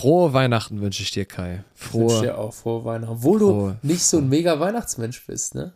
Frohe 0.00 0.32
Weihnachten 0.32 0.80
wünsche 0.80 1.02
ich 1.02 1.10
dir, 1.10 1.26
Kai. 1.26 1.62
Frohe. 1.74 2.06
Ich 2.06 2.10
wünsche 2.12 2.22
dir 2.22 2.38
auch 2.38 2.54
frohe 2.54 2.86
Weihnachten. 2.86 3.12
Obwohl 3.12 3.38
frohe, 3.38 3.78
du 3.82 3.86
nicht 3.86 4.02
so 4.02 4.16
ein 4.16 4.30
mega 4.30 4.58
Weihnachtsmensch 4.58 5.26
bist, 5.26 5.54
ne? 5.54 5.74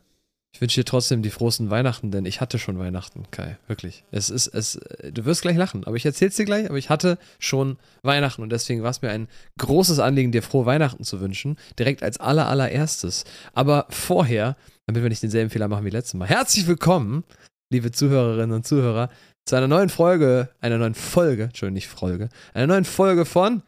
Ich 0.54 0.62
wünsche 0.62 0.80
dir 0.80 0.86
trotzdem 0.86 1.20
die 1.20 1.28
frohsten 1.28 1.68
Weihnachten, 1.68 2.10
denn 2.10 2.24
ich 2.24 2.40
hatte 2.40 2.58
schon 2.58 2.78
Weihnachten, 2.78 3.24
Kai. 3.30 3.58
Wirklich. 3.66 4.02
Es 4.12 4.30
ist, 4.30 4.46
es, 4.46 4.80
du 5.12 5.26
wirst 5.26 5.42
gleich 5.42 5.58
lachen, 5.58 5.84
aber 5.84 5.96
ich 5.96 6.06
erzähl's 6.06 6.36
dir 6.36 6.46
gleich, 6.46 6.70
aber 6.70 6.78
ich 6.78 6.88
hatte 6.88 7.18
schon 7.38 7.76
Weihnachten 8.02 8.40
und 8.40 8.48
deswegen 8.48 8.82
war 8.82 8.92
es 8.92 9.02
mir 9.02 9.10
ein 9.10 9.28
großes 9.58 9.98
Anliegen, 9.98 10.32
dir 10.32 10.42
frohe 10.42 10.64
Weihnachten 10.64 11.04
zu 11.04 11.20
wünschen. 11.20 11.58
Direkt 11.78 12.02
als 12.02 12.18
aller, 12.18 12.48
allererstes. 12.48 13.24
Aber 13.52 13.84
vorher, 13.90 14.56
damit 14.86 15.02
wir 15.02 15.10
nicht 15.10 15.22
denselben 15.22 15.50
Fehler 15.50 15.68
machen 15.68 15.84
wie 15.84 15.90
letztes 15.90 16.14
Mal. 16.14 16.28
Herzlich 16.28 16.66
willkommen, 16.66 17.24
liebe 17.68 17.92
Zuhörerinnen 17.92 18.56
und 18.56 18.66
Zuhörer, 18.66 19.10
zu 19.44 19.56
einer 19.56 19.68
neuen 19.68 19.90
Folge, 19.90 20.48
einer 20.62 20.78
neuen 20.78 20.94
Folge, 20.94 21.42
Entschuldigung, 21.42 21.74
nicht 21.74 21.88
Folge, 21.88 22.30
einer 22.54 22.68
neuen 22.68 22.86
Folge 22.86 23.26
von 23.26 23.62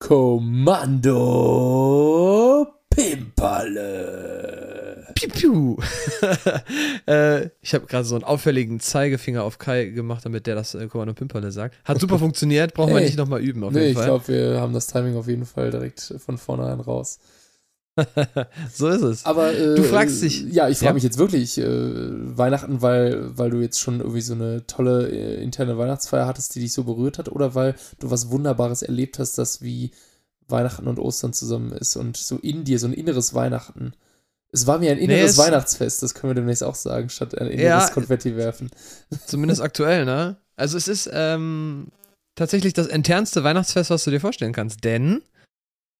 Kommando 0.00 1.06
Pimperle. 2.88 4.26
Piu, 5.14 5.28
piu. 5.28 5.76
äh, 7.06 7.50
ich 7.60 7.74
habe 7.74 7.84
gerade 7.86 8.04
so 8.04 8.14
einen 8.14 8.24
auffälligen 8.24 8.80
Zeigefinger 8.80 9.44
auf 9.44 9.58
Kai 9.58 9.84
gemacht, 9.84 10.24
damit 10.24 10.46
der 10.46 10.54
das 10.54 10.74
äh, 10.74 10.86
Kommando 10.86 11.12
Pimperle 11.12 11.52
sagt. 11.52 11.76
Hat 11.84 12.00
super 12.00 12.18
funktioniert, 12.24 12.72
brauchen 12.72 12.92
hey. 12.92 13.00
wir 13.00 13.04
nicht 13.04 13.18
nochmal 13.18 13.42
üben. 13.42 13.62
Auf 13.62 13.74
nee, 13.74 13.88
jeden 13.88 13.94
Fall. 13.94 14.04
ich 14.04 14.08
glaube, 14.08 14.28
wir 14.28 14.60
haben 14.60 14.72
das 14.72 14.86
Timing 14.86 15.16
auf 15.16 15.28
jeden 15.28 15.44
Fall 15.44 15.70
direkt 15.70 16.14
von 16.18 16.38
vornherein 16.38 16.80
raus. 16.80 17.18
so 18.72 18.88
ist 18.88 19.02
es. 19.02 19.26
Aber 19.26 19.52
äh, 19.52 19.74
du 19.74 19.82
fragst 19.82 20.22
dich. 20.22 20.42
Ja, 20.52 20.68
ich 20.68 20.78
frage 20.78 20.90
ja? 20.90 20.94
mich 20.94 21.02
jetzt 21.02 21.18
wirklich 21.18 21.58
äh, 21.58 21.66
Weihnachten, 21.66 22.82
weil, 22.82 23.36
weil 23.36 23.50
du 23.50 23.58
jetzt 23.58 23.80
schon 23.80 24.00
irgendwie 24.00 24.20
so 24.20 24.34
eine 24.34 24.66
tolle 24.66 25.08
äh, 25.08 25.42
interne 25.42 25.78
Weihnachtsfeier 25.78 26.26
hattest, 26.26 26.54
die 26.54 26.60
dich 26.60 26.72
so 26.72 26.84
berührt 26.84 27.18
hat, 27.18 27.30
oder 27.30 27.54
weil 27.54 27.74
du 27.98 28.10
was 28.10 28.30
Wunderbares 28.30 28.82
erlebt 28.82 29.18
hast, 29.18 29.38
das 29.38 29.62
wie 29.62 29.90
Weihnachten 30.48 30.86
und 30.86 30.98
Ostern 30.98 31.32
zusammen 31.32 31.72
ist 31.72 31.96
und 31.96 32.16
so 32.16 32.36
in 32.36 32.64
dir, 32.64 32.78
so 32.78 32.86
ein 32.86 32.92
inneres 32.92 33.34
Weihnachten. 33.34 33.92
Es 34.52 34.66
war 34.66 34.78
mir 34.78 34.90
ein 34.90 34.98
inneres 34.98 35.36
nee, 35.36 35.44
Weihnachtsfest, 35.44 36.02
das 36.02 36.14
können 36.14 36.30
wir 36.30 36.34
demnächst 36.34 36.64
auch 36.64 36.74
sagen, 36.74 37.08
statt 37.08 37.38
ein 37.38 37.46
inneres 37.46 37.88
ja, 37.88 37.90
Konfetti 37.90 38.36
werfen. 38.36 38.70
Zumindest 39.26 39.60
aktuell, 39.60 40.04
ne? 40.04 40.36
Also 40.56 40.76
es 40.76 40.88
ist 40.88 41.08
ähm, 41.12 41.88
tatsächlich 42.34 42.72
das 42.72 42.88
internste 42.88 43.44
Weihnachtsfest, 43.44 43.90
was 43.90 44.04
du 44.04 44.10
dir 44.10 44.20
vorstellen 44.20 44.52
kannst, 44.52 44.82
denn 44.82 45.22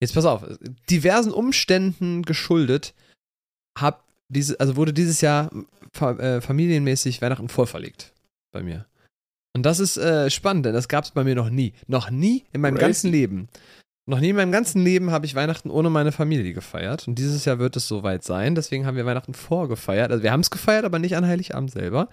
Jetzt 0.01 0.15
pass 0.15 0.25
auf, 0.25 0.45
diversen 0.89 1.33
Umständen 1.33 2.23
geschuldet, 2.23 2.95
hab 3.79 4.05
diese, 4.29 4.59
also 4.59 4.77
wurde 4.77 4.93
dieses 4.93 5.21
Jahr 5.21 5.51
äh, 6.01 6.41
familienmäßig 6.41 7.21
Weihnachten 7.21 7.49
vorverlegt 7.49 8.13
bei 8.53 8.63
mir. 8.63 8.87
Und 9.53 9.67
das 9.67 9.81
ist 9.81 9.97
äh, 9.97 10.31
spannend, 10.31 10.67
denn 10.67 10.75
das 10.75 10.89
gab 10.89 11.05
es 11.05 11.11
bei 11.11 11.25
mir 11.25 11.35
noch 11.35 11.51
nie. 11.51 11.75
Noch 11.87 12.11
nie 12.11 12.45
in 12.53 12.61
meinem 12.61 12.75
Crazy. 12.75 12.87
ganzen 12.87 13.11
Leben. 13.11 13.49
Noch 14.07 14.21
nie 14.21 14.31
in 14.31 14.37
meinem 14.37 14.53
ganzen 14.53 14.83
Leben 14.83 15.11
habe 15.11 15.27
ich 15.27 15.35
Weihnachten 15.35 15.71
ohne 15.71 15.91
meine 15.91 16.13
Familie 16.13 16.53
gefeiert. 16.53 17.07
Und 17.07 17.17
dieses 17.17 17.45
Jahr 17.45 17.59
wird 17.59 17.77
es 17.77 17.87
soweit 17.87 18.25
sein. 18.25 18.55
Deswegen 18.55 18.87
haben 18.87 18.97
wir 18.97 19.07
Weihnachten 19.07 19.35
vorgefeiert. 19.35 20.11
Also 20.11 20.23
wir 20.23 20.33
haben 20.33 20.41
es 20.41 20.51
gefeiert, 20.51 20.85
aber 20.85 20.99
nicht 20.99 21.17
an 21.17 21.27
Heiligabend 21.27 21.71
selber. 21.71 22.09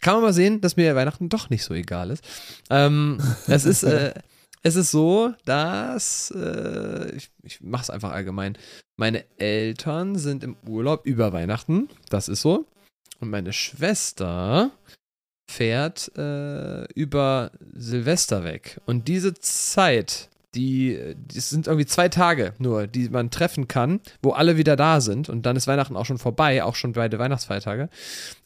Kann 0.00 0.14
man 0.14 0.22
mal 0.22 0.32
sehen, 0.32 0.60
dass 0.60 0.76
mir 0.76 0.94
Weihnachten 0.94 1.28
doch 1.28 1.50
nicht 1.50 1.64
so 1.64 1.72
egal 1.74 2.10
ist. 2.10 2.24
Ähm, 2.68 3.18
es 3.46 3.64
ist, 3.64 3.84
äh, 3.84 4.12
es 4.62 4.76
ist 4.76 4.90
so, 4.90 5.34
dass 5.44 6.32
äh, 6.36 7.14
ich, 7.16 7.30
ich 7.42 7.60
mache 7.60 7.82
es 7.82 7.90
einfach 7.90 8.12
allgemein. 8.12 8.56
Meine 8.96 9.24
Eltern 9.38 10.16
sind 10.16 10.44
im 10.44 10.56
Urlaub 10.66 11.04
über 11.04 11.32
Weihnachten. 11.32 11.88
Das 12.08 12.28
ist 12.28 12.42
so. 12.42 12.66
Und 13.20 13.30
meine 13.30 13.52
Schwester 13.52 14.70
fährt 15.50 16.16
äh, 16.16 16.84
über 16.94 17.50
Silvester 17.72 18.44
weg. 18.44 18.80
Und 18.86 19.08
diese 19.08 19.34
Zeit 19.34 20.28
die, 20.54 21.16
das 21.32 21.50
sind 21.50 21.66
irgendwie 21.66 21.86
zwei 21.86 22.08
Tage 22.08 22.52
nur, 22.58 22.86
die 22.86 23.08
man 23.08 23.30
treffen 23.30 23.68
kann, 23.68 24.00
wo 24.22 24.32
alle 24.32 24.56
wieder 24.58 24.76
da 24.76 25.00
sind 25.00 25.28
und 25.28 25.46
dann 25.46 25.56
ist 25.56 25.66
Weihnachten 25.66 25.96
auch 25.96 26.04
schon 26.04 26.18
vorbei, 26.18 26.62
auch 26.62 26.74
schon 26.74 26.92
beide 26.92 27.18
Weihnachtsfeiertage. 27.18 27.88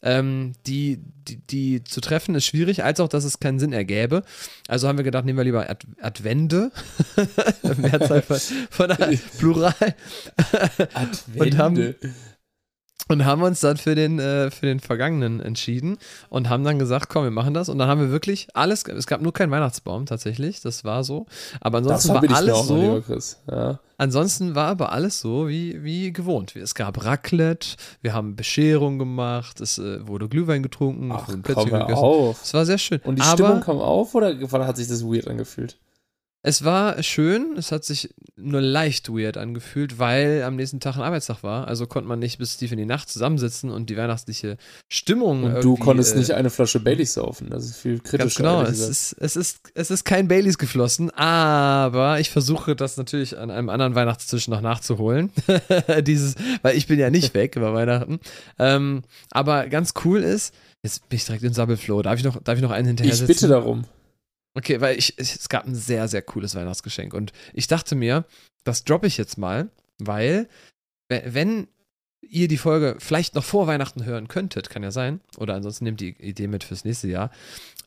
Ähm, 0.01 0.53
die, 0.65 0.99
die, 1.27 1.37
die, 1.37 1.83
zu 1.83 1.99
treffen 1.99 2.33
ist 2.35 2.45
schwierig, 2.45 2.83
als 2.83 3.01
auch, 3.01 3.09
dass 3.09 3.25
es 3.25 3.39
keinen 3.39 3.59
Sinn 3.59 3.73
ergäbe. 3.73 4.23
Also 4.69 4.87
haben 4.87 4.97
wir 4.97 5.03
gedacht, 5.03 5.25
nehmen 5.25 5.37
wir 5.37 5.43
lieber 5.43 5.69
Ad 5.69 5.85
Advente, 6.01 6.71
Mehrzahl 7.77 8.21
von, 8.21 8.37
von 8.69 8.89
Plural. 9.37 9.73
Advente. 10.93 11.43
und 11.43 11.57
haben 11.57 11.95
und 13.07 13.25
haben 13.25 13.41
uns 13.41 13.59
dann 13.59 13.77
für 13.77 13.95
den, 13.95 14.19
äh, 14.19 14.51
für 14.51 14.65
den 14.65 14.79
Vergangenen 14.79 15.39
entschieden 15.39 15.97
und 16.29 16.49
haben 16.49 16.63
dann 16.63 16.79
gesagt, 16.79 17.09
komm, 17.09 17.23
wir 17.23 17.31
machen 17.31 17.53
das. 17.53 17.69
Und 17.69 17.77
dann 17.79 17.87
haben 17.87 18.01
wir 18.01 18.11
wirklich 18.11 18.47
alles, 18.53 18.83
es 18.83 19.07
gab 19.07 19.21
nur 19.21 19.33
keinen 19.33 19.51
Weihnachtsbaum 19.51 20.05
tatsächlich, 20.05 20.61
das 20.61 20.83
war 20.83 21.03
so. 21.03 21.25
Aber 21.61 21.79
ansonsten 21.79 22.13
war 22.13 22.23
alles 22.35 22.67
so. 22.67 23.03
Ja. 23.49 23.79
Ansonsten 23.99 24.53
war 24.53 24.67
aber 24.67 24.91
alles 24.91 25.19
so 25.19 25.47
wie, 25.47 25.83
wie 25.83 26.13
gewohnt. 26.13 26.55
Es 26.55 26.75
gab 26.75 27.03
Raclette, 27.03 27.77
wir 28.01 28.13
haben 28.13 28.35
Bescherung 28.35 28.99
gemacht, 28.99 29.59
es 29.59 29.79
äh, 29.79 30.05
wurde 30.07 30.29
Glühwein 30.29 30.61
getrunken, 30.61 31.11
Ach, 31.11 31.27
komm 31.43 31.73
auf. 31.73 32.43
Es 32.43 32.53
war 32.53 32.65
sehr 32.65 32.77
schön. 32.77 32.99
Und 33.03 33.17
die 33.17 33.23
aber, 33.23 33.31
Stimmung 33.31 33.61
kam 33.61 33.79
auf 33.79 34.13
oder 34.13 34.35
hat 34.67 34.77
sich 34.77 34.87
das 34.87 35.03
weird 35.03 35.27
angefühlt? 35.27 35.77
Es 36.47 36.63
war 36.63 37.03
schön, 37.03 37.55
es 37.57 37.73
hat 37.73 37.83
sich 37.83 38.09
nur 38.37 38.61
leicht 38.61 39.09
weird 39.09 39.35
angefühlt, 39.35 39.99
weil 39.99 40.43
am 40.43 40.55
nächsten 40.55 40.79
Tag 40.79 40.95
ein 40.95 41.01
Arbeitstag 41.01 41.43
war. 41.43 41.67
Also 41.67 41.87
konnte 41.87 42.07
man 42.07 42.19
nicht 42.19 42.37
bis 42.37 42.55
tief 42.55 42.71
in 42.71 42.77
die 42.77 42.85
Nacht 42.85 43.09
zusammensitzen 43.09 43.69
und 43.69 43.89
die 43.89 43.97
weihnachtliche 43.97 44.55
Stimmung. 44.87 45.43
Und 45.43 45.61
du 45.61 45.75
konntest 45.75 46.15
äh, 46.15 46.19
nicht 46.19 46.31
eine 46.31 46.49
Flasche 46.49 46.79
Baileys 46.79 47.15
saufen. 47.15 47.49
Das 47.49 47.65
ist 47.65 47.75
viel 47.75 47.99
kritischer. 47.99 48.17
Ganz 48.19 48.35
genau, 48.35 48.61
es 48.61 48.79
ist, 48.79 49.17
es, 49.19 49.35
ist, 49.35 49.71
es 49.73 49.91
ist 49.91 50.05
kein 50.05 50.29
Baileys 50.29 50.57
geflossen, 50.57 51.09
aber 51.11 52.21
ich 52.21 52.29
versuche 52.29 52.77
das 52.77 52.95
natürlich 52.95 53.37
an 53.37 53.51
einem 53.51 53.67
anderen 53.67 53.95
Weihnachtstisch 53.95 54.47
noch 54.47 54.61
nachzuholen. 54.61 55.31
Dieses, 56.03 56.35
weil 56.61 56.77
ich 56.77 56.87
bin 56.87 56.97
ja 56.97 57.09
nicht 57.09 57.33
weg 57.33 57.57
über 57.57 57.73
Weihnachten. 57.73 58.21
Ähm, 58.57 59.01
aber 59.31 59.67
ganz 59.67 59.95
cool 60.05 60.23
ist, 60.23 60.53
jetzt 60.81 61.09
bin 61.09 61.17
ich 61.17 61.25
direkt 61.25 61.43
in 61.43 61.51
Sabbelflow. 61.51 62.03
Darf 62.03 62.17
ich 62.19 62.23
noch, 62.23 62.41
darf 62.41 62.55
ich 62.55 62.63
noch 62.63 62.71
einen 62.71 62.87
hinterher 62.87 63.13
Ich 63.13 63.25
bitte 63.25 63.49
darum. 63.49 63.83
Okay, 64.57 64.81
weil 64.81 64.97
ich, 64.97 65.13
es 65.17 65.49
gab 65.49 65.67
ein 65.67 65.75
sehr, 65.75 66.07
sehr 66.07 66.23
cooles 66.23 66.55
Weihnachtsgeschenk 66.55 67.13
und 67.13 67.31
ich 67.53 67.67
dachte 67.67 67.93
mir, 67.93 68.25
das 68.63 68.83
droppe 68.83 69.05
ich 69.05 69.15
jetzt 69.17 69.37
mal, 69.37 69.69
weil, 69.99 70.49
wenn 71.09 71.67
ihr 72.21 72.47
die 72.47 72.57
Folge 72.57 72.95
vielleicht 72.97 73.35
noch 73.35 73.43
vor 73.43 73.67
Weihnachten 73.67 74.03
hören 74.03 74.27
könntet, 74.27 74.71
kann 74.71 74.81
ja 74.81 74.89
sein, 74.89 75.21
oder 75.37 75.53
ansonsten 75.53 75.83
nehmt 75.83 76.01
die 76.01 76.15
Idee 76.19 76.47
mit 76.47 76.63
fürs 76.63 76.85
nächste 76.85 77.07
Jahr. 77.07 77.29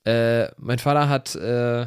Äh, 0.04 0.52
mein 0.58 0.78
Vater 0.78 1.08
hat 1.08 1.34
äh, 1.34 1.86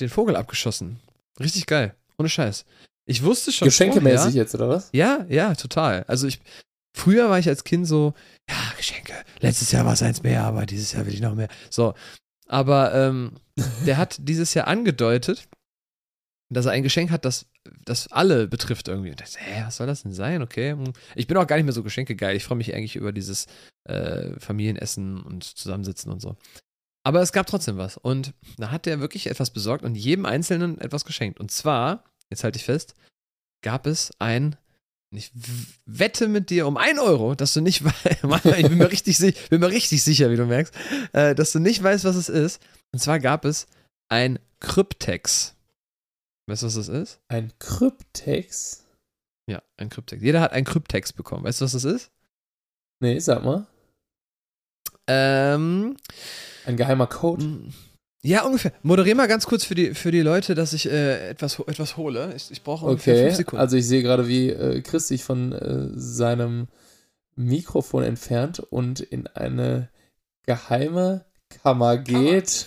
den 0.00 0.08
Vogel 0.08 0.36
abgeschossen. 0.36 0.98
Richtig 1.38 1.66
geil. 1.66 1.94
Ohne 2.16 2.30
Scheiß. 2.30 2.64
Ich 3.04 3.22
wusste 3.22 3.52
schon. 3.52 3.66
Geschenkemäßig 3.66 4.32
jetzt, 4.32 4.54
oder 4.54 4.70
was? 4.70 4.88
Ja, 4.92 5.26
ja, 5.28 5.54
total. 5.54 6.04
Also 6.08 6.26
ich. 6.26 6.40
Früher 6.94 7.30
war 7.30 7.38
ich 7.38 7.48
als 7.48 7.64
Kind 7.64 7.86
so, 7.86 8.12
ja, 8.48 8.56
Geschenke. 8.76 9.14
Letztes 9.40 9.72
Jahr 9.72 9.86
war 9.86 9.94
es 9.94 10.02
eins 10.02 10.22
mehr, 10.22 10.44
aber 10.44 10.66
dieses 10.66 10.92
Jahr 10.92 11.06
will 11.06 11.14
ich 11.14 11.20
noch 11.20 11.34
mehr. 11.34 11.48
So. 11.70 11.94
Aber 12.52 12.92
ähm, 12.94 13.32
der 13.86 13.96
hat 13.96 14.16
dieses 14.20 14.52
Jahr 14.52 14.66
angedeutet, 14.66 15.48
dass 16.50 16.66
er 16.66 16.72
ein 16.72 16.82
Geschenk 16.82 17.10
hat, 17.10 17.24
das, 17.24 17.46
das 17.84 18.12
alle 18.12 18.46
betrifft 18.46 18.88
irgendwie. 18.88 19.10
Und 19.10 19.20
dachte, 19.20 19.38
hä, 19.38 19.62
was 19.64 19.78
soll 19.78 19.86
das 19.86 20.02
denn 20.02 20.12
sein? 20.12 20.42
Okay. 20.42 20.72
Hm. 20.72 20.92
Ich 21.14 21.26
bin 21.26 21.38
auch 21.38 21.46
gar 21.46 21.56
nicht 21.56 21.64
mehr 21.64 21.72
so 21.72 21.82
geschenkegeil. 21.82 22.36
Ich 22.36 22.44
freue 22.44 22.58
mich 22.58 22.74
eigentlich 22.74 22.96
über 22.96 23.10
dieses 23.12 23.46
äh, 23.84 24.38
Familienessen 24.38 25.22
und 25.22 25.44
Zusammensitzen 25.44 26.12
und 26.12 26.20
so. 26.20 26.36
Aber 27.04 27.22
es 27.22 27.32
gab 27.32 27.46
trotzdem 27.46 27.78
was. 27.78 27.96
Und 27.96 28.34
da 28.58 28.70
hat 28.70 28.86
er 28.86 29.00
wirklich 29.00 29.28
etwas 29.28 29.50
besorgt 29.50 29.82
und 29.82 29.94
jedem 29.94 30.26
Einzelnen 30.26 30.78
etwas 30.78 31.06
geschenkt. 31.06 31.40
Und 31.40 31.50
zwar, 31.50 32.04
jetzt 32.28 32.44
halte 32.44 32.58
ich 32.58 32.64
fest, 32.64 32.94
gab 33.62 33.86
es 33.86 34.12
ein 34.18 34.56
ich 35.12 35.30
wette 35.84 36.26
mit 36.26 36.50
dir 36.50 36.66
um 36.66 36.76
ein 36.76 36.98
Euro, 36.98 37.34
dass 37.34 37.52
du 37.52 37.60
nicht 37.60 37.84
weißt, 38.22 38.46
ich 38.46 38.68
bin 38.68 38.78
mir 38.78 38.90
richtig, 38.90 39.18
bin 39.50 39.60
mir 39.60 39.70
richtig 39.70 40.02
sicher, 40.02 40.30
wie 40.30 40.36
du 40.36 40.46
merkst, 40.46 40.74
äh, 41.12 41.34
dass 41.34 41.52
du 41.52 41.58
nicht 41.58 41.82
weißt, 41.82 42.04
was 42.04 42.16
es 42.16 42.28
ist. 42.28 42.62
Und 42.92 42.98
zwar 42.98 43.20
gab 43.20 43.44
es 43.44 43.66
ein 44.08 44.38
Kryptex. 44.60 45.54
Weißt 46.46 46.62
du, 46.62 46.66
was 46.66 46.74
das 46.74 46.88
ist? 46.88 47.20
Ein 47.28 47.52
Kryptex? 47.58 48.84
Ja, 49.48 49.62
ein 49.76 49.90
Kryptex. 49.90 50.22
Jeder 50.22 50.40
hat 50.40 50.52
ein 50.52 50.64
Kryptex 50.64 51.12
bekommen. 51.12 51.44
Weißt 51.44 51.60
du, 51.60 51.64
was 51.64 51.72
das 51.72 51.84
ist? 51.84 52.10
Nee, 53.00 53.18
sag 53.18 53.44
mal. 53.44 53.66
Ähm. 55.06 55.96
Ein 56.64 56.76
geheimer 56.76 57.06
Code. 57.06 57.72
Ja, 58.24 58.44
ungefähr. 58.44 58.72
Moderier 58.82 59.16
mal 59.16 59.26
ganz 59.26 59.46
kurz 59.46 59.64
für 59.64 59.74
die, 59.74 59.94
für 59.94 60.12
die 60.12 60.20
Leute, 60.20 60.54
dass 60.54 60.72
ich 60.72 60.88
äh, 60.88 61.30
etwas, 61.30 61.58
etwas 61.58 61.96
hole. 61.96 62.32
Ich, 62.36 62.50
ich 62.52 62.62
brauche 62.62 62.86
ungefähr 62.86 63.14
okay. 63.14 63.24
fünf 63.24 63.36
Sekunden. 63.36 63.60
Also 63.60 63.76
ich 63.76 63.86
sehe 63.86 64.02
gerade, 64.02 64.28
wie 64.28 64.50
äh, 64.50 64.80
Chris 64.80 65.08
sich 65.08 65.24
von 65.24 65.52
äh, 65.52 65.88
seinem 65.94 66.68
Mikrofon 67.34 68.04
entfernt 68.04 68.60
und 68.60 69.00
in 69.00 69.26
eine 69.26 69.88
geheime 70.46 71.24
Kammer 71.48 71.98
geht. 71.98 72.66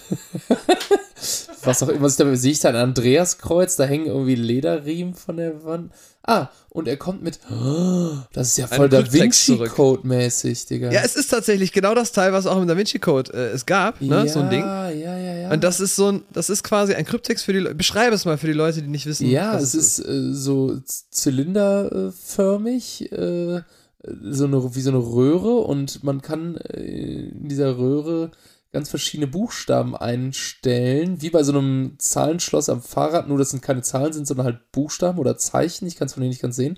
was 1.63 1.83
auch 1.83 1.89
immer, 1.89 2.09
da 2.09 2.35
sehe 2.35 2.51
ich 2.51 2.59
da 2.59 2.69
ein 2.69 2.75
Andreaskreuz, 2.75 3.77
da 3.77 3.85
hängen 3.85 4.07
irgendwie 4.07 4.35
Lederriemen 4.35 5.13
von 5.13 5.37
der 5.37 5.63
Wand. 5.63 5.93
Ah, 6.27 6.49
und 6.69 6.87
er 6.87 6.97
kommt 6.97 7.21
mit, 7.21 7.39
oh, 7.51 8.13
das 8.33 8.47
ist 8.49 8.57
ja 8.57 8.65
voll 8.67 8.89
Da 8.89 9.13
Vinci 9.13 9.57
Code 9.57 10.07
mäßig, 10.07 10.65
Digga. 10.65 10.91
Ja, 10.91 11.01
es 11.03 11.15
ist 11.15 11.29
tatsächlich 11.29 11.71
genau 11.71 11.93
das 11.93 12.11
Teil, 12.11 12.33
was 12.33 12.47
auch 12.47 12.59
im 12.59 12.67
Da 12.67 12.75
Vinci 12.75 12.99
Code 12.99 13.31
äh, 13.33 13.51
es 13.51 13.65
gab, 13.65 14.01
ne, 14.01 14.25
ja, 14.25 14.27
so 14.27 14.39
ein 14.39 14.49
Ding. 14.49 14.61
Ja, 14.61 14.89
ja, 14.89 15.17
ja. 15.17 15.51
Und 15.51 15.63
das 15.63 15.79
ist 15.79 15.95
so 15.95 16.11
ein, 16.11 16.23
das 16.33 16.49
ist 16.49 16.63
quasi 16.63 16.95
ein 16.95 17.05
Kryptext 17.05 17.45
für 17.45 17.53
die 17.53 17.59
Leute. 17.59 17.75
Beschreibe 17.75 18.15
es 18.15 18.25
mal 18.25 18.37
für 18.37 18.47
die 18.47 18.53
Leute, 18.53 18.81
die 18.81 18.87
nicht 18.87 19.05
wissen. 19.05 19.27
Ja, 19.27 19.57
es 19.57 19.75
ist, 19.75 19.99
ist. 19.99 20.07
Äh, 20.07 20.33
so 20.33 20.79
zylinderförmig, 21.11 23.11
äh, 23.11 23.61
so 24.03 24.45
eine, 24.45 24.75
wie 24.75 24.81
so 24.81 24.89
eine 24.89 24.99
Röhre 24.99 25.57
und 25.57 26.03
man 26.03 26.21
kann 26.21 26.57
äh, 26.57 27.29
in 27.29 27.47
dieser 27.47 27.77
Röhre 27.77 28.31
ganz 28.75 28.89
verschiedene 28.89 29.27
Buchstaben 29.27 29.95
einstellen, 29.95 31.21
wie 31.21 31.29
bei 31.29 31.43
so 31.43 31.53
einem 31.53 31.95
Zahlenschloss 31.97 32.67
am 32.67 32.81
Fahrrad, 32.81 33.29
nur 33.29 33.37
dass 33.37 33.53
es 33.53 33.61
keine 33.61 33.81
Zahlen 33.81 34.11
sind, 34.11 34.27
sondern 34.27 34.45
halt 34.45 34.71
Buchstaben 34.73 35.17
oder 35.17 35.37
Zeichen. 35.37 35.87
Ich 35.87 35.95
kann 35.95 36.07
es 36.07 36.13
von 36.13 36.21
denen 36.21 36.31
nicht 36.31 36.41
ganz 36.41 36.57
sehen. 36.57 36.77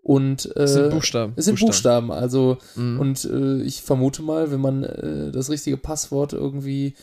Und 0.00 0.46
äh, 0.56 0.62
es 0.62 0.72
sind 0.72 0.90
Buchstaben. 0.90 1.34
Es 1.36 1.44
sind 1.44 1.60
Buchstaben, 1.60 2.08
Buchstaben 2.08 2.10
also 2.10 2.56
mhm. 2.76 2.98
und 2.98 3.24
äh, 3.26 3.62
ich 3.62 3.82
vermute 3.82 4.22
mal, 4.22 4.50
wenn 4.50 4.60
man 4.60 4.84
äh, 4.84 5.32
das 5.32 5.50
richtige 5.50 5.76
Passwort 5.76 6.32
irgendwie 6.32 6.94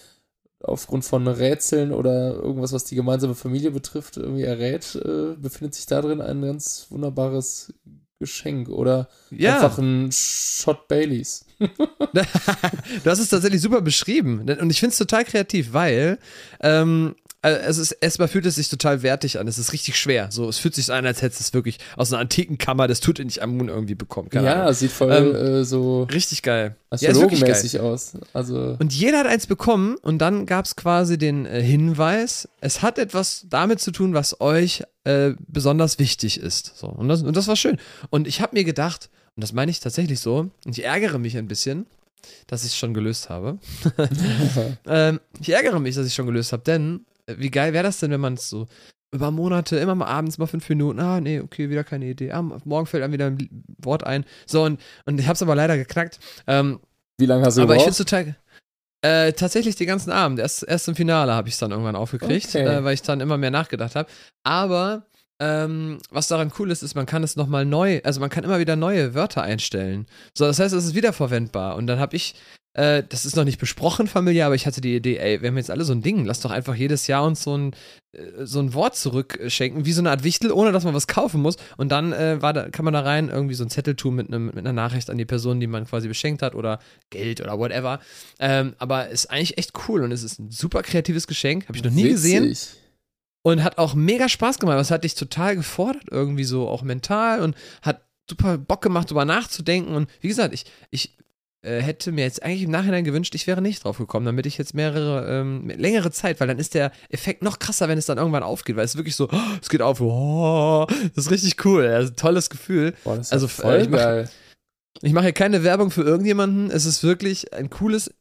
aufgrund 0.63 1.05
von 1.05 1.27
Rätseln 1.27 1.91
oder 1.91 2.33
irgendwas, 2.33 2.73
was 2.73 2.83
die 2.83 2.95
gemeinsame 2.95 3.35
Familie 3.35 3.71
betrifft, 3.71 4.17
irgendwie 4.17 4.43
errät, 4.43 4.95
äh, 4.95 5.35
befindet 5.35 5.75
sich 5.75 5.85
da 5.85 6.01
drin 6.01 6.19
ein 6.19 6.41
ganz 6.41 6.87
wunderbares 6.89 7.73
Geschenk 8.21 8.69
oder 8.69 9.09
ja. 9.31 9.55
einfach 9.55 9.79
ein 9.79 10.11
Shot 10.11 10.87
Baileys. 10.87 11.43
du 11.59 13.09
hast 13.09 13.19
es 13.19 13.29
tatsächlich 13.29 13.61
super 13.61 13.81
beschrieben. 13.81 14.47
Und 14.59 14.69
ich 14.69 14.79
finde 14.79 14.91
es 14.91 14.97
total 14.97 15.25
kreativ, 15.25 15.73
weil 15.73 16.19
ähm, 16.61 17.15
also 17.41 17.59
es 17.59 17.77
ist, 17.77 17.91
erstmal 17.93 18.27
fühlt 18.27 18.45
es 18.45 18.55
sich 18.55 18.69
total 18.69 19.01
wertig 19.01 19.39
an. 19.39 19.47
Es 19.47 19.57
ist 19.57 19.73
richtig 19.73 19.97
schwer. 19.97 20.27
So, 20.31 20.47
es 20.47 20.59
fühlt 20.59 20.75
sich 20.75 20.91
an, 20.91 21.05
als 21.05 21.21
hättest 21.21 21.41
du 21.41 21.43
es 21.43 21.53
wirklich 21.53 21.79
aus 21.97 22.13
einer 22.13 22.21
antiken 22.21 22.57
Kammer 22.57 22.87
des 22.87 22.99
Tutanchamun 22.99 23.67
irgendwie 23.67 23.95
bekommen. 23.95 24.29
Keine 24.29 24.47
ja, 24.47 24.61
Ahnung. 24.61 24.73
sieht 24.73 24.91
voll 24.91 25.11
ähm, 25.11 25.35
äh, 25.35 25.63
so 25.63 26.03
richtig 26.03 26.43
geil. 26.43 26.75
Astrologenmäßig 26.91 27.73
ja, 27.73 27.81
aus. 27.81 28.13
Also 28.33 28.77
und 28.79 28.93
jeder 28.93 29.19
hat 29.19 29.27
eins 29.27 29.47
bekommen 29.47 29.95
und 30.01 30.19
dann 30.19 30.45
gab 30.45 30.65
es 30.65 30.75
quasi 30.75 31.17
den 31.17 31.45
äh, 31.45 31.61
Hinweis, 31.63 32.47
es 32.59 32.81
hat 32.81 32.99
etwas 32.99 33.45
damit 33.49 33.79
zu 33.79 33.91
tun, 33.91 34.13
was 34.13 34.39
euch 34.39 34.83
äh, 35.03 35.31
besonders 35.47 35.97
wichtig 35.97 36.39
ist. 36.39 36.77
So, 36.77 36.87
und 36.87 37.07
das, 37.07 37.23
und 37.23 37.35
das 37.35 37.47
war 37.47 37.55
schön. 37.55 37.77
Und 38.11 38.27
ich 38.27 38.41
habe 38.41 38.55
mir 38.55 38.63
gedacht, 38.63 39.09
und 39.35 39.43
das 39.43 39.53
meine 39.53 39.71
ich 39.71 39.79
tatsächlich 39.79 40.19
so, 40.19 40.51
und 40.65 40.77
ich 40.77 40.83
ärgere 40.83 41.17
mich 41.17 41.37
ein 41.37 41.47
bisschen, 41.47 41.87
dass 42.45 42.63
ich 42.63 42.73
es 42.73 42.77
schon 42.77 42.93
gelöst 42.93 43.29
habe. 43.29 43.57
ähm, 44.85 45.19
ich 45.39 45.49
ärgere 45.49 45.79
mich, 45.79 45.95
dass 45.95 46.05
ich 46.05 46.11
es 46.11 46.15
schon 46.15 46.27
gelöst 46.27 46.51
habe, 46.51 46.63
denn 46.63 47.05
wie 47.27 47.51
geil 47.51 47.73
wäre 47.73 47.83
das 47.83 47.99
denn, 47.99 48.11
wenn 48.11 48.21
man 48.21 48.35
es 48.35 48.49
so 48.49 48.67
über 49.13 49.29
Monate, 49.29 49.77
immer 49.77 49.95
mal 49.95 50.05
abends 50.05 50.37
mal 50.37 50.47
fünf 50.47 50.67
Minuten, 50.69 50.99
ah, 50.99 51.19
nee, 51.19 51.41
okay, 51.41 51.69
wieder 51.69 51.83
keine 51.83 52.05
Idee. 52.05 52.31
Ah, 52.31 52.41
morgen 52.41 52.85
fällt 52.85 53.03
einem 53.03 53.13
wieder 53.13 53.27
ein 53.27 53.65
Wort 53.79 54.05
ein. 54.05 54.25
So, 54.45 54.63
und, 54.63 54.79
und 55.05 55.19
ich 55.19 55.27
hab's 55.27 55.41
aber 55.41 55.53
leider 55.53 55.77
geknackt. 55.77 56.19
Ähm, 56.47 56.79
Wie 57.17 57.25
lange 57.25 57.45
hast 57.45 57.57
du 57.57 57.61
Aber 57.61 57.73
gebraucht? 57.73 57.89
ich 57.89 57.95
finde 57.95 58.09
total. 58.09 58.35
Äh, 59.03 59.33
tatsächlich 59.33 59.75
den 59.75 59.87
ganzen 59.87 60.11
Abend. 60.11 60.39
Erst, 60.39 60.63
erst 60.63 60.87
im 60.87 60.95
Finale 60.95 61.33
habe 61.33 61.47
ich 61.47 61.55
es 61.55 61.59
dann 61.59 61.71
irgendwann 61.71 61.95
aufgekriegt, 61.95 62.49
okay. 62.49 62.63
äh, 62.63 62.83
weil 62.83 62.93
ich 62.93 63.01
dann 63.01 63.19
immer 63.19 63.37
mehr 63.37 63.51
nachgedacht 63.51 63.95
habe. 63.95 64.09
Aber 64.43 65.07
ähm, 65.41 65.97
was 66.11 66.27
daran 66.27 66.51
cool 66.59 66.69
ist, 66.69 66.83
ist, 66.83 66.93
man 66.93 67.07
kann 67.07 67.23
es 67.23 67.35
nochmal 67.35 67.65
neu, 67.65 67.99
also 68.03 68.19
man 68.19 68.29
kann 68.29 68.43
immer 68.43 68.59
wieder 68.59 68.75
neue 68.75 69.15
Wörter 69.15 69.41
einstellen. 69.41 70.05
So, 70.37 70.45
das 70.45 70.59
heißt, 70.59 70.73
es 70.73 70.85
ist 70.85 70.95
wiederverwendbar. 70.95 71.75
Und 71.75 71.87
dann 71.87 71.99
habe 71.99 72.15
ich 72.15 72.35
äh, 72.73 73.03
das 73.09 73.25
ist 73.25 73.35
noch 73.35 73.43
nicht 73.43 73.59
besprochen 73.59 74.07
familiär, 74.07 74.45
aber 74.45 74.55
ich 74.55 74.65
hatte 74.65 74.79
die 74.79 74.95
Idee, 74.95 75.17
ey, 75.17 75.41
wir 75.41 75.49
haben 75.49 75.57
jetzt 75.57 75.71
alle 75.71 75.83
so 75.83 75.91
ein 75.91 76.01
Ding, 76.01 76.23
lass 76.23 76.39
doch 76.39 76.51
einfach 76.51 76.73
jedes 76.73 77.07
Jahr 77.07 77.25
uns 77.25 77.43
so 77.43 77.57
ein, 77.57 77.73
äh, 78.13 78.45
so 78.45 78.59
ein 78.59 78.73
Wort 78.73 78.95
zurückschenken, 78.95 79.85
wie 79.85 79.91
so 79.91 80.01
eine 80.01 80.11
Art 80.11 80.23
Wichtel, 80.23 80.53
ohne 80.53 80.71
dass 80.71 80.85
man 80.85 80.93
was 80.93 81.07
kaufen 81.07 81.41
muss. 81.41 81.57
Und 81.75 81.91
dann 81.91 82.13
äh, 82.13 82.41
war 82.41 82.53
da, 82.53 82.69
kann 82.69 82.85
man 82.85 82.93
da 82.93 83.01
rein 83.01 83.27
irgendwie 83.27 83.55
so 83.55 83.65
ein 83.65 83.69
Zettel 83.69 83.95
tun 83.95 84.15
mit, 84.15 84.29
einem, 84.29 84.45
mit 84.45 84.59
einer 84.59 84.71
Nachricht 84.71 85.09
an 85.09 85.17
die 85.17 85.25
Person, 85.25 85.59
die 85.59 85.67
man 85.67 85.85
quasi 85.85 86.07
beschenkt 86.07 86.41
hat 86.41 86.55
oder 86.55 86.79
Geld 87.09 87.41
oder 87.41 87.59
whatever. 87.59 87.99
Ähm, 88.39 88.73
aber 88.77 89.09
ist 89.09 89.29
eigentlich 89.29 89.57
echt 89.57 89.73
cool 89.89 90.03
und 90.03 90.13
es 90.13 90.23
ist 90.23 90.39
ein 90.39 90.49
super 90.49 90.81
kreatives 90.81 91.27
Geschenk, 91.27 91.67
habe 91.67 91.77
ich 91.77 91.83
noch 91.83 91.91
nie 91.91 92.05
Witzig. 92.05 92.13
gesehen. 92.13 92.55
Und 93.43 93.63
hat 93.63 93.77
auch 93.77 93.95
mega 93.95 94.29
Spaß 94.29 94.59
gemacht. 94.59 94.77
Das 94.77 94.91
hat 94.91 95.03
dich 95.03 95.15
total 95.15 95.55
gefordert, 95.55 96.05
irgendwie 96.11 96.43
so 96.43 96.67
auch 96.67 96.83
mental 96.83 97.41
und 97.41 97.55
hat 97.81 98.05
super 98.29 98.57
Bock 98.57 98.81
gemacht, 98.81 99.09
darüber 99.09 99.25
nachzudenken. 99.25 99.95
Und 99.95 100.09
wie 100.21 100.27
gesagt, 100.27 100.53
ich, 100.53 100.65
ich 100.91 101.17
äh, 101.63 101.79
hätte 101.79 102.11
mir 102.11 102.23
jetzt 102.23 102.41
eigentlich 102.41 102.63
im 102.63 102.71
Nachhinein 102.71 103.03
gewünscht, 103.03 103.35
ich 103.35 103.45
wäre 103.45 103.61
nicht 103.61 103.83
drauf 103.83 103.99
gekommen, 103.99 104.25
damit 104.25 104.47
ich 104.47 104.57
jetzt 104.57 104.73
mehrere, 104.73 105.29
ähm, 105.29 105.69
längere 105.69 106.11
Zeit, 106.11 106.39
weil 106.39 106.47
dann 106.47 106.57
ist 106.57 106.73
der 106.73 106.91
Effekt 107.09 107.43
noch 107.43 107.59
krasser, 107.59 107.87
wenn 107.87 107.99
es 107.99 108.07
dann 108.07 108.17
irgendwann 108.17 108.41
aufgeht, 108.43 108.75
weil 108.77 108.85
es 108.85 108.95
wirklich 108.95 109.15
so, 109.15 109.29
oh, 109.31 109.37
es 109.61 109.69
geht 109.69 109.81
auf, 109.81 110.01
oh, 110.01 110.87
das 111.15 111.25
ist 111.25 111.31
richtig 111.31 111.63
cool, 111.65 111.85
also, 111.85 112.13
tolles 112.13 112.49
Gefühl. 112.49 112.95
Boah, 113.03 113.17
das 113.17 113.27
ist 113.27 113.33
also, 113.33 113.47
voll 113.47 113.75
äh, 113.75 113.83
ich 113.83 113.91
geil. 113.91 114.29
ich 115.03 115.13
mache 115.13 115.25
hier 115.25 115.33
keine 115.33 115.63
Werbung 115.63 115.91
für 115.91 116.01
irgendjemanden, 116.01 116.71
es 116.71 116.85
ist 116.85 117.03
wirklich 117.03 117.53
ein 117.53 117.69
cooles, 117.69 118.11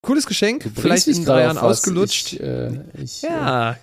cooles 0.00 0.26
Geschenk, 0.26 0.70
vielleicht 0.74 1.06
in 1.06 1.24
drei 1.24 1.42
Jahren 1.42 1.58
ausgelutscht. 1.58 2.34
Ich, 2.34 2.40
äh, 2.40 2.80
ich, 2.94 3.20
ja, 3.20 3.76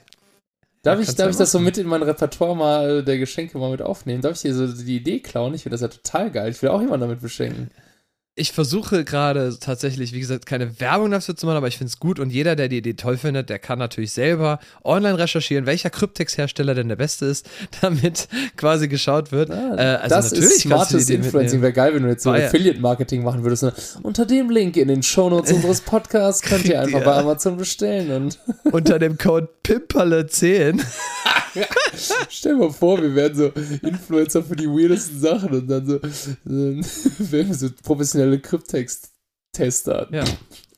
äh, 0.83 0.89
Darf 0.89 0.99
ich, 0.99 1.15
darf 1.15 1.31
ich 1.31 1.37
das 1.37 1.51
so 1.51 1.59
mit 1.59 1.77
in 1.77 1.87
mein 1.87 2.03
Repertoire 2.03 2.55
mal 2.55 3.03
der 3.03 3.17
Geschenke 3.17 3.57
mal 3.57 3.71
mit 3.71 3.81
aufnehmen? 3.81 4.21
Darf 4.21 4.35
ich 4.35 4.41
dir 4.41 4.53
so 4.53 4.67
die 4.67 4.97
Idee 4.97 5.19
klauen? 5.19 5.53
Ich 5.53 5.63
finde 5.63 5.75
das 5.75 5.81
ja 5.81 5.87
total 5.87 6.31
geil. 6.31 6.51
Ich 6.51 6.61
will 6.61 6.69
auch 6.69 6.81
jemanden 6.81 7.01
damit 7.01 7.21
beschenken 7.21 7.71
ich 8.35 8.51
versuche 8.51 9.03
gerade 9.03 9.55
tatsächlich, 9.59 10.11
wie 10.11 10.19
gesagt, 10.19 10.47
keine 10.47 10.79
Werbung 10.79 11.11
dafür 11.11 11.35
zu 11.35 11.45
machen, 11.45 11.57
aber 11.57 11.67
ich 11.67 11.77
finde 11.77 11.89
es 11.89 11.99
gut 11.99 12.19
und 12.19 12.31
jeder, 12.31 12.55
der 12.55 12.67
die 12.67 12.77
Idee 12.77 12.95
toll 12.95 13.17
findet, 13.17 13.49
der 13.49 13.59
kann 13.59 13.77
natürlich 13.77 14.11
selber 14.11 14.59
online 14.83 15.19
recherchieren, 15.19 15.67
welcher 15.67 15.91
Kryptex-Hersteller 15.91 16.73
denn 16.73 16.87
der 16.87 16.95
beste 16.95 17.27
ist, 17.27 17.47
damit 17.81 18.27
quasi 18.57 18.87
geschaut 18.87 19.31
wird. 19.31 19.51
Ah, 19.51 19.75
äh, 19.75 19.81
also 19.97 20.15
das 20.15 20.31
natürlich 20.31 20.49
ist 20.49 20.61
smartes 20.61 21.09
Influencing. 21.11 21.61
Wäre 21.61 21.73
geil, 21.73 21.93
wenn 21.93 22.03
du 22.03 22.09
jetzt 22.09 22.23
so 22.23 22.31
Affiliate-Marketing 22.31 23.23
machen 23.23 23.43
würdest. 23.43 23.63
Ne? 23.63 23.73
Unter 24.01 24.25
dem 24.25 24.49
Link 24.49 24.77
in 24.77 24.87
den 24.87 25.03
Shownotes 25.03 25.51
unseres 25.53 25.81
Podcasts 25.81 26.41
könnt 26.41 26.65
ihr 26.65 26.81
einfach 26.81 27.03
bei 27.03 27.13
Amazon 27.13 27.57
bestellen. 27.57 28.11
Und 28.11 28.39
Unter 28.71 28.97
dem 28.97 29.19
Code 29.19 29.47
Pimperle10. 29.63 30.81
Stell 32.29 32.53
dir 32.53 32.57
mal 32.57 32.71
vor, 32.71 32.99
wir 32.99 33.13
wären 33.13 33.35
so 33.35 33.51
Influencer 33.83 34.41
für 34.43 34.55
die 34.55 34.67
weirdesten 34.67 35.19
Sachen 35.19 35.49
und 35.49 35.67
dann 35.67 35.85
so, 35.85 35.99
ähm, 36.49 36.83
wir 37.19 37.53
so 37.53 37.69
professionell 37.83 38.22
professionelle 38.23 38.39
Kryptext-Tester. 38.39 40.07
Ja. 40.11 40.23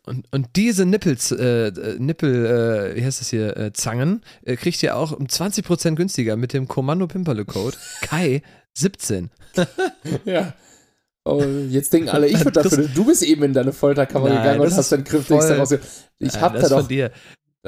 Und, 0.05 0.27
und 0.31 0.49
diese 0.55 0.85
Nippels, 0.85 1.31
äh, 1.31 1.71
Nippel, 1.97 2.45
äh, 2.45 2.95
wie 2.95 3.03
heißt 3.03 3.21
das 3.21 3.29
hier, 3.29 3.57
äh, 3.57 3.73
Zangen, 3.73 4.21
äh, 4.43 4.55
kriegt 4.55 4.81
ihr 4.83 4.95
auch 4.95 5.11
um 5.11 5.25
20% 5.25 5.95
günstiger 5.95 6.35
mit 6.35 6.53
dem 6.53 6.67
Kommando 6.67 7.07
Pimperle 7.07 7.45
Code 7.45 7.77
Kai 8.01 8.43
17. 8.73 9.31
ja. 10.25 10.53
Oh, 11.23 11.43
jetzt 11.43 11.91
denken 11.91 12.09
alle, 12.09 12.27
ich 12.27 12.39
würde 12.45 12.61
dafür. 12.61 12.87
Du 12.87 13.05
bist 13.05 13.23
eben 13.23 13.41
in 13.43 13.53
deine 13.53 13.73
Folterkammer 13.73 14.29
Nein, 14.29 14.37
gegangen 14.37 14.59
und 14.61 14.71
hast 14.71 14.91
deinen 14.91 15.05
Kryptext 15.05 15.49
daraus. 15.49 15.73
Ich 16.19 16.39
hab 16.39 16.53
da 16.53 16.69
doch. 16.69 16.87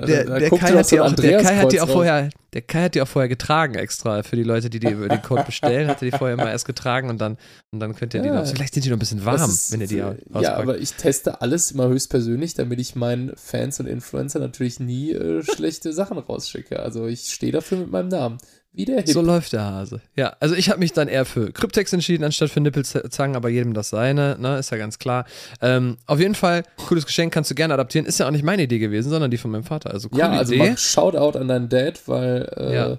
Der, 0.06 0.26
der, 0.26 0.50
Kai 0.52 0.74
hat 0.74 0.92
die 0.92 1.00
auch, 1.00 1.12
der 1.14 1.42
Kai 1.42 1.56
hat 1.56 1.72
die 1.72 1.82
auch 1.82 1.90
vorher, 1.90 2.30
der 2.54 2.62
Kai 2.62 2.84
hat 2.84 2.96
die 2.96 3.02
auch 3.02 3.08
vorher 3.08 3.28
getragen 3.28 3.74
extra 3.76 4.22
für 4.22 4.36
die 4.36 4.44
Leute, 4.44 4.70
die 4.70 4.80
die 4.80 4.94
den 4.94 5.22
Code 5.24 5.44
bestellen, 5.44 5.88
hat 5.88 6.02
er 6.04 6.12
die 6.12 6.16
vorher 6.16 6.36
immer 6.36 6.52
erst 6.52 6.66
getragen 6.66 7.10
und 7.10 7.20
dann 7.20 7.38
und 7.72 7.80
dann 7.80 7.96
könnt 7.96 8.14
ihr 8.14 8.22
die 8.22 8.30
noch, 8.30 8.46
vielleicht 8.46 8.76
sind 8.76 8.86
die 8.86 8.90
noch 8.90 8.98
ein 8.98 9.00
bisschen 9.00 9.26
warm, 9.26 9.50
ist, 9.50 9.72
wenn 9.72 9.82
ihr 9.82 9.88
die 9.88 10.04
auspackt. 10.04 10.44
Ja, 10.44 10.56
aber 10.56 10.78
ich 10.78 10.94
teste 10.94 11.42
alles 11.42 11.72
immer 11.72 11.88
höchstpersönlich, 11.88 12.54
damit 12.54 12.80
ich 12.80 12.96
meinen 12.96 13.36
Fans 13.36 13.80
und 13.80 13.88
Influencer 13.88 14.40
natürlich 14.40 14.80
nie 14.80 15.14
äh, 15.14 15.44
schlechte 15.44 15.94
Sachen 15.94 16.18
rausschicke. 16.18 16.80
Also 16.80 17.08
ich 17.08 17.34
stehe 17.34 17.52
dafür 17.52 17.80
mit 17.80 17.92
meinem 17.92 18.10
Namen. 18.10 18.38
Wie 18.78 18.86
der 18.86 18.98
Hip. 18.98 19.10
So 19.10 19.22
läuft 19.22 19.54
der 19.54 19.64
Hase. 19.64 20.02
Ja, 20.16 20.36
also 20.40 20.54
ich 20.54 20.70
habe 20.70 20.80
mich 20.80 20.94
dann 20.94 21.08
eher 21.08 21.26
für 21.26 21.52
Kryptex 21.52 21.94
entschieden, 21.94 22.24
anstatt 22.24 22.52
für 22.52 22.60
Nippelzangen, 22.60 23.36
aber 23.36 23.50
jedem 23.50 23.74
das 23.74 23.90
seine, 23.90 24.38
ne, 24.40 24.60
ist 24.60 24.70
ja 24.70 24.78
ganz 24.78 25.00
klar. 25.00 25.26
Ähm, 25.64 25.98
auf 26.06 26.20
jeden 26.20 26.36
Fall, 26.36 26.62
cooles 26.88 27.08
Geschenk, 27.08 27.34
kannst 27.34 27.50
du 27.50 27.56
gerne 27.56 27.74
adaptieren. 27.74 28.06
Ist 28.06 28.20
ja 28.20 28.28
auch 28.28 28.32
nicht 28.32 28.44
meine 28.44 28.62
Idee 28.62 28.78
gewesen, 28.78 29.10
sondern 29.10 29.32
die 29.32 29.38
von 29.38 29.50
meinem 29.50 29.64
Vater. 29.64 29.90
Also 29.90 30.10
coole 30.10 30.22
Ja, 30.22 30.30
also 30.30 30.54
Idee. 30.54 30.78
Shoutout 30.78 31.40
an 31.40 31.48
deinen 31.48 31.70
Dad, 31.70 32.00
weil 32.06 32.48
äh, 32.56 32.76
ja. 32.76 32.98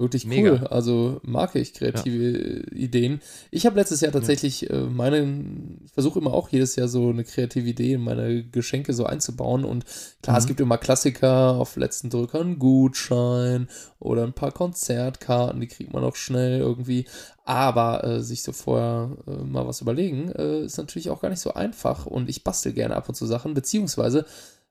Wirklich 0.00 0.26
cool. 0.26 0.30
Mega. 0.30 0.66
Also 0.66 1.20
mag 1.24 1.56
ich 1.56 1.74
kreative 1.74 2.60
ja. 2.60 2.72
Ideen. 2.72 3.20
Ich 3.50 3.66
habe 3.66 3.74
letztes 3.74 4.00
Jahr 4.00 4.12
tatsächlich 4.12 4.60
ja. 4.60 4.70
äh, 4.70 4.82
meine, 4.84 5.44
ich 5.84 5.92
versuche 5.92 6.20
immer 6.20 6.32
auch 6.32 6.50
jedes 6.50 6.76
Jahr 6.76 6.86
so 6.86 7.08
eine 7.08 7.24
kreative 7.24 7.68
Idee 7.68 7.94
in 7.94 8.02
meine 8.02 8.44
Geschenke 8.44 8.92
so 8.92 9.06
einzubauen. 9.06 9.64
Und 9.64 9.84
klar, 10.22 10.36
mhm. 10.36 10.38
es 10.38 10.46
gibt 10.46 10.60
immer 10.60 10.78
Klassiker 10.78 11.54
auf 11.54 11.74
letzten 11.74 12.10
Drücker, 12.10 12.40
einen 12.40 12.60
Gutschein 12.60 13.66
oder 13.98 14.22
ein 14.22 14.34
paar 14.34 14.52
Konzertkarten, 14.52 15.60
die 15.60 15.66
kriegt 15.66 15.92
man 15.92 16.04
auch 16.04 16.14
schnell 16.14 16.60
irgendwie. 16.60 17.06
Aber 17.44 18.04
äh, 18.04 18.22
sich 18.22 18.44
so 18.44 18.52
vorher 18.52 19.16
äh, 19.26 19.42
mal 19.42 19.66
was 19.66 19.80
überlegen, 19.80 20.30
äh, 20.30 20.60
ist 20.60 20.78
natürlich 20.78 21.10
auch 21.10 21.20
gar 21.20 21.30
nicht 21.30 21.40
so 21.40 21.54
einfach. 21.54 22.06
Und 22.06 22.28
ich 22.28 22.44
bastel 22.44 22.72
gerne 22.72 22.94
ab 22.94 23.08
und 23.08 23.16
zu 23.16 23.26
Sachen, 23.26 23.52
beziehungsweise 23.52 24.26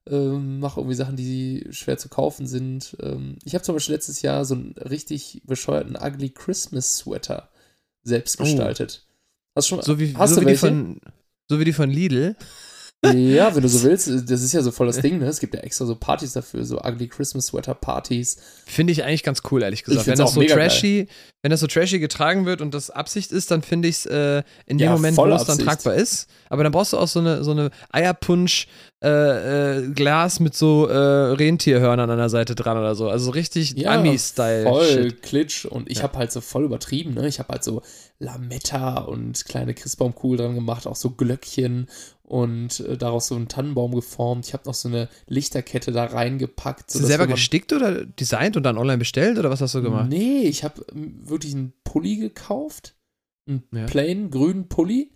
ähm, 0.10 0.60
mache 0.60 0.80
irgendwie 0.80 0.96
Sachen, 0.96 1.16
die 1.16 1.68
schwer 1.72 1.98
zu 1.98 2.10
kaufen 2.10 2.48
sind. 2.48 2.96
Ähm, 3.02 3.38
ich 3.44 3.54
habe 3.54 3.64
zum 3.64 3.76
Beispiel 3.76 3.96
letztes 3.96 4.22
Jahr 4.22 4.46
so 4.46 4.56
einen 4.56 4.74
richtig 4.74 5.42
bescheuerten 5.46 5.96
Ugly 5.96 6.30
Christmas 6.30 6.98
Sweater 6.98 7.50
selbst 8.04 8.40
oh. 8.40 8.44
gestaltet. 8.44 9.06
Oh. 9.06 9.52
Hast 9.56 9.68
schon, 9.68 9.82
so 9.82 10.00
wie, 10.00 10.16
hast 10.16 10.36
so 10.36 10.42
du 10.42 10.48
wie 10.48 10.52
die 10.52 10.58
von, 10.58 11.02
so 11.50 11.60
wie 11.60 11.66
die 11.66 11.74
von 11.74 11.90
Lidl. 11.90 12.36
Ja, 13.06 13.54
wenn 13.56 13.62
du 13.62 13.70
so 13.70 13.84
willst, 13.88 14.08
das 14.08 14.42
ist 14.42 14.54
ja 14.54 14.62
so 14.62 14.72
voll 14.72 14.88
das 14.88 15.00
Ding, 15.00 15.20
ne? 15.20 15.28
Es 15.28 15.40
gibt 15.40 15.54
ja 15.54 15.60
extra 15.60 15.86
so 15.86 15.96
Partys 15.96 16.34
dafür, 16.34 16.66
so 16.66 16.82
Ugly 16.82 17.08
Christmas 17.08 17.48
Sweater 17.48 17.76
Partys. 17.76 18.38
Finde 18.66 18.92
ich 18.92 19.04
eigentlich 19.04 19.24
ganz 19.24 19.44
cool, 19.52 19.62
ehrlich 19.62 19.84
gesagt. 19.84 20.08
Wenn 20.08 20.18
das 20.18 20.34
so 20.34 20.42
trashy, 20.44 21.06
geil. 21.06 21.08
wenn 21.44 21.52
das 21.52 21.60
so 21.60 21.68
trashy 21.68 22.00
getragen 22.00 22.46
wird 22.46 22.62
und 22.62 22.74
das 22.74 22.90
Absicht 22.90 23.32
ist, 23.32 23.52
dann 23.52 23.62
finde 23.62 23.88
ich 23.88 23.98
es 23.98 24.06
äh, 24.08 24.44
in 24.66 24.80
dem 24.80 24.86
ja, 24.86 24.92
Moment, 24.94 25.16
wo 25.16 25.26
es 25.28 25.46
dann 25.46 25.60
tragbar 25.60 25.94
ist. 25.94 26.28
Aber 26.50 26.64
dann 26.64 26.72
brauchst 26.72 26.94
du 26.94 26.98
auch 26.98 27.08
so 27.08 27.20
eine, 27.20 27.44
so 27.44 27.52
eine 27.52 27.70
Eierpunsch 27.92 28.68
äh, 29.04 29.78
äh, 29.78 29.92
Glas 29.92 30.40
mit 30.40 30.56
so 30.56 30.88
äh, 30.88 30.96
Rentierhörnern 30.98 32.10
an 32.10 32.18
der 32.18 32.30
Seite 32.30 32.56
dran 32.56 32.80
oder 32.80 32.96
so. 32.96 33.10
Also 33.10 33.30
richtig 33.30 33.74
ja, 33.78 33.92
Ami-Style. 33.92 34.64
Voll 34.64 34.86
Shit. 34.86 35.22
Klitsch. 35.22 35.66
Und 35.66 35.88
ich 35.92 35.98
ja. 35.98 36.04
habe 36.04 36.18
halt 36.18 36.32
so 36.32 36.42
voll 36.42 36.64
übertrieben, 36.64 37.14
ne? 37.14 37.28
Ich 37.28 37.38
habe 37.38 37.50
halt 37.50 37.64
so 37.64 37.84
Lametta 38.18 39.02
und 39.02 39.46
kleine 39.46 39.76
Christbaumkugel 39.76 40.40
dran 40.40 40.56
gemacht, 40.56 40.88
auch 40.88 40.96
so 40.96 41.12
Glöckchen 41.12 41.88
und 42.28 42.82
äh, 42.82 42.98
daraus 42.98 43.28
so 43.28 43.36
einen 43.36 43.48
Tannenbaum 43.48 43.96
geformt. 43.96 44.46
Ich 44.46 44.54
habe 44.54 44.66
noch 44.66 44.74
so 44.74 44.90
eine 44.90 45.08
Lichterkette 45.28 45.92
da 45.92 46.06
reingepackt. 46.06 46.88
Hast 46.88 47.00
du 47.00 47.06
selber 47.06 47.26
gestickt 47.26 47.72
oder 47.72 48.06
designt 48.06 48.58
und 48.58 48.64
dann 48.64 48.78
online 48.78 48.98
bestellt 48.98 49.40
oder 49.40 49.50
was 49.50 49.62
hast 49.62 49.76
du 49.76 49.82
gemacht? 49.82 50.10
Nee, 50.10 50.42
ich 50.42 50.64
habe 50.64 50.86
wirklich 50.94 51.56
einen 51.56 51.74
Pulli 51.84 52.18
gekauft. 52.18 52.96
Einen 53.48 53.64
ja. 53.74 53.86
plain 53.86 54.30
grünen 54.30 54.68
Pulli 54.68 55.12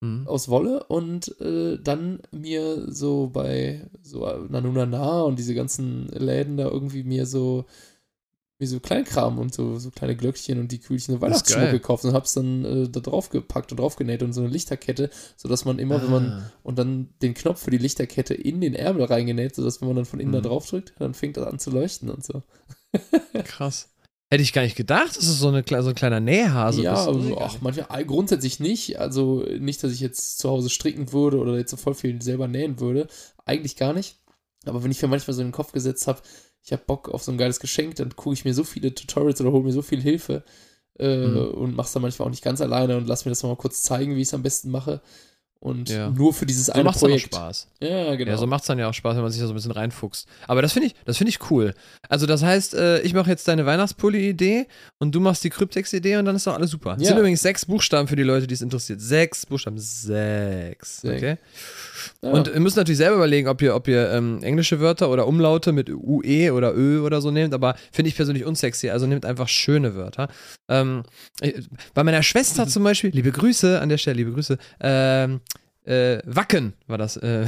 mhm. 0.00 0.26
aus 0.26 0.48
Wolle 0.48 0.84
und 0.84 1.40
äh, 1.40 1.78
dann 1.78 2.20
mir 2.32 2.90
so 2.90 3.28
bei 3.28 3.88
so 4.02 4.26
Nanunana 4.48 5.22
und 5.22 5.38
diese 5.38 5.54
ganzen 5.54 6.08
Läden 6.08 6.56
da 6.56 6.68
irgendwie 6.68 7.04
mir 7.04 7.26
so 7.26 7.64
wie 8.60 8.66
so 8.66 8.78
Kleinkram 8.78 9.38
und 9.38 9.54
so, 9.54 9.78
so 9.78 9.90
kleine 9.90 10.14
Glöckchen 10.14 10.60
und 10.60 10.70
die 10.70 10.78
Kühlchen 10.78 11.14
und 11.14 11.22
Weihnachtsschmuck 11.22 11.70
gekauft 11.70 12.04
und 12.04 12.12
hab's 12.12 12.34
dann 12.34 12.64
äh, 12.64 12.88
da 12.88 13.00
drauf 13.00 13.30
gepackt 13.30 13.72
und 13.72 13.80
draufgenäht 13.80 14.22
und 14.22 14.34
so 14.34 14.42
eine 14.42 14.50
Lichterkette, 14.50 15.10
sodass 15.36 15.64
man 15.64 15.78
immer, 15.78 15.96
ah. 15.96 16.02
wenn 16.02 16.10
man 16.10 16.30
ah. 16.30 16.52
und 16.62 16.78
dann 16.78 17.08
den 17.22 17.34
Knopf 17.34 17.62
für 17.62 17.70
die 17.70 17.78
Lichterkette 17.78 18.34
in 18.34 18.60
den 18.60 18.74
Ärmel 18.74 19.04
reingenäht, 19.04 19.54
sodass 19.54 19.80
wenn 19.80 19.88
man 19.88 19.96
dann 19.96 20.04
von 20.04 20.20
innen 20.20 20.30
mhm. 20.30 20.42
da 20.42 20.48
drauf 20.48 20.68
drückt, 20.68 20.92
dann 20.98 21.14
fängt 21.14 21.38
das 21.38 21.46
an 21.46 21.58
zu 21.58 21.70
leuchten 21.70 22.10
und 22.10 22.22
so. 22.22 22.42
Krass. 23.44 23.88
Hätte 24.32 24.42
ich 24.44 24.52
gar 24.52 24.62
nicht 24.62 24.76
gedacht, 24.76 25.16
dass 25.16 25.26
es 25.26 25.40
so, 25.40 25.48
eine, 25.48 25.64
so 25.66 25.88
ein 25.88 25.94
kleiner 25.96 26.20
Nähhase 26.20 26.82
ja, 26.82 26.94
also, 26.94 27.36
ach, 27.40 27.56
manchmal, 27.62 28.04
grundsätzlich 28.04 28.60
nicht. 28.60 29.00
Also 29.00 29.44
nicht, 29.58 29.82
dass 29.82 29.90
ich 29.90 29.98
jetzt 29.98 30.38
zu 30.38 30.48
Hause 30.48 30.70
stricken 30.70 31.12
würde 31.12 31.38
oder 31.38 31.56
jetzt 31.56 31.72
so 31.72 31.76
voll 31.76 31.94
viel 31.94 32.22
selber 32.22 32.46
nähen 32.46 32.78
würde. 32.78 33.08
Eigentlich 33.44 33.74
gar 33.74 33.92
nicht. 33.92 34.18
Aber 34.66 34.84
wenn 34.84 34.90
ich 34.92 35.02
mir 35.02 35.08
manchmal 35.08 35.34
so 35.34 35.40
in 35.40 35.48
den 35.48 35.52
Kopf 35.52 35.72
gesetzt 35.72 36.06
habe, 36.06 36.20
ich 36.62 36.72
habe 36.72 36.82
Bock 36.86 37.08
auf 37.08 37.22
so 37.22 37.32
ein 37.32 37.38
geiles 37.38 37.60
Geschenk, 37.60 37.96
dann 37.96 38.14
gucke 38.14 38.34
ich 38.34 38.44
mir 38.44 38.54
so 38.54 38.64
viele 38.64 38.94
Tutorials 38.94 39.40
oder 39.40 39.52
hole 39.52 39.64
mir 39.64 39.72
so 39.72 39.82
viel 39.82 40.00
Hilfe 40.00 40.44
äh, 40.98 41.26
mhm. 41.26 41.50
und 41.52 41.76
mache 41.76 41.86
es 41.86 41.92
dann 41.92 42.02
manchmal 42.02 42.26
auch 42.26 42.30
nicht 42.30 42.44
ganz 42.44 42.60
alleine 42.60 42.96
und 42.96 43.06
lass 43.06 43.24
mir 43.24 43.30
das 43.30 43.42
mal 43.42 43.56
kurz 43.56 43.82
zeigen, 43.82 44.16
wie 44.16 44.22
ich 44.22 44.28
es 44.28 44.34
am 44.34 44.42
besten 44.42 44.70
mache. 44.70 45.00
Und 45.62 45.90
ja. 45.90 46.08
nur 46.08 46.32
für 46.32 46.46
dieses 46.46 46.66
so 46.66 46.72
eine 46.72 46.84
macht's 46.84 47.00
Projekt. 47.00 47.34
Dann 47.34 47.42
auch 47.42 47.46
Spaß. 47.48 47.68
Ja, 47.80 48.14
genau. 48.16 48.30
Ja, 48.30 48.38
so 48.38 48.46
macht 48.46 48.62
es 48.62 48.66
dann 48.66 48.78
ja 48.78 48.88
auch 48.88 48.94
Spaß, 48.94 49.16
wenn 49.16 49.22
man 49.22 49.30
sich 49.30 49.42
da 49.42 49.46
so 49.46 49.52
ein 49.52 49.56
bisschen 49.56 49.72
reinfuchst. 49.72 50.26
Aber 50.46 50.62
das 50.62 50.72
finde 50.72 50.86
ich, 50.86 50.94
das 51.04 51.20
ich 51.20 51.50
cool. 51.50 51.74
Also 52.08 52.24
das 52.24 52.42
heißt, 52.42 52.72
äh, 52.72 53.02
ich 53.02 53.12
mache 53.12 53.28
jetzt 53.28 53.46
deine 53.46 53.66
Weihnachtspulli-Idee 53.66 54.66
und 54.98 55.14
du 55.14 55.20
machst 55.20 55.44
die 55.44 55.50
Kryptex-Idee 55.50 56.16
und 56.16 56.24
dann 56.24 56.34
ist 56.34 56.46
doch 56.46 56.54
alles 56.54 56.70
super. 56.70 56.96
Es 56.98 57.06
sind 57.06 57.18
übrigens 57.18 57.42
sechs 57.42 57.66
Buchstaben 57.66 58.08
für 58.08 58.16
die 58.16 58.22
Leute, 58.22 58.46
die 58.46 58.54
es 58.54 58.62
interessiert. 58.62 59.02
Sechs 59.02 59.44
Buchstaben. 59.44 59.76
Sechs. 59.78 61.04
Okay. 61.04 61.36
Ja. 62.22 62.30
Und 62.30 62.48
ihr 62.48 62.60
müsst 62.60 62.78
natürlich 62.78 62.96
selber 62.96 63.16
überlegen, 63.16 63.46
ob 63.46 63.60
ihr, 63.60 63.74
ob 63.74 63.86
ihr 63.86 64.10
ähm, 64.12 64.42
englische 64.42 64.80
Wörter 64.80 65.10
oder 65.10 65.26
Umlaute 65.26 65.72
mit 65.72 65.90
UE 65.90 66.52
oder 66.52 66.74
Ö 66.74 67.02
oder 67.02 67.20
so 67.20 67.30
nehmt, 67.30 67.52
aber 67.52 67.76
finde 67.92 68.08
ich 68.08 68.16
persönlich 68.16 68.46
unsexy. 68.46 68.88
Also 68.88 69.06
nehmt 69.06 69.26
einfach 69.26 69.48
schöne 69.48 69.94
Wörter. 69.94 70.28
Ähm, 70.68 71.02
bei 71.92 72.02
meiner 72.02 72.22
Schwester 72.22 72.66
zum 72.66 72.82
Beispiel, 72.82 73.10
liebe 73.10 73.30
Grüße 73.30 73.78
an 73.78 73.90
der 73.90 73.98
Stelle, 73.98 74.16
liebe 74.16 74.32
Grüße, 74.32 74.56
ähm, 74.80 75.40
äh, 75.90 76.22
Wacken 76.24 76.74
war 76.86 76.98
das. 76.98 77.16
Äh. 77.16 77.46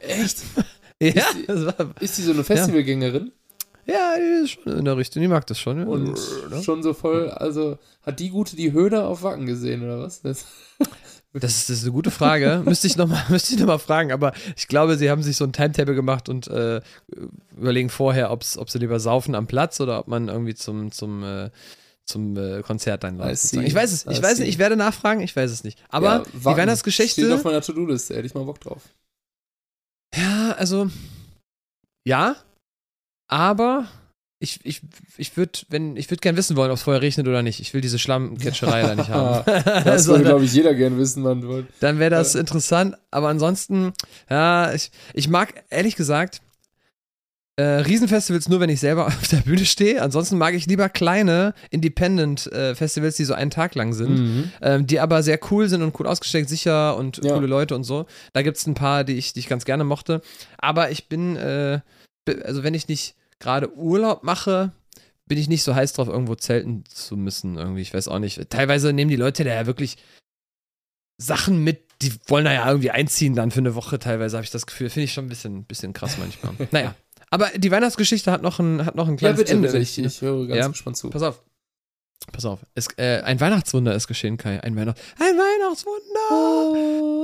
Echt? 0.00 0.42
ja. 1.02 1.08
Ist 1.10 1.48
die, 1.48 1.48
war, 1.48 1.94
ist 2.00 2.18
die 2.18 2.22
so 2.22 2.32
eine 2.32 2.44
Festivalgängerin? 2.44 3.32
Ja, 3.86 4.14
die 4.16 4.44
ist 4.44 4.50
schon 4.50 4.78
in 4.78 4.84
der 4.84 4.96
Richtung, 4.96 5.20
die 5.22 5.28
mag 5.28 5.46
das 5.46 5.58
schon. 5.58 5.86
Und 5.86 6.18
ja. 6.50 6.62
schon 6.62 6.82
so 6.82 6.94
voll, 6.94 7.30
also 7.30 7.78
hat 8.02 8.20
die 8.20 8.30
Gute 8.30 8.54
die 8.54 8.72
Höhner 8.72 9.06
auf 9.06 9.22
Wacken 9.22 9.46
gesehen, 9.46 9.82
oder 9.82 9.98
was? 9.98 10.22
Das, 10.22 10.46
das, 11.32 11.50
ist, 11.56 11.70
das 11.70 11.78
ist, 11.78 11.82
eine 11.84 11.92
gute 11.92 12.10
Frage. 12.10 12.62
müsste 12.66 12.86
ich 12.86 12.96
nochmal 12.96 13.24
noch 13.28 13.80
fragen, 13.80 14.12
aber 14.12 14.32
ich 14.56 14.68
glaube, 14.68 14.96
sie 14.96 15.10
haben 15.10 15.22
sich 15.22 15.36
so 15.36 15.44
ein 15.44 15.52
Timetable 15.52 15.94
gemacht 15.94 16.28
und 16.28 16.46
äh, 16.48 16.80
überlegen 17.56 17.88
vorher, 17.88 18.30
ob 18.30 18.44
sie 18.44 18.78
lieber 18.78 19.00
saufen 19.00 19.34
am 19.34 19.46
Platz 19.46 19.80
oder 19.80 19.98
ob 19.98 20.08
man 20.08 20.28
irgendwie 20.28 20.54
zum, 20.54 20.92
zum 20.92 21.24
äh, 21.24 21.50
zum 22.10 22.36
äh, 22.36 22.62
Konzert 22.62 23.04
dann 23.04 23.18
läuft. 23.18 23.52
Ich 23.52 23.74
weiß 23.74 23.92
es, 23.92 24.06
ich 24.06 24.22
weiß 24.22 24.38
nicht, 24.40 24.48
ich 24.48 24.58
werde 24.58 24.76
nachfragen, 24.76 25.20
ich 25.20 25.34
weiß 25.34 25.50
es 25.50 25.64
nicht. 25.64 25.78
Aber 25.88 26.18
ja, 26.18 26.22
die 26.32 26.44
Weihnachtsgeschichte. 26.44 27.22
Steht 27.22 27.32
auf 27.32 27.44
meiner 27.44 27.62
To-Do-Liste, 27.62 28.14
hätte 28.14 28.26
ich 28.26 28.34
mal 28.34 28.44
Bock 28.44 28.60
drauf. 28.60 28.82
Ja, 30.14 30.52
also. 30.58 30.90
Ja, 32.04 32.36
aber 33.28 33.86
ich, 34.42 34.60
ich, 34.64 34.80
ich 35.18 35.36
würde 35.36 35.60
ich 35.96 36.10
würd 36.10 36.22
gern 36.22 36.36
wissen 36.36 36.56
wollen, 36.56 36.70
ob 36.70 36.78
es 36.78 36.82
vorher 36.82 37.02
regnet 37.02 37.28
oder 37.28 37.42
nicht. 37.42 37.60
Ich 37.60 37.74
will 37.74 37.82
diese 37.82 37.98
Schlammketscherei 37.98 38.82
da 38.86 38.94
nicht 38.94 39.10
haben. 39.10 39.44
das 39.84 40.06
würde, 40.06 40.24
glaube 40.24 40.44
ich, 40.44 40.52
jeder 40.54 40.74
gern 40.74 40.98
wissen, 40.98 41.22
wann 41.24 41.46
wollte. 41.46 41.68
Dann 41.80 41.98
wäre 41.98 42.10
das 42.10 42.34
ja. 42.34 42.40
interessant. 42.40 42.96
Aber 43.10 43.28
ansonsten, 43.28 43.92
ja, 44.30 44.72
ich, 44.72 44.90
ich 45.12 45.28
mag 45.28 45.62
ehrlich 45.68 45.94
gesagt 45.94 46.40
äh, 47.56 47.62
Riesenfestivals 47.62 48.48
nur, 48.48 48.60
wenn 48.60 48.70
ich 48.70 48.80
selber 48.80 49.06
auf 49.08 49.28
der 49.28 49.38
Bühne 49.38 49.64
stehe. 49.64 50.02
Ansonsten 50.02 50.38
mag 50.38 50.54
ich 50.54 50.66
lieber 50.66 50.88
kleine 50.88 51.54
Independent-Festivals, 51.70 53.14
äh, 53.14 53.16
die 53.16 53.24
so 53.24 53.34
einen 53.34 53.50
Tag 53.50 53.74
lang 53.74 53.92
sind, 53.92 54.18
mhm. 54.18 54.52
ähm, 54.62 54.86
die 54.86 55.00
aber 55.00 55.22
sehr 55.22 55.38
cool 55.50 55.68
sind 55.68 55.82
und 55.82 55.98
cool 55.98 56.06
ausgestellt, 56.06 56.48
sicher 56.48 56.96
und 56.96 57.22
ja. 57.24 57.34
coole 57.34 57.46
Leute 57.46 57.74
und 57.74 57.84
so. 57.84 58.06
Da 58.32 58.42
gibt 58.42 58.56
es 58.56 58.66
ein 58.66 58.74
paar, 58.74 59.04
die 59.04 59.14
ich, 59.14 59.32
die 59.32 59.40
ich 59.40 59.48
ganz 59.48 59.64
gerne 59.64 59.84
mochte. 59.84 60.22
Aber 60.58 60.90
ich 60.90 61.08
bin, 61.08 61.36
äh, 61.36 61.80
also 62.44 62.62
wenn 62.62 62.74
ich 62.74 62.88
nicht 62.88 63.14
gerade 63.38 63.74
Urlaub 63.74 64.22
mache, 64.22 64.72
bin 65.26 65.38
ich 65.38 65.48
nicht 65.48 65.62
so 65.62 65.74
heiß 65.74 65.92
drauf, 65.92 66.08
irgendwo 66.08 66.34
zelten 66.34 66.84
zu 66.86 67.16
müssen. 67.16 67.56
Irgendwie, 67.56 67.82
ich 67.82 67.94
weiß 67.94 68.08
auch 68.08 68.18
nicht. 68.18 68.50
Teilweise 68.50 68.92
nehmen 68.92 69.10
die 69.10 69.16
Leute 69.16 69.44
da 69.44 69.54
ja 69.54 69.66
wirklich 69.66 69.96
Sachen 71.18 71.62
mit, 71.62 71.84
die 72.02 72.12
wollen 72.26 72.44
da 72.44 72.52
ja 72.52 72.66
irgendwie 72.66 72.90
einziehen 72.90 73.34
dann 73.34 73.50
für 73.50 73.60
eine 73.60 73.74
Woche 73.74 73.98
teilweise, 73.98 74.36
habe 74.36 74.44
ich 74.44 74.50
das 74.50 74.66
Gefühl. 74.66 74.90
Finde 74.90 75.04
ich 75.04 75.12
schon 75.12 75.26
ein 75.26 75.28
bisschen, 75.28 75.64
bisschen 75.64 75.92
krass 75.92 76.18
manchmal. 76.18 76.54
naja. 76.70 76.94
Aber 77.30 77.48
die 77.56 77.70
Weihnachtsgeschichte 77.70 78.32
hat 78.32 78.42
noch 78.42 78.58
ein, 78.58 78.84
hat 78.84 78.96
noch 78.96 79.08
ein 79.08 79.16
kleines 79.16 79.38
ja, 79.38 79.42
bitte, 79.44 79.52
Ende. 79.52 79.68
Bitte, 79.68 79.78
ich, 79.78 79.98
ich 79.98 80.20
höre 80.20 80.46
ganz 80.46 80.58
ja, 80.58 80.68
gespannt 80.68 80.96
zu. 80.96 81.10
Pass 81.10 81.22
auf. 81.22 81.42
Pass 82.32 82.44
auf. 82.44 82.60
Es, 82.74 82.88
äh, 82.96 83.22
ein 83.22 83.40
Weihnachtswunder 83.40 83.94
ist 83.94 84.06
geschehen, 84.06 84.36
Kai. 84.36 84.60
Ein, 84.62 84.76
Weihnacht 84.76 84.98
ein 85.18 85.36
Weihnachtswunder! 85.36 86.30
Oh, 86.30 86.74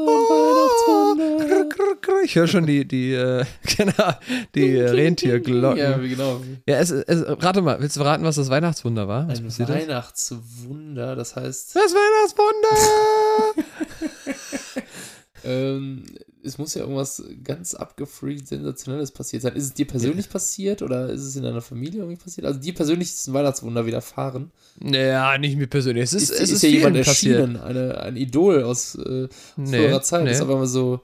ein 0.09 0.23
Weihnachtswunder! 0.31 2.25
Ich 2.25 2.35
höre 2.35 2.47
schon 2.47 2.67
die, 2.67 2.87
die, 2.87 3.13
äh, 3.13 3.45
genau, 3.77 4.13
die 4.55 4.79
Rentierglocken. 4.79 5.79
Ja, 5.79 5.99
genau. 5.99 6.41
Ja, 6.67 6.79
es, 6.79 6.91
es, 6.91 7.25
rate 7.43 7.61
mal, 7.63 7.79
willst 7.81 7.97
du 7.97 8.01
verraten, 8.01 8.25
was 8.25 8.37
das 8.37 8.49
Weihnachtswunder 8.49 9.07
war? 9.07 9.29
Was 9.29 9.41
ein 9.41 9.69
Weihnachtswunder, 9.69 11.15
das 11.15 11.37
heißt. 11.37 11.77
Das 11.77 11.95
Weihnachtswunder! 11.95 13.65
ähm, 15.45 16.05
es 16.47 16.59
muss 16.59 16.75
ja 16.75 16.83
irgendwas 16.83 17.23
ganz 17.43 17.75
abgefreakt, 17.75 18.49
sensationelles 18.49 19.11
passiert 19.11 19.43
sein. 19.43 19.55
Ist 19.55 19.65
es 19.65 19.75
dir 19.75 19.87
persönlich 19.87 20.31
passiert 20.31 20.83
oder 20.83 21.11
ist 21.11 21.23
es 21.23 21.37
in 21.37 21.43
deiner 21.43 21.61
Familie 21.61 22.01
irgendwie 22.01 22.23
passiert? 22.23 22.47
Also 22.47 22.61
dir 22.61 22.75
persönlich 22.75 23.09
ist 23.09 23.27
ein 23.27 23.35
Weihnachtswunder 23.35 23.85
widerfahren. 23.85 24.53
Naja, 24.79 25.37
nicht 25.39 25.57
mir 25.57 25.67
persönlich. 25.67 26.05
Es 26.05 26.13
ist, 26.13 26.31
ist, 26.31 26.31
es 26.31 26.41
ist, 26.41 26.51
ist 26.53 26.63
ja 26.63 26.69
jemand 26.69 26.97
erschienen, 26.97 27.57
eine, 27.57 28.01
ein 28.01 28.17
Idol 28.17 28.63
aus 28.63 28.95
äh, 28.95 29.29
nee, 29.57 29.79
früherer 29.79 30.03
Zeit. 30.03 30.25
Nee. 30.25 30.33
Ist 30.33 30.41
aber 30.41 30.57
mal 30.57 30.67
so. 30.67 31.01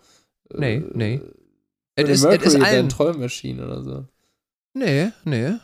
Äh, 0.55 0.59
nee, 0.59 0.85
nee. 0.95 1.21
Es 1.95 2.09
ist, 2.09 2.23
Mercury, 2.23 2.47
ist 2.47 2.63
ein 2.63 2.89
Träumen 2.89 3.23
erschienen 3.23 3.65
oder 3.65 3.83
so. 3.83 4.07
Nee, 4.75 5.11
nee. 5.25 5.55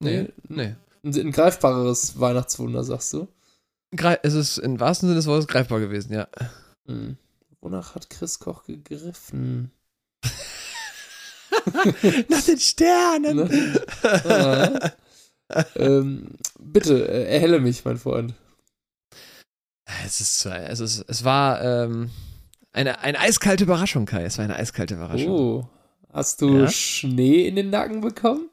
Nee, 0.00 0.28
nee. 0.48 0.74
Ein, 1.04 1.14
ein 1.14 1.32
greifbareres 1.32 2.20
Weihnachtswunder, 2.20 2.84
sagst 2.84 3.12
du? 3.14 3.28
es 4.22 4.34
ist 4.34 4.58
im 4.58 4.78
wahrsten 4.78 5.08
Sinne 5.08 5.16
des 5.16 5.26
Wortes 5.26 5.46
greifbar 5.46 5.80
gewesen, 5.80 6.12
ja. 6.12 6.28
Hm. 6.86 7.16
Wonach 7.60 7.94
hat 7.94 8.10
Chris 8.10 8.38
Koch 8.38 8.64
gegriffen? 8.64 9.72
Nach 12.28 12.42
den 12.42 12.58
Sternen. 12.58 13.36
Ne? 13.36 14.92
ähm, 15.76 16.36
bitte, 16.58 17.08
äh, 17.08 17.34
erhelle 17.34 17.60
mich, 17.60 17.84
mein 17.84 17.98
Freund. 17.98 18.34
Es 20.04 20.20
ist, 20.20 20.44
es 20.46 20.80
ist, 20.80 21.04
es 21.08 21.24
war 21.24 21.62
ähm, 21.62 22.10
eine, 22.72 23.00
eine 23.00 23.18
eiskalte 23.18 23.64
Überraschung, 23.64 24.06
Kai. 24.06 24.24
Es 24.24 24.38
war 24.38 24.44
eine 24.44 24.56
eiskalte 24.56 24.94
Überraschung. 24.94 25.30
Oh, 25.30 25.68
hast 26.12 26.42
du 26.42 26.60
ja? 26.60 26.70
Schnee 26.70 27.46
in 27.46 27.56
den 27.56 27.70
Nacken 27.70 28.02
bekommen? 28.02 28.50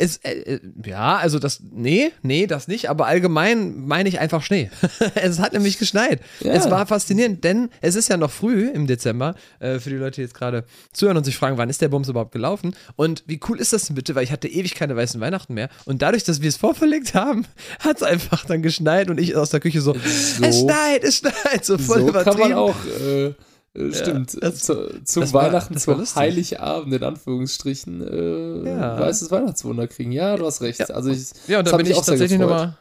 Es, 0.00 0.18
äh, 0.18 0.30
äh, 0.30 0.60
ja, 0.86 1.16
also 1.16 1.40
das, 1.40 1.60
nee, 1.60 2.12
nee, 2.22 2.46
das 2.46 2.68
nicht, 2.68 2.88
aber 2.88 3.06
allgemein 3.06 3.84
meine 3.84 4.08
ich 4.08 4.20
einfach 4.20 4.42
Schnee. 4.42 4.70
es 5.16 5.40
hat 5.40 5.52
nämlich 5.52 5.76
geschneit. 5.76 6.20
Ja. 6.38 6.52
Es 6.52 6.70
war 6.70 6.86
faszinierend, 6.86 7.42
denn 7.42 7.68
es 7.80 7.96
ist 7.96 8.08
ja 8.08 8.16
noch 8.16 8.30
früh 8.30 8.68
im 8.68 8.86
Dezember, 8.86 9.34
äh, 9.58 9.80
für 9.80 9.90
die 9.90 9.96
Leute, 9.96 10.16
die 10.16 10.20
jetzt 10.20 10.34
gerade 10.34 10.64
zuhören 10.92 11.16
und 11.16 11.24
sich 11.24 11.36
fragen, 11.36 11.58
wann 11.58 11.68
ist 11.68 11.82
der 11.82 11.88
Bums 11.88 12.08
überhaupt 12.08 12.30
gelaufen? 12.30 12.76
Und 12.94 13.24
wie 13.26 13.40
cool 13.48 13.58
ist 13.58 13.72
das 13.72 13.86
denn 13.86 13.96
bitte, 13.96 14.14
weil 14.14 14.22
ich 14.22 14.30
hatte 14.30 14.46
ewig 14.46 14.76
keine 14.76 14.94
weißen 14.94 15.20
Weihnachten 15.20 15.54
mehr 15.54 15.68
und 15.84 16.00
dadurch, 16.00 16.22
dass 16.22 16.42
wir 16.42 16.48
es 16.48 16.56
vorverlegt 16.56 17.14
haben, 17.14 17.44
hat 17.80 17.96
es 17.96 18.04
einfach 18.04 18.44
dann 18.44 18.62
geschneit 18.62 19.10
und 19.10 19.18
ich 19.18 19.34
aus 19.34 19.50
der 19.50 19.58
Küche 19.58 19.80
so, 19.80 19.94
so, 19.94 20.44
es 20.44 20.60
schneit, 20.60 21.02
es 21.02 21.16
schneit, 21.16 21.64
so 21.64 21.76
voll 21.76 22.02
so 22.02 22.12
kann 22.12 22.38
man 22.38 22.52
auch 22.52 22.76
Äh, 22.86 23.34
stimmt. 23.74 24.34
Ja, 24.34 24.40
das, 24.40 24.60
zu, 24.60 25.02
zum 25.04 25.32
Weihnachten, 25.32 25.74
war, 25.74 26.04
zum 26.04 26.16
Heiligabend, 26.16 26.94
in 26.94 27.02
Anführungsstrichen, 27.02 28.00
äh, 28.02 28.70
ja. 28.70 29.00
weißes 29.00 29.30
Weihnachtswunder 29.30 29.86
kriegen. 29.86 30.12
Ja, 30.12 30.36
du 30.36 30.46
hast 30.46 30.62
recht. 30.62 30.80
Ja. 30.80 30.86
Also 30.86 31.10
ich, 31.10 31.30
ja, 31.46 31.60
und 31.60 31.68
da 31.68 31.76
bin 31.76 31.86
ich, 31.86 31.92
ich 31.92 31.98
tatsächlich 31.98 32.38
nochmal. 32.38 32.76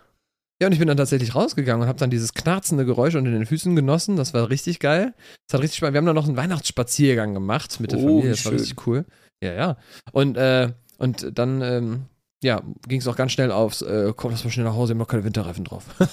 Ja, 0.59 0.67
und 0.67 0.73
ich 0.73 0.79
bin 0.79 0.87
dann 0.87 0.97
tatsächlich 0.97 1.35
rausgegangen 1.35 1.83
und 1.83 1.87
habe 1.87 1.99
dann 1.99 2.09
dieses 2.09 2.33
knarzende 2.33 2.83
Geräusch 2.83 3.13
unter 3.13 3.29
den 3.29 3.45
Füßen 3.45 3.75
genossen. 3.75 4.15
Das 4.15 4.33
war 4.33 4.49
richtig 4.49 4.79
geil. 4.79 5.13
Das 5.47 5.53
hat 5.53 5.61
richtig 5.61 5.77
Spaß. 5.77 5.93
Wir 5.93 5.99
haben 5.99 6.05
dann 6.07 6.15
noch 6.15 6.27
einen 6.27 6.37
Weihnachtsspaziergang 6.37 7.35
gemacht 7.35 7.79
mit 7.79 7.91
der 7.91 7.99
oh, 7.99 8.07
Familie. 8.07 8.31
Das 8.31 8.45
war 8.45 8.53
richtig 8.53 8.87
cool. 8.87 9.05
Ja, 9.43 9.53
ja. 9.53 9.77
Und, 10.13 10.35
äh, 10.35 10.71
und 10.97 11.37
dann, 11.37 11.61
ähm, 11.61 12.05
ja, 12.43 12.61
ging 12.87 12.99
es 12.99 13.07
auch 13.07 13.15
ganz 13.15 13.31
schnell 13.31 13.51
aufs, 13.51 13.81
äh, 13.81 14.13
komm, 14.15 14.29
lass 14.31 14.43
mal 14.43 14.51
schnell 14.51 14.65
nach 14.65 14.75
Hause, 14.75 14.89
wir 14.89 14.95
haben 14.95 14.99
noch 14.99 15.07
keine 15.07 15.23
Winterreifen 15.23 15.63
drauf. 15.63 15.83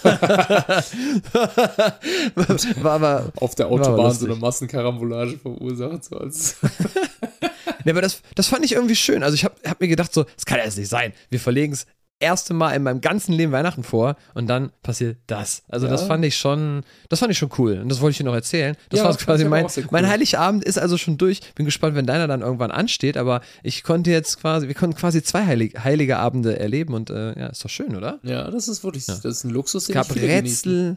war 2.82 2.92
aber, 2.92 3.30
Auf 3.36 3.54
der 3.54 3.66
Autobahn 3.68 4.12
so 4.12 4.24
eine 4.24 4.36
Massenkarambolage 4.36 5.36
verursacht, 5.36 6.04
so 6.04 6.16
als. 6.16 6.56
ja, 7.84 7.92
aber 7.92 8.00
das, 8.00 8.22
das 8.34 8.46
fand 8.46 8.64
ich 8.64 8.72
irgendwie 8.72 8.96
schön. 8.96 9.22
Also 9.22 9.34
ich 9.34 9.44
habe 9.44 9.56
hab 9.66 9.82
mir 9.82 9.88
gedacht, 9.88 10.14
so, 10.14 10.24
das 10.24 10.46
kann 10.46 10.58
ja 10.58 10.64
jetzt 10.64 10.78
nicht 10.78 10.88
sein. 10.88 11.12
Wir 11.28 11.40
verlegen 11.40 11.74
es 11.74 11.86
erste 12.20 12.54
Mal 12.54 12.72
in 12.72 12.82
meinem 12.82 13.00
ganzen 13.00 13.32
Leben 13.32 13.52
Weihnachten 13.52 13.82
vor 13.82 14.16
und 14.34 14.46
dann 14.46 14.70
passiert 14.82 15.18
das. 15.26 15.62
Also 15.68 15.86
ja. 15.86 15.92
das 15.92 16.04
fand 16.04 16.24
ich 16.24 16.36
schon, 16.36 16.82
das 17.08 17.18
fand 17.18 17.32
ich 17.32 17.38
schon 17.38 17.50
cool 17.58 17.78
und 17.78 17.88
das 17.88 18.00
wollte 18.00 18.12
ich 18.12 18.18
dir 18.18 18.24
noch 18.24 18.34
erzählen. 18.34 18.76
Das 18.88 19.00
ja, 19.00 19.06
war 19.06 19.16
quasi 19.16 19.44
mein, 19.44 19.66
cool. 19.66 19.86
mein 19.90 20.08
Heiligabend 20.08 20.64
ist 20.64 20.78
also 20.78 20.96
schon 20.96 21.18
durch. 21.18 21.40
Bin 21.54 21.66
gespannt, 21.66 21.96
wenn 21.96 22.06
deiner 22.06 22.26
dann 22.26 22.42
irgendwann 22.42 22.70
ansteht, 22.70 23.16
aber 23.16 23.40
ich 23.62 23.82
konnte 23.82 24.10
jetzt 24.10 24.40
quasi, 24.40 24.68
wir 24.68 24.74
konnten 24.74 24.96
quasi 24.96 25.22
zwei 25.22 25.44
Heilig, 25.44 25.74
heilige 25.82 26.18
Abende 26.18 26.58
erleben 26.58 26.94
und 26.94 27.10
äh, 27.10 27.38
ja, 27.38 27.46
ist 27.48 27.64
doch 27.64 27.70
schön, 27.70 27.96
oder? 27.96 28.20
Ja, 28.22 28.50
das 28.50 28.68
ist 28.68 28.84
wirklich, 28.84 29.06
das 29.06 29.24
ist 29.24 29.44
ein 29.44 29.50
Luxus. 29.50 29.88
Es 29.88 29.94
gab 29.94 30.14
Rätsel, 30.14 30.96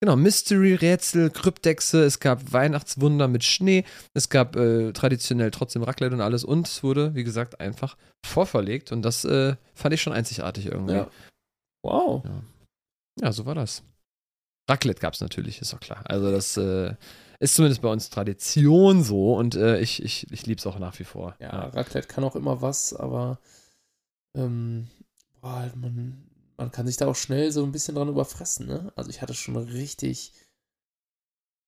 Genau, 0.00 0.16
Mystery-Rätsel, 0.16 1.30
Kryptexe, 1.30 2.04
es 2.04 2.20
gab 2.20 2.52
Weihnachtswunder 2.52 3.26
mit 3.28 3.42
Schnee, 3.44 3.84
es 4.12 4.28
gab 4.28 4.56
äh, 4.56 4.92
traditionell 4.92 5.50
trotzdem 5.50 5.82
Raclette 5.82 6.14
und 6.14 6.20
alles 6.20 6.44
und 6.44 6.68
es 6.68 6.82
wurde, 6.82 7.14
wie 7.14 7.24
gesagt, 7.24 7.60
einfach 7.60 7.96
vorverlegt 8.24 8.92
und 8.92 9.02
das 9.02 9.24
äh, 9.24 9.56
fand 9.74 9.94
ich 9.94 10.02
schon 10.02 10.12
einzigartig 10.12 10.66
irgendwie. 10.66 10.94
Ja. 10.94 11.10
Wow. 11.82 12.24
Ja. 12.24 12.42
ja, 13.22 13.32
so 13.32 13.46
war 13.46 13.54
das. 13.54 13.82
Raclette 14.68 15.00
gab 15.00 15.14
es 15.14 15.20
natürlich, 15.20 15.60
ist 15.60 15.72
doch 15.72 15.80
klar. 15.80 16.02
Also 16.04 16.30
das 16.30 16.56
äh, 16.56 16.94
ist 17.38 17.54
zumindest 17.54 17.82
bei 17.82 17.88
uns 17.88 18.10
Tradition 18.10 19.02
so 19.02 19.36
und 19.36 19.54
äh, 19.54 19.78
ich, 19.80 20.02
ich, 20.02 20.30
ich 20.30 20.46
liebe 20.46 20.58
es 20.58 20.66
auch 20.66 20.78
nach 20.78 20.98
wie 20.98 21.04
vor. 21.04 21.36
Ja, 21.40 21.52
ja, 21.52 21.66
Raclette 21.68 22.08
kann 22.08 22.24
auch 22.24 22.36
immer 22.36 22.60
was, 22.60 22.94
aber 22.94 23.38
ähm, 24.36 24.88
boah, 25.40 25.70
man 25.76 26.26
man 26.56 26.70
kann 26.70 26.86
sich 26.86 26.96
da 26.96 27.06
auch 27.06 27.16
schnell 27.16 27.52
so 27.52 27.64
ein 27.64 27.72
bisschen 27.72 27.94
dran 27.94 28.08
überfressen, 28.08 28.66
ne? 28.66 28.92
Also 28.96 29.10
ich 29.10 29.22
hatte 29.22 29.34
schon 29.34 29.56
richtig 29.56 30.32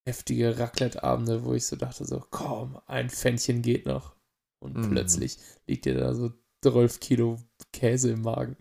heftige 0.06 0.58
Raclette-Abende, 0.58 1.44
wo 1.44 1.54
ich 1.54 1.66
so 1.66 1.76
dachte, 1.76 2.04
so, 2.04 2.24
komm, 2.30 2.80
ein 2.86 3.10
Pfännchen 3.10 3.62
geht 3.62 3.86
noch. 3.86 4.14
Und 4.60 4.76
mm. 4.76 4.90
plötzlich 4.90 5.38
liegt 5.66 5.84
dir 5.84 5.94
da 5.94 6.14
so 6.14 6.32
12 6.62 7.00
Kilo 7.00 7.38
Käse 7.72 8.12
im 8.12 8.22
Magen. 8.22 8.56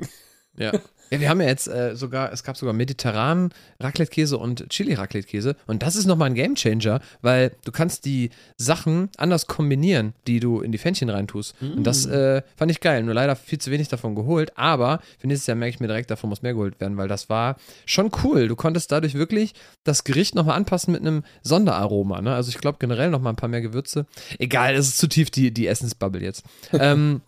Ja. 0.57 0.71
Ja, 1.11 1.19
wir 1.19 1.29
haben 1.29 1.41
ja 1.41 1.47
jetzt 1.47 1.67
äh, 1.67 1.95
sogar, 1.95 2.31
es 2.31 2.43
gab 2.43 2.57
sogar 2.57 2.73
mediterranen 2.73 3.51
Raclette-Käse 3.79 4.37
und 4.37 4.69
Chili-Raclette-Käse. 4.69 5.55
Und 5.67 5.83
das 5.83 5.95
ist 5.95 6.05
nochmal 6.05 6.29
ein 6.29 6.35
Gamechanger, 6.35 6.99
weil 7.21 7.51
du 7.63 7.71
kannst 7.71 8.05
die 8.05 8.31
Sachen 8.57 9.09
anders 9.17 9.47
kombinieren, 9.47 10.13
die 10.27 10.39
du 10.39 10.61
in 10.61 10.71
die 10.71 10.77
Fännchen 10.77 11.09
reintust. 11.09 11.61
Mm. 11.61 11.77
Und 11.77 11.83
das 11.83 12.07
mm. 12.07 12.13
äh, 12.13 12.41
fand 12.55 12.71
ich 12.71 12.79
geil. 12.79 13.03
Nur 13.03 13.13
leider 13.13 13.35
viel 13.35 13.59
zu 13.59 13.71
wenig 13.71 13.87
davon 13.87 14.15
geholt. 14.15 14.57
Aber 14.57 14.99
für 15.19 15.27
nächstes 15.27 15.47
Jahr 15.47 15.55
merke 15.55 15.75
ich 15.75 15.79
mir 15.79 15.87
direkt, 15.87 16.09
davon 16.09 16.29
muss 16.29 16.41
mehr 16.41 16.53
geholt 16.53 16.79
werden, 16.79 16.97
weil 16.97 17.07
das 17.07 17.29
war 17.29 17.57
schon 17.85 18.11
cool. 18.23 18.47
Du 18.47 18.55
konntest 18.55 18.91
dadurch 18.91 19.13
wirklich 19.13 19.53
das 19.83 20.03
Gericht 20.03 20.35
nochmal 20.35 20.57
anpassen 20.57 20.91
mit 20.91 21.01
einem 21.01 21.23
Sonderaroma. 21.43 22.21
Ne? 22.21 22.33
Also 22.33 22.49
ich 22.49 22.57
glaube 22.57 22.77
generell 22.79 23.09
nochmal 23.09 23.33
ein 23.33 23.37
paar 23.37 23.49
mehr 23.49 23.61
Gewürze. 23.61 24.05
Egal, 24.39 24.75
es 24.75 24.87
ist 24.87 24.97
zu 24.97 25.07
tief 25.07 25.29
die, 25.29 25.51
die 25.51 25.67
Essensbubble 25.67 26.21
jetzt. 26.21 26.43
ähm, 26.73 27.21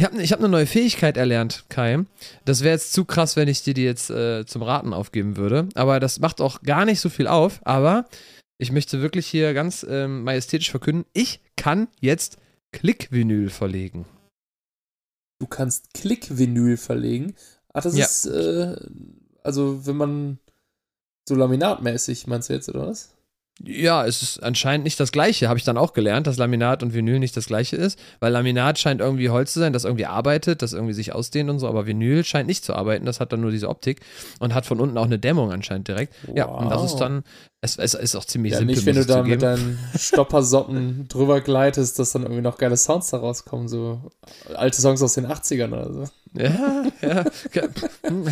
ich 0.00 0.06
habe 0.06 0.22
ich 0.22 0.32
hab 0.32 0.38
eine 0.38 0.48
neue 0.48 0.64
Fähigkeit 0.64 1.18
erlernt, 1.18 1.66
Kai. 1.68 2.06
Das 2.46 2.62
wäre 2.62 2.72
jetzt 2.72 2.94
zu 2.94 3.04
krass, 3.04 3.36
wenn 3.36 3.48
ich 3.48 3.62
dir 3.62 3.74
die 3.74 3.84
jetzt 3.84 4.08
äh, 4.08 4.46
zum 4.46 4.62
Raten 4.62 4.94
aufgeben 4.94 5.36
würde. 5.36 5.68
Aber 5.74 6.00
das 6.00 6.20
macht 6.20 6.40
auch 6.40 6.62
gar 6.62 6.86
nicht 6.86 7.00
so 7.00 7.10
viel 7.10 7.26
auf. 7.26 7.60
Aber 7.64 8.06
ich 8.56 8.72
möchte 8.72 9.02
wirklich 9.02 9.26
hier 9.26 9.52
ganz 9.52 9.84
ähm, 9.86 10.24
majestätisch 10.24 10.70
verkünden, 10.70 11.04
ich 11.12 11.40
kann 11.56 11.88
jetzt 12.00 12.38
Klickvinyl 12.72 13.50
verlegen. 13.50 14.06
Du 15.38 15.46
kannst 15.46 15.92
Klickvinyl 15.92 16.78
verlegen? 16.78 17.34
Ach, 17.74 17.82
das 17.82 17.94
ja. 17.94 18.06
ist, 18.06 18.24
äh, 18.24 18.76
also 19.42 19.84
wenn 19.86 19.96
man 19.96 20.38
so 21.28 21.34
laminatmäßig, 21.34 22.26
meinst 22.26 22.48
du 22.48 22.54
jetzt, 22.54 22.70
oder 22.70 22.86
was? 22.86 23.10
Ja, 23.62 24.06
es 24.06 24.22
ist 24.22 24.42
anscheinend 24.42 24.84
nicht 24.84 24.98
das 24.98 25.12
gleiche, 25.12 25.48
habe 25.48 25.58
ich 25.58 25.64
dann 25.64 25.76
auch 25.76 25.92
gelernt, 25.92 26.26
dass 26.26 26.38
Laminat 26.38 26.82
und 26.82 26.94
Vinyl 26.94 27.18
nicht 27.18 27.36
das 27.36 27.46
gleiche 27.46 27.76
ist, 27.76 27.98
weil 28.18 28.32
Laminat 28.32 28.78
scheint 28.78 29.02
irgendwie 29.02 29.28
Holz 29.28 29.52
zu 29.52 29.60
sein, 29.60 29.74
das 29.74 29.84
irgendwie 29.84 30.06
arbeitet, 30.06 30.62
das 30.62 30.72
irgendwie 30.72 30.94
sich 30.94 31.12
ausdehnt 31.12 31.50
und 31.50 31.58
so, 31.58 31.68
aber 31.68 31.86
Vinyl 31.86 32.24
scheint 32.24 32.46
nicht 32.46 32.64
zu 32.64 32.74
arbeiten, 32.74 33.04
das 33.04 33.20
hat 33.20 33.32
dann 33.32 33.42
nur 33.42 33.50
diese 33.50 33.68
Optik 33.68 34.00
und 34.38 34.54
hat 34.54 34.64
von 34.64 34.80
unten 34.80 34.96
auch 34.96 35.04
eine 35.04 35.18
Dämmung 35.18 35.52
anscheinend 35.52 35.88
direkt. 35.88 36.14
Wow. 36.26 36.36
Ja, 36.36 36.44
und 36.46 36.70
das 36.70 36.84
ist 36.84 36.96
dann, 36.96 37.22
es, 37.62 37.76
es 37.76 37.94
ist 37.94 38.16
auch 38.16 38.24
ziemlich 38.24 38.52
ja, 38.52 38.58
simpel. 38.58 38.76
Nicht, 38.76 38.86
wenn 38.86 38.96
du 38.96 39.04
da 39.04 39.22
mit 39.22 39.42
deinen 39.42 39.78
Stoppersocken 39.94 41.06
drüber 41.08 41.42
gleitest, 41.42 41.98
dass 41.98 42.12
dann 42.12 42.22
irgendwie 42.22 42.40
noch 42.40 42.56
geile 42.56 42.76
Sounds 42.76 43.10
da 43.10 43.18
rauskommen, 43.18 43.68
so 43.68 44.10
alte 44.54 44.80
Songs 44.80 45.02
aus 45.02 45.14
den 45.14 45.26
80ern 45.26 45.72
oder 45.72 45.92
so. 45.92 46.04
Ja, 46.32 46.84
ja. 47.02 47.24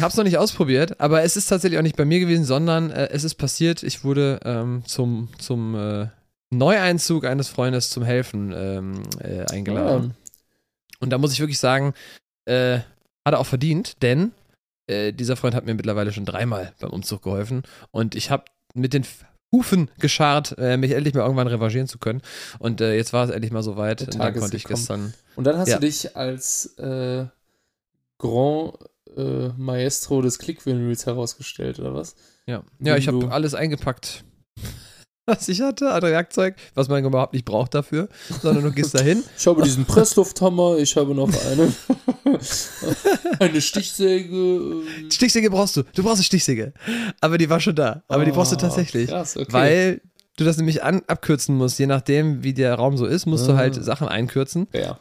Hab's 0.00 0.16
noch 0.16 0.24
nicht 0.24 0.38
ausprobiert, 0.38 0.98
aber 1.00 1.24
es 1.24 1.36
ist 1.36 1.46
tatsächlich 1.46 1.78
auch 1.78 1.82
nicht 1.82 1.96
bei 1.96 2.06
mir 2.06 2.20
gewesen, 2.20 2.44
sondern 2.44 2.90
äh, 2.90 3.08
es 3.10 3.24
ist 3.24 3.34
passiert, 3.34 3.82
ich 3.82 4.02
wurde 4.02 4.40
ähm, 4.44 4.82
zum, 4.86 5.28
zum 5.38 5.74
äh, 5.74 6.06
Neueinzug 6.50 7.26
eines 7.26 7.48
Freundes 7.48 7.90
zum 7.90 8.04
Helfen 8.04 8.54
ähm, 8.56 9.02
äh, 9.20 9.44
eingeladen. 9.52 10.14
Ja. 10.14 10.98
Und 11.00 11.10
da 11.10 11.18
muss 11.18 11.32
ich 11.32 11.40
wirklich 11.40 11.58
sagen, 11.58 11.92
äh, 12.46 12.78
hat 13.26 13.34
er 13.34 13.40
auch 13.40 13.46
verdient, 13.46 14.02
denn 14.02 14.32
äh, 14.86 15.12
dieser 15.12 15.36
Freund 15.36 15.54
hat 15.54 15.66
mir 15.66 15.74
mittlerweile 15.74 16.12
schon 16.12 16.24
dreimal 16.24 16.72
beim 16.80 16.90
Umzug 16.90 17.22
geholfen 17.22 17.64
und 17.90 18.14
ich 18.14 18.30
habe 18.30 18.44
mit 18.74 18.94
den 18.94 19.04
Hufen 19.50 19.90
geschart, 19.98 20.56
äh, 20.58 20.76
mich 20.76 20.92
endlich 20.92 21.14
mal 21.14 21.22
irgendwann 21.22 21.46
revanchieren 21.46 21.88
zu 21.88 21.98
können. 21.98 22.20
Und 22.58 22.80
äh, 22.80 22.94
jetzt 22.94 23.12
war 23.12 23.24
es 23.24 23.30
endlich 23.30 23.52
mal 23.52 23.62
soweit. 23.62 24.02
Und 24.02 24.18
dann 24.18 24.34
konnte 24.34 24.56
ich 24.56 24.64
gestern. 24.64 25.14
Und 25.36 25.44
dann 25.44 25.56
hast 25.56 25.68
ja. 25.68 25.78
du 25.78 25.86
dich 25.86 26.16
als 26.16 26.76
äh, 26.78 27.26
Grand 28.18 28.74
äh, 29.16 29.48
Maestro 29.56 30.20
des 30.20 30.38
Click-Vinyls 30.38 31.06
herausgestellt, 31.06 31.78
oder 31.78 31.94
was? 31.94 32.14
Ja, 32.46 32.62
ja 32.78 32.96
ich 32.96 33.08
habe 33.08 33.30
alles 33.32 33.54
eingepackt, 33.54 34.24
was 35.36 35.48
ich 35.48 35.60
hatte 35.60 35.90
an 35.90 36.02
Werkzeug, 36.02 36.56
was 36.74 36.88
man 36.88 37.04
überhaupt 37.04 37.34
nicht 37.34 37.44
braucht 37.44 37.74
dafür, 37.74 38.08
sondern 38.42 38.64
du 38.64 38.72
gehst 38.72 38.94
dahin. 38.98 39.22
Ich 39.36 39.46
habe 39.46 39.62
diesen 39.62 39.84
Presslufthammer, 39.84 40.78
ich 40.78 40.96
habe 40.96 41.14
noch 41.14 41.28
eine, 41.50 41.72
eine 43.38 43.60
Stichsäge. 43.60 44.34
Ähm. 44.34 45.10
Stichsäge 45.10 45.50
brauchst 45.50 45.76
du, 45.76 45.82
du 45.82 46.02
brauchst 46.02 46.16
eine 46.16 46.24
Stichsäge. 46.24 46.72
Aber 47.20 47.36
die 47.36 47.50
war 47.50 47.60
schon 47.60 47.74
da, 47.74 48.02
aber 48.08 48.22
oh, 48.22 48.24
die 48.24 48.32
brauchst 48.32 48.52
du 48.52 48.56
ah, 48.56 48.60
tatsächlich. 48.60 49.10
Krass, 49.10 49.36
okay. 49.36 49.52
Weil 49.52 50.00
du 50.36 50.44
das 50.44 50.56
nämlich 50.56 50.82
an, 50.82 51.02
abkürzen 51.06 51.56
musst, 51.56 51.78
je 51.78 51.86
nachdem, 51.86 52.42
wie 52.42 52.54
der 52.54 52.74
Raum 52.74 52.96
so 52.96 53.04
ist, 53.04 53.26
musst 53.26 53.44
ah. 53.44 53.52
du 53.52 53.58
halt 53.58 53.74
Sachen 53.74 54.08
einkürzen. 54.08 54.66
Ja. 54.72 54.98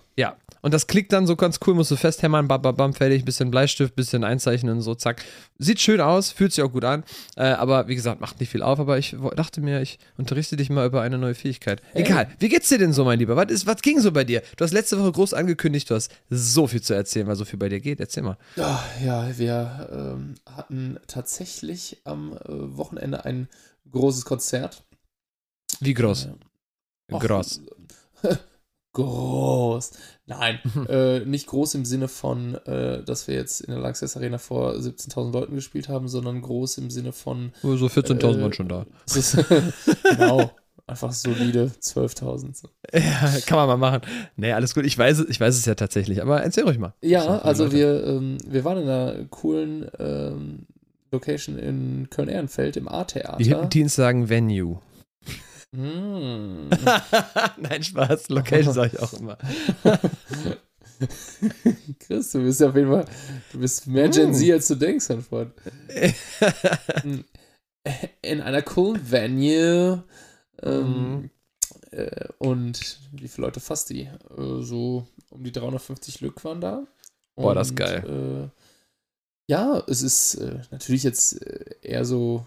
Und 0.62 0.74
das 0.74 0.88
klickt 0.88 1.14
dann 1.14 1.28
so 1.28 1.36
ganz 1.36 1.60
cool, 1.66 1.74
musst 1.74 1.92
du 1.92 1.96
festhämmern, 1.96 2.48
bam, 2.48 2.62
bam, 2.62 2.76
bam, 2.76 2.94
fertig, 2.94 3.26
bisschen 3.26 3.52
Bleistift, 3.52 3.96
bisschen 3.96 4.24
einzeichnen, 4.24 4.82
so, 4.82 4.96
zack. 4.96 5.24
Sieht 5.60 5.80
schön 5.80 6.02
aus, 6.02 6.32
fühlt 6.32 6.54
sich 6.54 6.64
auch 6.64 6.72
gut 6.72 6.84
an, 6.84 7.04
äh, 7.36 7.44
aber 7.44 7.88
wie 7.88 7.96
gesagt, 7.96 8.22
macht 8.22 8.40
nicht 8.40 8.52
viel 8.52 8.62
auf, 8.62 8.80
aber 8.80 8.98
ich 8.98 9.16
dachte 9.36 9.62
mir, 9.62 9.82
ich 9.82 10.00
unterrichte 10.18 10.56
dich 10.56 10.70
mal 10.70 10.86
über 10.86 11.02
eine 11.02 11.18
neue 11.18 11.36
Fähigkeit. 11.36 11.82
Hey. 11.92 12.04
Egal, 12.04 12.28
wie 12.40 12.50
geht's 12.50 12.70
dir 12.70 12.78
denn 12.78 12.94
so, 12.94 13.06
mein 13.06 13.20
Lieber? 13.20 13.36
Was, 13.36 13.52
ist, 13.52 13.66
was 13.68 13.82
ging 13.82 14.00
so 14.00 14.12
bei 14.12 14.24
dir? 14.24 14.42
Du 14.56 14.64
hast 14.64 14.72
letzte 14.72 15.00
Woche 15.00 15.12
groß 15.12 15.34
angekündigt, 15.34 15.90
du 15.90 15.96
hast 15.96 16.12
so 16.30 16.68
viel 16.68 16.82
zu 16.82 16.94
erzählen, 16.94 17.28
weil 17.28 17.36
so 17.36 17.46
viel 17.46 17.60
bei 17.60 17.70
dir 17.70 17.80
geht. 17.80 18.00
Erzähl 18.00 18.24
mal. 18.24 18.38
Ja, 18.56 18.84
ja 19.04 19.38
wir 19.38 19.90
ähm, 19.92 20.36
hatten 20.46 21.00
tatsächlich 21.08 22.02
am 22.04 22.34
äh, 22.34 22.38
Wochenende 22.48 23.26
ein 23.26 23.48
großes 23.92 24.26
Konzert. 24.26 24.84
Wie 25.80 25.94
groß? 25.94 26.30
Äh, 27.10 27.18
groß. 27.20 27.62
groß. 28.98 29.92
Nein, 30.26 30.60
äh, 30.90 31.20
nicht 31.22 31.48
groß 31.48 31.76
im 31.76 31.86
Sinne 31.86 32.08
von, 32.08 32.56
äh, 32.66 33.04
dass 33.04 33.28
wir 33.28 33.36
jetzt 33.36 33.62
in 33.62 33.72
der 33.72 33.80
Lanxess 33.80 34.18
Arena 34.18 34.38
vor 34.38 34.74
17.000 34.74 35.32
Leuten 35.32 35.56
gespielt 35.56 35.88
haben, 35.88 36.08
sondern 36.08 36.42
groß 36.42 36.80
im 36.80 36.90
Sinne 36.90 37.14
von. 37.14 37.52
Oh, 37.64 37.76
so 37.76 37.88
14.000 37.88 38.38
äh, 38.38 38.42
waren 38.42 38.54
schon 38.54 38.70
da. 38.70 38.86
genau. 40.04 40.52
Einfach 40.90 41.12
solide 41.12 41.72
12.000. 41.82 42.64
Ja, 42.94 43.40
kann 43.46 43.58
man 43.58 43.68
mal 43.68 43.78
machen. 43.78 44.02
Nee, 44.38 44.54
alles 44.54 44.74
gut. 44.74 44.86
Ich 44.86 44.98
weiß, 44.98 45.26
ich 45.28 45.40
weiß 45.40 45.58
es 45.58 45.66
ja 45.66 45.76
tatsächlich, 45.76 46.22
aber 46.22 46.42
erzähl 46.42 46.64
ruhig 46.64 46.80
mal. 46.80 46.94
Ja, 47.02 47.40
also 47.40 47.74
wir, 47.74 48.06
ähm, 48.08 48.38
wir 48.48 48.64
waren 48.64 48.78
in 48.78 48.84
einer 48.88 49.26
coolen 49.30 49.86
ähm, 50.00 50.66
Location 51.12 51.58
in 51.58 52.10
Köln-Ehrenfeld 52.10 52.78
im 52.78 52.88
A-Theater. 52.88 53.38
Die 53.38 53.46
Hippenteens 53.46 53.96
sagen 53.96 54.30
Venue. 54.30 54.80
Mm. 55.72 56.70
Nein, 57.58 57.84
Spaß. 57.84 58.30
Location 58.30 58.74
sage 58.74 58.92
ich 58.94 59.00
auch 59.00 59.14
immer. 59.14 59.38
Chris, 62.00 62.32
du 62.32 62.42
bist 62.42 62.60
ja 62.62 62.70
auf 62.70 62.76
jeden 62.76 62.90
Fall, 62.90 63.06
du 63.52 63.60
bist 63.60 63.86
mehr 63.86 64.10
Gen 64.10 64.34
Z, 64.34 64.52
als 64.52 64.68
du 64.68 64.76
denkst, 64.76 65.10
Hanford. 65.10 65.52
In 68.22 68.42
einer 68.42 68.62
coolen 68.64 69.12
Venue. 69.12 70.04
Ähm, 70.64 71.22
mm. 71.22 71.30
Äh, 71.92 72.28
und 72.40 73.00
wie 73.12 73.28
viele 73.28 73.48
Leute 73.48 73.60
fasst 73.60 73.90
die? 73.90 74.04
Äh, 74.04 74.62
so 74.62 75.08
um 75.30 75.44
die 75.44 75.52
350 75.52 76.22
Lück 76.22 76.44
waren 76.44 76.62
da. 76.62 76.88
Boah, 77.36 77.54
das 77.54 77.70
ist 77.70 77.76
geil. 77.76 78.50
Äh, 78.50 78.50
ja, 79.50 79.84
es 79.88 80.02
ist 80.02 80.36
äh, 80.36 80.60
natürlich 80.72 81.04
jetzt 81.04 81.42
äh, 81.42 81.76
eher 81.82 82.04
so 82.04 82.46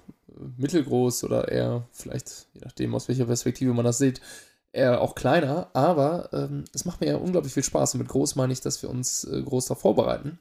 mittelgroß 0.56 1.24
oder 1.24 1.48
eher 1.48 1.86
vielleicht, 1.92 2.48
je 2.52 2.60
nachdem 2.64 2.94
aus 2.94 3.08
welcher 3.08 3.26
Perspektive 3.26 3.72
man 3.72 3.84
das 3.84 3.98
sieht, 3.98 4.20
eher 4.72 5.00
auch 5.00 5.14
kleiner, 5.14 5.68
aber 5.72 6.30
ähm, 6.32 6.64
es 6.72 6.84
macht 6.84 7.00
mir 7.00 7.08
ja 7.08 7.16
unglaublich 7.16 7.52
viel 7.52 7.64
Spaß. 7.64 7.94
Und 7.94 8.00
mit 8.00 8.08
groß 8.08 8.36
meine 8.36 8.52
ich, 8.52 8.60
dass 8.60 8.82
wir 8.82 8.90
uns 8.90 9.24
äh, 9.24 9.42
groß 9.42 9.66
darauf 9.66 9.82
vorbereiten. 9.82 10.38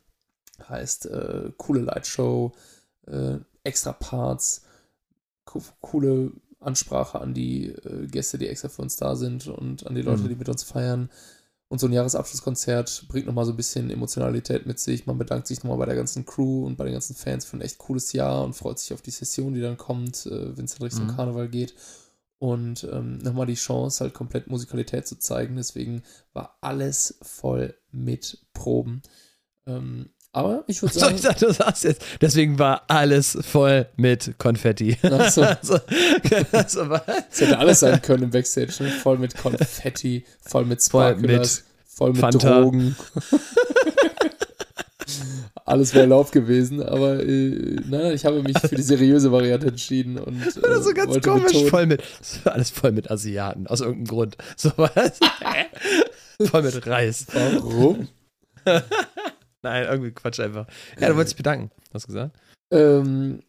Heißt, 0.68 1.08
äh, 1.08 1.52
coole 1.58 1.82
Lightshow, 1.82 2.52
äh, 3.08 3.38
extra 3.64 3.94
Parts, 3.94 4.64
co 5.46 5.62
coole 5.82 6.32
Ansprache 6.60 7.20
an 7.20 7.34
die 7.34 7.68
äh, 7.68 8.08
Gäste, 8.08 8.38
die 8.38 8.48
extra 8.48 8.70
für 8.70 8.82
uns 8.82 8.98
da 8.98 9.16
sind 9.16 9.48
und 9.48 9.88
an 9.88 9.96
die 9.96 10.02
Leute, 10.02 10.24
mhm. 10.24 10.30
die 10.30 10.36
mit 10.36 10.50
uns 10.50 10.64
feiern. 10.64 11.10
Und 11.70 11.80
so 11.80 11.86
ein 11.86 11.94
Jahresabschlusskonzert 11.94 13.06
bringt 13.10 13.28
nochmal 13.28 13.46
so 13.46 13.52
ein 13.52 13.58
bisschen 13.58 13.92
Emotionalität 13.92 14.66
mit 14.66 14.80
sich. 14.80 15.06
Man 15.06 15.20
bedankt 15.20 15.46
sich 15.46 15.64
nochmal 15.64 15.78
bei 15.78 15.86
der 15.86 15.96
ganzen 15.96 16.26
Crew 16.26 16.66
und 16.66 16.78
bei 16.78 16.84
den 16.84 16.94
ganzen 16.94 17.16
Fans 17.16 17.46
für 17.46 17.58
ein 17.58 17.62
echt 17.62 17.78
cooles 17.78 18.12
Jahr 18.12 18.44
und 18.44 18.56
freut 18.56 18.80
sich 18.80 18.92
auf 18.92 19.04
die 19.04 19.12
Session, 19.12 19.54
die 19.54 19.62
dann 19.62 19.78
kommt, 19.78 20.26
äh, 20.26 20.58
wenn 20.58 20.66
es 20.66 20.74
in 20.76 20.84
Richtung 20.84 21.06
mhm. 21.06 21.16
Karneval 21.16 21.48
geht. 21.48 21.76
Und 22.40 22.86
ähm, 22.92 23.20
nochmal 23.20 23.46
die 23.46 23.54
Chance, 23.54 24.04
halt 24.04 24.16
komplett 24.16 24.48
Musikalität 24.48 25.06
zu 25.06 25.20
zeigen. 25.20 25.58
Deswegen 25.58 26.02
war 26.34 26.58
alles 26.62 27.20
voll 27.22 27.76
mit 27.92 28.48
Proben. 28.54 29.04
Ähm, 29.68 30.10
aber 30.32 30.64
ich 30.68 30.82
würde 30.82 30.94
sagen. 31.00 31.18
So, 31.18 31.30
ich 31.30 31.36
du 31.38 31.54
sagst 31.54 31.84
jetzt, 31.84 32.04
deswegen 32.22 32.60
war 32.60 32.84
alles 32.88 33.38
voll 33.42 33.88
mit 33.98 34.36
Konfetti. 34.38 34.98
Ach 35.04 35.30
so. 35.30 35.42
also, 35.44 35.80
also, 36.52 36.86
das 36.86 37.42
hätte 37.42 37.58
alles 37.58 37.80
sein 37.80 38.02
können 38.02 38.24
im 38.24 38.30
Backstage. 38.30 38.84
Ne? 38.84 38.90
Voll 38.90 39.18
mit 39.18 39.36
Konfetti, 39.38 40.26
voll 40.42 40.66
mit 40.66 40.82
Sparklers, 40.82 41.64
voll 41.86 42.12
mit, 42.12 42.20
voll 42.20 42.32
mit 42.32 42.44
Drogen. 42.44 42.96
alles 45.66 45.94
wäre 45.94 46.04
erlaubt 46.04 46.32
gewesen, 46.32 46.82
aber 46.82 47.24
äh, 47.24 47.78
nein, 47.88 48.14
ich 48.14 48.26
habe 48.26 48.42
mich 48.42 48.58
für 48.58 48.76
die 48.76 48.82
seriöse 48.82 49.32
Variante 49.32 49.68
entschieden 49.68 50.18
und 50.18 50.42
äh, 50.42 50.46
das 50.46 50.56
ist 50.58 50.84
so 50.84 50.94
ganz 50.94 51.22
komisch, 51.22 51.46
betonen, 51.48 51.70
voll 51.70 51.86
mit 51.86 52.04
alles 52.46 52.70
voll 52.72 52.92
mit 52.92 53.12
Asiaten 53.12 53.68
aus 53.68 53.82
irgendeinem 53.82 54.08
Grund. 54.08 54.38
So 54.56 54.72
was. 54.78 55.20
voll 56.50 56.64
mit 56.64 56.88
Reis. 56.88 57.28
Warum? 57.34 58.08
Nein, 59.62 59.86
irgendwie 59.86 60.12
Quatsch 60.12 60.40
einfach. 60.40 60.68
Ja, 61.00 61.10
du 61.10 61.16
wolltest 61.16 61.34
dich 61.34 61.38
bedanken, 61.38 61.72
hast 61.94 62.04
du 62.04 62.08
gesagt? 62.08 62.38
Ähm, 62.72 63.42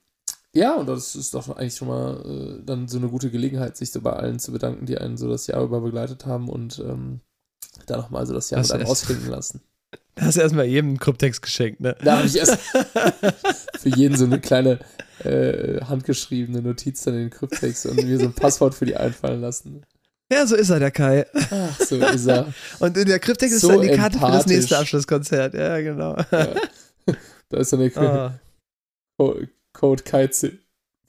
ja, 0.52 0.74
und 0.74 0.88
das 0.88 1.14
ist 1.14 1.34
doch 1.34 1.48
eigentlich 1.56 1.76
schon 1.76 1.88
mal 1.88 2.58
äh, 2.60 2.64
dann 2.64 2.88
so 2.88 2.98
eine 2.98 3.08
gute 3.08 3.30
Gelegenheit, 3.30 3.76
sich 3.76 3.92
so 3.92 4.00
bei 4.00 4.12
allen 4.12 4.40
zu 4.40 4.52
bedanken, 4.52 4.86
die 4.86 4.98
einen 4.98 5.16
so 5.16 5.28
das 5.28 5.46
Jahr 5.46 5.62
über 5.62 5.80
begleitet 5.80 6.26
haben 6.26 6.48
und 6.48 6.80
ähm, 6.80 7.20
da 7.86 7.96
nochmal 7.96 8.26
so 8.26 8.34
das 8.34 8.50
Jahr 8.50 8.60
das 8.60 8.68
mit 8.68 8.80
einem 8.80 8.90
ausklingen 8.90 9.28
lassen. 9.28 9.62
Hast 10.18 10.36
du 10.36 10.40
erstmal 10.40 10.66
jedem 10.66 10.90
einen 10.90 10.98
Kryptex 10.98 11.40
geschenkt, 11.40 11.80
ne? 11.80 11.96
Da 12.02 12.18
habe 12.18 12.26
ich 12.26 12.36
erst 12.36 12.58
für 13.78 13.88
jeden 13.88 14.16
so 14.16 14.24
eine 14.24 14.40
kleine 14.40 14.80
äh, 15.24 15.80
handgeschriebene 15.82 16.62
Notiz 16.62 17.04
dann 17.04 17.14
in 17.14 17.20
den 17.20 17.30
Kryptex 17.30 17.86
und 17.86 18.02
mir 18.02 18.18
so 18.18 18.26
ein 18.26 18.34
Passwort 18.34 18.74
für 18.74 18.86
die 18.86 18.96
einfallen 18.96 19.40
lassen. 19.40 19.82
Ja, 20.32 20.46
so 20.46 20.54
ist 20.54 20.70
er, 20.70 20.78
der 20.78 20.90
Kai. 20.90 21.26
Ach, 21.32 21.80
so 21.80 21.96
ist 21.96 22.26
er. 22.26 22.52
Und 22.78 22.96
in 22.96 23.06
der 23.06 23.18
Kryptek 23.18 23.50
ist 23.50 23.60
so 23.60 23.68
dann 23.68 23.82
die 23.82 23.90
Karte 23.90 24.18
für 24.18 24.26
das 24.26 24.46
nächste 24.46 24.78
Abschlusskonzert. 24.78 25.54
Ja, 25.54 25.80
genau. 25.80 26.16
Ja. 26.30 26.54
Da 27.48 27.58
ist 27.58 27.72
dann 27.72 27.80
der 27.80 28.40
oh. 29.18 29.34
Code 29.72 30.02
Keize 30.04 30.52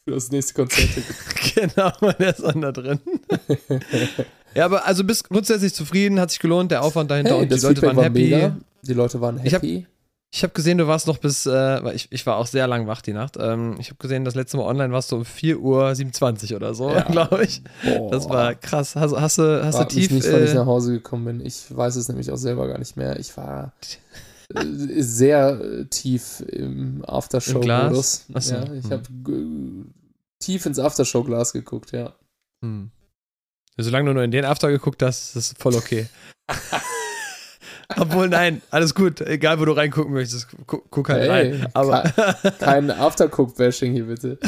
für 0.04 0.12
das 0.12 0.32
nächste 0.32 0.56
Konzert. 0.56 0.90
genau, 1.56 1.92
der 2.20 2.30
ist 2.30 2.44
dann 2.44 2.62
da 2.62 2.72
drin. 2.72 3.00
ja, 4.56 4.66
aber 4.66 4.86
also 4.86 5.04
bist 5.04 5.30
grundsätzlich 5.30 5.74
zufrieden, 5.74 6.20
hat 6.20 6.32
sich 6.32 6.40
gelohnt, 6.40 6.72
der 6.72 6.82
Aufwand 6.82 7.12
dahinter 7.12 7.36
hey, 7.36 7.44
und 7.44 7.52
die 7.52 7.60
Leute 7.60 7.82
waren 7.84 7.98
war 7.98 8.06
happy. 8.06 8.30
Mega. 8.30 8.58
Die 8.82 8.94
Leute 8.94 9.22
waren 9.22 9.38
happy. 9.38 9.86
Ich 10.34 10.44
habe 10.44 10.54
gesehen, 10.54 10.78
du 10.78 10.88
warst 10.88 11.08
noch 11.08 11.18
bis, 11.18 11.46
äh, 11.46 11.52
weil 11.84 11.94
ich, 11.94 12.08
ich 12.10 12.26
war 12.26 12.38
auch 12.38 12.48
sehr 12.48 12.66
lang 12.66 12.88
wach 12.88 13.02
die 13.02 13.12
Nacht. 13.12 13.36
Ähm, 13.38 13.76
ich 13.80 13.88
habe 13.88 13.98
gesehen, 13.98 14.24
das 14.24 14.34
letzte 14.34 14.56
Mal 14.56 14.64
online 14.64 14.94
warst 14.94 15.12
du 15.12 15.18
um 15.18 15.24
4.27 15.24 16.52
Uhr 16.52 16.56
oder 16.56 16.74
so, 16.74 16.90
ja. 16.90 17.02
glaube 17.04 17.44
ich. 17.44 17.62
Boah. 17.84 18.12
Das 18.12 18.30
war 18.30 18.56
krass. 18.56 18.96
Hast, 18.96 19.14
hast 19.14 19.40
du, 19.40 19.64
hast 19.64 19.78
du 19.78 19.84
tief. 19.86 20.06
Ich 20.06 20.12
nicht, 20.12 20.26
ich 20.26 20.52
äh, 20.52 20.54
nach 20.54 20.66
Hause 20.66 20.94
gekommen 20.94 21.26
bin. 21.26 21.46
Ich 21.46 21.76
weiß 21.76 21.98
es 21.98 22.08
nämlich 22.08 22.32
auch 22.32 22.38
selber 22.38 22.70
gar 22.70 22.78
nicht 22.78 22.96
mehr. 22.96 23.20
Ich 23.20 23.36
war 23.36 23.74
äh, 24.56 24.64
sehr 25.02 25.60
äh, 25.60 25.86
tief 25.88 26.42
im 26.48 27.04
Aftershow-Modus. 27.06 28.26
Ja, 28.30 28.72
ich 28.72 28.86
hm. 28.86 28.92
habe 28.92 29.04
tief 30.40 30.66
ins 30.66 30.80
Aftershow-Glas 30.80 31.52
geguckt, 31.52 31.92
ja. 31.92 32.14
Hm. 32.64 32.90
Solange 33.78 34.08
du 34.08 34.14
nur 34.14 34.24
in 34.24 34.32
den 34.32 34.46
After 34.46 34.72
geguckt 34.72 35.04
hast, 35.04 35.36
ist 35.36 35.52
das 35.52 35.62
voll 35.62 35.76
okay. 35.76 36.08
Obwohl, 37.98 38.30
nein, 38.30 38.62
alles 38.72 38.96
gut. 38.96 39.22
Egal, 39.22 39.60
wo 39.60 39.66
du 39.66 39.74
reingucken 39.74 40.14
möchtest, 40.14 40.48
guck, 40.68 40.90
guck 40.90 41.10
halt 41.10 41.30
hey, 41.30 41.30
rein. 41.30 41.68
Aber 41.74 42.04
kein 42.60 42.92
Aftercook-Bashing 42.92 43.94
hier, 43.94 44.06
bitte. 44.06 44.38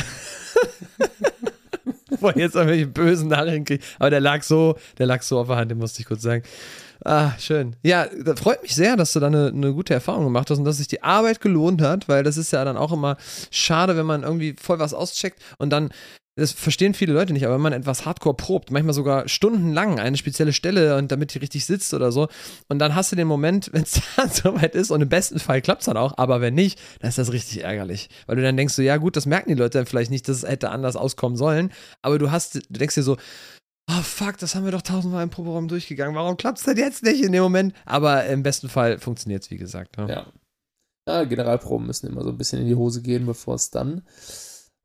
Bevor 2.10 2.38
jetzt 2.38 2.56
irgendwelche 2.56 2.88
bösen 2.88 3.28
Nachrichten 3.28 3.66
kriege. 3.66 3.84
Aber 4.00 4.10
der 4.10 4.20
lag 4.20 4.44
so, 4.44 4.76
der 4.98 5.08
lag 5.08 5.22
so 5.22 5.40
auf 5.40 5.48
der 5.48 5.58
Hand, 5.58 5.72
den 5.72 5.78
musste 5.78 6.02
ich 6.02 6.08
kurz 6.08 6.22
sagen. 6.22 6.44
Ah, 7.06 7.34
schön. 7.38 7.76
Ja, 7.84 8.06
das 8.06 8.40
freut 8.40 8.62
mich 8.62 8.76
sehr, 8.76 8.96
dass 8.96 9.12
du 9.12 9.20
da 9.20 9.28
eine, 9.28 9.48
eine 9.48 9.74
gute 9.74 9.94
Erfahrung 9.94 10.24
gemacht 10.24 10.50
hast 10.50 10.60
und 10.60 10.64
dass 10.64 10.78
sich 10.78 10.88
die 10.88 11.04
Arbeit 11.04 11.42
gelohnt 11.42 11.82
hat, 11.82 12.08
weil 12.08 12.24
das 12.24 12.38
ist 12.38 12.54
ja 12.54 12.64
dann 12.64 12.78
auch 12.78 12.94
immer 12.94 13.18
schade, 13.52 13.98
wenn 13.98 14.06
man 14.06 14.24
irgendwie 14.24 14.56
voll 14.62 14.80
was 14.80 14.94
auscheckt 14.94 15.42
und 15.58 15.72
dann 15.72 15.90
das 16.36 16.52
verstehen 16.52 16.96
viele 16.96 17.14
Leute 17.14 17.32
nicht, 17.32 17.46
aber 17.46 17.56
wenn 17.56 17.62
man 17.62 17.74
etwas 17.74 18.06
hardcore 18.06 18.36
probt, 18.36 18.72
manchmal 18.72 18.96
sogar 18.96 19.28
stundenlang 19.28 20.00
eine 20.00 20.18
spezielle 20.18 20.52
Stelle 20.52 20.98
und 20.98 21.12
damit 21.12 21.34
die 21.34 21.38
richtig 21.38 21.66
sitzt 21.66 21.94
oder 21.94 22.12
so, 22.12 22.28
und 22.70 22.80
dann 22.80 22.96
hast 22.96 23.12
du 23.12 23.16
den 23.16 23.28
Moment, 23.28 23.70
wenn 23.74 23.84
es 23.84 24.02
dann 24.16 24.30
soweit 24.30 24.74
ist 24.74 24.90
und 24.90 25.02
im 25.02 25.10
besten 25.10 25.40
Fall 25.40 25.62
klappt 25.62 25.82
es 25.82 25.86
dann 25.86 25.98
auch, 25.98 26.18
aber 26.18 26.42
wenn 26.42 26.56
nicht, 26.56 26.80
dann 27.00 27.10
ist 27.10 27.20
das 27.20 27.32
richtig 27.32 27.64
ärgerlich, 27.64 28.10
weil 28.26 28.36
du 28.36 28.42
dann 28.42 28.58
denkst 28.58 28.74
so, 28.74 28.82
ja 28.82 28.98
gut, 28.98 29.16
das 29.16 29.26
merken 29.26 29.50
die 29.50 29.56
Leute 29.56 29.78
dann 29.78 29.86
vielleicht 29.86 30.12
nicht, 30.12 30.28
dass 30.28 30.38
es 30.38 30.50
hätte 30.50 30.72
anders 30.72 30.96
auskommen 30.96 31.38
sollen, 31.38 31.72
aber 32.02 32.18
du 32.18 32.32
hast, 32.32 32.56
du 32.56 32.62
denkst 32.70 32.96
dir 32.96 33.04
so, 33.04 33.18
oh 33.90 34.02
fuck, 34.02 34.38
das 34.40 34.56
haben 34.56 34.66
wir 34.66 34.72
doch 34.72 34.82
tausendmal 34.82 35.24
im 35.24 35.30
Proberaum 35.30 35.68
durchgegangen, 35.68 36.16
warum 36.16 36.38
klappt 36.38 36.58
es 36.58 36.64
denn 36.64 36.78
jetzt 36.78 37.04
nicht 37.04 37.24
in 37.24 37.32
dem 37.32 37.44
Moment? 37.44 37.76
Aber 37.86 38.26
im 38.26 38.42
besten 38.42 38.70
Fall 38.70 38.98
funktioniert 38.98 39.44
es, 39.44 39.52
wie 39.52 39.58
gesagt. 39.58 39.98
Ne? 39.98 40.08
Ja. 40.10 40.26
ja, 41.08 41.26
Generalproben 41.26 41.86
müssen 41.86 42.08
immer 42.08 42.24
so 42.24 42.30
ein 42.30 42.38
bisschen 42.38 42.62
in 42.62 42.68
die 42.68 42.76
Hose 42.76 43.04
gehen, 43.04 43.28
bevor 43.28 43.56
es 43.56 43.70
dann 43.70 44.02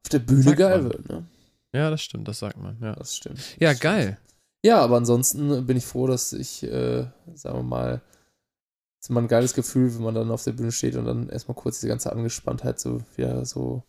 auf 0.04 0.10
der 0.10 0.18
Bühne 0.18 0.54
geil 0.54 0.84
wird, 0.84 1.08
ne? 1.08 1.24
Ja, 1.72 1.90
das 1.90 2.02
stimmt, 2.02 2.28
das 2.28 2.38
sagt 2.38 2.56
man. 2.56 2.78
Ja, 2.80 2.94
das 2.94 3.14
stimmt. 3.16 3.38
Das 3.38 3.56
ja, 3.58 3.70
stimmt. 3.70 3.80
geil. 3.82 4.18
Ja, 4.64 4.80
aber 4.80 4.96
ansonsten 4.96 5.66
bin 5.66 5.76
ich 5.76 5.86
froh, 5.86 6.06
dass 6.06 6.32
ich, 6.32 6.62
äh, 6.64 7.06
sagen 7.34 7.58
wir 7.58 7.62
mal, 7.62 8.02
es 8.98 9.06
ist 9.06 9.10
immer 9.10 9.20
ein 9.20 9.28
geiles 9.28 9.54
Gefühl, 9.54 9.94
wenn 9.94 10.02
man 10.02 10.14
dann 10.14 10.30
auf 10.30 10.42
der 10.42 10.52
Bühne 10.52 10.72
steht 10.72 10.96
und 10.96 11.04
dann 11.04 11.28
erstmal 11.28 11.54
kurz 11.54 11.76
diese 11.78 11.88
ganze 11.88 12.10
Angespanntheit 12.12 12.80
so 12.80 13.00
wieder 13.16 13.44
so 13.44 13.84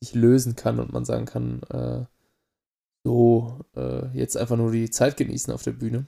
sich 0.00 0.14
lösen 0.14 0.56
kann 0.56 0.80
und 0.80 0.92
man 0.92 1.04
sagen 1.04 1.24
kann, 1.24 1.62
äh, 1.70 2.04
so, 3.04 3.60
äh, 3.74 4.08
jetzt 4.16 4.36
einfach 4.36 4.56
nur 4.56 4.70
die 4.72 4.90
Zeit 4.90 5.16
genießen 5.16 5.52
auf 5.52 5.62
der 5.62 5.72
Bühne. 5.72 6.06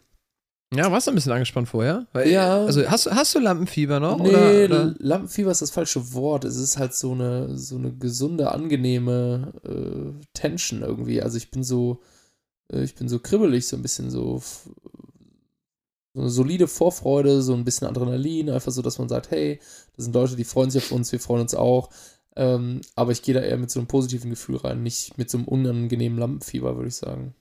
Ja, 0.73 0.91
warst 0.91 1.07
du 1.07 1.13
ein 1.13 1.15
bisschen 1.15 1.33
angespannt 1.33 1.69
vorher? 1.69 2.07
Weil, 2.13 2.31
ja. 2.31 2.65
Also 2.65 2.89
hast, 2.89 3.11
hast 3.11 3.35
du 3.35 3.39
Lampenfieber 3.39 4.01
noch? 4.01 4.19
Nee, 4.19 4.29
oder, 4.31 4.65
oder? 4.65 4.95
Lampenfieber 4.99 5.51
ist 5.51 5.63
das 5.63 5.71
falsche 5.71 6.13
Wort. 6.15 6.45
Es 6.45 6.57
ist 6.57 6.79
halt 6.79 6.95
so 6.95 7.13
eine, 7.13 7.57
so 7.57 7.77
eine 7.77 7.93
gesunde, 7.93 8.51
angenehme 8.51 9.53
äh, 9.65 10.25
Tension 10.33 10.83
irgendwie. 10.83 11.23
Also 11.23 11.37
ich 11.37 11.51
bin 11.51 11.63
so, 11.63 12.01
äh, 12.73 12.83
ich 12.83 12.95
bin 12.95 13.09
so 13.09 13.19
kribbelig, 13.21 13.69
so 13.69 13.77
ein 13.77 13.83
bisschen 13.83 14.11
so, 14.11 14.43
so 16.13 16.21
eine 16.21 16.31
solide 16.31 16.67
Vorfreude, 16.67 17.43
so 17.43 17.55
ein 17.55 17.65
bisschen 17.65 17.87
Adrenalin, 17.87 18.51
einfach 18.51 18.73
so, 18.73 18.83
dass 18.83 18.99
man 18.99 19.09
sagt, 19.09 19.31
hey, 19.31 19.61
das 19.97 20.07
sind 20.07 20.15
Leute, 20.15 20.37
die 20.37 20.45
freuen 20.45 20.71
sich 20.71 20.85
auf 20.85 20.93
uns, 20.93 21.13
wir 21.13 21.21
freuen 21.21 21.43
uns 21.43 21.55
auch. 21.55 21.91
Ähm, 22.37 22.81
aber 22.97 23.13
ich 23.13 23.23
gehe 23.23 23.35
da 23.35 23.41
eher 23.41 23.59
mit 23.59 23.71
so 23.71 23.79
einem 23.79 23.87
positiven 23.87 24.31
Gefühl 24.31 24.57
rein, 24.57 24.83
nicht 24.83 25.19
mit 25.19 25.31
so 25.31 25.39
einem 25.39 25.47
unangenehmen 25.47 26.19
Lampenfieber, 26.19 26.77
würde 26.77 26.89
ich 26.89 26.97
sagen. 26.97 27.35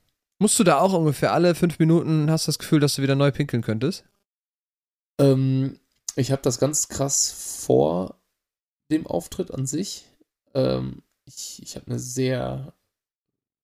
Musst 0.44 0.60
du 0.60 0.66
da 0.66 0.80
auch 0.80 0.92
ungefähr 0.92 1.32
alle 1.32 1.56
fünf 1.56 1.80
Minuten 1.80 2.30
hast 2.30 2.50
das 2.50 2.60
Gefühl, 2.60 2.82
dass 2.82 2.96
du 2.96 3.02
wieder 3.02 3.16
neu 3.16 3.32
pinkeln 3.32 3.64
könntest? 3.64 4.04
Ähm, 5.18 5.80
ich 6.18 6.34
habe 6.34 6.42
das 6.42 6.60
ganz 6.60 6.90
krass 6.90 7.32
vor 7.66 8.18
dem 8.92 9.08
Auftritt 9.08 9.52
an 9.52 9.66
sich. 9.66 10.04
Ähm, 10.54 11.02
ich 11.24 11.62
ich 11.64 11.78
habe 11.78 11.88
eine 11.88 11.98
sehr, 11.98 12.74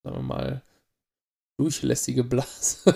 sagen 0.03 0.15
wir 0.15 0.21
mal, 0.21 0.61
durchlässige 1.57 2.23
Blase. 2.23 2.77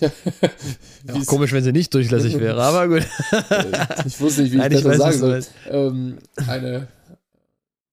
ja, 0.00 1.24
komisch, 1.26 1.52
wenn 1.52 1.62
sie 1.62 1.72
nicht 1.72 1.92
durchlässig 1.92 2.40
wäre, 2.40 2.62
aber 2.62 2.88
gut. 2.88 3.06
ich 4.06 4.18
wusste 4.18 4.44
nicht, 4.44 4.52
wie 4.52 4.56
Nein, 4.56 4.72
ich 4.72 4.82
das 4.82 4.96
sagen 4.96 5.18
soll. 5.18 5.44
Ähm, 5.66 6.18
eine 6.46 6.88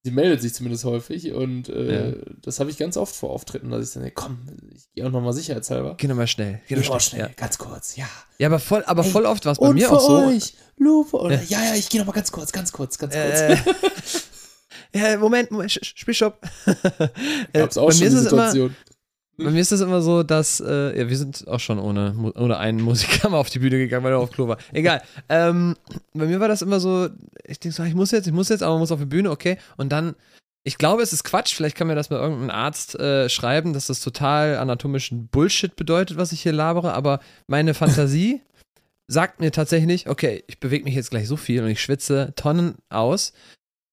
Sie 0.03 0.11
meldet 0.11 0.41
sich 0.41 0.53
zumindest 0.55 0.83
häufig 0.83 1.31
und 1.31 1.69
äh, 1.69 2.09
ja. 2.09 2.15
das 2.41 2.59
habe 2.59 2.71
ich 2.71 2.77
ganz 2.77 2.97
oft 2.97 3.15
vor 3.15 3.29
Auftritten, 3.29 3.69
dass 3.69 3.87
ich 3.87 3.93
dann, 3.93 4.01
hey, 4.01 4.11
komm, 4.11 4.39
ich 4.73 4.91
gehe 4.95 5.05
auch 5.05 5.11
nochmal 5.11 5.33
sicherheitshalber. 5.33 5.95
Geh 5.97 6.07
nochmal 6.07 6.25
schnell. 6.25 6.59
Geh 6.67 6.75
nochmal 6.75 6.99
schnell. 6.99 7.21
Ja. 7.21 7.29
ganz 7.35 7.59
kurz, 7.59 7.95
ja. 7.97 8.07
Ja, 8.39 8.47
aber 8.47 8.57
voll, 8.57 8.83
aber 8.87 9.03
voll 9.03 9.27
oft 9.27 9.45
war 9.45 9.51
es 9.51 9.59
bei 9.59 9.71
mir 9.73 9.91
auch 9.91 9.99
so. 9.99 10.17
Euch, 10.25 10.55
Lupe, 10.77 11.15
oder, 11.15 11.35
ja. 11.43 11.59
ja, 11.59 11.65
ja, 11.65 11.75
ich 11.75 11.89
gehe 11.89 12.01
nochmal 12.01 12.15
ganz 12.15 12.31
kurz, 12.31 12.51
ganz 12.51 12.71
kurz, 12.71 12.97
ganz 12.97 13.13
kurz. 13.13 13.39
Äh, 13.39 13.57
ja, 15.11 15.17
Moment, 15.17 15.51
Moment, 15.51 15.71
Spielstopp. 15.71 16.41
Gab's 17.53 17.77
auch 17.77 17.89
bei 17.89 17.93
schon 17.93 18.09
die 18.09 18.09
Situation. 18.09 18.69
Immer, 18.69 18.90
bei 19.43 19.51
mir 19.51 19.59
ist 19.59 19.71
das 19.71 19.81
immer 19.81 20.01
so, 20.01 20.23
dass, 20.23 20.59
äh, 20.59 20.97
ja, 20.97 21.09
wir 21.09 21.17
sind 21.17 21.47
auch 21.47 21.59
schon 21.59 21.79
ohne, 21.79 22.33
ohne 22.35 22.57
einen 22.57 22.81
Musiker 22.81 23.29
mal 23.29 23.37
auf 23.37 23.49
die 23.49 23.59
Bühne 23.59 23.77
gegangen, 23.77 24.03
weil 24.03 24.13
er 24.13 24.19
auf 24.19 24.31
Klo 24.31 24.47
war. 24.47 24.57
Egal. 24.73 25.01
Ähm, 25.29 25.75
bei 26.13 26.25
mir 26.25 26.39
war 26.39 26.47
das 26.47 26.61
immer 26.61 26.79
so, 26.79 27.09
ich 27.45 27.59
denke 27.59 27.75
so, 27.75 27.83
ich 27.83 27.95
muss 27.95 28.11
jetzt, 28.11 28.27
ich 28.27 28.33
muss 28.33 28.49
jetzt, 28.49 28.63
aber 28.63 28.73
man 28.73 28.81
muss 28.81 28.91
auf 28.91 28.99
die 28.99 29.05
Bühne, 29.05 29.31
okay. 29.31 29.57
Und 29.77 29.91
dann, 29.91 30.15
ich 30.63 30.77
glaube, 30.77 31.01
es 31.01 31.13
ist 31.13 31.23
Quatsch, 31.23 31.53
vielleicht 31.55 31.75
kann 31.75 31.87
mir 31.87 31.95
das 31.95 32.09
mal 32.09 32.19
irgendein 32.19 32.51
Arzt 32.51 32.99
äh, 32.99 33.29
schreiben, 33.29 33.73
dass 33.73 33.87
das 33.87 33.99
total 33.99 34.57
anatomischen 34.57 35.27
Bullshit 35.27 35.75
bedeutet, 35.75 36.17
was 36.17 36.31
ich 36.31 36.41
hier 36.41 36.53
labere, 36.53 36.93
aber 36.93 37.19
meine 37.47 37.73
Fantasie 37.73 38.41
sagt 39.07 39.39
mir 39.39 39.51
tatsächlich, 39.51 40.07
okay, 40.07 40.43
ich 40.47 40.59
bewege 40.59 40.85
mich 40.85 40.95
jetzt 40.95 41.09
gleich 41.09 41.27
so 41.27 41.37
viel 41.37 41.63
und 41.63 41.69
ich 41.69 41.81
schwitze 41.81 42.33
Tonnen 42.35 42.75
aus 42.89 43.33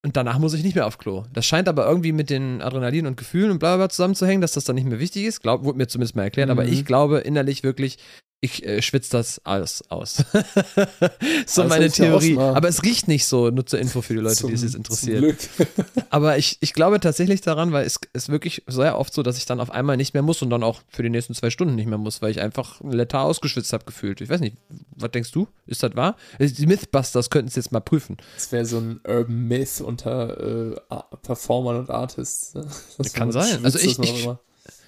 und 0.04 0.16
danach 0.16 0.38
muss 0.38 0.54
ich 0.54 0.62
nicht 0.62 0.76
mehr 0.76 0.86
auf 0.86 0.98
Klo. 0.98 1.24
Das 1.32 1.44
scheint 1.44 1.68
aber 1.68 1.86
irgendwie 1.86 2.12
mit 2.12 2.30
den 2.30 2.62
Adrenalin 2.62 3.06
und 3.06 3.16
Gefühlen 3.16 3.50
und 3.50 3.58
bla 3.58 3.76
bla 3.76 3.88
zusammenzuhängen, 3.88 4.40
dass 4.40 4.52
das 4.52 4.64
dann 4.64 4.76
nicht 4.76 4.88
mehr 4.88 5.00
wichtig 5.00 5.24
ist. 5.24 5.42
Glaub, 5.42 5.64
wurde 5.64 5.78
mir 5.78 5.88
zumindest 5.88 6.14
mal 6.14 6.22
erklärt, 6.22 6.48
mhm. 6.48 6.52
aber 6.52 6.64
ich 6.64 6.84
glaube 6.84 7.18
innerlich 7.18 7.62
wirklich, 7.64 7.98
ich 8.40 8.64
äh, 8.64 8.82
schwitze 8.82 9.10
das 9.10 9.40
alles 9.44 9.82
aus. 9.90 10.16
so 11.46 11.62
das 11.62 11.68
meine 11.68 11.90
Theorie. 11.90 12.38
Aber 12.38 12.68
es 12.68 12.84
riecht 12.84 13.08
nicht 13.08 13.26
so, 13.26 13.50
nur 13.50 13.66
zur 13.66 13.80
Info 13.80 14.00
für 14.00 14.14
die 14.14 14.20
Leute, 14.20 14.36
zum, 14.36 14.48
die 14.50 14.54
es 14.54 14.62
jetzt 14.62 14.76
interessiert. 14.76 15.48
aber 16.10 16.38
ich, 16.38 16.56
ich 16.60 16.72
glaube 16.72 17.00
tatsächlich 17.00 17.40
daran, 17.40 17.72
weil 17.72 17.84
es 17.84 17.98
ist 18.12 18.28
wirklich 18.28 18.62
sehr 18.68 18.96
oft 18.96 19.12
so, 19.12 19.24
dass 19.24 19.38
ich 19.38 19.46
dann 19.46 19.60
auf 19.60 19.70
einmal 19.70 19.96
nicht 19.96 20.14
mehr 20.14 20.22
muss 20.22 20.40
und 20.40 20.50
dann 20.50 20.62
auch 20.62 20.82
für 20.88 21.02
die 21.02 21.10
nächsten 21.10 21.34
zwei 21.34 21.50
Stunden 21.50 21.74
nicht 21.74 21.88
mehr 21.88 21.98
muss, 21.98 22.22
weil 22.22 22.30
ich 22.30 22.40
einfach 22.40 22.80
Letter 22.82 23.22
ausgeschwitzt 23.22 23.72
habe 23.72 23.84
gefühlt. 23.84 24.20
Ich 24.20 24.28
weiß 24.28 24.40
nicht, 24.40 24.56
was 24.94 25.10
denkst 25.10 25.32
du? 25.32 25.48
Ist 25.66 25.82
das 25.82 25.96
wahr? 25.96 26.16
Die 26.38 26.66
Mythbusters 26.66 27.30
könnten 27.30 27.48
es 27.48 27.56
jetzt 27.56 27.72
mal 27.72 27.80
prüfen. 27.80 28.18
Das 28.36 28.52
wäre 28.52 28.64
so 28.64 28.78
ein 28.78 29.00
Urban 29.04 29.48
Myth 29.48 29.80
unter 29.80 30.70
äh, 30.70 30.76
Performern 31.22 31.76
und 31.76 31.90
Artists. 31.90 32.54
Ne? 32.54 32.68
Kann 33.14 33.32
sein. 33.32 33.64
Also 33.64 33.80
ich, 33.80 33.98
ich, 33.98 33.98
ich, 33.98 34.28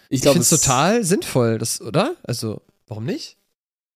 ich 0.09 0.23
finde 0.23 0.39
es 0.39 0.51
total 0.51 1.03
sinnvoll, 1.03 1.59
das, 1.59 1.81
oder? 1.81 2.15
Also, 2.23 2.63
warum 2.87 3.05
nicht? 3.05 3.40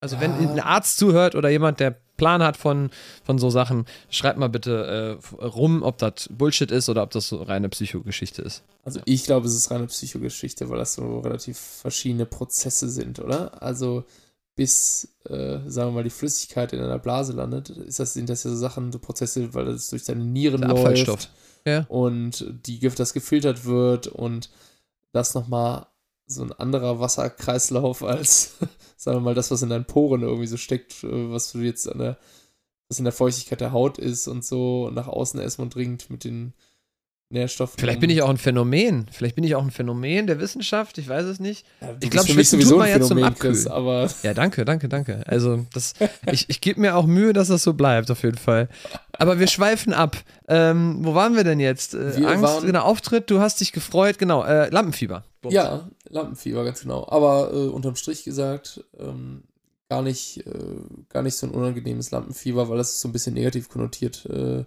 Also, 0.05 0.17
ja. 0.17 0.21
wenn 0.21 0.33
ein 0.33 0.61
Arzt 0.61 0.99
zuhört 0.99 1.35
oder 1.35 1.49
jemand, 1.49 1.81
der 1.81 1.97
Plan 2.19 2.43
hat 2.43 2.59
von, 2.59 2.91
von 3.25 3.39
so 3.39 3.49
Sachen, 3.49 3.87
schreibt 4.11 4.39
mal 4.39 4.51
bitte 4.51 5.19
äh, 5.41 5.45
rum, 5.47 5.83
ob 5.83 5.97
das 5.97 6.29
Bullshit 6.31 6.71
ist 6.71 6.91
oder 6.91 7.03
ob 7.03 7.11
das 7.11 7.29
so 7.29 7.43
reine 7.43 7.71
Psychogeschichte 7.71 8.43
ist. 8.43 8.63
Also, 8.83 9.01
ich 9.07 9.25
glaube, 9.25 9.47
es 9.47 9.55
ist 9.55 9.71
reine 9.71 9.87
Psychogeschichte, 9.87 10.69
weil 10.69 10.77
das 10.77 10.93
so 10.93 11.21
relativ 11.21 11.59
verschiedene 11.59 12.27
Prozesse 12.27 12.91
sind, 12.91 13.19
oder? 13.19 13.63
Also, 13.63 14.05
bis, 14.57 15.09
äh, 15.25 15.61
sagen 15.69 15.89
wir 15.89 15.93
mal, 15.93 16.05
die 16.05 16.11
Flüssigkeit 16.11 16.75
in 16.75 16.81
einer 16.81 16.99
Blase 16.99 17.33
landet, 17.33 17.71
ist 17.71 17.99
das, 17.99 18.13
sind 18.13 18.29
das 18.29 18.45
ja 18.45 18.51
so 18.51 18.57
Sachen, 18.57 18.93
so 18.93 18.99
Prozesse, 18.99 19.55
weil 19.55 19.65
das 19.65 19.89
durch 19.89 20.05
deine 20.05 20.23
Nieren 20.23 20.61
Der 20.61 20.69
läuft. 20.69 21.31
Ja. 21.65 21.87
Und 21.89 22.45
die 22.67 22.79
Gift, 22.79 23.01
das 23.01 23.15
gefiltert 23.15 23.65
wird 23.65 24.07
und 24.07 24.51
das 25.13 25.33
nochmal 25.33 25.87
so 26.27 26.43
ein 26.43 26.53
anderer 26.53 27.01
Wasserkreislauf 27.01 28.03
als, 28.03 28.55
sagen 28.97 29.19
wir 29.19 29.23
mal, 29.23 29.35
das, 29.35 29.51
was 29.51 29.63
in 29.63 29.71
deinen 29.71 29.85
Poren 29.85 30.23
irgendwie 30.23 30.47
so 30.47 30.57
steckt, 30.57 31.05
äh, 31.05 31.31
was 31.31 31.53
du 31.53 31.59
jetzt 31.59 31.89
an 31.91 31.99
der, 31.99 32.19
was 32.89 32.99
in 32.99 33.05
der 33.05 33.13
Feuchtigkeit 33.13 33.61
der 33.61 33.73
Haut 33.73 33.99
ist 33.99 34.29
und 34.29 34.45
so 34.45 34.91
nach 34.91 35.09
außen 35.09 35.41
erstmal 35.41 35.69
dringt 35.69 36.11
mit 36.11 36.25
den 36.25 36.55
Nährstoffen. 37.31 37.79
Vielleicht 37.79 38.01
bin 38.01 38.11
ich 38.11 38.23
auch 38.23 38.29
ein 38.29 38.37
Phänomen. 38.37 39.07
Vielleicht 39.11 39.35
bin 39.35 39.45
ich 39.45 39.55
auch 39.55 39.63
ein 39.63 39.71
Phänomen 39.71 40.27
der 40.27 40.39
Wissenschaft. 40.39 40.99
Ich 40.99 41.09
weiß 41.09 41.25
es 41.25 41.41
nicht. 41.41 41.67
Ja, 41.81 41.89
ich 42.01 42.11
glaube, 42.11 42.29
Schwitzen 42.29 42.61
tut 42.61 42.79
man 42.79 42.89
ja 42.89 43.01
zum 43.01 43.23
Abkühlen. 43.23 43.55
Chris, 43.55 43.67
aber 43.67 44.09
ja, 44.23 44.35
danke, 44.35 44.65
danke, 44.65 44.89
danke. 44.89 45.23
Also 45.27 45.67
das, 45.73 45.95
ich, 46.31 46.49
ich 46.49 46.61
gebe 46.61 46.81
mir 46.81 46.97
auch 46.97 47.07
Mühe, 47.07 47.33
dass 47.33 47.49
das 47.49 47.63
so 47.63 47.75
bleibt, 47.75 48.11
auf 48.11 48.23
jeden 48.23 48.39
Fall. 48.39 48.69
Aber 49.13 49.39
wir 49.39 49.47
schweifen 49.47 49.93
ab. 49.93 50.17
Ähm, 50.49 50.99
wo 51.01 51.15
waren 51.15 51.35
wir 51.35 51.45
denn 51.45 51.61
jetzt? 51.61 51.95
Äh, 51.95 52.25
Angst, 52.25 52.63
genau, 52.63 52.83
Auftritt, 52.83 53.31
du 53.31 53.41
hast 53.41 53.61
dich 53.61 53.73
gefreut, 53.73 54.19
genau, 54.19 54.45
äh, 54.45 54.69
Lampenfieber. 54.69 55.25
Bums. 55.45 55.55
Ja, 55.55 55.89
Lampenfieber, 56.09 56.65
ganz 56.65 56.81
genau. 56.81 57.07
Aber 57.09 57.53
äh, 57.53 57.69
unterm 57.69 57.97
Strich 57.97 58.25
gesagt, 58.25 58.85
ähm, 58.99 59.45
gar 59.89 60.03
nicht, 60.03 60.47
äh, 60.47 60.77
gar 61.09 61.23
nicht 61.23 61.37
so 61.37 61.47
ein 61.47 61.53
unangenehmes 61.53 62.11
Lampenfieber, 62.11 62.69
weil 62.69 62.79
das 62.79 62.91
ist 62.91 63.01
so 63.01 63.09
ein 63.09 63.13
bisschen 63.13 63.35
negativ 63.35 63.69
konnotiert 63.69 64.27
äh, 64.27 64.65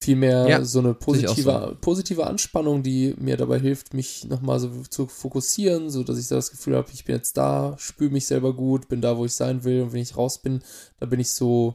Vielmehr 0.00 0.48
ja, 0.48 0.64
so 0.64 0.78
eine 0.78 0.94
positive, 0.94 1.42
so. 1.42 1.76
positive 1.80 2.24
Anspannung, 2.24 2.84
die 2.84 3.16
mir 3.18 3.36
dabei 3.36 3.58
hilft, 3.58 3.94
mich 3.94 4.26
nochmal 4.26 4.60
so 4.60 4.70
zu 4.88 5.08
fokussieren, 5.08 5.90
so 5.90 6.04
dass 6.04 6.18
ich 6.18 6.28
so 6.28 6.36
das 6.36 6.52
Gefühl 6.52 6.76
habe, 6.76 6.88
ich 6.92 7.04
bin 7.04 7.16
jetzt 7.16 7.36
da, 7.36 7.74
spüre 7.78 8.12
mich 8.12 8.26
selber 8.26 8.54
gut, 8.54 8.88
bin 8.88 9.00
da, 9.00 9.18
wo 9.18 9.24
ich 9.24 9.32
sein 9.32 9.64
will 9.64 9.82
und 9.82 9.92
wenn 9.92 10.00
ich 10.00 10.16
raus 10.16 10.38
bin, 10.38 10.62
da 11.00 11.06
bin 11.06 11.18
ich 11.18 11.32
so 11.32 11.74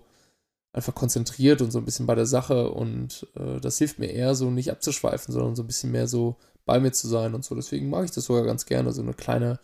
einfach 0.71 0.95
konzentriert 0.95 1.61
und 1.61 1.71
so 1.71 1.79
ein 1.79 1.85
bisschen 1.85 2.05
bei 2.05 2.15
der 2.15 2.25
Sache 2.25 2.71
und 2.71 3.27
äh, 3.35 3.59
das 3.59 3.77
hilft 3.77 3.99
mir 3.99 4.09
eher 4.09 4.35
so 4.35 4.49
nicht 4.49 4.71
abzuschweifen, 4.71 5.33
sondern 5.33 5.57
so 5.57 5.63
ein 5.63 5.67
bisschen 5.67 5.91
mehr 5.91 6.07
so 6.07 6.37
bei 6.65 6.79
mir 6.79 6.91
zu 6.91 7.07
sein 7.07 7.33
und 7.33 7.43
so. 7.43 7.55
Deswegen 7.55 7.89
mag 7.89 8.05
ich 8.05 8.11
das 8.11 8.25
sogar 8.25 8.43
ganz 8.43 8.65
gerne, 8.65 8.91
so 8.91 9.01
eine 9.01 9.13
kleine, 9.13 9.59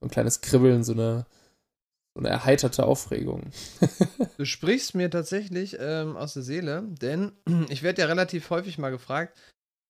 so 0.00 0.06
ein 0.06 0.10
kleines 0.10 0.40
Kribbeln, 0.40 0.84
so 0.84 0.92
eine 0.92 1.26
so 2.14 2.20
eine 2.20 2.28
erheiterte 2.28 2.84
Aufregung. 2.84 3.50
du 4.36 4.44
sprichst 4.44 4.94
mir 4.94 5.10
tatsächlich 5.10 5.76
ähm, 5.78 6.16
aus 6.16 6.34
der 6.34 6.42
Seele, 6.42 6.82
denn 7.00 7.32
ich 7.68 7.82
werde 7.82 8.02
ja 8.02 8.08
relativ 8.08 8.50
häufig 8.50 8.78
mal 8.78 8.90
gefragt, 8.90 9.38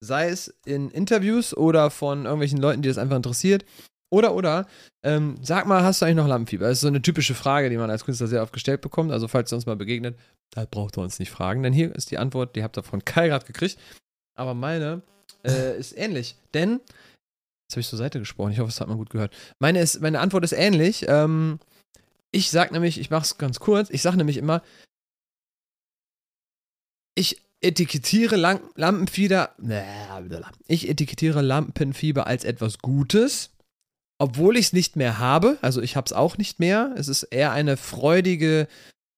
sei 0.03 0.29
es 0.29 0.55
in 0.65 0.91
Interviews 0.91 1.57
oder 1.57 1.91
von 1.91 2.25
irgendwelchen 2.25 2.59
Leuten, 2.59 2.83
die 2.83 2.89
das 2.89 2.99
einfach 2.99 3.17
interessiert. 3.17 3.65
Oder, 4.13 4.35
oder, 4.35 4.67
ähm, 5.05 5.37
sag 5.41 5.67
mal, 5.67 5.85
hast 5.85 6.03
du 6.03 6.05
eigentlich 6.05 6.17
noch 6.17 6.27
Lampenfieber? 6.27 6.67
Das 6.67 6.79
ist 6.79 6.83
so 6.83 6.89
eine 6.89 7.01
typische 7.01 7.35
Frage, 7.35 7.71
die 7.71 7.77
man 7.77 7.91
als 7.91 8.05
Künstler 8.05 8.27
sehr 8.27 8.43
oft 8.43 8.53
gestellt 8.53 8.81
bekommt. 8.81 9.13
Also, 9.13 9.29
falls 9.29 9.53
ihr 9.53 9.57
uns 9.57 9.67
mal 9.67 9.77
begegnet, 9.77 10.19
da 10.51 10.67
braucht 10.69 10.99
ihr 10.99 11.03
uns 11.03 11.21
nicht 11.21 11.31
fragen, 11.31 11.63
denn 11.63 11.73
hier 11.73 11.95
ist 11.95 12.11
die 12.11 12.19
Antwort, 12.19 12.57
die 12.57 12.65
habt 12.65 12.77
ihr 12.77 12.83
von 12.83 13.05
Kai 13.05 13.29
gerade 13.29 13.47
gekriegt. 13.47 13.79
Aber 14.37 14.55
meine 14.55 15.03
äh, 15.45 15.79
ist 15.79 15.97
ähnlich, 15.97 16.37
denn, 16.55 16.81
jetzt 17.67 17.73
habe 17.73 17.81
ich 17.81 17.89
zur 17.89 17.99
Seite 17.99 18.19
gesprochen, 18.19 18.53
ich 18.53 18.59
hoffe, 18.59 18.71
es 18.71 18.81
hat 18.81 18.89
man 18.89 18.99
gut 18.99 19.11
gehört. 19.11 19.33
Meine, 19.59 19.81
ist, 19.81 20.01
meine 20.01 20.21
Antwort 20.21 20.45
ist 20.45 20.53
ähnlich. 20.53 21.07
Ähm, 21.09 21.59
ich 22.33 22.51
sag 22.51 22.73
nämlich, 22.73 23.01
ich 23.01 23.11
mach's 23.11 23.39
ganz 23.39 23.61
kurz, 23.61 23.91
ich 23.91 24.03
sag 24.03 24.17
nämlich 24.17 24.37
immer, 24.37 24.63
ich 27.15 27.43
etikettiere 27.61 28.37
Lam 28.37 28.61
Lampenfieber, 28.77 29.55
ich 30.67 30.89
etikettiere 30.89 31.43
Lampenfieber 31.43 32.27
als 32.27 32.45
etwas 32.45 32.79
Gutes, 32.79 33.51
obwohl 34.19 34.57
ich 34.57 34.67
es 34.67 34.73
nicht 34.73 34.97
mehr 34.97 35.19
habe. 35.19 35.59
Also 35.61 35.83
ich 35.83 35.97
hab's 35.97 36.13
auch 36.13 36.39
nicht 36.39 36.61
mehr. 36.61 36.95
Es 36.97 37.09
ist 37.09 37.25
eher 37.25 37.53
eine 37.53 37.77
freudige 37.77 38.69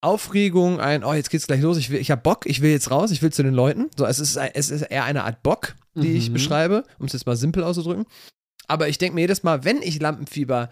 Aufregung, 0.03 0.79
ein, 0.79 1.03
oh, 1.03 1.13
jetzt 1.13 1.29
geht's 1.29 1.47
gleich 1.47 1.61
los, 1.61 1.77
ich, 1.77 1.89
will, 1.89 1.99
ich 1.99 2.11
hab 2.11 2.23
Bock, 2.23 2.45
ich 2.45 2.61
will 2.61 2.71
jetzt 2.71 2.91
raus, 2.91 3.11
ich 3.11 3.21
will 3.21 3.31
zu 3.31 3.43
den 3.43 3.53
Leuten. 3.53 3.89
So, 3.97 4.05
es 4.05 4.19
ist, 4.19 4.35
es 4.35 4.69
ist 4.69 4.81
eher 4.83 5.05
eine 5.05 5.23
Art 5.23 5.43
Bock, 5.43 5.75
die 5.95 6.09
mhm. 6.09 6.15
ich 6.15 6.33
beschreibe, 6.33 6.83
um 6.99 7.05
es 7.05 7.13
jetzt 7.13 7.25
mal 7.25 7.35
simpel 7.35 7.63
auszudrücken. 7.63 8.05
Aber 8.67 8.87
ich 8.89 8.97
denke 8.97 9.15
mir 9.15 9.21
jedes 9.21 9.43
Mal, 9.43 9.63
wenn 9.63 9.81
ich 9.81 10.01
Lampenfieber 10.01 10.69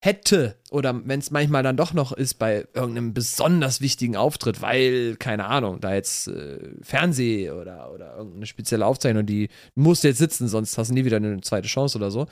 hätte 0.00 0.56
oder 0.70 1.00
wenn 1.06 1.18
es 1.18 1.32
manchmal 1.32 1.64
dann 1.64 1.76
doch 1.76 1.92
noch 1.92 2.12
ist 2.12 2.34
bei 2.34 2.68
irgendeinem 2.72 3.14
besonders 3.14 3.80
wichtigen 3.80 4.16
Auftritt, 4.16 4.62
weil, 4.62 5.16
keine 5.16 5.46
Ahnung, 5.46 5.80
da 5.80 5.94
jetzt 5.94 6.28
äh, 6.28 6.58
Fernseh 6.82 7.50
oder, 7.50 7.92
oder 7.92 8.16
irgendeine 8.16 8.46
spezielle 8.46 8.86
Aufzeichnung, 8.86 9.26
die 9.26 9.48
musst 9.74 10.04
jetzt 10.04 10.18
sitzen, 10.18 10.46
sonst 10.46 10.78
hast 10.78 10.90
du 10.90 10.94
nie 10.94 11.04
wieder 11.04 11.16
eine 11.16 11.40
zweite 11.40 11.66
Chance 11.66 11.98
oder 11.98 12.12
so, 12.12 12.28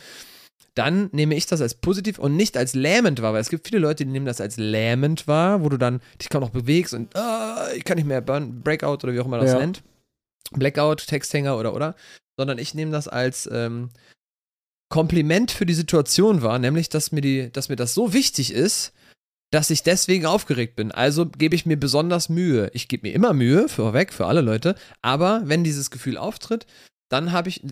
dann 0.75 1.09
nehme 1.13 1.35
ich 1.35 1.47
das 1.47 1.61
als 1.61 1.75
positiv 1.75 2.19
und 2.19 2.37
nicht 2.37 2.57
als 2.57 2.75
lähmend 2.75 3.23
wahr, 3.23 3.33
weil 3.33 3.41
es 3.41 3.49
gibt 3.49 3.67
viele 3.67 3.81
Leute, 3.81 4.05
die 4.05 4.11
nehmen 4.11 4.27
das 4.27 4.41
als 4.41 4.57
lähmend 4.57 5.27
wahr, 5.27 5.63
wo 5.65 5.69
du 5.69 5.79
dann 5.79 6.01
dich 6.21 6.29
kaum 6.29 6.43
noch 6.43 6.51
bewegst 6.51 6.93
und 6.93 7.17
uh, 7.17 7.75
ich 7.75 7.85
kann 7.85 7.97
nicht 7.97 8.07
mehr 8.07 8.21
Burn, 8.21 8.63
Breakout 8.63 9.05
oder 9.05 9.15
wie 9.15 9.21
auch 9.21 9.27
immer 9.27 9.39
das 9.39 9.53
ja. 9.53 9.59
nennt, 9.59 9.83
Blackout, 10.53 11.07
Texthänger 11.07 11.59
oder 11.59 11.75
oder, 11.75 11.95
sondern 12.39 12.59
ich 12.59 12.75
nehme 12.75 12.93
das 12.93 13.09
als 13.09 13.49
ähm, 13.51 13.91
Kompliment 14.89 15.51
für 15.51 15.67
die 15.67 15.75
Situation 15.75 16.43
war, 16.43 16.59
nämlich, 16.59 16.89
dass 16.89 17.11
mir, 17.11 17.21
die, 17.21 17.51
dass 17.53 17.69
mir 17.69 17.77
das 17.77 17.95
so 17.95 18.13
wichtig 18.13 18.53
ist, 18.53 18.93
dass 19.53 19.71
ich 19.71 19.83
deswegen 19.83 20.27
aufgeregt 20.27 20.77
bin. 20.77 20.93
Also 20.93 21.27
gebe 21.27 21.55
ich 21.55 21.67
mir 21.67 21.77
besonders 21.77 22.29
Mühe. 22.29 22.71
Ich 22.73 22.89
gebe 22.89 23.09
mir 23.09 23.15
immer 23.15 23.33
Mühe, 23.33 23.69
vorweg, 23.69 24.13
für 24.13 24.27
alle 24.27 24.41
Leute, 24.41 24.77
aber 25.03 25.43
wenn 25.45 25.65
dieses 25.65 25.91
Gefühl 25.91 26.19
auftritt, 26.19 26.67
dann 27.09 27.33
habe 27.33 27.49
ich, 27.49 27.63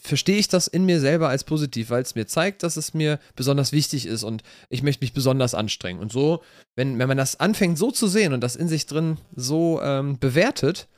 verstehe 0.00 0.38
ich 0.38 0.48
das 0.48 0.66
in 0.66 0.84
mir 0.84 1.00
selber 1.00 1.28
als 1.28 1.44
positiv, 1.44 1.90
weil 1.90 2.02
es 2.02 2.14
mir 2.14 2.26
zeigt, 2.26 2.62
dass 2.62 2.76
es 2.76 2.94
mir 2.94 3.20
besonders 3.36 3.72
wichtig 3.72 4.06
ist 4.06 4.24
und 4.24 4.42
ich 4.70 4.82
möchte 4.82 5.04
mich 5.04 5.12
besonders 5.12 5.54
anstrengen. 5.54 6.00
Und 6.00 6.10
so, 6.10 6.42
wenn, 6.74 6.98
wenn 6.98 7.08
man 7.08 7.16
das 7.16 7.38
anfängt 7.38 7.78
so 7.78 7.90
zu 7.90 8.08
sehen 8.08 8.32
und 8.32 8.40
das 8.40 8.56
in 8.56 8.68
sich 8.68 8.86
drin 8.86 9.18
so 9.36 9.80
ähm, 9.82 10.18
bewertet, 10.18 10.88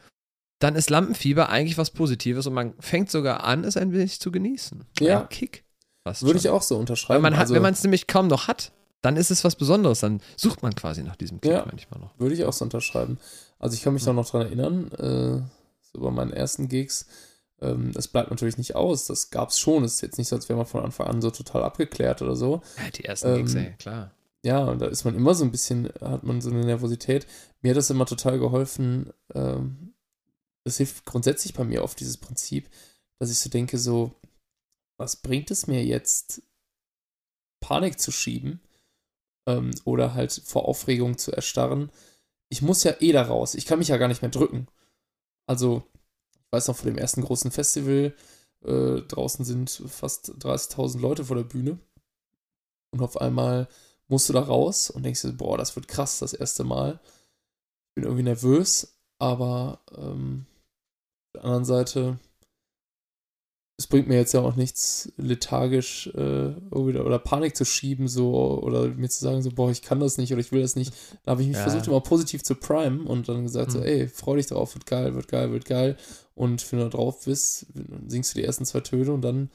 dann 0.61 0.77
ist 0.77 0.89
Lampenfieber 0.89 1.51
eigentlich 1.51 1.77
was 1.77 1.91
Positives 1.91 2.47
und 2.47 2.55
man 2.55 2.75
fängt 2.81 3.11
sogar 3.11 3.45
an, 3.45 3.65
es 3.65 3.77
ein 3.77 3.93
wenig 3.93 4.19
zu 4.19 4.33
genießen. 4.33 4.85
Ja. 5.01 5.23
Ein 5.23 5.29
Kick. 5.29 5.65
Würde 6.21 6.39
ich 6.39 6.49
auch 6.49 6.63
so 6.63 6.77
unterschreiben. 6.77 7.23
Man 7.23 7.35
hat, 7.35 7.43
also, 7.43 7.55
wenn 7.55 7.63
man 7.63 7.73
es 7.73 7.83
nämlich 7.83 8.07
kaum 8.07 8.29
noch 8.29 8.47
hat, 8.47 8.73
dann 9.01 9.17
ist 9.17 9.31
es 9.31 9.45
was 9.45 9.57
Besonderes. 9.57 10.01
Dann 10.01 10.21
sucht 10.37 10.63
man 10.63 10.75
quasi 10.75 11.03
nach 11.03 11.17
diesem 11.17 11.41
Kick 11.41 11.53
ja, 11.53 11.65
manchmal 11.67 12.01
noch. 12.01 12.19
Würde 12.19 12.35
ich 12.35 12.45
auch 12.45 12.53
so 12.53 12.65
unterschreiben. 12.65 13.19
Also 13.59 13.75
ich 13.75 13.83
kann 13.83 13.95
mich 13.95 14.05
ja. 14.05 14.13
noch 14.13 14.31
daran 14.31 14.47
erinnern, 14.47 14.93
äh, 14.93 15.43
so 15.93 16.01
bei 16.01 16.11
meinen 16.11 16.33
ersten 16.33 16.69
Gigs, 16.69 17.07
ähm, 17.65 17.93
das 17.93 18.09
bleibt 18.09 18.31
natürlich 18.31 18.59
nicht 18.59 18.77
aus. 18.77 19.07
Das 19.07 19.31
gab 19.31 19.49
es 19.49 19.59
schon. 19.59 19.85
Es 19.85 19.95
ist 19.95 20.01
jetzt 20.03 20.19
nicht 20.19 20.29
so, 20.29 20.37
als 20.37 20.49
wäre 20.49 20.57
man 20.57 20.67
von 20.67 20.85
Anfang 20.85 21.07
an 21.07 21.23
so 21.23 21.31
total 21.31 21.63
abgeklärt 21.63 22.23
oder 22.23 22.37
so. 22.37 22.63
Ja, 22.77 22.91
die 22.91 23.05
ersten 23.05 23.29
ähm, 23.29 23.37
Gigs, 23.39 23.55
ey, 23.55 23.75
klar. 23.79 24.15
Ja, 24.45 24.65
und 24.65 24.81
da 24.81 24.87
ist 24.87 25.05
man 25.05 25.15
immer 25.15 25.35
so 25.35 25.45
ein 25.45 25.51
bisschen, 25.51 25.89
hat 26.01 26.23
man 26.23 26.41
so 26.41 26.51
eine 26.51 26.65
Nervosität. 26.65 27.27
Mir 27.63 27.71
hat 27.71 27.79
das 27.79 27.91
immer 27.91 28.05
total 28.05 28.39
geholfen, 28.39 29.11
ähm, 29.35 29.95
das 30.65 30.79
hilft 30.79 31.05
grundsätzlich 31.05 31.55
bei 31.55 31.65
mir 31.65 31.83
oft, 31.83 31.99
dieses 32.01 32.19
Prinzip, 32.19 32.69
dass 33.19 33.31
ich 33.31 33.39
so 33.39 33.49
denke, 33.49 33.79
so, 33.79 34.13
was 34.99 35.17
bringt 35.17 35.51
es 35.51 35.67
mir 35.67 35.85
jetzt, 35.85 36.43
Panik 37.61 37.99
zu 37.99 38.13
schieben 38.13 38.61
ähm, 39.49 39.71
oder 39.85 40.13
halt 40.15 40.33
vor 40.45 40.69
Aufregung 40.69 41.17
zu 41.17 41.33
erstarren. 41.33 41.91
Ich 42.51 42.61
muss 42.61 42.85
ja 42.85 42.95
eh 43.01 43.13
da 43.13 43.23
raus. 43.23 43.55
Ich 43.55 43.65
kann 43.65 43.79
mich 43.79 43.89
ja 43.89 43.97
gar 43.97 44.09
nicht 44.09 44.21
mehr 44.21 44.31
drücken. 44.31 44.69
Also, 45.47 45.83
weiß 46.55 46.69
noch, 46.69 46.77
vor 46.77 46.91
dem 46.91 46.99
ersten 46.99 47.23
großen 47.23 47.51
Festival, 47.51 48.15
äh, 48.65 49.01
draußen 49.03 49.45
sind 49.45 49.71
fast 49.71 50.33
30.000 50.39 51.01
Leute 51.01 51.25
vor 51.25 51.37
der 51.37 51.45
Bühne. 51.45 51.79
Und 52.93 53.03
auf 53.03 53.21
einmal 53.21 53.69
musst 54.09 54.29
du 54.29 54.33
da 54.33 54.41
raus 54.41 54.91
und 54.91 55.03
denkst 55.03 55.23
dir, 55.23 55.33
boah, 55.33 55.59
das 55.59 55.75
wird 55.75 55.89
krass, 55.89 56.21
das 56.21 56.33
erste 56.33 56.65
Mal. 56.65 57.01
Ich 57.89 57.95
bin 57.97 58.05
irgendwie 58.05 58.23
nervös, 58.23 58.97
aber 59.19 59.81
ähm, 59.97 60.47
auf 61.27 61.33
der 61.35 61.45
anderen 61.45 61.65
Seite 61.65 62.19
es 63.77 63.89
bringt 63.89 64.07
mir 64.07 64.17
jetzt 64.17 64.33
ja 64.33 64.41
auch 64.41 64.55
nichts, 64.55 65.13
lethargisch 65.17 66.07
äh, 66.15 66.55
oder, 66.71 67.05
oder, 67.05 67.19
Panik 67.19 67.57
zu 67.57 67.65
schieben, 67.65 68.07
so 68.07 68.61
oder 68.63 68.89
mir 68.89 69.09
zu 69.09 69.21
sagen, 69.21 69.43
so, 69.43 69.51
boah, 69.51 69.71
ich 69.71 69.83
kann 69.83 69.99
das 69.99 70.17
nicht 70.17 70.33
oder 70.33 70.41
ich 70.41 70.53
will 70.53 70.63
das 70.63 70.77
nicht. 70.77 70.95
Da 71.25 71.33
habe 71.33 71.43
ich 71.43 71.49
mich 71.49 71.57
ja. 71.57 71.65
versucht, 71.65 71.89
immer 71.89 72.01
positiv 72.01 72.45
zu 72.45 72.55
prime 72.55 73.03
und 73.03 73.29
dann 73.29 73.43
gesagt, 73.43 73.69
mhm. 73.69 73.73
so, 73.73 73.81
ey, 73.81 74.07
freu 74.07 74.37
dich 74.37 74.47
drauf, 74.47 74.75
wird 74.75 74.87
geil, 74.87 75.15
wird 75.17 75.27
geil, 75.27 75.51
wird 75.51 75.65
geil. 75.65 75.97
Und 76.37 76.71
wenn 76.71 76.79
du 76.79 76.85
da 76.85 76.91
drauf 76.91 77.25
bist, 77.25 77.67
singst 78.07 78.35
du 78.35 78.39
die 78.39 78.45
ersten 78.45 78.65
zwei 78.65 78.81
Töne 78.81 79.13
und 79.13 79.23
dann 79.23 79.51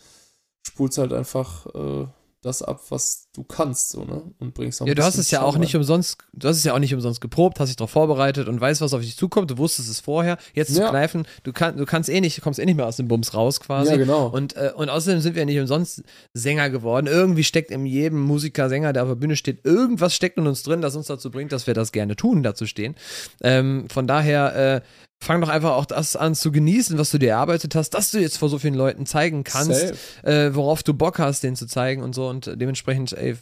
spulst 0.63 0.97
halt 0.97 1.13
einfach 1.13 1.67
äh, 1.67 2.07
das 2.41 2.61
ab, 2.61 2.81
was 2.89 3.27
du 3.33 3.43
kannst, 3.43 3.89
so, 3.89 4.05
ne? 4.05 4.21
Und 4.39 4.53
bringst 4.53 4.81
auch 4.81 4.87
Ja, 4.87 4.93
du 4.93 5.03
hast 5.03 5.17
es 5.17 5.29
ja 5.29 5.41
auch 5.41 5.57
nicht 5.57 5.75
umsonst, 5.75 6.17
du 6.31 6.47
hast 6.47 6.57
es 6.57 6.63
ja 6.63 6.73
auch 6.73 6.79
nicht 6.79 6.93
umsonst 6.93 7.19
geprobt, 7.19 7.59
hast 7.59 7.67
dich 7.67 7.75
darauf 7.75 7.91
vorbereitet 7.91 8.47
und 8.47 8.61
weißt, 8.61 8.79
was 8.79 8.93
auf 8.93 9.01
dich 9.01 9.17
zukommt, 9.17 9.51
du 9.51 9.57
wusstest 9.57 9.89
es 9.89 9.99
vorher. 9.99 10.37
Jetzt 10.53 10.75
ja. 10.75 10.85
zu 10.85 10.89
kneifen, 10.89 11.27
du, 11.43 11.51
kann, 11.51 11.75
du 11.75 11.85
kannst 11.85 12.09
eh 12.09 12.21
nicht, 12.21 12.37
du 12.37 12.41
kommst 12.41 12.59
eh 12.59 12.65
nicht 12.65 12.77
mehr 12.77 12.87
aus 12.87 12.95
dem 12.95 13.09
Bums 13.09 13.33
raus 13.33 13.59
quasi. 13.59 13.91
Ja, 13.91 13.97
genau. 13.97 14.27
Und, 14.27 14.55
äh, 14.55 14.71
und 14.73 14.89
außerdem 14.89 15.19
sind 15.19 15.35
wir 15.35 15.45
nicht 15.45 15.59
umsonst 15.59 16.03
Sänger 16.33 16.69
geworden. 16.69 17.07
Irgendwie 17.07 17.43
steckt 17.43 17.71
in 17.71 17.85
jedem 17.85 18.21
Musiker, 18.21 18.69
Sänger, 18.69 18.93
der 18.93 19.03
auf 19.03 19.09
der 19.09 19.15
Bühne 19.15 19.35
steht, 19.35 19.65
irgendwas 19.65 20.15
steckt 20.15 20.37
in 20.37 20.47
uns 20.47 20.63
drin, 20.63 20.81
das 20.81 20.95
uns 20.95 21.07
dazu 21.07 21.31
bringt, 21.31 21.51
dass 21.51 21.67
wir 21.67 21.73
das 21.73 21.91
gerne 21.91 22.15
tun, 22.15 22.41
dazu 22.41 22.65
stehen. 22.65 22.95
Ähm, 23.41 23.87
von 23.89 24.07
daher, 24.07 24.55
äh, 24.55 24.81
fang 25.21 25.41
doch 25.41 25.49
einfach 25.49 25.71
auch 25.71 25.85
das 25.85 26.15
an 26.15 26.33
zu 26.33 26.51
genießen, 26.51 26.97
was 26.97 27.11
du 27.11 27.17
dir 27.17 27.31
erarbeitet 27.31 27.75
hast, 27.75 27.91
dass 27.91 28.11
du 28.11 28.19
jetzt 28.19 28.37
vor 28.37 28.49
so 28.49 28.57
vielen 28.57 28.73
Leuten 28.73 29.05
zeigen 29.05 29.43
kannst, 29.43 29.93
äh, 30.23 30.55
worauf 30.55 30.81
du 30.83 30.93
Bock 30.93 31.19
hast, 31.19 31.43
denen 31.43 31.55
zu 31.55 31.67
zeigen 31.67 32.01
und 32.03 32.15
so. 32.15 32.27
Und 32.29 32.47
dementsprechend, 32.55 33.13
ey, 33.13 33.35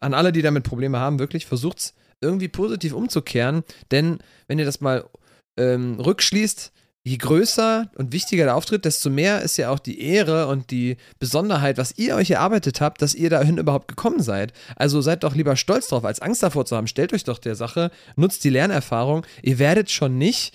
an 0.00 0.14
alle, 0.14 0.32
die 0.32 0.42
damit 0.42 0.64
Probleme 0.64 0.98
haben, 0.98 1.18
wirklich 1.18 1.46
versucht's 1.46 1.94
irgendwie 2.20 2.48
positiv 2.48 2.92
umzukehren. 2.94 3.64
Denn 3.90 4.18
wenn 4.46 4.58
ihr 4.58 4.64
das 4.64 4.80
mal 4.80 5.04
ähm, 5.58 5.98
rückschließt, 6.00 6.72
je 7.06 7.16
größer 7.18 7.90
und 7.96 8.12
wichtiger 8.12 8.44
der 8.44 8.56
Auftritt, 8.56 8.84
desto 8.84 9.10
mehr 9.10 9.42
ist 9.42 9.56
ja 9.58 9.70
auch 9.70 9.78
die 9.78 10.00
Ehre 10.00 10.48
und 10.48 10.72
die 10.72 10.96
Besonderheit, 11.20 11.78
was 11.78 11.96
ihr 11.98 12.16
euch 12.16 12.32
erarbeitet 12.32 12.80
habt, 12.80 13.00
dass 13.00 13.14
ihr 13.14 13.30
dahin 13.30 13.58
überhaupt 13.58 13.86
gekommen 13.86 14.20
seid. 14.22 14.52
Also 14.74 15.00
seid 15.00 15.22
doch 15.22 15.34
lieber 15.36 15.54
stolz 15.54 15.86
drauf, 15.88 16.04
als 16.04 16.20
Angst 16.20 16.42
davor 16.42 16.66
zu 16.66 16.76
haben. 16.76 16.88
Stellt 16.88 17.12
euch 17.12 17.22
doch 17.22 17.38
der 17.38 17.54
Sache, 17.54 17.92
nutzt 18.16 18.42
die 18.42 18.50
Lernerfahrung. 18.50 19.24
Ihr 19.42 19.60
werdet 19.60 19.90
schon 19.90 20.18
nicht 20.18 20.52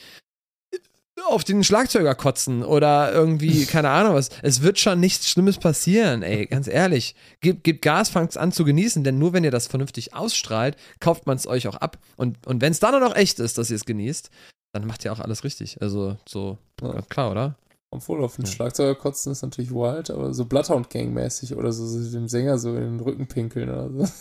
auf 1.27 1.43
den 1.43 1.63
Schlagzeuger 1.63 2.15
kotzen 2.15 2.63
oder 2.63 3.11
irgendwie, 3.13 3.65
keine 3.67 3.89
Ahnung 3.89 4.15
was. 4.15 4.29
Es 4.41 4.61
wird 4.61 4.79
schon 4.79 4.99
nichts 4.99 5.29
Schlimmes 5.29 5.57
passieren, 5.57 6.23
ey, 6.23 6.45
ganz 6.49 6.67
ehrlich. 6.67 7.15
Gebt, 7.41 7.63
gebt 7.63 7.81
Gas, 7.81 8.09
fangt 8.09 8.37
an 8.37 8.51
zu 8.51 8.65
genießen, 8.65 9.03
denn 9.03 9.17
nur 9.17 9.33
wenn 9.33 9.43
ihr 9.43 9.51
das 9.51 9.67
vernünftig 9.67 10.13
ausstrahlt, 10.13 10.75
kauft 10.99 11.27
man 11.27 11.37
es 11.37 11.47
euch 11.47 11.67
auch 11.67 11.75
ab. 11.75 11.97
Und, 12.17 12.45
und 12.47 12.61
wenn 12.61 12.71
es 12.71 12.79
dann 12.79 12.99
noch 12.99 13.15
echt 13.15 13.39
ist, 13.39 13.57
dass 13.57 13.69
ihr 13.69 13.75
es 13.75 13.85
genießt, 13.85 14.29
dann 14.73 14.87
macht 14.87 15.03
ihr 15.03 15.11
auch 15.11 15.19
alles 15.19 15.43
richtig. 15.43 15.81
Also, 15.81 16.17
so, 16.27 16.57
ja. 16.81 17.01
klar, 17.09 17.31
oder? 17.31 17.55
Obwohl, 17.93 18.23
auf 18.23 18.37
den 18.37 18.45
ja. 18.45 18.51
Schlagzeuger 18.51 18.95
kotzen 18.95 19.33
ist 19.33 19.41
natürlich 19.41 19.71
wild, 19.71 20.11
aber 20.11 20.33
so 20.33 20.45
Bloodhound 20.45 20.89
Gang-mäßig 20.89 21.55
oder 21.55 21.73
so, 21.73 21.85
so 21.85 22.11
dem 22.11 22.29
Sänger 22.29 22.57
so 22.57 22.69
in 22.69 22.83
den 22.83 22.99
Rücken 23.01 23.27
pinkeln 23.27 23.69
oder 23.69 23.89
so. 23.89 24.13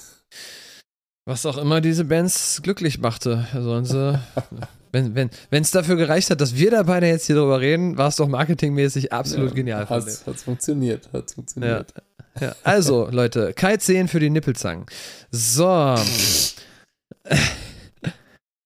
Was 1.24 1.46
auch 1.46 1.58
immer 1.58 1.80
diese 1.80 2.04
Bands 2.04 2.60
glücklich 2.62 2.98
machte. 2.98 3.46
Sollen 3.52 3.84
sie 3.84 4.20
Wenn 4.92 5.14
es 5.16 5.32
wenn, 5.50 5.64
dafür 5.72 5.96
gereicht 5.96 6.30
hat, 6.30 6.40
dass 6.40 6.56
wir 6.56 6.70
da 6.70 6.82
beide 6.82 7.06
jetzt 7.06 7.26
hier 7.26 7.36
drüber 7.36 7.60
reden, 7.60 7.96
war 7.96 8.08
es 8.08 8.16
doch 8.16 8.28
marketingmäßig 8.28 9.12
absolut 9.12 9.50
ja, 9.50 9.54
genial. 9.54 9.88
Hat 9.88 10.06
es 10.06 10.42
funktioniert, 10.42 11.08
hat's 11.12 11.34
funktioniert. 11.34 11.94
Ja, 12.40 12.46
ja. 12.48 12.56
Also, 12.64 13.08
Leute, 13.12 13.52
Kai 13.54 13.76
10 13.76 14.08
für 14.08 14.20
die 14.20 14.30
Nippelzangen. 14.30 14.86
So. 15.30 15.94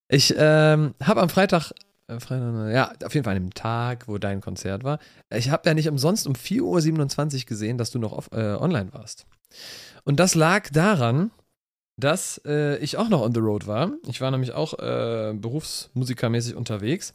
ich 0.09 0.35
ähm, 0.37 0.95
habe 1.03 1.21
am 1.21 1.29
Freitag, 1.29 1.73
äh, 2.07 2.19
Freitag, 2.21 2.73
ja, 2.73 2.93
auf 3.05 3.15
jeden 3.15 3.25
Fall 3.25 3.37
an 3.37 3.43
dem 3.43 3.55
Tag, 3.55 4.09
wo 4.09 4.17
dein 4.17 4.41
Konzert 4.41 4.85
war, 4.85 4.99
ich 5.31 5.51
habe 5.51 5.69
ja 5.69 5.75
nicht 5.75 5.89
umsonst 5.89 6.27
um 6.27 6.35
4.27 6.35 7.41
Uhr 7.41 7.45
gesehen, 7.47 7.79
dass 7.79 7.91
du 7.91 7.99
noch 7.99 8.13
auf, 8.13 8.31
äh, 8.33 8.55
online 8.55 8.93
warst. 8.93 9.27
Und 10.05 10.21
das 10.21 10.35
lag 10.35 10.69
daran, 10.71 11.31
dass 11.97 12.41
äh, 12.45 12.79
ich 12.79 12.97
auch 12.97 13.09
noch 13.09 13.21
on 13.21 13.35
the 13.35 13.41
road 13.41 13.67
war. 13.67 13.93
Ich 14.07 14.21
war 14.21 14.31
nämlich 14.31 14.53
auch 14.53 14.79
äh, 14.79 15.33
berufsmusikermäßig 15.35 16.55
unterwegs. 16.55 17.15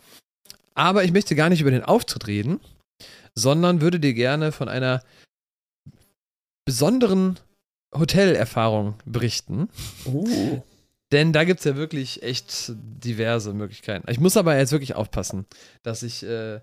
Aber 0.74 1.04
ich 1.04 1.12
möchte 1.12 1.36
gar 1.36 1.50
nicht 1.50 1.62
über 1.62 1.72
den 1.72 1.84
Auftritt 1.84 2.28
reden, 2.28 2.60
sondern 3.36 3.82
würde 3.82 4.00
dir 4.00 4.14
gerne 4.14 4.52
von 4.52 4.70
einer 4.70 5.04
besonderen 6.66 7.40
Hotelerfahrung 7.94 8.96
berichten. 9.06 9.70
Uh. 10.06 10.62
Denn 11.12 11.34
da 11.34 11.44
gibt 11.44 11.60
es 11.60 11.66
ja 11.66 11.76
wirklich 11.76 12.22
echt 12.22 12.72
diverse 12.76 13.54
Möglichkeiten. 13.54 14.10
Ich 14.12 14.20
muss 14.20 14.38
aber 14.38 14.58
jetzt 14.58 14.72
wirklich 14.72 14.94
aufpassen, 14.94 15.46
dass 15.82 16.04
ich, 16.04 16.24
äh, 16.24 16.60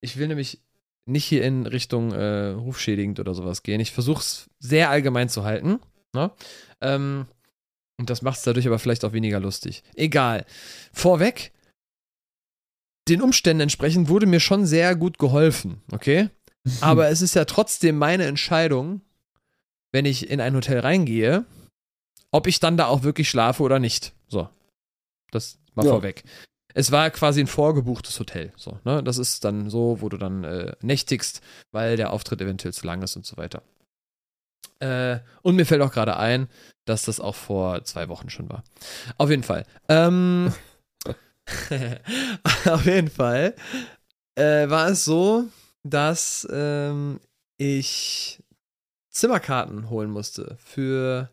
ich 0.00 0.16
will 0.16 0.28
nämlich 0.28 0.60
nicht 1.04 1.24
hier 1.24 1.42
in 1.42 1.66
Richtung 1.66 2.12
äh, 2.12 2.50
rufschädigend 2.50 3.18
oder 3.18 3.34
sowas 3.34 3.62
gehen. 3.62 3.80
Ich 3.80 3.92
versuche 3.92 4.20
es 4.20 4.48
sehr 4.60 4.90
allgemein 4.90 5.28
zu 5.28 5.42
halten. 5.42 5.80
Ne? 6.14 6.30
Ähm, 6.80 7.26
und 7.98 8.10
das 8.10 8.22
macht 8.22 8.38
es 8.38 8.44
dadurch 8.44 8.66
aber 8.66 8.78
vielleicht 8.78 9.04
auch 9.04 9.12
weniger 9.12 9.40
lustig. 9.40 9.82
Egal. 9.94 10.46
Vorweg, 10.92 11.52
den 13.08 13.22
Umständen 13.22 13.62
entsprechend 13.62 14.08
wurde 14.08 14.26
mir 14.26 14.40
schon 14.40 14.66
sehr 14.66 14.94
gut 14.94 15.18
geholfen, 15.18 15.82
okay? 15.92 16.30
Aber 16.80 17.08
es 17.08 17.22
ist 17.22 17.34
ja 17.34 17.46
trotzdem 17.46 17.96
meine 17.96 18.24
Entscheidung, 18.26 19.00
wenn 19.92 20.04
ich 20.04 20.28
in 20.28 20.40
ein 20.40 20.54
Hotel 20.54 20.80
reingehe, 20.80 21.46
ob 22.30 22.46
ich 22.46 22.60
dann 22.60 22.76
da 22.76 22.86
auch 22.86 23.04
wirklich 23.04 23.30
schlafe 23.30 23.62
oder 23.62 23.78
nicht. 23.78 24.12
So. 24.26 24.48
Das 25.30 25.58
mal 25.74 25.86
ja. 25.86 25.92
vorweg. 25.92 26.24
Es 26.74 26.92
war 26.92 27.10
quasi 27.10 27.40
ein 27.40 27.46
vorgebuchtes 27.46 28.20
Hotel. 28.20 28.52
So, 28.56 28.78
ne? 28.84 29.02
Das 29.02 29.16
ist 29.16 29.44
dann 29.44 29.70
so, 29.70 30.00
wo 30.00 30.08
du 30.10 30.18
dann 30.18 30.44
äh, 30.44 30.76
nächtigst, 30.82 31.40
weil 31.72 31.96
der 31.96 32.12
Auftritt 32.12 32.42
eventuell 32.42 32.74
zu 32.74 32.86
lang 32.86 33.02
ist 33.02 33.16
und 33.16 33.24
so 33.24 33.36
weiter. 33.38 33.62
Äh, 34.80 35.18
und 35.42 35.56
mir 35.56 35.66
fällt 35.66 35.82
auch 35.82 35.92
gerade 35.92 36.16
ein, 36.16 36.48
dass 36.84 37.04
das 37.04 37.20
auch 37.20 37.34
vor 37.34 37.84
zwei 37.84 38.08
Wochen 38.08 38.30
schon 38.30 38.48
war. 38.48 38.62
Auf 39.16 39.30
jeden 39.30 39.42
Fall. 39.42 39.64
Ähm, 39.88 40.52
auf 42.66 42.84
jeden 42.84 43.10
Fall 43.10 43.54
äh, 44.36 44.68
war 44.68 44.88
es 44.88 45.04
so, 45.04 45.44
dass 45.82 46.46
ähm, 46.50 47.20
ich 47.56 48.42
Zimmerkarten 49.10 49.90
holen 49.90 50.10
musste 50.10 50.56
für 50.64 51.28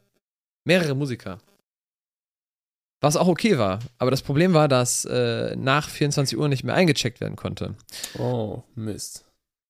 mehrere 0.64 0.96
Musiker. 0.96 1.40
Was 3.02 3.18
auch 3.18 3.28
okay 3.28 3.60
war. 3.60 3.80
Aber 4.00 4.10
das 4.10 4.24
Problem 4.24 4.54
war, 4.54 4.68
dass 4.68 5.06
äh, 5.06 5.56
nach 5.56 5.90
24 5.90 6.38
Uhr 6.38 6.48
nicht 6.48 6.64
mehr 6.64 6.74
eingecheckt 6.74 7.22
werden 7.22 7.36
konnte. 7.36 7.76
Oh, 8.18 8.64
Mist. 8.74 9.26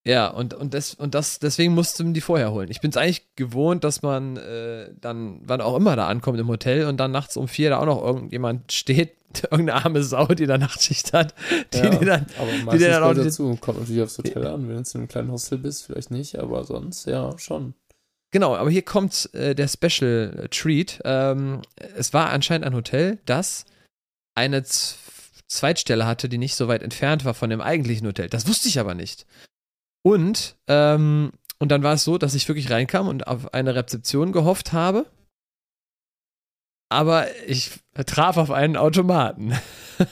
Ja, 0.08 0.28
und, 0.28 0.54
und, 0.54 0.76
das, 0.76 0.94
und 0.94 1.16
das, 1.16 1.40
deswegen 1.40 1.74
musste 1.74 2.04
man 2.04 2.14
die 2.14 2.22
vorher 2.22 2.52
holen. 2.52 2.70
Ich 2.70 2.80
bin 2.80 2.92
es 2.92 2.98
eigentlich 2.98 3.26
gewohnt, 3.36 3.84
dass 3.84 4.04
man 4.04 4.38
äh, 4.38 4.92
dann, 5.02 5.42
wann 5.44 5.62
auch 5.62 5.76
immer 5.76 5.96
da 5.96 6.08
ankommt 6.08 6.40
im 6.40 6.48
Hotel 6.48 6.86
und 6.86 6.98
dann 6.98 7.10
nachts 7.12 7.38
um 7.38 7.48
vier 7.48 7.72
da 7.72 7.80
auch 7.80 7.88
noch 7.88 8.04
irgendjemand 8.04 8.72
steht, 8.72 9.16
irgendeine 9.50 9.84
arme 9.84 10.04
Sau, 10.04 10.28
die 10.28 10.46
da 10.46 10.60
Nachtschicht 10.60 11.12
hat, 11.12 11.34
die, 11.74 11.80
ja, 11.80 11.90
die 11.90 12.06
dann, 12.06 12.28
aber 12.38 12.52
meistens 12.64 12.84
die 12.84 12.90
dann 12.90 13.04
auch 13.04 13.14
dazu. 13.16 13.58
Kommt 13.60 13.80
natürlich 13.80 14.04
aufs 14.04 14.18
Hotel 14.20 14.46
an, 14.46 14.70
wenn 14.70 14.76
du 14.76 14.90
in 14.92 15.00
einem 15.00 15.08
kleinen 15.08 15.32
Hostel 15.32 15.58
bist, 15.58 15.86
vielleicht 15.86 16.12
nicht, 16.12 16.38
aber 16.38 16.64
sonst, 16.64 17.08
ja, 17.08 17.36
schon. 17.40 17.74
Genau, 18.32 18.56
aber 18.56 18.70
hier 18.70 18.84
kommt 18.84 19.34
äh, 19.34 19.56
der 19.56 19.68
Special 19.68 20.48
Treat. 20.52 21.02
Ähm, 21.04 21.62
es 21.96 22.14
war 22.14 22.30
anscheinend 22.30 22.66
ein 22.68 22.76
Hotel, 22.76 23.18
das 23.26 23.66
eine 24.36 24.64
Z 24.64 25.00
Zweitstelle 25.48 26.08
hatte, 26.08 26.28
die 26.28 26.40
nicht 26.40 26.56
so 26.56 26.68
weit 26.68 26.82
entfernt 26.82 27.24
war 27.24 27.36
von 27.36 27.52
dem 27.52 27.62
eigentlichen 27.62 28.08
Hotel. 28.08 28.30
Das 28.30 28.48
wusste 28.48 28.68
ich 28.68 28.80
aber 28.80 28.96
nicht. 28.96 29.28
Und, 30.06 30.56
ähm, 30.68 31.32
und 31.58 31.72
dann 31.72 31.82
war 31.82 31.94
es 31.94 32.04
so, 32.04 32.20
dass 32.20 32.36
ich 32.36 32.48
wirklich 32.48 32.70
reinkam 32.70 33.08
und 33.08 33.26
auf 33.26 33.56
eine 33.56 33.74
Rezeption 33.74 34.32
gehofft 34.32 34.72
habe. 34.72 35.08
Aber 36.90 37.26
ich 37.48 37.72
traf 38.06 38.38
auf 38.38 38.52
einen 38.52 38.78
Automaten. 38.78 39.54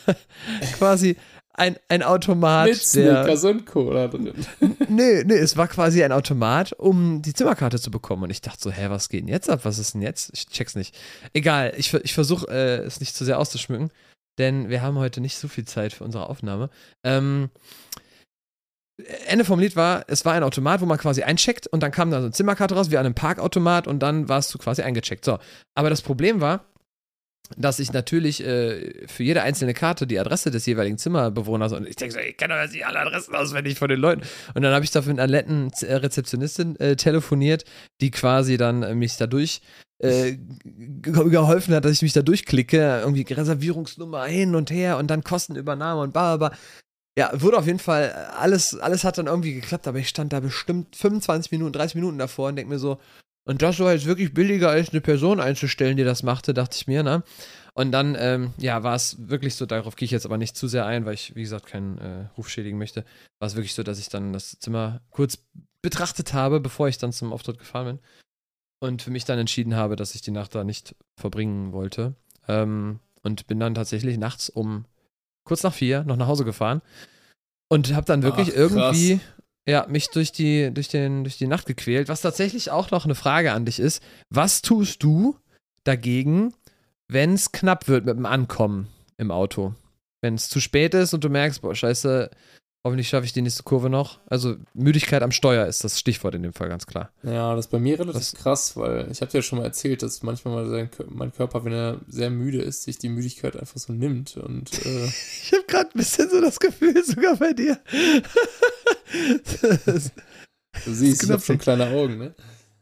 quasi 0.79 1.15
ein, 1.53 1.77
ein 1.89 2.01
Automat. 2.01 2.69
Mit 2.69 2.77
Snickers 2.77 3.43
und 3.43 3.67
Cola 3.67 4.07
drin. 4.07 4.33
nee, 4.89 5.23
nee, 5.25 5.35
es 5.35 5.57
war 5.57 5.67
quasi 5.67 6.03
ein 6.03 6.11
Automat, 6.11 6.73
um 6.73 7.21
die 7.21 7.35
Zimmerkarte 7.35 7.79
zu 7.79 7.91
bekommen. 7.91 8.23
Und 8.23 8.31
ich 8.31 8.41
dachte 8.41 8.63
so, 8.63 8.71
hä, 8.71 8.87
was 8.89 9.09
geht 9.09 9.21
denn 9.21 9.27
jetzt 9.27 9.47
ab? 9.47 9.59
Was 9.61 9.77
ist 9.77 9.93
denn 9.93 10.01
jetzt? 10.01 10.31
Ich 10.33 10.47
check's 10.47 10.73
nicht. 10.73 10.97
Egal, 11.33 11.71
ich, 11.77 11.93
ich 11.93 12.15
versuche 12.15 12.47
äh, 12.47 12.77
es 12.77 12.99
nicht 12.99 13.15
zu 13.15 13.25
sehr 13.25 13.37
auszuschmücken, 13.37 13.91
denn 14.39 14.69
wir 14.69 14.81
haben 14.81 14.97
heute 14.97 15.21
nicht 15.21 15.37
so 15.37 15.47
viel 15.47 15.65
Zeit 15.65 15.93
für 15.93 16.03
unsere 16.03 16.27
Aufnahme. 16.27 16.71
Ähm, 17.03 17.51
Ende 19.27 19.43
vom 19.43 19.59
Lied 19.59 19.75
war, 19.75 20.05
es 20.07 20.23
war 20.23 20.33
ein 20.33 20.43
Automat, 20.43 20.81
wo 20.81 20.85
man 20.85 20.99
quasi 20.99 21.23
eincheckt 21.23 21.67
und 21.67 21.81
dann 21.81 21.91
kam 21.91 22.11
da 22.11 22.19
so 22.19 22.25
eine 22.25 22.33
Zimmerkarte 22.33 22.75
raus, 22.75 22.91
wie 22.91 22.97
an 22.97 23.05
einem 23.05 23.15
Parkautomat 23.15 23.87
und 23.87 23.99
dann 23.99 24.29
warst 24.29 24.53
du 24.53 24.57
quasi 24.59 24.83
eingecheckt. 24.83 25.25
So. 25.25 25.39
Aber 25.73 25.89
das 25.89 26.01
Problem 26.01 26.41
war, 26.41 26.65
dass 27.57 27.79
ich 27.79 27.91
natürlich 27.91 28.43
äh, 28.45 29.07
für 29.07 29.23
jede 29.23 29.41
einzelne 29.41 29.73
Karte 29.73 30.07
die 30.07 30.19
Adresse 30.19 30.51
des 30.51 30.65
jeweiligen 30.65 30.97
Zimmerbewohners 30.97 31.73
und 31.73 31.87
ich 31.87 31.95
denke 31.95 32.13
so, 32.13 32.19
ich 32.19 32.37
kenne 32.37 32.55
doch 32.55 32.71
nicht 32.71 32.85
alle 32.85 32.99
Adressen 32.99 33.35
auswendig 33.35 33.77
von 33.77 33.89
den 33.89 33.99
Leuten. 33.99 34.21
Und 34.53 34.61
dann 34.61 34.73
habe 34.73 34.85
ich 34.85 34.91
da 34.91 35.01
mit 35.01 35.19
einer 35.19 35.27
netten 35.27 35.71
äh, 35.81 35.95
Rezeptionistin 35.95 36.79
äh, 36.79 36.95
telefoniert, 36.95 37.65
die 38.01 38.11
quasi 38.11 38.57
dann 38.57 38.83
äh, 38.83 38.95
mich 38.95 39.17
dadurch 39.17 39.61
äh, 39.99 40.37
geholfen 41.01 41.73
hat, 41.75 41.85
dass 41.85 41.91
ich 41.93 42.01
mich 42.01 42.13
da 42.13 42.21
durchklicke. 42.21 43.01
Irgendwie 43.03 43.21
Reservierungsnummer 43.31 44.25
hin 44.25 44.55
und 44.55 44.71
her 44.71 44.97
und 44.97 45.07
dann 45.07 45.23
Kostenübernahme 45.23 46.01
und 46.01 46.13
bla 46.13 46.37
bla. 46.37 46.51
Ja, 47.17 47.29
wurde 47.39 47.57
auf 47.59 47.67
jeden 47.67 47.79
Fall, 47.79 48.11
alles, 48.11 48.79
alles 48.79 49.03
hat 49.03 49.17
dann 49.17 49.27
irgendwie 49.27 49.53
geklappt, 49.53 49.87
aber 49.87 49.99
ich 49.99 50.09
stand 50.09 50.33
da 50.33 50.39
bestimmt 50.39 50.95
25 50.95 51.51
Minuten, 51.51 51.73
30 51.73 51.95
Minuten 51.95 52.17
davor 52.17 52.49
und 52.49 52.55
denke 52.55 52.73
mir 52.73 52.79
so, 52.79 52.99
und 53.45 53.61
das 53.61 53.79
war 53.79 53.93
jetzt 53.93 54.05
wirklich 54.05 54.33
billiger, 54.33 54.69
als 54.69 54.89
eine 54.89 55.01
Person 55.01 55.39
einzustellen, 55.39 55.97
die 55.97 56.03
das 56.03 56.23
machte, 56.23 56.53
dachte 56.53 56.77
ich 56.77 56.87
mir, 56.87 57.03
ne? 57.03 57.23
Und 57.73 57.91
dann, 57.91 58.15
ähm, 58.17 58.53
ja, 58.57 58.83
war 58.83 58.95
es 58.95 59.17
wirklich 59.27 59.55
so, 59.55 59.65
darauf 59.65 59.95
gehe 59.95 60.05
ich 60.05 60.11
jetzt 60.11 60.25
aber 60.25 60.37
nicht 60.37 60.55
zu 60.55 60.67
sehr 60.67 60.85
ein, 60.85 61.05
weil 61.05 61.15
ich, 61.15 61.35
wie 61.35 61.41
gesagt, 61.41 61.65
keinen 61.65 61.97
äh, 61.97 62.27
Ruf 62.37 62.49
schädigen 62.49 62.77
möchte. 62.77 63.03
War 63.39 63.47
es 63.47 63.55
wirklich 63.55 63.73
so, 63.73 63.83
dass 63.83 63.99
ich 63.99 64.09
dann 64.09 64.31
das 64.31 64.59
Zimmer 64.59 65.01
kurz 65.09 65.39
betrachtet 65.81 66.33
habe, 66.33 66.59
bevor 66.59 66.87
ich 66.87 66.99
dann 66.99 67.11
zum 67.11 67.33
Auftritt 67.33 67.59
gefahren 67.59 67.97
bin. 67.97 67.99
Und 68.79 69.01
für 69.01 69.11
mich 69.11 69.25
dann 69.25 69.39
entschieden 69.39 69.75
habe, 69.75 69.95
dass 69.95 70.13
ich 70.13 70.21
die 70.21 70.31
Nacht 70.31 70.53
da 70.55 70.63
nicht 70.63 70.95
verbringen 71.19 71.73
wollte. 71.73 72.15
Ähm, 72.47 72.99
und 73.23 73.47
bin 73.47 73.59
dann 73.59 73.73
tatsächlich 73.73 74.17
nachts 74.17 74.49
um 74.49 74.85
kurz 75.43 75.63
nach 75.63 75.73
vier 75.73 76.03
noch 76.03 76.17
nach 76.17 76.27
Hause 76.27 76.45
gefahren. 76.45 76.81
Und 77.69 77.93
habe 77.93 78.05
dann 78.05 78.23
wirklich 78.23 78.49
Ach, 78.51 78.57
irgendwie 78.57 79.19
ja, 79.67 79.85
mich 79.87 80.09
durch 80.09 80.31
die, 80.31 80.71
durch, 80.73 80.89
den, 80.89 81.23
durch 81.23 81.37
die 81.37 81.47
Nacht 81.47 81.65
gequält. 81.65 82.09
Was 82.09 82.21
tatsächlich 82.21 82.71
auch 82.71 82.91
noch 82.91 83.05
eine 83.05 83.15
Frage 83.15 83.53
an 83.53 83.65
dich 83.65 83.79
ist. 83.79 84.03
Was 84.29 84.61
tust 84.61 85.01
du 85.03 85.37
dagegen, 85.83 86.53
wenn 87.07 87.33
es 87.33 87.51
knapp 87.51 87.87
wird 87.87 88.05
mit 88.05 88.17
dem 88.17 88.25
Ankommen 88.25 88.87
im 89.17 89.31
Auto? 89.31 89.73
Wenn 90.21 90.35
es 90.35 90.49
zu 90.49 90.59
spät 90.59 90.93
ist 90.93 91.13
und 91.13 91.23
du 91.23 91.29
merkst, 91.29 91.61
boah, 91.61 91.75
scheiße, 91.75 92.29
Hoffentlich 92.85 93.07
schaffe 93.07 93.25
ich 93.25 93.31
die 93.31 93.41
nächste 93.41 93.63
Kurve 93.63 93.89
noch. 93.89 94.19
Also 94.27 94.57
Müdigkeit 94.73 95.23
am 95.23 95.31
Steuer 95.31 95.67
ist 95.67 95.85
das 95.85 95.97
Stichwort 95.97 96.35
in 96.35 96.43
dem 96.43 96.51
Fall 96.51 96.67
ganz 96.67 96.85
klar. 96.85 97.11
Ja, 97.23 97.55
das 97.55 97.67
ist 97.67 97.71
bei 97.71 97.79
mir 97.79 97.97
relativ 97.97 98.19
das 98.19 98.35
krass, 98.35 98.75
weil 98.75 99.09
ich 99.09 99.21
habe 99.21 99.31
dir 99.31 99.37
ja 99.37 99.41
schon 99.41 99.59
mal 99.59 99.65
erzählt, 99.65 100.03
dass 100.03 100.21
manchmal 100.21 100.67
sein, 100.67 100.89
mein 101.07 101.31
Körper, 101.31 101.63
wenn 101.63 101.71
er 101.71 102.01
sehr 102.09 102.29
müde 102.29 102.61
ist, 102.61 102.83
sich 102.83 102.97
die 102.97 103.07
Müdigkeit 103.07 103.55
einfach 103.55 103.77
so 103.77 103.93
nimmt. 103.93 104.35
Und, 104.35 104.85
äh 104.85 105.05
ich 105.43 105.53
habe 105.53 105.63
gerade 105.65 105.91
ein 105.91 105.97
bisschen 105.97 106.29
so 106.29 106.41
das 106.41 106.59
Gefühl, 106.59 107.01
sogar 107.05 107.37
bei 107.37 107.53
dir. 107.53 107.79
du 110.83 110.93
siehst, 110.93 111.23
ich 111.23 111.29
habe 111.29 111.41
schon 111.41 111.59
kleine 111.59 111.87
Augen, 111.87 112.17
ne? 112.17 112.35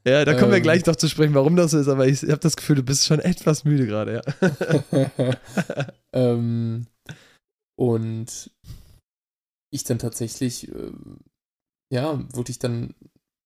Ja, 0.04 0.26
da 0.26 0.34
kommen 0.34 0.46
ähm, 0.46 0.54
wir 0.54 0.62
gleich 0.62 0.84
noch 0.88 0.96
zu 0.96 1.08
sprechen, 1.10 1.36
warum 1.36 1.56
das 1.56 1.72
so 1.72 1.80
ist, 1.80 1.88
aber 1.88 2.08
ich 2.08 2.24
habe 2.24 2.40
das 2.40 2.56
Gefühl, 2.56 2.78
du 2.78 2.84
bist 2.84 3.06
schon 3.06 3.20
etwas 3.20 3.66
müde 3.66 3.86
gerade, 3.86 4.24
ja. 4.24 5.36
ähm, 6.14 6.88
und 7.76 8.50
ich 9.72 9.84
dann 9.84 10.00
tatsächlich, 10.00 10.68
äh, 10.68 10.92
ja, 11.90 12.24
wirklich 12.34 12.60
dann, 12.60 12.94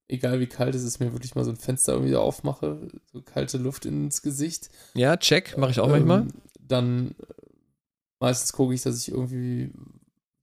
egal 0.07 0.39
wie 0.39 0.47
kalt 0.47 0.75
es 0.75 0.83
ist, 0.83 0.99
mir 0.99 1.13
wirklich 1.13 1.35
mal 1.35 1.45
so 1.45 1.51
ein 1.51 1.57
Fenster 1.57 1.93
irgendwie 1.93 2.15
aufmache, 2.15 2.89
so 3.13 3.21
kalte 3.21 3.57
Luft 3.57 3.85
ins 3.85 4.21
Gesicht. 4.21 4.69
Ja, 4.95 5.15
check, 5.15 5.57
mache 5.57 5.71
ich 5.71 5.79
auch 5.79 5.85
ähm, 5.85 5.91
manchmal. 5.91 6.27
Dann 6.59 7.11
äh, 7.11 7.33
meistens 8.19 8.53
gucke 8.53 8.73
ich, 8.73 8.81
dass 8.81 8.97
ich 8.97 9.11
irgendwie 9.11 9.71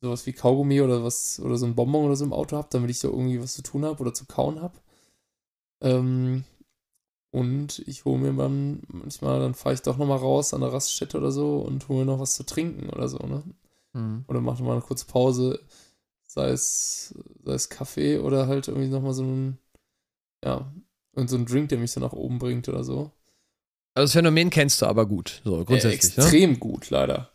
sowas 0.01 0.27
wie 0.27 0.33
Kaugummi 0.33 0.81
oder 0.81 1.05
was 1.05 1.39
oder 1.41 1.57
so 1.57 1.67
ein 1.67 1.75
Bonbon 1.75 2.07
oder 2.07 2.17
so 2.17 2.25
im 2.25 2.33
Auto 2.33 2.57
habe, 2.57 2.69
damit 2.71 2.91
ich 2.91 2.99
so 2.99 3.09
irgendwie 3.09 3.41
was 3.41 3.55
zu 3.55 3.63
tun 3.63 3.85
habe 3.85 4.01
oder 4.01 4.15
zu 4.15 4.25
kauen 4.27 4.61
habe. 4.61 4.79
Ähm, 5.81 6.45
und 7.33 7.79
ich 7.87 8.05
hole 8.05 8.19
mir 8.19 8.33
dann 8.35 8.83
manchmal, 8.89 9.41
dann 9.41 9.55
fahre 9.55 9.75
ich 9.75 9.83
doch 9.83 9.97
nochmal 9.97 10.19
raus 10.19 10.53
an 10.53 10.61
der 10.61 10.73
Raststätte 10.73 11.17
oder 11.17 11.33
so 11.33 11.59
und 11.59 11.89
hole 11.89 12.01
mir 12.01 12.05
noch 12.05 12.21
was 12.21 12.35
zu 12.35 12.45
trinken 12.45 12.91
oder 12.91 13.09
so, 13.09 13.19
ne? 13.19 13.43
Mhm. 13.93 14.25
Oder 14.29 14.41
mache 14.41 14.63
mal 14.63 14.73
eine 14.73 14.81
kurze 14.81 15.07
Pause, 15.07 15.61
sei 16.27 16.51
es, 16.51 17.15
sei 17.45 17.53
es 17.53 17.69
Kaffee 17.69 18.19
oder 18.19 18.47
halt 18.47 18.69
irgendwie 18.69 18.89
nochmal 18.89 19.15
so 19.15 19.25
ein, 19.25 19.59
ja, 20.45 20.73
und 21.15 21.29
so 21.29 21.37
ein 21.37 21.47
Drink, 21.47 21.69
der 21.69 21.79
mich 21.79 21.93
so 21.93 22.01
nach 22.01 22.13
oben 22.13 22.39
bringt 22.39 22.69
oder 22.69 22.85
so. 22.85 23.13
Also 23.95 24.07
das 24.07 24.13
Phänomen 24.13 24.51
kennst 24.51 24.81
du 24.81 24.87
aber 24.87 25.07
gut, 25.07 25.43
so 25.45 25.65
grundsätzlich. 25.65 26.17
Ja, 26.17 26.23
extrem 26.25 26.53
ne? 26.53 26.59
gut, 26.59 26.91
leider. 26.91 27.33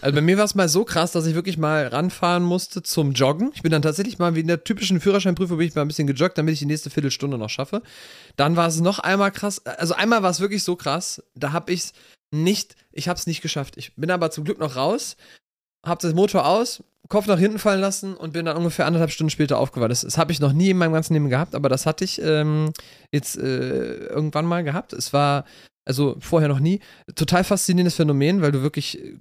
Also 0.00 0.14
bei 0.14 0.20
mir 0.20 0.36
war 0.36 0.44
es 0.44 0.56
mal 0.56 0.68
so 0.68 0.84
krass, 0.84 1.12
dass 1.12 1.26
ich 1.26 1.34
wirklich 1.34 1.58
mal 1.58 1.86
ranfahren 1.86 2.42
musste 2.42 2.82
zum 2.82 3.12
Joggen. 3.12 3.52
Ich 3.54 3.62
bin 3.62 3.70
dann 3.70 3.82
tatsächlich 3.82 4.18
mal 4.18 4.34
wie 4.34 4.40
in 4.40 4.48
der 4.48 4.64
typischen 4.64 5.00
Führerscheinprüfung 5.00 5.58
bin 5.58 5.68
ich 5.68 5.74
mal 5.76 5.82
ein 5.82 5.88
bisschen 5.88 6.08
gejoggt, 6.08 6.38
damit 6.38 6.54
ich 6.54 6.58
die 6.58 6.66
nächste 6.66 6.90
Viertelstunde 6.90 7.38
noch 7.38 7.50
schaffe. 7.50 7.82
Dann 8.36 8.56
war 8.56 8.66
es 8.66 8.80
noch 8.80 8.98
einmal 8.98 9.30
krass, 9.30 9.64
also 9.64 9.94
einmal 9.94 10.24
war 10.24 10.30
es 10.30 10.40
wirklich 10.40 10.64
so 10.64 10.74
krass, 10.74 11.22
da 11.34 11.52
habe 11.52 11.72
ich 11.72 11.80
es 11.80 11.92
nicht, 12.32 12.74
ich 12.90 13.08
habe 13.08 13.18
es 13.18 13.28
nicht 13.28 13.42
geschafft. 13.42 13.76
Ich 13.76 13.94
bin 13.94 14.10
aber 14.10 14.32
zum 14.32 14.44
Glück 14.44 14.58
noch 14.58 14.74
raus, 14.74 15.16
hab 15.84 15.98
das 16.00 16.14
Motor 16.14 16.46
aus, 16.46 16.82
Kopf 17.08 17.26
nach 17.26 17.38
hinten 17.38 17.58
fallen 17.60 17.80
lassen 17.80 18.14
und 18.16 18.32
bin 18.32 18.46
dann 18.46 18.56
ungefähr 18.56 18.86
anderthalb 18.86 19.10
Stunden 19.12 19.30
später 19.30 19.58
aufgewacht. 19.58 19.90
Das, 19.90 20.00
das 20.00 20.18
habe 20.18 20.32
ich 20.32 20.40
noch 20.40 20.52
nie 20.52 20.70
in 20.70 20.76
meinem 20.78 20.92
ganzen 20.92 21.14
Leben 21.14 21.28
gehabt, 21.28 21.54
aber 21.54 21.68
das 21.68 21.86
hatte 21.86 22.04
ich 22.04 22.20
ähm, 22.20 22.72
jetzt 23.12 23.36
äh, 23.38 24.06
irgendwann 24.06 24.44
mal 24.46 24.64
gehabt. 24.64 24.92
Es 24.92 25.12
war, 25.12 25.44
also 25.84 26.16
vorher 26.18 26.48
noch 26.48 26.58
nie, 26.58 26.80
total 27.14 27.44
faszinierendes 27.44 27.94
Phänomen, 27.94 28.42
weil 28.42 28.50
du 28.50 28.62
wirklich 28.62 28.98
äh, 29.00 29.18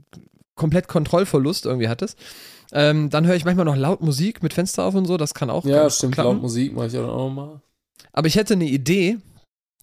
komplett 0.56 0.88
Kontrollverlust 0.88 1.66
irgendwie 1.68 1.88
hattest. 1.90 2.18
Ähm, 2.72 3.12
dann 3.12 3.28
höre 3.28 3.36
ich 3.36 3.46
manchmal 3.46 3.66
noch 3.66 3.76
laut 3.76 4.02
Musik 4.02 4.42
mit 4.42 4.54
Fenster 4.54 4.84
auf 4.84 4.96
und 4.96 5.06
so, 5.06 5.18
das 5.18 5.36
kann 5.36 5.52
auch 5.52 5.64
Ja, 5.66 5.88
stimmt, 5.90 6.16
klappen. 6.16 6.32
laut 6.34 6.42
Musik 6.42 6.74
mache 6.74 6.88
ich 6.88 6.98
auch 6.98 7.30
mal. 7.30 7.62
Aber 8.14 8.28
ich 8.28 8.36
hätte 8.36 8.54
eine 8.56 8.66
Idee, 8.66 9.18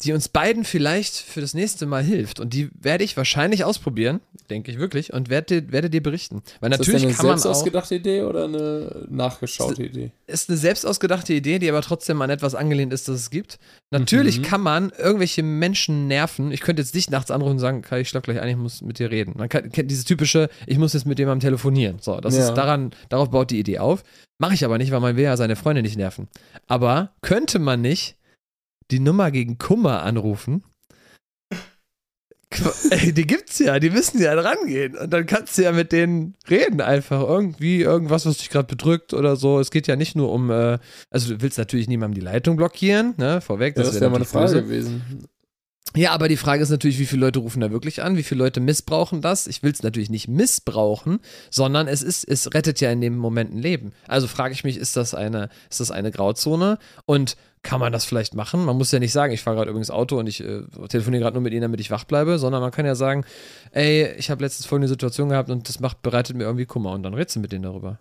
die 0.02 0.12
uns 0.12 0.28
beiden 0.28 0.64
vielleicht 0.64 1.14
für 1.14 1.40
das 1.40 1.54
nächste 1.54 1.86
Mal 1.86 2.02
hilft. 2.02 2.40
Und 2.40 2.52
die 2.54 2.70
werde 2.78 3.04
ich 3.04 3.16
wahrscheinlich 3.16 3.64
ausprobieren, 3.64 4.20
denke 4.50 4.72
ich 4.72 4.78
wirklich, 4.78 5.12
und 5.12 5.30
werde, 5.30 5.70
werde 5.70 5.90
dir 5.90 6.02
berichten. 6.02 6.42
Weil 6.60 6.72
ist 6.72 6.78
natürlich 6.78 7.02
das 7.02 7.20
eine 7.20 7.28
selbst 7.28 7.46
ausgedachte 7.46 7.94
Idee 7.94 8.22
oder 8.22 8.44
eine 8.44 9.06
nachgeschaute 9.08 9.84
Idee? 9.84 10.10
Ist 10.26 10.48
eine 10.48 10.58
selbst 10.58 10.84
ausgedachte 10.84 11.32
Idee, 11.32 11.60
die 11.60 11.68
aber 11.68 11.82
trotzdem 11.82 12.20
an 12.20 12.30
etwas 12.30 12.54
angelehnt 12.54 12.92
ist, 12.92 13.08
das 13.08 13.16
es 13.16 13.30
gibt. 13.30 13.58
Natürlich 13.90 14.40
mhm. 14.40 14.42
kann 14.42 14.60
man 14.60 14.92
irgendwelche 14.98 15.44
Menschen 15.44 16.08
nerven. 16.08 16.50
Ich 16.50 16.62
könnte 16.62 16.82
jetzt 16.82 16.94
nicht 16.94 17.10
nachts 17.10 17.30
anrufen 17.30 17.52
und 17.52 17.58
sagen, 17.60 17.82
Kai, 17.82 18.00
ich 18.00 18.08
schlaf 18.08 18.22
gleich 18.22 18.40
ein, 18.40 18.48
ich 18.48 18.56
muss 18.56 18.82
mit 18.82 18.98
dir 18.98 19.10
reden. 19.10 19.34
Man 19.36 19.48
kennt 19.48 19.90
dieses 19.90 20.04
typische, 20.04 20.48
ich 20.66 20.78
muss 20.78 20.94
jetzt 20.94 21.06
mit 21.06 21.18
jemandem 21.20 21.48
telefonieren. 21.48 21.98
So, 22.00 22.20
das 22.20 22.36
ja. 22.36 22.48
ist 22.48 22.54
daran, 22.54 22.90
darauf 23.08 23.30
baut 23.30 23.50
die 23.50 23.60
Idee 23.60 23.78
auf. 23.78 24.02
Mache 24.38 24.54
ich 24.54 24.64
aber 24.64 24.78
nicht, 24.78 24.90
weil 24.90 25.00
man 25.00 25.16
will 25.16 25.24
ja 25.24 25.36
seine 25.36 25.54
Freunde 25.54 25.82
nicht 25.82 25.96
nerven. 25.96 26.26
Aber 26.66 27.12
könnte 27.20 27.60
man 27.60 27.80
nicht 27.80 28.16
die 28.90 29.00
Nummer 29.00 29.30
gegen 29.30 29.58
Kummer 29.58 30.02
anrufen. 30.02 30.64
Ey, 32.90 33.12
die 33.12 33.26
gibt's 33.26 33.58
ja, 33.58 33.78
die 33.78 33.90
müssen 33.90 34.20
ja 34.20 34.34
rangehen. 34.34 34.96
Und 34.96 35.10
dann 35.10 35.26
kannst 35.26 35.56
du 35.56 35.62
ja 35.62 35.72
mit 35.72 35.92
denen 35.92 36.34
reden, 36.50 36.80
einfach. 36.80 37.20
Irgendwie, 37.22 37.80
irgendwas, 37.80 38.26
was 38.26 38.38
dich 38.38 38.50
gerade 38.50 38.66
bedrückt 38.66 39.14
oder 39.14 39.36
so. 39.36 39.58
Es 39.58 39.70
geht 39.70 39.86
ja 39.86 39.96
nicht 39.96 40.16
nur 40.16 40.30
um, 40.30 40.50
äh, 40.50 40.78
also 41.10 41.34
du 41.34 41.40
willst 41.40 41.58
natürlich 41.58 41.88
niemandem 41.88 42.20
die 42.20 42.24
Leitung 42.24 42.56
blockieren, 42.56 43.14
ne? 43.16 43.40
Vorweg. 43.40 43.74
Das, 43.74 43.86
das 43.86 43.94
wäre 43.94 44.02
wär 44.02 44.10
mal 44.10 44.16
eine 44.16 44.24
Frage 44.24 44.62
gewesen. 44.62 45.28
Ja, 45.94 46.12
aber 46.12 46.28
die 46.28 46.38
Frage 46.38 46.62
ist 46.62 46.70
natürlich, 46.70 46.98
wie 46.98 47.06
viele 47.06 47.20
Leute 47.20 47.40
rufen 47.40 47.60
da 47.60 47.70
wirklich 47.70 48.02
an? 48.02 48.16
Wie 48.16 48.22
viele 48.22 48.42
Leute 48.42 48.60
missbrauchen 48.60 49.20
das? 49.20 49.46
Ich 49.46 49.62
will 49.62 49.72
es 49.72 49.82
natürlich 49.82 50.08
nicht 50.08 50.26
missbrauchen, 50.26 51.20
sondern 51.50 51.86
es 51.86 52.02
ist, 52.02 52.24
es 52.24 52.54
rettet 52.54 52.80
ja 52.80 52.90
in 52.90 53.02
dem 53.02 53.18
Moment 53.18 53.52
ein 53.52 53.58
Leben. 53.58 53.92
Also 54.08 54.26
frage 54.26 54.54
ich 54.54 54.64
mich, 54.64 54.78
ist 54.78 54.96
das 54.96 55.14
eine, 55.14 55.50
ist 55.68 55.80
das 55.80 55.90
eine 55.90 56.10
Grauzone? 56.10 56.78
Und 57.04 57.36
kann 57.62 57.78
man 57.78 57.92
das 57.92 58.06
vielleicht 58.06 58.34
machen? 58.34 58.64
Man 58.64 58.78
muss 58.78 58.90
ja 58.90 59.00
nicht 59.00 59.12
sagen, 59.12 59.34
ich 59.34 59.42
fahre 59.42 59.56
gerade 59.56 59.70
übrigens 59.70 59.90
Auto 59.90 60.18
und 60.18 60.26
ich 60.26 60.42
äh, 60.42 60.62
telefoniere 60.88 61.22
gerade 61.22 61.34
nur 61.34 61.42
mit 61.42 61.52
ihnen, 61.52 61.62
damit 61.62 61.80
ich 61.80 61.90
wach 61.90 62.04
bleibe, 62.04 62.38
sondern 62.38 62.62
man 62.62 62.70
kann 62.70 62.86
ja 62.86 62.94
sagen, 62.94 63.24
ey, 63.72 64.14
ich 64.16 64.30
habe 64.30 64.42
letztens 64.42 64.66
folgende 64.66 64.88
Situation 64.88 65.28
gehabt 65.28 65.50
und 65.50 65.68
das 65.68 65.78
macht, 65.78 66.00
bereitet 66.00 66.36
mir 66.36 66.44
irgendwie 66.44 66.66
Kummer 66.66 66.92
und 66.92 67.02
dann 67.02 67.12
redest 67.12 67.36
du 67.36 67.40
mit 67.40 67.52
denen 67.52 67.64
darüber. 67.64 67.98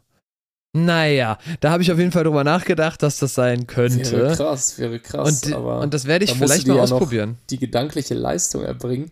Naja, 0.73 1.37
da 1.59 1.71
habe 1.71 1.83
ich 1.83 1.91
auf 1.91 1.99
jeden 1.99 2.11
Fall 2.11 2.23
drüber 2.23 2.45
nachgedacht, 2.45 3.03
dass 3.03 3.19
das 3.19 3.33
sein 3.33 3.67
könnte. 3.67 4.11
Wäre 4.11 4.35
krass, 4.35 4.79
wäre 4.79 4.99
krass. 4.99 5.43
Und, 5.43 5.53
und 5.53 5.93
das 5.93 6.05
werde 6.05 6.23
ich 6.23 6.33
vielleicht 6.33 6.65
mal 6.67 6.79
ausprobieren. 6.79 7.37
die 7.49 7.57
gedankliche 7.57 8.13
Leistung 8.13 8.63
erbringen, 8.63 9.11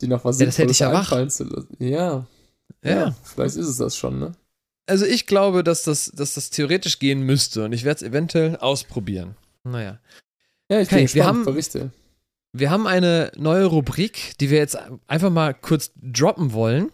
die 0.00 0.06
noch 0.06 0.24
was 0.24 0.40
ja, 0.40 0.46
das 0.46 0.56
hätte 0.56 0.70
ich 0.70 0.78
ja 0.78 0.92
wach. 0.92 1.10
zu 1.28 1.44
lassen. 1.44 1.68
Ja. 1.78 2.26
ja. 2.82 2.90
ja. 2.90 3.14
Vielleicht 3.22 3.56
ist 3.56 3.68
es 3.68 3.76
das 3.76 3.96
schon, 3.96 4.18
ne? 4.18 4.32
Also 4.86 5.04
ich 5.04 5.26
glaube, 5.26 5.62
dass 5.64 5.82
das, 5.82 6.10
dass 6.14 6.34
das 6.34 6.50
theoretisch 6.50 6.98
gehen 6.98 7.22
müsste 7.22 7.64
und 7.64 7.72
ich 7.72 7.84
werde 7.84 7.96
es 7.96 8.02
eventuell 8.02 8.56
ausprobieren. 8.56 9.34
Naja. 9.62 9.98
Ja, 10.70 10.80
ich 10.80 10.88
okay, 10.88 10.96
bin 10.96 11.04
gespannt, 11.04 11.14
wir 11.14 11.26
haben, 11.26 11.44
berichte. 11.44 11.90
Wir 12.52 12.70
haben 12.70 12.86
eine 12.86 13.32
neue 13.36 13.64
Rubrik, 13.64 14.38
die 14.40 14.50
wir 14.50 14.58
jetzt 14.58 14.78
einfach 15.06 15.30
mal 15.30 15.54
kurz 15.54 15.92
droppen 15.96 16.52
wollen. 16.52 16.90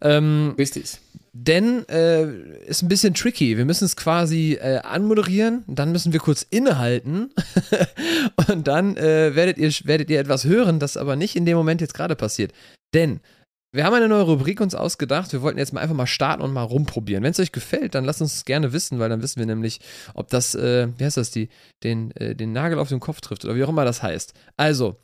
Ähm, 0.00 0.54
Richtig. 0.58 0.98
Denn 1.36 1.84
äh, 1.88 2.26
ist 2.64 2.82
ein 2.82 2.88
bisschen 2.88 3.12
tricky. 3.12 3.58
Wir 3.58 3.64
müssen 3.64 3.84
es 3.84 3.96
quasi 3.96 4.52
äh, 4.54 4.78
anmoderieren, 4.78 5.64
dann 5.66 5.90
müssen 5.90 6.12
wir 6.12 6.20
kurz 6.20 6.46
innehalten 6.48 7.30
und 8.48 8.68
dann 8.68 8.96
äh, 8.96 9.34
werdet, 9.34 9.58
ihr, 9.58 9.72
werdet 9.82 10.10
ihr 10.10 10.20
etwas 10.20 10.44
hören, 10.44 10.78
das 10.78 10.96
aber 10.96 11.16
nicht 11.16 11.34
in 11.34 11.44
dem 11.44 11.56
Moment 11.56 11.80
jetzt 11.80 11.94
gerade 11.94 12.14
passiert. 12.14 12.52
Denn 12.94 13.18
wir 13.72 13.84
haben 13.84 13.94
eine 13.94 14.06
neue 14.06 14.22
Rubrik 14.22 14.60
uns 14.60 14.76
ausgedacht. 14.76 15.32
Wir 15.32 15.42
wollten 15.42 15.58
jetzt 15.58 15.72
mal 15.72 15.80
einfach 15.80 15.96
mal 15.96 16.06
starten 16.06 16.40
und 16.40 16.52
mal 16.52 16.62
rumprobieren. 16.62 17.24
Wenn 17.24 17.32
es 17.32 17.40
euch 17.40 17.50
gefällt, 17.50 17.96
dann 17.96 18.04
lasst 18.04 18.20
uns 18.20 18.44
gerne 18.44 18.72
wissen, 18.72 19.00
weil 19.00 19.08
dann 19.08 19.20
wissen 19.20 19.40
wir 19.40 19.46
nämlich, 19.46 19.80
ob 20.14 20.28
das, 20.28 20.54
äh, 20.54 20.86
wie 20.96 21.04
heißt 21.04 21.16
das, 21.16 21.32
die, 21.32 21.48
den, 21.82 22.12
äh, 22.12 22.36
den 22.36 22.52
Nagel 22.52 22.78
auf 22.78 22.90
den 22.90 23.00
Kopf 23.00 23.20
trifft 23.20 23.44
oder 23.44 23.56
wie 23.56 23.64
auch 23.64 23.68
immer 23.68 23.84
das 23.84 24.04
heißt. 24.04 24.34
Also, 24.56 25.00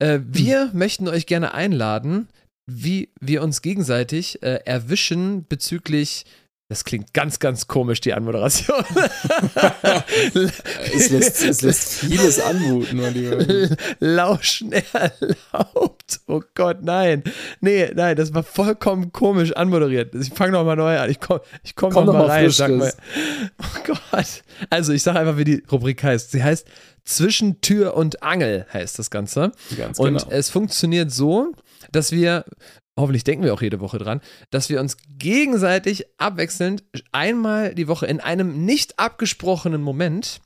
äh, 0.00 0.18
wir 0.22 0.72
hm. 0.72 0.78
möchten 0.78 1.08
euch 1.08 1.24
gerne 1.24 1.54
einladen, 1.54 2.28
wie 2.66 3.10
wir 3.20 3.42
uns 3.42 3.62
gegenseitig 3.62 4.42
äh, 4.42 4.60
erwischen 4.64 5.46
bezüglich 5.46 6.24
das 6.68 6.82
klingt 6.82 7.14
ganz, 7.14 7.38
ganz 7.38 7.68
komisch, 7.68 8.00
die 8.00 8.12
Anmoderation. 8.12 8.84
es, 10.34 11.10
lässt, 11.10 11.44
es 11.44 11.62
lässt 11.62 11.92
vieles 12.00 12.40
anmuten, 12.40 13.00
mein 13.00 13.14
Lieber. 13.14 13.76
Lauschen 14.00 14.72
erlaubt. 14.72 16.20
Oh 16.26 16.42
Gott, 16.56 16.82
nein. 16.82 17.22
Nee, 17.60 17.92
nein, 17.94 18.16
das 18.16 18.34
war 18.34 18.42
vollkommen 18.42 19.12
komisch 19.12 19.52
anmoderiert. 19.52 20.12
Ich 20.16 20.30
fange 20.30 20.52
nochmal 20.52 20.74
neu 20.74 20.98
an. 20.98 21.08
Ich 21.08 21.20
komme 21.20 21.40
ich 21.62 21.76
komm, 21.76 21.92
komm 21.92 22.06
noch, 22.06 22.14
mal 22.14 22.26
rein. 22.26 22.50
Sag 22.50 22.72
mal. 22.72 22.92
Oh 23.60 23.82
Gott. 23.86 24.42
Also, 24.68 24.92
ich 24.92 25.04
sage 25.04 25.20
einfach, 25.20 25.36
wie 25.36 25.44
die 25.44 25.62
Rubrik 25.70 26.02
heißt. 26.02 26.32
Sie 26.32 26.42
heißt 26.42 26.66
Zwischen 27.04 27.60
Tür 27.60 27.94
und 27.94 28.24
Angel, 28.24 28.66
heißt 28.72 28.98
das 28.98 29.10
Ganze. 29.12 29.52
Ganz 29.76 30.00
und 30.00 30.18
genau. 30.18 30.30
es 30.30 30.50
funktioniert 30.50 31.12
so, 31.12 31.52
dass 31.92 32.12
wir 32.12 32.44
hoffentlich 32.98 33.24
denken 33.24 33.44
wir 33.44 33.52
auch 33.52 33.62
jede 33.62 33.80
Woche 33.80 33.98
dran, 33.98 34.20
dass 34.50 34.70
wir 34.70 34.80
uns 34.80 34.96
gegenseitig 35.18 36.06
abwechselnd 36.18 36.82
einmal 37.12 37.74
die 37.74 37.88
Woche 37.88 38.06
in 38.06 38.20
einem 38.20 38.64
nicht 38.64 38.98
abgesprochenen 38.98 39.82
Moment, 39.82 40.40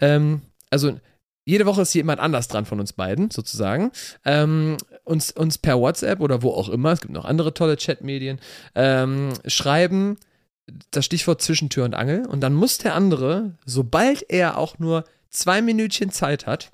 ähm, 0.00 0.42
also 0.70 0.98
jede 1.44 1.66
Woche 1.66 1.82
ist 1.82 1.94
jemand 1.94 2.20
anders 2.20 2.48
dran 2.48 2.66
von 2.66 2.80
uns 2.80 2.92
beiden, 2.92 3.30
sozusagen, 3.30 3.90
ähm, 4.24 4.76
uns, 5.04 5.32
uns 5.32 5.58
per 5.58 5.78
WhatsApp 5.78 6.20
oder 6.20 6.42
wo 6.42 6.50
auch 6.50 6.68
immer, 6.68 6.92
es 6.92 7.00
gibt 7.00 7.12
noch 7.12 7.24
andere 7.24 7.54
tolle 7.54 7.76
Chatmedien, 7.76 8.38
ähm, 8.74 9.32
schreiben 9.46 10.16
das 10.92 11.04
Stichwort 11.04 11.42
zwischen 11.42 11.70
Tür 11.70 11.84
und 11.84 11.94
Angel 11.94 12.26
und 12.26 12.40
dann 12.40 12.54
muss 12.54 12.78
der 12.78 12.94
andere, 12.94 13.56
sobald 13.64 14.30
er 14.30 14.58
auch 14.58 14.78
nur 14.78 15.04
zwei 15.30 15.62
Minütchen 15.62 16.10
Zeit 16.10 16.46
hat, 16.46 16.70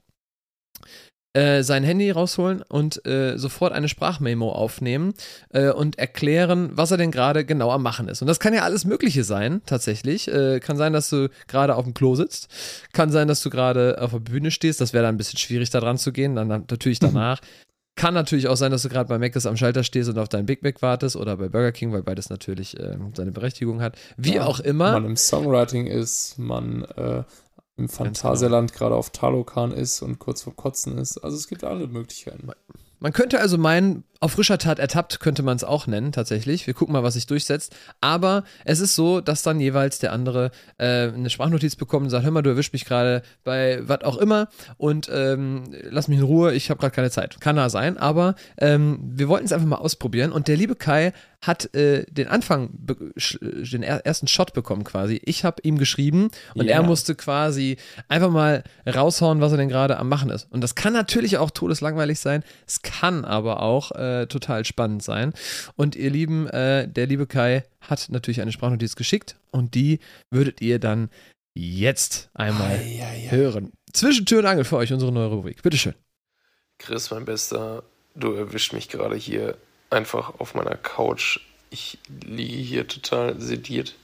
äh, 1.35 1.63
sein 1.63 1.85
Handy 1.85 2.11
rausholen 2.11 2.63
und 2.63 3.05
äh, 3.07 3.37
sofort 3.37 3.73
eine 3.73 3.89
Sprachmemo 3.89 4.51
aufnehmen 4.51 5.15
äh, 5.51 5.71
und 5.71 5.99
erklären, 5.99 6.71
was 6.73 6.91
er 6.91 6.97
denn 6.97 7.11
gerade 7.11 7.45
genau 7.45 7.71
am 7.71 7.83
Machen 7.83 8.09
ist. 8.09 8.23
Und 8.23 8.29
das 8.29 8.41
kann 8.41 8.55
ja 8.55 8.63
alles 8.63 8.85
Mögliche 8.85 9.25
sein, 9.25 9.61
tatsächlich. 9.67 10.29
Äh, 10.29 10.61
kann 10.61 10.77
sein, 10.77 10.93
dass 10.93 11.11
du 11.11 11.29
gerade 11.47 11.77
auf 11.77 11.85
dem 11.85 11.95
Klo 11.95 12.15
sitzt. 12.15 12.49
Kann 12.93 13.11
sein, 13.11 13.29
dass 13.29 13.43
du 13.43 13.51
gerade 13.51 14.01
auf 14.01 14.13
der 14.13 14.21
Bühne 14.21 14.51
stehst. 14.51 14.81
Das 14.81 14.93
wäre 14.93 15.05
dann 15.05 15.15
ein 15.15 15.19
bisschen 15.19 15.39
schwierig, 15.39 15.71
da 15.71 15.81
dran 15.81 15.99
zu 15.99 16.13
gehen. 16.13 16.35
Dann, 16.35 16.49
dann 16.49 16.65
natürlich 16.69 16.99
danach. 16.99 17.41
Kann 17.95 18.15
natürlich 18.15 18.47
auch 18.47 18.57
sein, 18.57 18.71
dass 18.71 18.83
du 18.83 18.89
gerade 18.89 19.09
bei 19.09 19.19
Mc's 19.19 19.45
am 19.45 19.57
Schalter 19.57 19.83
stehst 19.83 20.09
und 20.09 20.19
auf 20.19 20.29
deinen 20.29 20.47
Big 20.47 20.63
Mac 20.63 20.81
wartest 20.83 21.17
oder 21.17 21.37
bei 21.37 21.49
Burger 21.49 21.73
King, 21.73 21.93
weil 21.93 22.05
beides 22.05 22.31
natürlich 22.31 22.79
äh, 22.79 22.97
seine 23.15 23.33
Berechtigung 23.33 23.83
hat. 23.83 23.99
Wie 24.17 24.37
ja, 24.37 24.47
auch 24.47 24.61
immer. 24.61 24.93
Man 24.93 25.05
im 25.05 25.17
Songwriting 25.17 25.89
ist, 25.89 26.39
man 26.39 26.85
äh, 26.97 27.25
im 27.79 27.87
genau. 27.87 27.97
Phantasialand 27.97 28.73
gerade 28.73 28.95
auf 28.95 29.11
Talokan 29.11 29.73
ist 29.73 30.03
und 30.03 30.19
kurz 30.19 30.43
vor 30.43 30.55
Kotzen 30.55 30.99
ist. 30.99 31.19
Also 31.19 31.37
es 31.37 31.49
gibt 31.49 31.65
alle 31.65 31.87
Möglichkeiten. 31.87 32.51
Man 33.01 33.13
könnte 33.13 33.41
also 33.41 33.57
meinen, 33.57 34.05
auf 34.21 34.33
frischer 34.33 34.59
Tat 34.59 34.79
ertappt 34.81 35.21
könnte 35.21 35.43
man 35.43 35.57
es 35.57 35.63
auch 35.65 35.87
nennen, 35.87 36.11
tatsächlich. 36.11 36.67
Wir 36.67 36.75
gucken 36.75 36.93
mal, 36.93 37.05
was 37.05 37.15
sich 37.15 37.27
durchsetzt. 37.27 37.77
Aber 38.01 38.43
es 38.65 38.81
ist 38.81 38.97
so, 38.97 39.21
dass 39.21 39.43
dann 39.43 39.61
jeweils 39.61 40.01
der 40.01 40.13
andere 40.13 40.51
äh, 40.79 41.09
eine 41.09 41.31
Sprachnotiz 41.31 41.77
bekommt 41.77 42.05
und 42.05 42.11
sagt: 42.11 42.25
Hör 42.25 42.33
mal, 42.33 42.43
du 42.43 42.51
erwischst 42.51 42.73
mich 42.73 42.85
gerade 42.85 43.23
bei 43.45 43.81
was 43.83 44.03
auch 44.03 44.17
immer 44.17 44.49
und 44.77 45.09
ähm, 45.13 45.65
lass 45.89 46.09
mich 46.09 46.19
in 46.19 46.25
Ruhe, 46.25 46.53
ich 46.53 46.71
habe 46.71 46.81
gerade 46.81 46.95
keine 46.95 47.11
Zeit. 47.11 47.41
Kann 47.41 47.57
da 47.57 47.71
sein, 47.71 47.97
aber 47.97 48.35
ähm, 48.59 48.99
wir 49.03 49.29
wollten 49.29 49.47
es 49.47 49.53
einfach 49.53 49.69
mal 49.69 49.77
ausprobieren. 49.77 50.33
Und 50.33 50.49
der 50.49 50.57
liebe 50.57 50.75
Kai 50.75 51.13
hat 51.41 51.73
äh, 51.77 52.05
den 52.11 52.27
Anfang, 52.27 52.71
den 52.73 53.83
ersten 53.85 54.27
Shot 54.27 54.53
bekommen 54.55 54.83
quasi. 54.83 55.21
Ich 55.25 55.45
habe 55.45 55.63
ihm 55.63 55.79
geschrieben 55.79 56.31
und 56.55 56.67
yeah. 56.67 56.79
er 56.79 56.83
musste 56.83 57.15
quasi 57.15 57.77
einfach 58.09 58.31
mal 58.31 58.65
raushauen, 58.93 59.41
was 59.41 59.53
er 59.53 59.59
denn 59.59 59.69
gerade 59.69 59.99
am 59.99 60.09
Machen 60.09 60.31
ist. 60.31 60.49
Und 60.51 60.63
das 60.63 60.75
kann 60.75 60.93
natürlich 60.93 61.39
auch 61.39 61.53
todeslangweilig 61.53 62.19
sein. 62.19 62.43
Es 62.67 62.83
kann 62.83 63.25
aber 63.25 63.63
auch 63.63 63.93
äh, 63.93 64.08
äh, 64.09 64.27
total 64.27 64.65
spannend 64.65 65.03
sein. 65.03 65.33
Und 65.77 65.97
ihr 65.97 66.11
Lieben, 66.11 66.47
äh, 66.49 66.89
der 66.89 67.07
liebe 67.07 67.27
Kai 67.27 67.65
hat 67.81 68.09
natürlich 68.11 68.41
eine 68.41 68.53
Sprachnotiz 68.53 68.97
geschickt 68.97 69.37
und 69.51 69.75
die 69.75 70.01
würdet 70.31 70.61
ihr 70.61 70.79
dann 70.79 71.11
jetzt 71.55 72.31
einmal 72.35 72.71
ei, 72.71 73.03
ei, 73.03 73.29
ei. 73.29 73.29
hören. 73.31 73.73
Zwischen 73.93 74.27
Tür 74.27 74.41
und 74.41 74.47
Angel 74.47 74.65
für 74.65 74.77
euch 74.77 74.93
unsere 74.93 75.13
neue 75.13 75.27
Rubrik. 75.27 75.63
Bitteschön. 75.63 75.95
Chris, 76.79 77.11
mein 77.11 77.25
Bester, 77.25 77.83
du 78.15 78.33
erwischt 78.33 78.73
mich 78.73 78.89
gerade 78.89 79.17
hier 79.17 79.57
einfach 79.91 80.39
auf 80.39 80.55
meiner 80.55 80.77
Couch. 80.77 81.41
Ich 81.71 81.99
liege 82.25 82.63
hier 82.63 82.89
total 82.89 83.41
sediert 83.41 83.95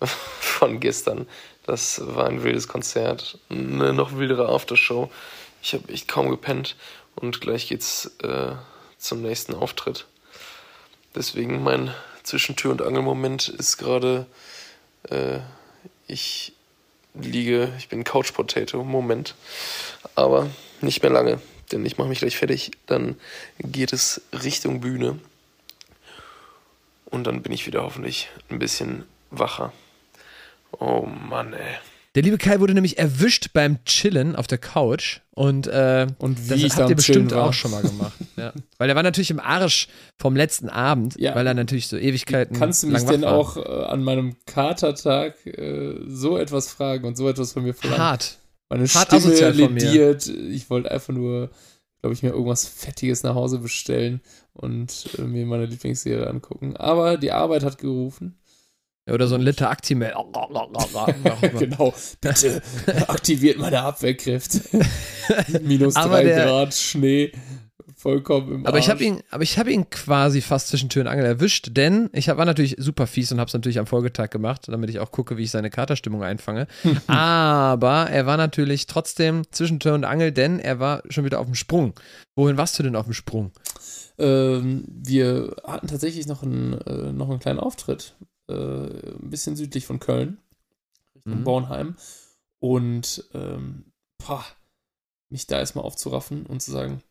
von 0.00 0.80
gestern. 0.80 1.26
Das 1.66 2.00
war 2.04 2.26
ein 2.26 2.42
wildes 2.42 2.68
Konzert, 2.68 3.38
eine 3.50 3.92
noch 3.92 4.16
wildere 4.16 4.48
Aftershow. 4.48 5.10
Ich 5.62 5.74
habe 5.74 5.92
echt 5.92 6.08
kaum 6.08 6.30
gepennt 6.30 6.76
und 7.16 7.40
gleich 7.40 7.68
geht's 7.68 8.06
äh, 8.22 8.52
zum 9.00 9.22
nächsten 9.22 9.54
Auftritt. 9.54 10.06
Deswegen 11.14 11.62
mein 11.62 11.92
Zwischentür- 12.22 12.70
und 12.70 12.82
Angelmoment 12.82 13.48
ist 13.48 13.78
gerade, 13.78 14.26
äh, 15.08 15.40
ich 16.06 16.52
liege, 17.14 17.72
ich 17.78 17.88
bin 17.88 18.04
Couch 18.04 18.32
Potato, 18.32 18.84
Moment. 18.84 19.34
Aber 20.14 20.48
nicht 20.80 21.02
mehr 21.02 21.10
lange, 21.10 21.40
denn 21.72 21.84
ich 21.84 21.98
mache 21.98 22.08
mich 22.08 22.20
gleich 22.20 22.36
fertig. 22.36 22.72
Dann 22.86 23.18
geht 23.58 23.92
es 23.92 24.22
Richtung 24.32 24.80
Bühne. 24.80 25.18
Und 27.06 27.26
dann 27.26 27.42
bin 27.42 27.52
ich 27.52 27.66
wieder 27.66 27.82
hoffentlich 27.82 28.28
ein 28.50 28.60
bisschen 28.60 29.04
wacher. 29.30 29.72
Oh 30.78 31.06
Mann, 31.06 31.52
ey. 31.52 31.78
Der 32.16 32.24
liebe 32.24 32.38
Kai 32.38 32.58
wurde 32.58 32.74
nämlich 32.74 32.98
erwischt 32.98 33.50
beim 33.52 33.84
Chillen 33.84 34.34
auf 34.34 34.48
der 34.48 34.58
Couch 34.58 35.20
und, 35.30 35.68
äh, 35.68 36.08
und 36.18 36.50
wie 36.50 36.62
das 36.62 36.76
habt 36.76 36.90
ihr 36.90 36.96
bestimmt 36.96 37.32
auch 37.32 37.52
schon 37.52 37.70
mal 37.70 37.82
gemacht. 37.82 38.12
ja. 38.36 38.52
Weil 38.78 38.90
er 38.90 38.96
war 38.96 39.04
natürlich 39.04 39.30
im 39.30 39.38
Arsch 39.38 39.86
vom 40.18 40.34
letzten 40.34 40.68
Abend, 40.68 41.14
ja. 41.18 41.36
weil 41.36 41.46
er 41.46 41.54
natürlich 41.54 41.86
so 41.86 41.96
Ewigkeiten. 41.96 42.58
Kannst 42.58 42.82
du 42.82 42.88
mich 42.88 43.04
denn 43.04 43.22
war. 43.22 43.34
auch 43.34 43.56
äh, 43.56 43.60
an 43.60 44.02
meinem 44.02 44.34
Katertag 44.44 45.46
äh, 45.46 45.94
so 46.08 46.36
etwas 46.36 46.68
fragen 46.68 47.06
und 47.06 47.16
so 47.16 47.28
etwas 47.28 47.52
von 47.52 47.62
mir 47.62 47.74
verlangen? 47.74 48.02
Hart. 48.02 48.38
Meine 48.68 48.88
Hart 48.88 49.14
Stimme 49.14 49.50
lediert. 49.50 50.26
Ich 50.26 50.68
wollte 50.68 50.90
einfach 50.90 51.14
nur, 51.14 51.50
glaube 52.00 52.14
ich, 52.14 52.24
mir 52.24 52.30
irgendwas 52.30 52.66
Fettiges 52.66 53.22
nach 53.22 53.36
Hause 53.36 53.58
bestellen 53.58 54.20
und 54.52 55.10
äh, 55.16 55.22
mir 55.22 55.46
meine 55.46 55.66
Lieblingsserie 55.66 56.26
angucken. 56.26 56.76
Aber 56.76 57.18
die 57.18 57.30
Arbeit 57.30 57.62
hat 57.62 57.78
gerufen. 57.78 58.39
Oder 59.10 59.26
so 59.26 59.34
ein 59.34 59.40
Liter 59.40 59.70
Actimel. 59.70 60.12
genau. 61.58 61.94
Bitte 62.20 62.62
aktiviert 63.08 63.58
meine 63.58 63.80
Abwehrkräfte. 63.82 64.60
Minus 65.62 65.94
drei 65.94 66.24
Grad 66.24 66.74
Schnee. 66.74 67.32
Vollkommen 67.96 68.54
im 68.54 68.66
aber 68.66 68.76
Arsch. 68.76 68.86
ich 68.86 68.90
habe 68.90 69.04
ihn, 69.04 69.20
aber 69.30 69.42
ich 69.42 69.58
habe 69.58 69.70
ihn 69.70 69.90
quasi 69.90 70.40
fast 70.40 70.68
zwischen 70.68 70.88
Tür 70.88 71.02
und 71.02 71.08
Angel 71.08 71.26
erwischt, 71.26 71.68
denn 71.72 72.08
ich 72.14 72.28
war 72.28 72.46
natürlich 72.46 72.76
super 72.78 73.06
fies 73.06 73.30
und 73.30 73.40
habe 73.40 73.48
es 73.48 73.52
natürlich 73.52 73.78
am 73.78 73.86
Folgetag 73.86 74.30
gemacht, 74.30 74.68
damit 74.68 74.88
ich 74.88 75.00
auch 75.00 75.10
gucke, 75.10 75.36
wie 75.36 75.42
ich 75.42 75.50
seine 75.50 75.68
Katerstimmung 75.68 76.22
einfange. 76.22 76.66
aber 77.06 78.08
er 78.08 78.24
war 78.24 78.38
natürlich 78.38 78.86
trotzdem 78.86 79.42
zwischen 79.50 79.80
Tür 79.80 79.92
und 79.92 80.04
Angel, 80.04 80.32
denn 80.32 80.60
er 80.60 80.80
war 80.80 81.02
schon 81.10 81.26
wieder 81.26 81.40
auf 81.40 81.46
dem 81.46 81.54
Sprung. 81.54 81.92
Wohin 82.36 82.56
warst 82.56 82.78
du 82.78 82.82
denn 82.82 82.96
auf 82.96 83.04
dem 83.04 83.12
Sprung? 83.12 83.52
Ähm, 84.16 84.84
wir 84.88 85.56
hatten 85.64 85.86
tatsächlich 85.86 86.26
noch 86.26 86.42
einen, 86.42 86.80
äh, 86.80 87.12
noch 87.12 87.28
einen 87.28 87.38
kleinen 87.38 87.58
Auftritt 87.58 88.16
äh, 88.50 89.16
ein 89.22 89.30
bisschen 89.30 89.56
südlich 89.56 89.86
von 89.86 90.00
Köln, 90.00 90.38
Richtung 91.14 91.40
mhm. 91.40 91.44
Bornheim. 91.44 91.96
Und 92.58 93.24
ähm, 93.32 93.84
pah, 94.18 94.44
mich 95.30 95.46
da 95.46 95.58
erstmal 95.58 95.84
aufzuraffen 95.84 96.46
und 96.46 96.60
zu 96.60 96.72
sagen, 96.72 97.02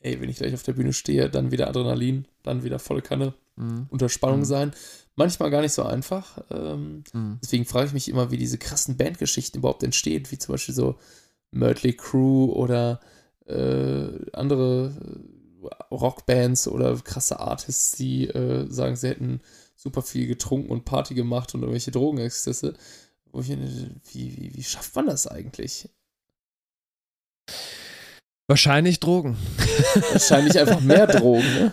ey, 0.00 0.20
wenn 0.20 0.28
ich 0.28 0.36
gleich 0.36 0.54
auf 0.54 0.62
der 0.62 0.74
Bühne 0.74 0.92
stehe, 0.92 1.28
dann 1.28 1.50
wieder 1.50 1.68
Adrenalin, 1.68 2.26
dann 2.42 2.62
wieder 2.62 2.78
volle 2.78 3.02
Kanne, 3.02 3.34
mhm. 3.56 3.86
unter 3.90 4.08
Spannung 4.08 4.40
mhm. 4.40 4.44
sein. 4.44 4.72
Manchmal 5.16 5.50
gar 5.50 5.62
nicht 5.62 5.72
so 5.72 5.82
einfach. 5.82 6.38
Ähm, 6.50 7.02
mhm. 7.12 7.38
Deswegen 7.42 7.64
frage 7.64 7.88
ich 7.88 7.92
mich 7.92 8.08
immer, 8.08 8.30
wie 8.30 8.36
diese 8.36 8.58
krassen 8.58 8.96
Bandgeschichten 8.96 9.58
überhaupt 9.58 9.82
entstehen, 9.82 10.26
wie 10.30 10.38
zum 10.38 10.54
Beispiel 10.54 10.74
so 10.74 10.98
Mötley 11.50 11.94
Crew 11.94 12.52
oder 12.52 13.00
äh, 13.46 14.08
andere 14.32 14.92
äh, 15.62 15.94
Rockbands 15.94 16.68
oder 16.68 16.94
krasse 16.98 17.40
Artists, 17.40 17.92
die 17.92 18.28
äh, 18.28 18.70
sagen, 18.70 18.94
sie 18.96 19.08
hätten 19.08 19.40
super 19.78 20.02
viel 20.02 20.26
getrunken 20.26 20.70
und 20.70 20.84
Party 20.84 21.14
gemacht 21.14 21.54
und 21.54 21.62
irgendwelche 21.62 21.92
Drogenexzesse. 21.92 22.74
Wo 23.30 23.40
ich, 23.40 23.48
wie, 23.48 24.36
wie, 24.36 24.50
wie 24.54 24.62
schafft 24.62 24.94
man 24.96 25.06
das 25.06 25.26
eigentlich? 25.26 25.88
Wahrscheinlich 28.48 28.98
Drogen. 28.98 29.36
Wahrscheinlich 30.12 30.58
einfach 30.58 30.80
mehr 30.80 31.06
Drogen, 31.06 31.44
ne? 31.54 31.72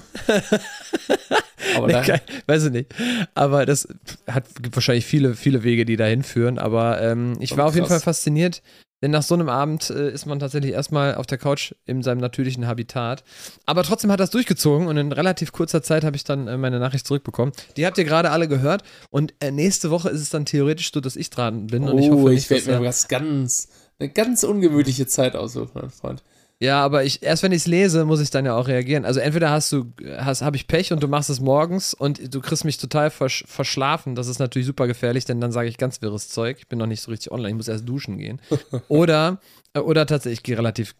Aber 1.75 1.87
nee, 1.87 2.01
kein, 2.01 2.21
weiß 2.47 2.65
ich 2.65 2.71
nicht. 2.71 2.93
Aber 3.33 3.65
das 3.65 3.87
hat, 4.27 4.43
gibt 4.61 4.75
wahrscheinlich 4.75 5.05
viele, 5.05 5.35
viele 5.35 5.63
Wege, 5.63 5.85
die 5.85 5.95
dahin 5.95 6.23
führen. 6.23 6.59
Aber 6.59 7.01
ähm, 7.01 7.37
ich 7.39 7.55
war 7.57 7.65
auf 7.65 7.75
jeden 7.75 7.87
Fall 7.87 8.01
fasziniert. 8.01 8.61
Denn 9.05 9.11
nach 9.11 9.21
so 9.21 9.35
einem 9.35 9.49
Abend 9.49 9.91
äh, 9.91 10.09
ist 10.09 10.25
man 10.25 10.39
tatsächlich 10.39 10.71
erstmal 10.71 11.13
auf 11.13 11.27
der 11.27 11.37
Couch 11.37 11.75
in 11.85 12.01
seinem 12.01 12.17
natürlichen 12.17 12.65
Habitat. 12.65 13.23
Aber 13.67 13.83
trotzdem 13.83 14.11
hat 14.11 14.19
das 14.19 14.31
durchgezogen 14.31 14.87
und 14.87 14.97
in 14.97 15.11
relativ 15.11 15.51
kurzer 15.51 15.83
Zeit 15.83 16.03
habe 16.03 16.15
ich 16.15 16.23
dann 16.23 16.47
äh, 16.47 16.57
meine 16.57 16.79
Nachricht 16.79 17.05
zurückbekommen. 17.05 17.53
Die 17.77 17.85
habt 17.85 17.99
ihr 17.99 18.03
gerade 18.03 18.31
alle 18.31 18.47
gehört 18.47 18.81
und 19.11 19.35
äh, 19.41 19.51
nächste 19.51 19.91
Woche 19.91 20.09
ist 20.09 20.21
es 20.21 20.31
dann 20.31 20.47
theoretisch 20.47 20.91
so, 20.91 21.01
dass 21.01 21.17
ich 21.17 21.29
dran 21.29 21.67
bin. 21.67 21.83
Oh, 21.83 21.91
und 21.91 21.99
ich 21.99 22.09
hoffe 22.09 22.29
nicht, 22.29 22.49
ich 22.49 22.65
werde 22.65 22.79
mir 22.79 22.87
was 22.87 23.07
ganz, 23.07 23.67
eine 23.99 24.09
ganz 24.09 24.43
ungemütliche 24.43 25.05
Zeit 25.05 25.35
aussuchen, 25.35 25.69
mein 25.75 25.91
Freund. 25.91 26.23
Ja, 26.65 26.83
aber 26.83 27.03
ich, 27.03 27.21
erst 27.21 27.43
wenn 27.43 27.51
ich 27.51 27.59
es 27.59 27.67
lese, 27.67 28.05
muss 28.05 28.19
ich 28.19 28.31
dann 28.31 28.45
ja 28.45 28.55
auch 28.55 28.67
reagieren. 28.67 29.05
Also 29.05 29.19
entweder 29.19 29.51
hast 29.51 29.71
du, 29.71 29.93
hast, 30.17 30.41
habe 30.41 30.55
ich 30.55 30.67
Pech 30.67 30.91
und 30.91 31.03
du 31.03 31.07
machst 31.07 31.29
es 31.29 31.39
morgens 31.39 31.93
und 31.93 32.33
du 32.33 32.41
kriegst 32.41 32.65
mich 32.65 32.77
total 32.77 33.11
versch 33.11 33.43
verschlafen. 33.47 34.15
Das 34.15 34.27
ist 34.27 34.39
natürlich 34.39 34.65
super 34.65 34.87
gefährlich, 34.87 35.25
denn 35.25 35.39
dann 35.39 35.51
sage 35.51 35.69
ich 35.69 35.77
ganz 35.77 36.01
wirres 36.01 36.29
Zeug. 36.29 36.57
Ich 36.59 36.67
bin 36.67 36.79
noch 36.79 36.87
nicht 36.87 37.01
so 37.01 37.11
richtig 37.11 37.31
online, 37.31 37.49
ich 37.49 37.55
muss 37.55 37.67
erst 37.67 37.87
duschen 37.87 38.17
gehen. 38.17 38.41
oder, 38.87 39.39
äh, 39.73 39.79
oder 39.79 40.05
tatsächlich, 40.05 40.39
ich 40.39 40.43
gehe 40.43 40.57
relativ 40.57 40.95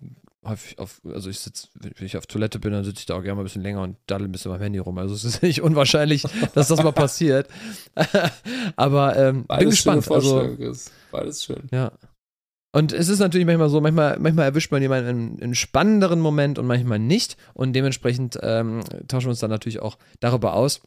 häufig 0.47 0.77
auf, 0.77 1.01
also 1.03 1.29
ich 1.29 1.39
sitze, 1.39 1.67
wenn 1.73 2.05
ich 2.05 2.17
auf 2.17 2.27
Toilette 2.27 2.59
bin, 2.59 2.71
dann 2.71 2.83
sitze 2.83 2.99
ich 2.99 3.05
da 3.07 3.15
auch 3.15 3.23
gerne 3.23 3.35
mal 3.35 3.41
ein 3.41 3.45
bisschen 3.45 3.63
länger 3.63 3.81
und 3.81 3.97
daddel 4.05 4.27
ein 4.27 4.31
bisschen 4.31 4.51
beim 4.51 4.61
Handy 4.61 4.79
rum. 4.79 4.97
Also 4.97 5.15
es 5.15 5.23
ist 5.23 5.41
nicht 5.43 5.61
unwahrscheinlich, 5.61 6.23
dass 6.53 6.67
das 6.67 6.83
mal 6.83 6.91
passiert. 6.91 7.47
aber 8.75 9.15
ähm, 9.17 9.45
bin 9.45 9.69
gespannt. 9.69 10.09
Also, 10.09 10.55
Beides 11.11 11.43
schön. 11.43 11.63
Ja. 11.71 11.91
Und 12.75 12.91
es 12.91 13.07
ist 13.07 13.19
natürlich 13.19 13.45
manchmal 13.45 13.69
so, 13.69 13.79
manchmal, 13.79 14.19
manchmal 14.19 14.43
erwischt 14.47 14.69
man 14.69 14.81
jemanden 14.81 15.37
in 15.37 15.43
einem 15.43 15.55
spannenderen 15.55 16.19
Moment 16.19 16.59
und 16.59 16.67
manchmal 16.67 16.99
nicht. 16.99 17.37
Und 17.53 17.71
dementsprechend 17.71 18.37
ähm, 18.41 18.81
tauschen 19.07 19.27
wir 19.27 19.29
uns 19.29 19.39
dann 19.39 19.49
natürlich 19.49 19.79
auch 19.79 19.97
darüber 20.19 20.55
aus. 20.55 20.81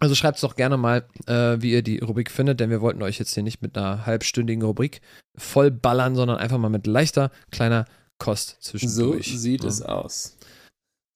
Also 0.00 0.14
schreibt 0.14 0.36
es 0.36 0.42
doch 0.42 0.54
gerne 0.54 0.76
mal, 0.76 1.08
äh, 1.26 1.56
wie 1.62 1.72
ihr 1.72 1.80
die 1.80 2.00
Rubrik 2.00 2.30
findet, 2.30 2.60
denn 2.60 2.68
wir 2.68 2.82
wollten 2.82 3.02
euch 3.02 3.18
jetzt 3.18 3.32
hier 3.32 3.42
nicht 3.42 3.62
mit 3.62 3.74
einer 3.78 4.04
halbstündigen 4.04 4.62
Rubrik 4.62 5.00
voll 5.34 5.70
ballern, 5.70 6.14
sondern 6.14 6.36
einfach 6.36 6.58
mal 6.58 6.68
mit 6.68 6.86
leichter, 6.86 7.30
kleiner 7.50 7.86
Kost 8.18 8.58
zwischendurch. 8.60 9.32
So 9.32 9.38
sieht 9.38 9.62
ja. 9.62 9.68
es 9.70 9.80
aus. 9.80 10.36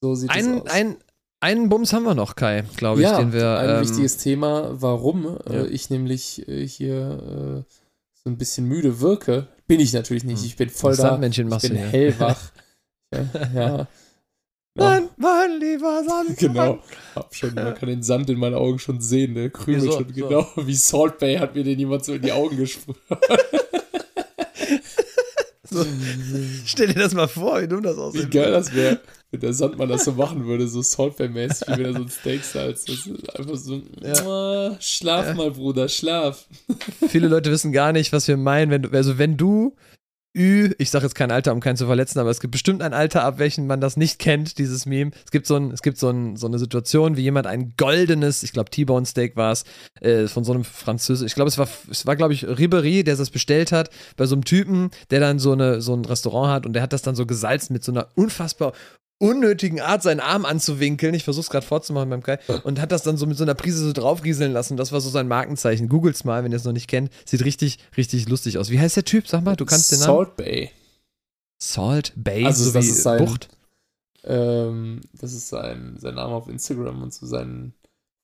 So 0.01 0.15
sieht 0.15 0.31
ein, 0.31 0.55
es 0.55 0.63
aus. 0.63 0.71
Ein, 0.71 0.97
einen 1.41 1.69
Bums 1.69 1.93
haben 1.93 2.05
wir 2.05 2.15
noch, 2.15 2.35
Kai, 2.35 2.65
glaube 2.79 3.03
ich, 3.03 3.07
ja, 3.07 3.19
den 3.19 3.35
wir. 3.35 3.59
Ein 3.59 3.69
ähm, 3.69 3.81
wichtiges 3.83 4.17
Thema, 4.17 4.71
warum 4.81 5.37
äh, 5.45 5.55
ja. 5.55 5.65
ich 5.67 5.91
nämlich 5.91 6.49
äh, 6.49 6.67
hier 6.67 7.67
äh, 7.69 7.73
so 8.15 8.31
ein 8.31 8.39
bisschen 8.39 8.65
müde 8.65 9.01
wirke. 9.01 9.49
Bin 9.69 9.81
ich 9.81 9.93
natürlich 9.93 10.25
nicht. 10.25 10.41
Hm. 10.41 10.47
Ich 10.47 10.57
bin 10.57 10.71
voll 10.71 10.97
da. 10.97 11.21
Ich 11.23 11.37
bin 11.37 11.51
du, 11.51 11.77
hellwach. 11.77 12.41
ja. 13.15 13.27
ja. 13.55 13.87
Mein, 14.75 15.09
mein 15.17 15.61
lieber 15.61 16.03
Sand. 16.05 16.39
Genau. 16.39 16.79
Hab 17.15 17.35
schon, 17.35 17.55
man 17.55 17.75
kann 17.75 17.89
den 17.89 18.03
Sand 18.03 18.31
in 18.31 18.39
meinen 18.39 18.55
Augen 18.55 18.79
schon 18.79 19.01
sehen, 19.01 19.35
ne? 19.35 19.51
Krümel 19.51 19.81
so, 19.81 19.93
schon, 19.93 20.09
so. 20.09 20.29
genau. 20.29 20.47
Wie 20.57 20.75
Salt 20.75 21.19
Bay 21.19 21.37
hat 21.37 21.55
mir 21.55 21.65
den 21.65 21.79
jemand 21.79 22.05
so 22.05 22.15
in 22.15 22.23
die 22.23 22.33
Augen 22.33 22.57
gesprüht. 22.57 22.97
so. 25.65 25.85
Stell 26.65 26.89
dir 26.89 27.01
das 27.01 27.13
mal 27.13 27.29
vor, 27.29 27.61
wie 27.61 27.69
dumm 27.69 27.83
das 27.83 27.99
aussieht. 27.99 28.27
Wie 28.27 28.31
geil 28.31 28.53
das 28.53 28.73
wäre, 28.73 29.01
wenn 29.31 29.41
der 29.41 29.53
Sandmann 29.53 29.89
das 29.89 30.05
so 30.05 30.13
machen 30.13 30.47
würde, 30.47 30.69
so 30.69 30.81
Salt 30.81 31.17
Bay-mäßig, 31.17 31.69
wie 31.69 31.79
wenn 31.79 31.85
er 31.85 31.93
so 31.93 32.03
ein 32.03 32.09
Steak 32.09 32.45
salzt. 32.45 32.89
Das 32.89 33.07
ist 33.07 33.39
einfach 33.39 33.57
so, 33.57 33.83
ja. 34.03 34.77
schlaf 34.81 35.27
ja. 35.27 35.35
mal, 35.35 35.51
Bruder, 35.51 35.89
schlaf. 35.89 36.47
Viele 37.09 37.29
Leute 37.29 37.51
wissen 37.51 37.73
gar 37.73 37.93
nicht, 37.93 38.13
was 38.13 38.27
wir 38.27 38.37
meinen. 38.37 38.71
Wenn 38.71 38.83
du, 38.83 38.91
also 38.91 39.19
wenn 39.19 39.37
du 39.37 39.77
Ü, 40.37 40.73
ich 40.79 40.91
sage 40.91 41.05
jetzt 41.05 41.15
kein 41.15 41.31
Alter, 41.31 41.53
um 41.53 41.61
keinen 41.61 41.77
zu 41.77 41.87
verletzen, 41.87 42.19
aber 42.21 42.31
es 42.31 42.39
gibt 42.39 42.53
bestimmt 42.53 42.81
ein 42.81 42.93
Alter, 42.93 43.25
ab 43.25 43.39
welchem 43.39 43.67
man 43.67 43.81
das 43.81 43.97
nicht 43.97 44.19
kennt, 44.19 44.59
dieses 44.59 44.87
Meme. 44.87 45.11
Es 45.25 45.31
gibt 45.31 45.47
so, 45.47 45.57
ein, 45.57 45.73
es 45.73 45.83
gibt 45.83 45.99
so, 45.99 46.11
ein, 46.11 46.37
so 46.37 46.47
eine 46.47 46.59
Situation, 46.59 47.17
wie 47.17 47.23
jemand 47.23 47.47
ein 47.47 47.75
goldenes, 47.77 48.43
ich 48.43 48.53
glaube 48.53 48.71
T-Bone 48.71 49.05
Steak 49.05 49.37
war 49.37 49.53
es, 49.53 49.65
äh, 50.01 50.27
von 50.27 50.45
so 50.45 50.53
einem 50.53 50.65
Französisch, 50.65 51.27
ich 51.27 51.35
glaube 51.35 51.49
es 51.49 51.59
war, 51.59 51.69
es 51.91 52.07
war 52.07 52.15
glaube 52.15 52.35
ich 52.35 52.47
Ribery, 52.47 53.05
der 53.05 53.17
das 53.17 53.31
bestellt 53.31 53.73
hat, 53.73 53.91
bei 54.17 54.27
so 54.27 54.37
einem 54.37 54.45
Typen, 54.45 54.91
der 55.11 55.21
dann 55.21 55.39
so, 55.39 55.53
eine, 55.53 55.81
so 55.81 55.95
ein 55.95 56.05
Restaurant 56.05 56.53
hat 56.53 56.67
und 56.67 56.75
der 56.75 56.83
hat 56.83 56.93
das 56.93 57.03
dann 57.03 57.17
so 57.17 57.27
gesalzt 57.27 57.71
mit 57.71 57.83
so 57.83 57.91
einer 57.91 58.09
unfassbar 58.15 58.75
unnötigen 59.19 59.81
Art, 59.81 60.03
seinen 60.03 60.21
Arm 60.21 60.45
anzuwinkeln. 60.45 61.15
Ich 61.15 61.25
versuche 61.25 61.43
es 61.43 61.51
gerade 61.51 61.67
vorzumachen 61.67 62.11
beim 62.11 62.23
Kai. 62.23 62.39
Und 62.63 62.81
hat 62.81 62.93
das 62.93 63.03
dann 63.03 63.17
so 63.17 63.27
mit 63.27 63.37
so 63.37 63.45
einer 63.45 63.55
Prise 63.55 63.85
so 63.85 63.93
draufrieseln 63.93 64.53
lassen. 64.53 64.77
Das 64.77 64.93
war 64.93 65.01
so 65.01 65.11
sein 65.11 65.29
Markenzeichen. 65.29 65.89
Googles 65.89 66.25
mal, 66.25 66.45
wenn 66.45 66.53
ihr 66.53 66.57
es 66.57 66.65
noch 66.65 66.73
nicht 66.73 66.89
kennt. 66.89 67.11
Sieht 67.25 67.45
richtig, 67.45 67.79
richtig 67.97 68.29
lustig 68.29 68.59
aus. 68.59 68.71
Wie 68.71 68.79
heißt 68.79 68.97
der 68.97 69.05
Typ? 69.05 69.27
Sag 69.27 69.45
mal, 69.45 69.57
du 69.57 69.67
kannst 69.67 69.91
den 69.93 70.01
Namen. 70.01 70.17
Salt 70.17 70.37
Bay. 70.37 70.71
Salt 71.61 72.13
Bay, 72.17 72.45
also 72.45 72.65
so 72.65 72.73
das 72.73 72.87
ist 72.87 73.03
sein, 73.03 73.25
Bucht. 73.25 73.49
Ähm, 74.25 75.01
das 75.13 75.33
ist 75.33 75.49
sein, 75.49 75.97
sein 75.99 76.15
Name 76.15 76.35
auf 76.35 76.49
Instagram 76.49 77.03
und 77.03 77.13
so 77.13 77.27
sein, 77.27 77.75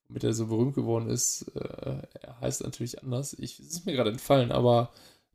mit 0.07 0.23
er 0.23 0.33
so 0.33 0.47
berühmt 0.47 0.75
geworden 0.75 1.09
ist. 1.09 1.51
Äh, 1.55 1.97
er 2.21 2.39
heißt 2.39 2.63
natürlich 2.63 3.03
anders. 3.03 3.35
Ich, 3.37 3.59
es 3.59 3.67
ist 3.71 3.85
mir 3.85 3.93
gerade 3.93 4.11
entfallen, 4.11 4.51
aber 4.51 4.91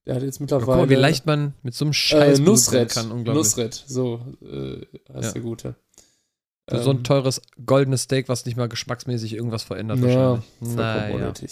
der 0.07 0.15
hat 0.17 0.23
jetzt 0.23 0.41
mittlerweile. 0.41 0.67
Guck 0.67 0.77
mal, 0.77 0.91
wie 0.91 0.95
leicht 0.95 1.27
man 1.27 1.55
mit 1.63 1.75
so 1.75 1.85
einem 1.85 1.93
Scheiß 1.93 2.39
äh, 2.39 2.43
Nusret 2.43 2.91
kann, 2.91 3.11
unglaublich. 3.11 3.45
Nusret, 3.45 3.85
so 3.87 4.21
äh, 4.43 4.87
heißt 5.13 5.25
ja. 5.25 5.33
der 5.33 5.43
Gute. 5.43 5.75
Ähm, 6.69 6.83
so 6.83 6.91
ein 6.91 6.99
ähm, 6.99 7.05
teures 7.05 7.43
goldenes 7.65 8.03
Steak, 8.03 8.29
was 8.29 8.47
nicht 8.47 8.57
mal 8.57 8.69
geschmacksmäßig 8.69 9.35
irgendwas 9.35 9.63
verändert 9.63 9.99
ja, 9.99 10.05
wahrscheinlich. 10.05 10.77
Naja. 10.77 11.15
unnötig. 11.15 11.51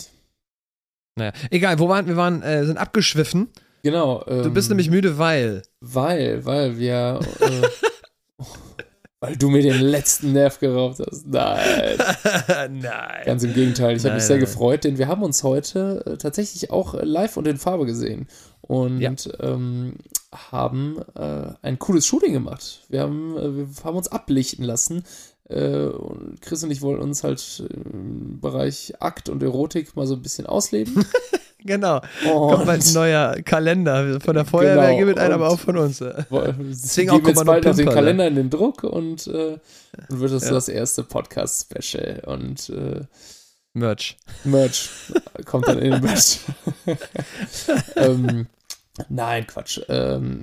Naja, 1.16 1.32
egal, 1.50 1.78
wo 1.78 1.88
waren 1.88 2.06
wir? 2.06 2.16
waren, 2.16 2.42
äh, 2.42 2.64
sind 2.64 2.78
abgeschwiffen. 2.78 3.48
Genau. 3.82 4.24
Ähm, 4.26 4.44
du 4.44 4.50
bist 4.50 4.68
ähm, 4.68 4.76
nämlich 4.76 4.90
müde, 4.90 5.18
weil. 5.18 5.62
Weil, 5.80 6.44
weil 6.44 6.78
wir. 6.78 7.20
Äh, 7.40 7.68
Weil 9.20 9.36
du 9.36 9.48
mir 9.48 9.62
den 9.62 9.80
letzten 9.80 10.32
Nerv 10.32 10.60
geraubt 10.60 11.00
hast. 11.00 11.26
Nein. 11.26 11.98
nein. 12.70 13.22
Ganz 13.24 13.42
im 13.42 13.52
Gegenteil. 13.52 13.96
Ich 13.96 14.04
habe 14.04 14.14
mich 14.14 14.24
sehr 14.24 14.36
nein. 14.36 14.44
gefreut, 14.44 14.84
denn 14.84 14.96
wir 14.96 15.08
haben 15.08 15.24
uns 15.24 15.42
heute 15.42 16.04
äh, 16.06 16.16
tatsächlich 16.18 16.70
auch 16.70 16.94
live 17.02 17.36
und 17.36 17.48
in 17.48 17.58
Farbe 17.58 17.84
gesehen. 17.84 18.28
Und 18.60 19.00
ja. 19.00 19.12
ähm, 19.40 19.96
haben 20.32 20.98
äh, 21.16 21.52
ein 21.62 21.80
cooles 21.80 22.06
Shooting 22.06 22.32
gemacht. 22.32 22.84
Wir 22.88 23.00
haben, 23.00 23.36
äh, 23.36 23.56
wir 23.56 23.66
haben 23.82 23.96
uns 23.96 24.08
ablichten 24.08 24.64
lassen. 24.64 25.02
Äh, 25.48 25.86
und 25.86 26.40
Chris 26.40 26.62
und 26.62 26.70
ich 26.70 26.82
wollen 26.82 27.00
uns 27.00 27.24
halt 27.24 27.64
im 27.84 28.38
Bereich 28.40 28.94
Akt 29.00 29.28
und 29.28 29.42
Erotik 29.42 29.96
mal 29.96 30.06
so 30.06 30.14
ein 30.14 30.22
bisschen 30.22 30.46
ausleben. 30.46 31.04
Genau. 31.64 32.00
Und 32.24 32.54
Kommt 32.54 32.66
bald 32.66 32.86
ein 32.86 32.92
neuer 32.92 33.42
Kalender. 33.42 34.20
Von 34.20 34.34
der 34.34 34.44
Feuerwehr 34.44 34.94
genau. 34.94 35.06
gibt 35.06 35.18
einen, 35.18 35.34
aber 35.34 35.48
auch 35.48 35.58
von 35.58 35.76
uns. 35.76 35.98
Deswegen 35.98 37.10
auch 37.10 37.26
jetzt 37.26 37.44
bald 37.44 37.64
noch 37.64 37.76
den 37.76 37.88
Kalender 37.88 38.26
in 38.28 38.36
den 38.36 38.50
Druck 38.50 38.84
und 38.84 39.26
äh, 39.26 39.58
dann 40.08 40.20
wird 40.20 40.32
das 40.32 40.44
ja. 40.44 40.52
das 40.52 40.68
erste 40.68 41.02
Podcast-Special 41.02 42.22
und 42.26 42.70
äh, 42.70 43.00
Merch. 43.72 44.16
Merch 44.44 44.88
kommt 45.44 45.66
dann 45.68 45.78
in 45.78 45.92
den 45.92 46.02
Merch. 46.02 46.40
ähm, 47.96 48.46
nein, 49.08 49.46
Quatsch. 49.46 49.80
Ähm, 49.88 50.40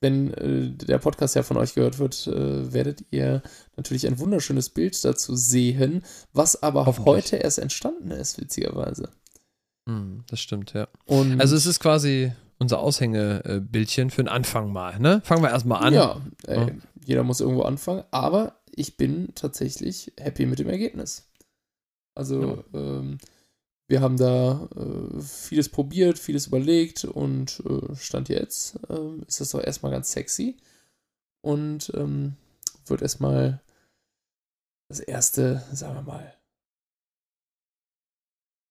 wenn 0.00 0.34
äh, 0.34 0.70
der 0.70 0.98
Podcast 0.98 1.34
ja 1.34 1.42
von 1.42 1.56
euch 1.56 1.74
gehört 1.74 1.98
wird, 1.98 2.26
äh, 2.26 2.72
werdet 2.72 3.04
ihr 3.10 3.42
natürlich 3.76 4.06
ein 4.06 4.18
wunderschönes 4.18 4.68
Bild 4.70 5.02
dazu 5.04 5.34
sehen, 5.34 6.04
was 6.32 6.62
aber 6.62 6.86
heute 7.04 7.36
erst 7.36 7.58
entstanden 7.58 8.10
ist, 8.10 8.38
witzigerweise. 8.38 9.08
Hm, 9.88 10.24
das 10.28 10.40
stimmt, 10.40 10.72
ja. 10.72 10.88
Und 11.04 11.40
also 11.40 11.56
es 11.56 11.66
ist 11.66 11.80
quasi 11.80 12.32
unser 12.58 12.80
Aushängebildchen 12.80 14.10
für 14.10 14.22
den 14.22 14.28
Anfang 14.28 14.72
mal, 14.72 14.98
ne? 14.98 15.20
Fangen 15.24 15.42
wir 15.42 15.50
erstmal 15.50 15.84
an. 15.84 15.94
Ja, 15.94 16.20
ey, 16.46 16.58
ja, 16.58 16.70
jeder 17.04 17.22
muss 17.22 17.40
irgendwo 17.40 17.62
anfangen, 17.62 18.04
aber 18.10 18.60
ich 18.74 18.96
bin 18.96 19.34
tatsächlich 19.34 20.12
happy 20.18 20.46
mit 20.46 20.58
dem 20.58 20.68
Ergebnis. 20.68 21.28
Also, 22.14 22.64
ja. 22.72 22.80
ähm, 22.80 23.18
wir 23.88 24.00
haben 24.00 24.16
da 24.16 24.68
äh, 24.74 25.20
vieles 25.20 25.68
probiert, 25.68 26.18
vieles 26.18 26.48
überlegt 26.48 27.04
und 27.04 27.62
äh, 27.64 27.94
Stand 27.94 28.28
jetzt 28.28 28.76
äh, 28.88 29.22
ist 29.26 29.40
das 29.40 29.50
doch 29.50 29.62
erstmal 29.62 29.92
ganz 29.92 30.10
sexy 30.10 30.56
und 31.42 31.92
ähm, 31.94 32.34
wird 32.86 33.02
erstmal 33.02 33.60
das 34.88 35.00
erste, 35.00 35.62
sagen 35.72 35.94
wir 35.94 36.02
mal, 36.02 36.35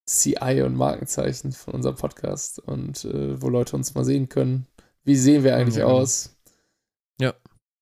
CI 0.06 0.62
und 0.64 0.76
Markenzeichen 0.76 1.52
von 1.52 1.74
unserem 1.74 1.96
Podcast 1.96 2.60
und 2.60 3.04
äh, 3.04 3.40
wo 3.40 3.48
Leute 3.48 3.74
uns 3.76 3.94
mal 3.94 4.04
sehen 4.04 4.28
können. 4.28 4.66
Wie 5.04 5.16
sehen 5.16 5.42
wir 5.42 5.56
eigentlich 5.56 5.76
ja. 5.76 5.86
aus? 5.86 6.36
Ja. 7.20 7.34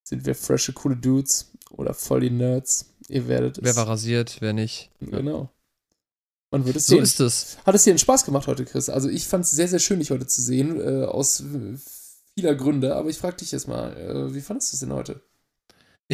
Sind 0.03 0.25
wir 0.25 0.35
frische, 0.35 0.72
coole 0.72 0.97
Dudes 0.97 1.53
oder 1.70 1.95
voll 1.95 2.20
die 2.20 2.31
Nerds? 2.31 2.87
Ihr 3.09 3.29
werdet 3.29 3.59
es. 3.59 3.64
Wer 3.64 3.77
war 3.77 3.89
rasiert, 3.89 4.39
wer 4.41 4.53
nicht. 4.53 4.91
Genau. 5.01 5.51
Man 6.51 6.66
wird 6.66 6.77
es 6.77 6.87
so 6.87 6.95
sehen. 6.95 7.03
ist 7.03 7.20
es. 7.20 7.59
Hat 7.66 7.75
es 7.75 7.85
dir 7.85 7.91
einen 7.91 7.99
Spaß 7.99 8.25
gemacht 8.25 8.47
heute, 8.47 8.64
Chris? 8.64 8.89
Also 8.89 9.09
ich 9.09 9.27
fand 9.27 9.45
es 9.45 9.51
sehr, 9.51 9.68
sehr 9.68 9.79
schön, 9.81 9.99
dich 9.99 10.11
heute 10.11 10.27
zu 10.27 10.41
sehen, 10.41 10.81
äh, 10.81 11.05
aus 11.05 11.43
vieler 12.39 12.55
Gründe. 12.55 12.97
Aber 12.97 13.11
ich 13.11 13.18
frage 13.18 13.37
dich 13.37 13.53
jetzt 13.53 13.68
mal, 13.68 13.97
äh, 13.97 14.35
wie 14.35 14.41
fandest 14.41 14.72
du 14.72 14.77
es 14.77 14.81
denn 14.81 14.93
heute? 14.93 15.20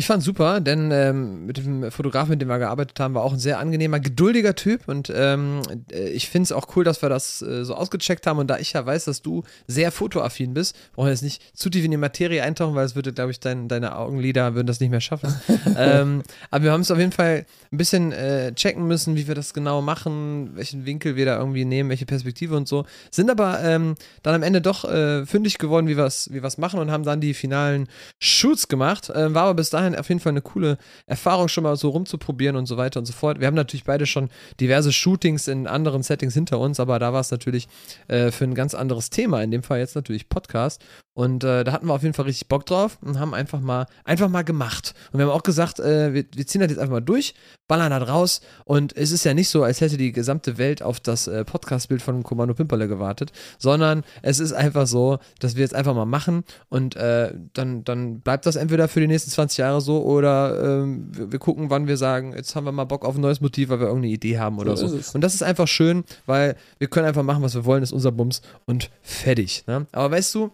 Ich 0.01 0.07
fand 0.07 0.23
super, 0.23 0.61
denn 0.63 0.91
ähm, 0.93 1.45
mit 1.45 1.59
dem 1.59 1.91
Fotografen, 1.91 2.31
mit 2.31 2.41
dem 2.41 2.49
wir 2.49 2.59
gearbeitet 2.59 2.99
haben, 2.99 3.13
war 3.13 3.23
auch 3.23 3.35
ein 3.35 3.39
sehr 3.39 3.59
angenehmer, 3.59 4.01
geduldiger 4.01 4.55
Typ 4.55 4.89
und 4.89 5.13
ähm, 5.15 5.61
äh, 5.93 6.09
ich 6.09 6.31
finde 6.31 6.45
es 6.45 6.53
auch 6.53 6.75
cool, 6.75 6.85
dass 6.85 7.03
wir 7.03 7.11
das 7.11 7.43
äh, 7.43 7.67
so 7.67 7.75
ausgecheckt 7.75 8.27
haben 8.27 8.39
und 8.39 8.47
da 8.47 8.57
ich 8.57 8.73
ja 8.73 8.87
weiß, 8.87 9.05
dass 9.05 9.21
du 9.21 9.43
sehr 9.67 9.93
fotoaffin 9.93 10.55
bist, 10.55 10.75
brauchen 10.95 11.09
wir 11.09 11.11
jetzt 11.11 11.21
nicht 11.21 11.43
zu 11.55 11.69
tief 11.69 11.85
in 11.85 11.91
die 11.91 11.99
Materie 11.99 12.43
eintauchen, 12.43 12.75
weil 12.75 12.87
es 12.87 12.95
würde, 12.95 13.13
glaube 13.13 13.31
ich, 13.31 13.41
dein, 13.41 13.69
deine 13.69 13.95
Augenlider 13.95 14.55
würden 14.55 14.67
das 14.67 14.81
nicht 14.81 14.89
mehr 14.89 15.03
schaffen. 15.03 15.39
ähm, 15.77 16.23
aber 16.51 16.65
wir 16.65 16.73
haben 16.73 16.81
es 16.81 16.91
auf 16.91 16.99
jeden 16.99 17.13
Fall 17.13 17.45
ein 17.71 17.77
bisschen 17.77 18.13
äh, 18.13 18.55
checken 18.55 18.87
müssen, 18.87 19.17
wie 19.17 19.29
wir 19.29 19.35
das 19.35 19.53
genau 19.53 19.83
machen, 19.83 20.53
welchen 20.55 20.87
Winkel 20.87 21.15
wir 21.17 21.27
da 21.27 21.37
irgendwie 21.37 21.67
nehmen, 21.67 21.91
welche 21.91 22.07
Perspektive 22.07 22.57
und 22.57 22.67
so. 22.67 22.87
Sind 23.11 23.31
aber 23.31 23.63
ähm, 23.63 23.97
dann 24.23 24.35
am 24.35 24.43
Ende 24.43 24.63
doch 24.63 24.87
äh, 24.87 25.27
fündig 25.27 25.59
geworden, 25.59 25.89
wie 25.89 25.99
wir 25.99 26.07
es 26.07 26.31
wie 26.33 26.41
machen 26.59 26.81
und 26.81 26.91
haben 26.91 27.05
dann 27.05 27.21
die 27.21 27.35
finalen 27.35 27.87
Shoots 28.19 28.69
gemacht. 28.69 29.13
Ähm, 29.15 29.35
war 29.35 29.43
aber 29.43 29.55
bis 29.55 29.69
dahin 29.69 29.90
auf 29.97 30.09
jeden 30.09 30.21
Fall 30.21 30.31
eine 30.31 30.43
coole 30.43 30.79
Erfahrung, 31.07 31.49
schon 31.49 31.65
mal 31.65 31.77
so 31.77 31.91
rumzuprobieren 31.91 32.57
und 32.57 32.67
so 32.67 32.77
weiter 32.77 33.01
und 33.01 33.07
so 33.07 33.13
fort. 33.13 33.41
Wir 33.41 33.47
haben 33.47 33.55
natürlich 33.55 33.85
beide 33.85 34.07
schon 34.07 34.29
diverse 34.61 34.93
Shootings 34.93 35.49
in 35.49 35.67
anderen 35.67 36.03
Settings 36.03 36.35
hinter 36.35 36.59
uns, 36.59 36.81
aber 36.81 36.99
da 36.99 37.13
war 37.13 37.21
es 37.21 37.31
natürlich 37.31 37.69
äh, 38.09 38.31
für 38.31 38.45
ein 38.45 38.55
ganz 38.55 38.75
anderes 38.75 39.11
Thema. 39.11 39.43
In 39.43 39.51
dem 39.51 39.63
Fall 39.63 39.79
jetzt 39.79 39.95
natürlich 39.95 40.29
Podcast. 40.29 40.83
Und 41.13 41.45
äh, 41.45 41.65
da 41.65 41.73
hatten 41.73 41.87
wir 41.87 41.93
auf 41.93 42.03
jeden 42.03 42.15
Fall 42.15 42.25
richtig 42.25 42.49
Bock 42.49 42.65
drauf 42.65 42.97
und 43.03 43.19
haben 43.19 43.35
einfach 43.35 43.61
mal, 43.61 43.87
einfach 44.05 44.29
mal 44.29 44.43
gemacht. 44.43 44.95
Und 45.13 45.19
wir 45.19 45.27
haben 45.27 45.33
auch 45.33 45.43
gesagt, 45.43 45.79
äh, 45.79 46.15
wir, 46.15 46.25
wir, 46.35 46.47
ziehen 46.47 46.61
das 46.61 46.71
jetzt 46.71 46.79
einfach 46.79 46.95
mal 46.95 47.01
durch, 47.01 47.35
ballern 47.69 47.91
das 47.91 48.09
raus. 48.09 48.41
Und 48.65 48.97
es 48.97 49.11
ist 49.11 49.25
ja 49.25 49.35
nicht 49.35 49.49
so, 49.49 49.63
als 49.63 49.81
hätte 49.81 49.97
die 49.97 50.13
gesamte 50.13 50.57
Welt 50.57 50.83
auf 50.83 50.99
das 50.99 51.27
äh, 51.27 51.45
Podcast-Bild 51.45 52.01
von 52.01 52.23
Kommando 52.23 52.55
Pimperle 52.55 52.89
gewartet, 52.89 53.33
sondern 53.59 54.05
es 54.23 54.41
ist 54.41 54.53
einfach 54.53 54.87
so, 54.87 55.19
dass 55.41 55.57
wir 55.57 55.63
jetzt 55.63 55.75
einfach 55.75 55.95
mal 55.95 56.07
machen 56.07 56.45
und 56.69 56.97
äh, 56.97 57.35
dann, 57.53 57.85
dann 57.85 58.21
bleibt 58.21 58.47
das 58.47 58.57
entweder 58.57 58.89
für 58.89 59.01
die 59.01 59.07
nächsten 59.07 59.31
20 59.31 59.59
Jahre 59.59 59.70
so 59.79 60.03
oder 60.03 60.83
ähm, 60.83 61.09
wir, 61.13 61.33
wir, 61.33 61.39
gucken, 61.39 61.71
wann 61.71 61.87
wir 61.87 61.97
sagen, 61.97 62.35
jetzt 62.35 62.57
haben 62.57 62.65
wir 62.65 62.73
mal 62.73 62.85
Bock 62.85 63.05
auf 63.05 63.15
ein 63.15 63.21
neues 63.21 63.41
Motiv, 63.41 63.69
weil 63.69 63.81
wir 63.81 63.87
irgendeine 63.87 64.13
Idee 64.13 64.39
haben 64.39 64.59
oder 64.59 64.77
so. 64.77 64.89
so. 64.89 65.15
Und 65.15 65.21
das 65.21 65.35
ist 65.35 65.43
einfach 65.43 65.69
schön, 65.69 66.05
weil 66.27 66.57
wir 66.79 66.89
können 66.89 67.07
einfach 67.07 67.23
machen, 67.23 67.43
was 67.43 67.55
wir 67.55 67.65
wollen, 67.65 67.83
ist 67.83 67.93
unser 67.93 68.13
Bums 68.13 68.43
und 68.67 68.91
fertig. 69.03 69.65
Ne? 69.67 69.87
Aber 69.93 70.11
weißt 70.11 70.35
du, 70.35 70.51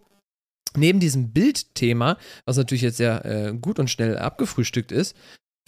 neben 0.77 1.01
diesem 1.01 1.31
Bildthema, 1.31 2.19
was 2.45 2.57
natürlich 2.57 2.83
jetzt 2.83 2.99
sehr 2.99 3.25
äh, 3.25 3.53
gut 3.55 3.79
und 3.79 3.89
schnell 3.89 4.19
abgefrühstückt 4.19 4.93
ist, 4.93 5.17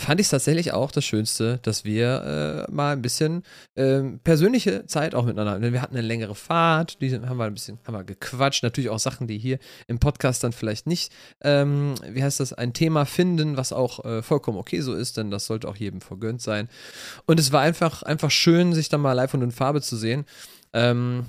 fand 0.00 0.20
ich 0.20 0.26
es 0.26 0.30
tatsächlich 0.30 0.72
auch 0.72 0.92
das 0.92 1.04
Schönste, 1.04 1.58
dass 1.62 1.84
wir 1.84 2.66
äh, 2.68 2.72
mal 2.72 2.92
ein 2.92 3.02
bisschen 3.02 3.42
äh, 3.74 4.00
persönliche 4.22 4.86
Zeit 4.86 5.14
auch 5.14 5.24
miteinander 5.24 5.52
hatten. 5.52 5.72
Wir 5.72 5.82
hatten 5.82 5.96
eine 5.96 6.06
längere 6.06 6.36
Fahrt, 6.36 7.00
die 7.02 7.12
haben 7.12 7.36
wir 7.36 7.44
ein 7.44 7.54
bisschen 7.54 7.78
haben 7.84 7.94
wir 7.94 8.04
gequatscht. 8.04 8.62
Natürlich 8.62 8.90
auch 8.90 9.00
Sachen, 9.00 9.26
die 9.26 9.38
hier 9.38 9.58
im 9.88 9.98
Podcast 9.98 10.44
dann 10.44 10.52
vielleicht 10.52 10.86
nicht, 10.86 11.12
ähm, 11.42 11.94
wie 12.08 12.22
heißt 12.22 12.38
das, 12.38 12.52
ein 12.52 12.72
Thema 12.72 13.06
finden, 13.06 13.56
was 13.56 13.72
auch 13.72 14.04
äh, 14.04 14.22
vollkommen 14.22 14.58
okay 14.58 14.80
so 14.80 14.94
ist, 14.94 15.16
denn 15.16 15.30
das 15.30 15.46
sollte 15.46 15.68
auch 15.68 15.76
jedem 15.76 16.00
vergönnt 16.00 16.42
sein. 16.42 16.68
Und 17.26 17.40
es 17.40 17.50
war 17.50 17.62
einfach, 17.62 18.02
einfach 18.04 18.30
schön, 18.30 18.74
sich 18.74 18.88
dann 18.88 19.00
mal 19.00 19.14
live 19.14 19.34
und 19.34 19.42
in 19.42 19.52
Farbe 19.52 19.82
zu 19.82 19.96
sehen. 19.96 20.26
Ähm, 20.72 21.26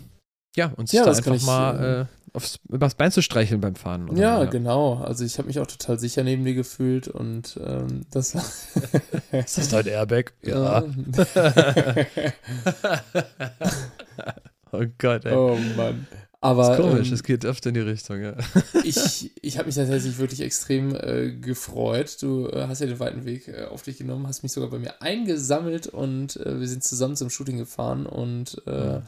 ja, 0.55 0.73
und 0.75 0.89
sich 0.89 0.97
ja, 0.97 1.05
da 1.05 1.11
einfach 1.11 1.41
mal 1.41 1.79
äh, 1.79 2.01
äh, 2.01 2.05
aufs, 2.33 2.59
übers 2.69 2.95
Bein 2.95 3.11
zu 3.11 3.21
streicheln 3.21 3.61
beim 3.61 3.75
Fahren. 3.75 4.15
Ja, 4.15 4.43
ja, 4.43 4.49
genau. 4.49 4.95
Also 4.95 5.25
ich 5.25 5.37
habe 5.37 5.47
mich 5.47 5.59
auch 5.59 5.67
total 5.67 5.99
sicher 5.99 6.23
neben 6.23 6.45
dir 6.45 6.53
gefühlt 6.53 7.07
und 7.07 7.59
ähm, 7.65 8.05
das 8.11 8.35
war. 8.35 8.43
ist 9.31 9.57
das 9.57 9.69
dein 9.69 9.87
Airbag? 9.87 10.33
Ja. 10.41 10.83
oh 14.71 14.85
Gott, 14.97 15.25
ey. 15.25 15.35
Oh 15.35 15.57
Mann. 15.75 16.07
Aber, 16.41 16.69
das 16.69 16.79
ist 16.79 16.83
komisch, 16.83 17.07
ähm, 17.09 17.13
es 17.15 17.23
geht 17.23 17.43
oft 17.43 17.65
in 17.65 17.73
die 17.73 17.81
Richtung, 17.81 18.21
ja. 18.21 18.33
ich 18.85 19.29
ich 19.41 19.57
habe 19.57 19.65
mich 19.65 19.75
tatsächlich 19.75 20.17
wirklich 20.19 20.39
extrem 20.39 20.95
äh, 20.95 21.31
gefreut. 21.33 22.15
Du 22.21 22.47
äh, 22.47 22.65
hast 22.65 22.79
ja 22.79 22.87
den 22.87 22.99
weiten 22.99 23.25
Weg 23.25 23.49
äh, 23.49 23.65
auf 23.65 23.81
dich 23.81 23.97
genommen, 23.97 24.25
hast 24.25 24.41
mich 24.43 24.53
sogar 24.53 24.69
bei 24.69 24.79
mir 24.79 25.01
eingesammelt 25.01 25.87
und 25.87 26.37
äh, 26.37 26.61
wir 26.61 26.67
sind 26.67 26.81
zusammen 26.85 27.17
zum 27.17 27.29
Shooting 27.29 27.57
gefahren 27.57 28.05
und 28.05 28.61
äh, 28.67 29.01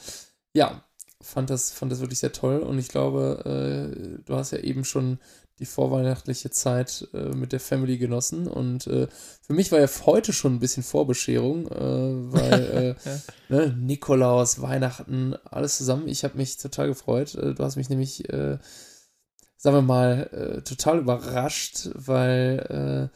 ja, 0.54 0.84
fand 1.22 1.50
das, 1.50 1.72
fand 1.72 1.92
das 1.92 2.00
wirklich 2.00 2.20
sehr 2.20 2.32
toll 2.32 2.60
und 2.60 2.78
ich 2.80 2.88
glaube, 2.88 3.44
äh, 3.46 4.24
du 4.26 4.36
hast 4.36 4.52
ja 4.52 4.60
eben 4.60 4.84
schon 4.84 5.20
die 5.60 5.66
vorweihnachtliche 5.66 6.50
Zeit 6.50 7.08
äh, 7.14 7.36
mit 7.36 7.52
der 7.52 7.60
Family 7.60 8.00
genossen 8.00 8.48
und 8.48 8.88
äh, 8.88 9.08
für 9.42 9.54
mich 9.54 9.72
war 9.72 9.80
ja 9.80 9.88
heute 10.06 10.34
schon 10.34 10.56
ein 10.56 10.60
bisschen 10.60 10.82
Vorbescherung, 10.82 11.68
äh, 11.68 12.34
weil 12.34 12.98
äh, 13.06 13.10
ja. 13.10 13.20
ne, 13.50 13.78
Nikolaus, 13.78 14.62
Weihnachten, 14.62 15.36
alles 15.46 15.78
zusammen. 15.78 16.08
Ich 16.08 16.24
habe 16.24 16.38
mich 16.38 16.58
total 16.58 16.88
gefreut. 16.88 17.36
Äh, 17.36 17.54
du 17.54 17.64
hast 17.64 17.76
mich 17.76 17.90
nämlich, 17.90 18.24
sagen 18.28 19.78
wir 19.78 19.82
mal, 19.84 20.64
total 20.66 21.00
überrascht, 21.00 21.90
weil 21.94 23.12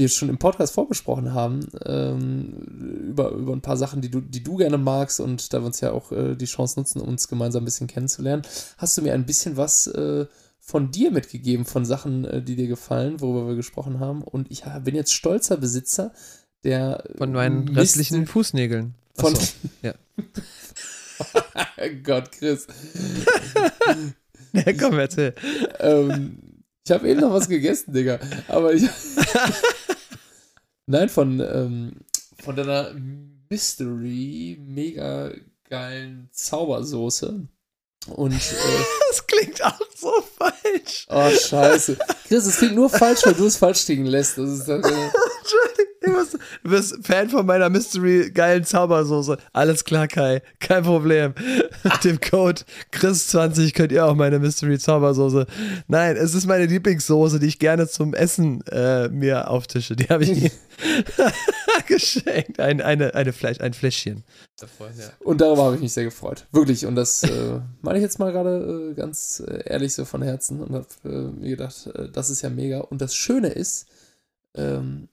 wir 0.00 0.08
schon 0.08 0.28
im 0.28 0.38
Podcast 0.38 0.74
vorbesprochen 0.74 1.32
haben, 1.32 1.60
ähm, 1.84 2.52
über, 3.10 3.30
über 3.30 3.52
ein 3.52 3.60
paar 3.60 3.76
Sachen, 3.76 4.00
die 4.00 4.10
du, 4.10 4.20
die 4.20 4.42
du 4.42 4.56
gerne 4.56 4.78
magst 4.78 5.20
und 5.20 5.52
da 5.52 5.60
wir 5.60 5.66
uns 5.66 5.80
ja 5.80 5.92
auch 5.92 6.10
äh, 6.10 6.34
die 6.34 6.46
Chance 6.46 6.80
nutzen, 6.80 7.00
uns 7.00 7.28
gemeinsam 7.28 7.62
ein 7.62 7.66
bisschen 7.66 7.86
kennenzulernen, 7.86 8.42
hast 8.78 8.98
du 8.98 9.02
mir 9.02 9.14
ein 9.14 9.26
bisschen 9.26 9.56
was 9.56 9.86
äh, 9.86 10.26
von 10.60 10.90
dir 10.90 11.10
mitgegeben, 11.10 11.64
von 11.64 11.84
Sachen, 11.84 12.24
äh, 12.24 12.42
die 12.42 12.56
dir 12.56 12.68
gefallen, 12.68 13.20
worüber 13.20 13.48
wir 13.48 13.56
gesprochen 13.56 14.00
haben. 14.00 14.22
Und 14.22 14.50
ich 14.50 14.64
bin 14.84 14.94
jetzt 14.94 15.12
stolzer 15.12 15.56
Besitzer 15.56 16.12
der. 16.64 17.04
Von 17.16 17.32
meinen 17.32 17.64
Mist 17.64 17.76
restlichen 17.76 18.26
Fußnägeln. 18.26 18.94
Von. 19.14 19.34
So, 19.34 19.42
ja. 19.82 19.94
Gott, 22.02 22.32
Chris. 22.32 22.66
ja, 24.52 24.72
komm, 24.78 24.98
erzähl. 24.98 25.34
ähm, 25.78 26.38
ich 26.90 26.94
habe 26.94 27.08
eben 27.08 27.20
noch 27.20 27.32
was 27.32 27.48
gegessen, 27.48 27.92
Digga. 27.92 28.18
Aber 28.48 28.74
ich. 28.74 28.82
Nein, 30.86 31.08
von, 31.08 31.38
ähm, 31.38 31.92
von 32.42 32.56
deiner 32.56 32.92
Mystery 33.48 34.58
mega 34.60 35.30
geilen 35.68 36.28
Zaubersoße. 36.32 37.46
Und. 38.08 38.32
Äh, 38.32 38.38
das 39.08 39.24
klingt 39.24 39.64
auch 39.64 39.78
so 39.94 40.12
falsch. 40.36 41.06
Oh, 41.08 41.30
scheiße. 41.30 41.96
Chris, 42.26 42.46
es 42.46 42.56
klingt 42.56 42.74
nur 42.74 42.90
falsch, 42.90 43.20
weil 43.24 43.34
du 43.34 43.46
es 43.46 43.56
falsch 43.56 43.84
klingen 43.84 44.06
lässt. 44.06 44.36
Das 44.36 44.50
ist 44.50 44.66
dann, 44.66 44.82
äh, 44.82 45.10
Du 46.02 46.70
bist 46.70 46.98
Fan 47.02 47.28
von 47.28 47.44
meiner 47.44 47.68
Mystery 47.68 48.30
geilen 48.30 48.64
Zaubersoße. 48.64 49.36
Alles 49.52 49.84
klar, 49.84 50.08
Kai. 50.08 50.40
Kein 50.58 50.82
Problem. 50.82 51.34
Mit 51.84 52.04
dem 52.04 52.20
Code 52.20 52.62
Chris20 52.92 53.74
könnt 53.74 53.92
ihr 53.92 54.06
auch 54.06 54.14
meine 54.14 54.38
Mystery 54.38 54.78
Zaubersoße. 54.78 55.46
Nein, 55.88 56.16
es 56.16 56.34
ist 56.34 56.46
meine 56.46 56.64
Lieblingssoße, 56.66 57.38
die 57.38 57.46
ich 57.46 57.58
gerne 57.58 57.86
zum 57.86 58.14
Essen 58.14 58.62
äh, 58.68 59.08
mir 59.08 59.50
auftische. 59.50 59.94
Die 59.94 60.06
habe 60.06 60.24
ich 60.24 60.50
geschenkt. 61.86 62.60
Ein, 62.60 62.80
eine, 62.80 63.14
eine 63.14 63.34
Fleisch, 63.34 63.60
ein 63.60 63.74
Fläschchen. 63.74 64.24
Und 65.20 65.42
darüber 65.42 65.64
habe 65.64 65.74
ich 65.74 65.82
mich 65.82 65.92
sehr 65.92 66.04
gefreut. 66.04 66.46
Wirklich. 66.50 66.86
Und 66.86 66.94
das 66.94 67.22
äh, 67.24 67.60
meine 67.82 67.98
ich 67.98 68.02
jetzt 68.02 68.18
mal 68.18 68.32
gerade 68.32 68.90
äh, 68.90 68.94
ganz 68.94 69.42
äh, 69.46 69.64
ehrlich 69.66 69.92
so 69.92 70.06
von 70.06 70.22
Herzen 70.22 70.62
und 70.62 70.74
habe 70.74 70.86
äh, 71.04 71.40
mir 71.40 71.50
gedacht, 71.50 71.88
äh, 71.94 72.08
das 72.10 72.30
ist 72.30 72.40
ja 72.40 72.48
mega. 72.48 72.80
Und 72.80 73.02
das 73.02 73.14
Schöne 73.14 73.48
ist, 73.48 73.86
ähm, 74.54 75.08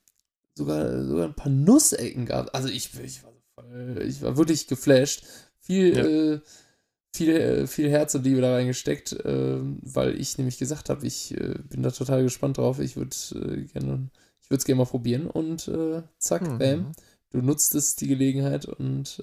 sogar, 0.57 1.05
sogar 1.05 1.27
ein 1.27 1.35
paar 1.35 1.51
Nussecken 1.51 2.25
gab. 2.25 2.53
Also 2.55 2.67
ich, 2.67 2.89
ich, 2.99 3.23
war, 3.23 3.31
voll, 3.55 4.03
ich 4.05 4.21
war 4.21 4.35
wirklich 4.37 4.67
geflasht. 4.67 5.23
Viel, 5.59 5.97
ja. 5.97 6.05
äh, 6.05 6.39
viel, 7.17 7.35
äh, 7.35 7.67
viel 7.67 7.89
Herz 7.89 8.15
und 8.15 8.23
Liebe 8.23 8.41
da 8.41 8.53
reingesteckt, 8.53 9.13
äh, 9.13 9.59
weil 9.81 10.19
ich 10.19 10.37
nämlich 10.37 10.57
gesagt 10.57 10.89
habe, 10.89 11.05
ich 11.05 11.33
äh, 11.33 11.55
bin 11.69 11.83
da 11.83 11.91
total 11.91 12.23
gespannt 12.23 12.57
drauf. 12.57 12.79
Ich 12.79 12.95
würde 12.95 13.15
äh, 13.35 13.63
gerne, 13.63 14.09
ich 14.41 14.49
würde 14.49 14.59
es 14.59 14.65
gerne 14.65 14.79
mal 14.79 14.85
probieren 14.85 15.27
und 15.27 15.67
äh, 15.67 16.03
zack, 16.19 16.41
mhm. 16.47 16.57
bam, 16.57 16.91
du 17.31 17.41
nutzt 17.41 17.75
es 17.75 17.95
die 17.95 18.07
Gelegenheit 18.07 18.65
und 18.65 19.21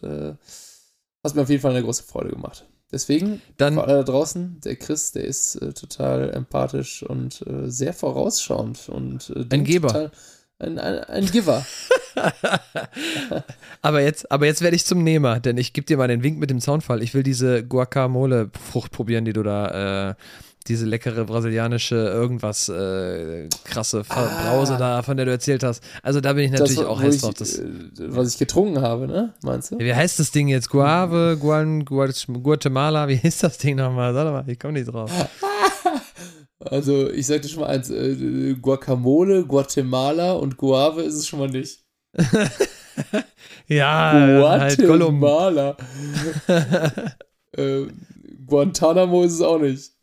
hast 1.22 1.35
mir 1.35 1.43
auf 1.43 1.49
jeden 1.49 1.62
Fall 1.62 1.70
eine 1.70 1.82
große 1.82 2.03
Freude 2.03 2.30
gemacht. 2.30 2.68
Deswegen, 2.93 3.41
Dann, 3.57 3.76
da 3.76 4.03
draußen, 4.03 4.61
der 4.61 4.76
Chris, 4.76 5.12
der 5.12 5.24
ist 5.24 5.59
total 5.74 6.30
empathisch 6.30 7.03
und 7.03 7.43
sehr 7.64 7.95
vorausschauend 7.95 8.91
und 8.91 9.32
ein 9.51 9.64
Geber. 9.64 9.89
Total, 9.89 10.11
ein, 10.59 10.79
ein, 10.79 11.05
ein 11.05 11.27
Giver. 11.27 11.65
aber 13.83 14.01
jetzt, 14.01 14.31
aber 14.31 14.47
jetzt 14.47 14.63
werde 14.63 14.77
ich 14.77 14.85
zum 14.85 15.03
Nehmer, 15.03 15.41
denn 15.41 15.59
ich 15.59 15.73
gebe 15.73 15.87
dir 15.87 15.97
mal 15.97 16.09
den 16.09 16.23
Wink 16.23 16.39
mit 16.39 16.51
dem 16.51 16.61
Zaunfall. 16.61 17.03
Ich 17.03 17.15
will 17.15 17.23
diese 17.23 17.65
Guacamole-Frucht 17.65 18.93
probieren, 18.93 19.25
die 19.25 19.33
du 19.33 19.43
da, 19.43 20.11
äh, 20.11 20.15
diese 20.67 20.87
leckere 20.87 21.25
brasilianische 21.25 21.97
irgendwas 21.97 22.71
äh, 22.71 23.49
krasse 23.65 24.03
ah, 24.09 24.29
Brause 24.43 24.77
da, 24.79 25.03
von 25.03 25.17
der 25.17 25.27
du 25.27 25.33
erzählt 25.33 25.63
hast. 25.63 25.83
Also 26.03 26.21
da 26.23 26.33
bin 26.33 26.45
ich 26.45 26.53
natürlich 26.53 26.77
das, 26.77 26.87
auch 26.87 27.01
heiß 27.01 27.19
drauf. 27.19 27.35
Das, 27.35 27.59
äh, 27.59 27.67
was 27.99 28.33
ich 28.33 28.39
getrunken 28.39 28.81
habe, 28.81 29.07
ne? 29.07 29.35
Meinst 29.43 29.73
du? 29.73 29.79
Wie 29.79 29.95
heißt 29.95 30.19
das 30.19 30.31
Ding 30.31 30.49
jetzt? 30.49 30.71
Guave, 30.71 31.37
Guan, 31.39 31.85
Guatemala? 31.85 33.09
Wie 33.09 33.19
heißt 33.19 33.43
das 33.43 33.59
Ding 33.59 33.77
nochmal? 33.77 34.15
Sag 34.15 34.25
mal, 34.33 34.45
ich 34.47 34.59
komme 34.59 34.75
nicht 34.75 34.87
drauf. 34.87 35.11
Also, 36.71 37.11
ich 37.11 37.27
sagte 37.27 37.49
schon 37.49 37.61
mal 37.61 37.69
eins: 37.69 37.91
äh, 37.91 38.55
Guacamole, 38.61 39.45
Guatemala 39.45 40.33
und 40.33 40.57
Guave 40.57 41.03
ist 41.03 41.15
es 41.15 41.27
schon 41.27 41.41
mal 41.41 41.49
nicht. 41.49 41.85
ja, 43.69 44.12
halt 44.12 44.79
Guatemala. 44.79 45.77
Halt 46.47 47.17
äh, 47.57 47.87
Guantanamo 48.47 49.25
ist 49.25 49.35
es 49.35 49.41
auch 49.41 49.59
nicht. 49.59 49.93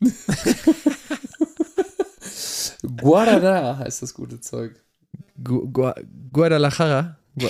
Guadana 2.96 3.78
heißt 3.78 4.02
das 4.02 4.12
gute 4.14 4.40
Zeug. 4.40 4.74
Gu 5.42 5.68
Gu 5.70 5.92
Guadalajara. 6.32 7.16
Gu 7.38 7.48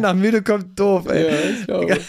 Nach 0.00 0.14
müde 0.14 0.42
kommt 0.42 0.78
doof, 0.78 1.06
ey. 1.06 1.26
Ja, 1.26 1.50
ich 1.50 1.66
glaube. 1.66 2.00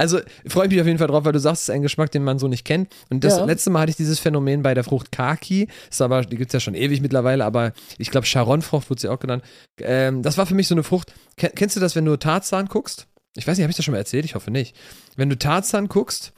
Also 0.00 0.18
freue 0.46 0.64
ich 0.64 0.72
mich 0.72 0.80
auf 0.80 0.86
jeden 0.86 0.98
Fall 0.98 1.08
drauf, 1.08 1.26
weil 1.26 1.32
du 1.32 1.38
sagst, 1.38 1.64
es 1.64 1.68
ist 1.68 1.74
ein 1.74 1.82
Geschmack, 1.82 2.10
den 2.10 2.24
man 2.24 2.38
so 2.38 2.48
nicht 2.48 2.64
kennt. 2.64 2.90
Und 3.10 3.22
das 3.22 3.36
ja. 3.36 3.44
letzte 3.44 3.68
Mal 3.68 3.80
hatte 3.80 3.90
ich 3.90 3.96
dieses 3.96 4.18
Phänomen 4.18 4.62
bei 4.62 4.72
der 4.72 4.82
Frucht 4.82 5.12
Kaki. 5.12 5.68
Ist 5.90 6.00
aber, 6.00 6.22
die 6.22 6.38
gibt 6.38 6.48
es 6.48 6.54
ja 6.54 6.60
schon 6.60 6.74
ewig 6.74 7.02
mittlerweile, 7.02 7.44
aber 7.44 7.74
ich 7.98 8.10
glaube, 8.10 8.26
Charonfrucht 8.26 8.88
wird 8.88 8.98
sie 8.98 9.10
auch 9.10 9.20
genannt. 9.20 9.44
Ähm, 9.78 10.22
das 10.22 10.38
war 10.38 10.46
für 10.46 10.54
mich 10.54 10.68
so 10.68 10.74
eine 10.74 10.84
Frucht. 10.84 11.12
Ken 11.36 11.50
kennst 11.54 11.76
du 11.76 11.80
das, 11.80 11.96
wenn 11.96 12.06
du 12.06 12.16
Tarzan 12.16 12.66
guckst? 12.66 13.08
Ich 13.36 13.46
weiß 13.46 13.58
nicht, 13.58 13.62
habe 13.62 13.70
ich 13.70 13.76
das 13.76 13.84
schon 13.84 13.92
mal 13.92 13.98
erzählt? 13.98 14.24
Ich 14.24 14.34
hoffe 14.34 14.50
nicht. 14.50 14.74
Wenn 15.16 15.28
du 15.28 15.36
Tarzan 15.36 15.88
guckst, 15.88 16.32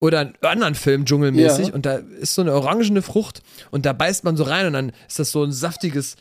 oder 0.00 0.18
einen 0.18 0.34
anderen 0.40 0.74
Film 0.74 1.04
dschungelmäßig 1.04 1.68
ja. 1.68 1.74
und 1.74 1.86
da 1.86 1.96
ist 2.20 2.34
so 2.34 2.42
eine 2.42 2.52
orangene 2.52 3.02
Frucht 3.02 3.40
und 3.70 3.86
da 3.86 3.92
beißt 3.92 4.24
man 4.24 4.36
so 4.36 4.42
rein 4.42 4.66
und 4.66 4.72
dann 4.72 4.92
ist 5.06 5.20
das 5.20 5.30
so 5.30 5.44
ein 5.44 5.52
saftiges, 5.52 6.16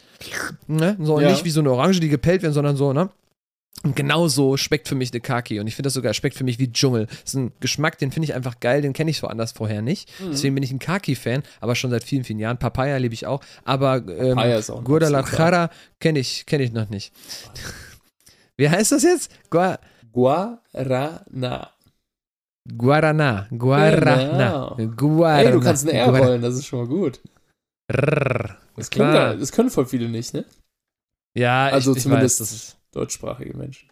ne? 0.67 0.95
So 0.99 1.19
ja. 1.19 1.31
nicht 1.31 1.45
wie 1.45 1.49
so 1.49 1.61
eine 1.61 1.71
Orange, 1.71 1.99
die 1.99 2.09
gepellt 2.09 2.43
wird, 2.43 2.53
sondern 2.53 2.75
so, 2.75 2.93
ne? 2.93 3.09
Und 3.84 3.95
genau 3.95 4.28
so 4.28 4.57
schmeckt 4.57 4.88
für 4.88 4.95
mich 4.95 5.11
eine 5.11 5.22
Kaki. 5.22 5.59
Und 5.59 5.65
ich 5.65 5.76
finde 5.76 5.88
das 5.88 5.93
sogar 5.93 6.13
schmeckt 6.13 6.38
für 6.38 6.43
mich 6.43 6.59
wie 6.59 6.72
Dschungel. 6.72 7.07
Das 7.07 7.19
ist 7.26 7.34
ein 7.34 7.51
Geschmack, 7.59 7.97
den 7.97 8.11
finde 8.11 8.26
ich 8.26 8.36
einfach 8.36 8.59
geil, 8.59 8.82
den 8.82 8.93
kenne 8.93 9.09
ich 9.09 9.17
so 9.17 9.28
anders 9.28 9.53
vorher 9.53 9.82
nicht. 9.82 10.09
Mhm. 10.19 10.32
Deswegen 10.32 10.53
bin 10.53 10.63
ich 10.63 10.72
ein 10.72 10.80
Kaki-Fan, 10.80 11.41
aber 11.59 11.76
schon 11.76 11.89
seit 11.89 12.03
vielen, 12.03 12.24
vielen 12.24 12.38
Jahren. 12.38 12.57
Papaya 12.57 12.97
liebe 12.97 13.15
ich 13.15 13.26
auch. 13.26 13.41
Aber 13.63 14.07
ähm, 14.07 14.38
Guadalajara 14.84 15.72
kenne 15.99 16.19
ich, 16.19 16.45
kenn 16.45 16.61
ich 16.61 16.72
noch 16.72 16.89
nicht. 16.89 17.11
Wie 18.57 18.69
heißt 18.69 18.91
das 18.91 19.01
jetzt? 19.01 19.32
Gua 19.49 19.80
Guarana. 20.11 21.72
Guarana. 22.78 23.47
Guarana. 23.49 24.76
Genau. 24.78 24.95
Guarana. 24.95 25.41
Ey, 25.41 25.51
du 25.51 25.59
kannst 25.61 25.88
ein 25.88 25.95
R 25.95 26.15
rollen, 26.15 26.41
das 26.41 26.55
ist 26.55 26.65
schon 26.65 26.80
mal 26.80 26.88
gut. 26.88 27.19
Rrr, 27.91 28.57
das, 28.76 28.89
klar. 28.89 29.36
das 29.36 29.51
können 29.51 29.69
voll 29.69 29.86
viele 29.86 30.07
nicht, 30.07 30.34
ne? 30.34 30.45
Ja, 31.36 31.67
also 31.67 31.91
ich, 31.91 31.97
ich 31.97 32.03
zumindest 32.03 32.41
weiß, 32.41 32.78
deutschsprachige 32.91 33.57
Menschen. 33.57 33.89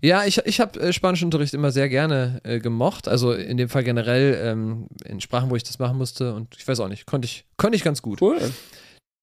Ja, 0.00 0.24
ich, 0.24 0.38
ich 0.38 0.60
habe 0.60 0.80
äh, 0.80 0.92
Spanischunterricht 0.92 1.54
immer 1.54 1.70
sehr 1.70 1.88
gerne 1.88 2.40
äh, 2.44 2.58
gemocht. 2.58 3.08
Also 3.08 3.32
in 3.32 3.56
dem 3.56 3.68
Fall 3.68 3.84
generell 3.84 4.38
ähm, 4.42 4.86
in 5.04 5.20
Sprachen, 5.20 5.50
wo 5.50 5.56
ich 5.56 5.62
das 5.62 5.78
machen 5.78 5.98
musste. 5.98 6.34
Und 6.34 6.56
ich 6.56 6.66
weiß 6.66 6.80
auch 6.80 6.88
nicht, 6.88 7.06
konnte 7.06 7.26
ich, 7.26 7.46
konnte 7.56 7.76
ich 7.76 7.84
ganz 7.84 8.02
gut. 8.02 8.20
Cool. 8.20 8.38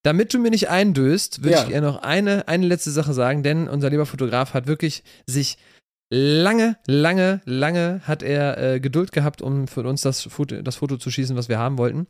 Damit 0.03 0.33
du 0.33 0.39
mir 0.39 0.49
nicht 0.49 0.69
eindöst, 0.69 1.43
würde 1.43 1.55
ja. 1.55 1.63
ich 1.63 1.69
gerne 1.69 1.87
noch 1.87 2.01
eine, 2.01 2.47
eine 2.47 2.65
letzte 2.65 2.91
Sache 2.91 3.13
sagen, 3.13 3.43
denn 3.43 3.67
unser 3.67 3.89
lieber 3.89 4.05
Fotograf 4.05 4.53
hat 4.53 4.65
wirklich 4.65 5.03
sich 5.27 5.57
lange, 6.09 6.77
lange, 6.87 7.41
lange 7.45 8.01
hat 8.05 8.23
er 8.23 8.57
äh, 8.57 8.79
Geduld 8.79 9.11
gehabt, 9.11 9.41
um 9.41 9.67
für 9.67 9.81
uns 9.81 10.01
das 10.01 10.23
Foto, 10.23 10.61
das 10.61 10.77
Foto 10.77 10.97
zu 10.97 11.11
schießen, 11.11 11.35
was 11.35 11.49
wir 11.49 11.59
haben 11.59 11.77
wollten. 11.77 12.07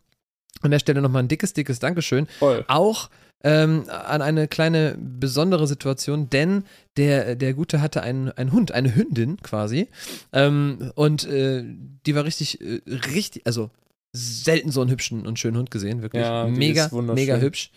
An 0.62 0.72
der 0.72 0.80
Stelle 0.80 1.02
nochmal 1.02 1.24
ein 1.24 1.28
dickes, 1.28 1.54
dickes 1.54 1.80
Dankeschön. 1.80 2.28
Voll. 2.38 2.64
Auch 2.68 3.10
ähm, 3.44 3.86
an 3.90 4.22
eine 4.22 4.48
kleine 4.48 4.98
besondere 5.00 5.68
Situation, 5.68 6.30
denn 6.30 6.64
der, 6.98 7.36
der 7.36 7.54
Gute 7.54 7.82
hatte 7.82 8.02
einen, 8.02 8.32
einen 8.32 8.52
Hund, 8.52 8.72
eine 8.72 8.94
Hündin 8.96 9.38
quasi. 9.42 9.88
Ähm, 10.34 10.92
und 10.96 11.26
äh, 11.26 11.64
die 12.06 12.16
war 12.16 12.26
richtig, 12.26 12.60
äh, 12.62 12.82
richtig, 12.88 13.46
also 13.46 13.70
selten 14.12 14.72
so 14.72 14.82
einen 14.82 14.90
hübschen 14.90 15.26
und 15.26 15.40
schönen 15.40 15.58
Hund 15.58 15.72
gesehen, 15.72 16.02
wirklich. 16.02 16.24
Ja, 16.24 16.48
mega, 16.48 16.90
mega 16.92 17.38
hübsch. 17.38 17.72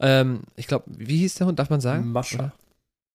Ähm, 0.00 0.42
ich 0.56 0.66
glaube, 0.66 0.84
wie 0.88 1.18
hieß 1.18 1.34
der 1.34 1.46
Hund, 1.46 1.58
darf 1.58 1.70
man 1.70 1.80
sagen? 1.80 2.12
Mascha. 2.12 2.52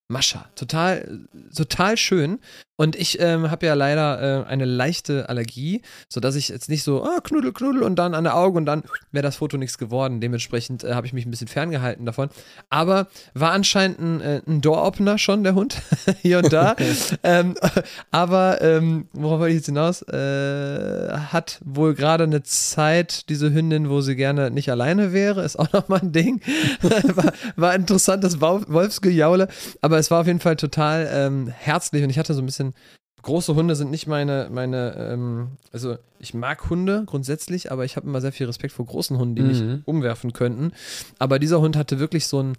Mascha. 0.07 0.49
Total, 0.55 1.27
total 1.55 1.97
schön. 1.97 2.39
Und 2.82 2.95
ich 2.95 3.19
ähm, 3.19 3.51
habe 3.51 3.67
ja 3.67 3.75
leider 3.75 4.41
äh, 4.41 4.47
eine 4.47 4.65
leichte 4.65 5.29
Allergie, 5.29 5.84
sodass 6.09 6.34
ich 6.34 6.49
jetzt 6.49 6.67
nicht 6.67 6.82
so, 6.82 7.03
ah, 7.03 7.19
Knuddel, 7.23 7.53
Knuddel 7.53 7.84
und 7.84 7.95
dann 7.97 8.15
an 8.15 8.23
der 8.23 8.36
Auge 8.36 8.57
und 8.57 8.65
dann 8.65 8.82
wäre 9.11 9.21
das 9.21 9.36
Foto 9.36 9.55
nichts 9.55 9.77
geworden. 9.77 10.19
Dementsprechend 10.19 10.84
äh, 10.84 10.95
habe 10.95 11.05
ich 11.05 11.13
mich 11.13 11.27
ein 11.27 11.29
bisschen 11.29 11.47
ferngehalten 11.47 12.07
davon. 12.07 12.29
Aber 12.71 13.05
war 13.36 13.51
anscheinend 13.51 13.99
ein, 13.99 14.21
äh, 14.21 14.41
ein 14.47 14.61
Door-Opener 14.61 15.19
schon, 15.19 15.43
der 15.43 15.53
Hund, 15.53 15.79
hier 16.23 16.39
und 16.39 16.51
da. 16.51 16.75
ähm, 17.23 17.53
aber 18.09 18.63
ähm, 18.63 19.07
worauf 19.13 19.41
wollte 19.41 19.51
ich 19.51 19.57
jetzt 19.57 19.67
hinaus? 19.67 20.01
Äh, 20.01 21.11
hat 21.32 21.59
wohl 21.63 21.93
gerade 21.93 22.23
eine 22.23 22.41
Zeit, 22.41 23.29
diese 23.29 23.53
Hündin, 23.53 23.91
wo 23.91 24.01
sie 24.01 24.15
gerne 24.15 24.49
nicht 24.49 24.71
alleine 24.71 25.13
wäre, 25.13 25.43
ist 25.43 25.59
auch 25.59 25.71
nochmal 25.71 25.99
ein 25.99 26.13
Ding. 26.13 26.41
war, 26.82 27.32
war 27.55 27.75
interessantes 27.75 28.41
Wolfsgejaule, 28.41 29.49
aber 29.82 29.99
es 29.99 30.09
war 30.09 30.21
auf 30.21 30.25
jeden 30.25 30.39
Fall 30.39 30.55
total 30.55 31.07
ähm, 31.13 31.47
herzlich 31.47 32.03
und 32.03 32.09
ich 32.09 32.17
hatte 32.17 32.34
so 32.34 32.41
ein 32.41 32.47
bisschen 32.47 32.70
große 33.22 33.55
Hunde 33.55 33.76
sind 33.76 33.91
nicht 33.91 34.07
meine, 34.07 34.49
meine, 34.51 34.95
ähm, 34.97 35.49
also 35.72 35.97
ich 36.19 36.34
mag 36.34 36.69
Hunde 36.69 37.03
grundsätzlich, 37.05 37.72
aber 37.72 37.86
ich 37.86 37.95
habe 37.95 38.07
immer 38.07 38.22
sehr 38.22 38.32
viel 38.32 38.47
Respekt 38.47 38.74
vor 38.74 38.86
großen 38.86 39.17
Hunden, 39.17 39.36
die 39.36 39.41
mhm. 39.41 39.47
mich 39.47 39.82
umwerfen 39.86 40.34
könnten. 40.34 40.72
Aber 41.19 41.39
dieser 41.39 41.61
Hund 41.61 41.76
hatte 41.76 41.99
wirklich 41.99 42.28
so 42.28 42.41
ein, 42.41 42.57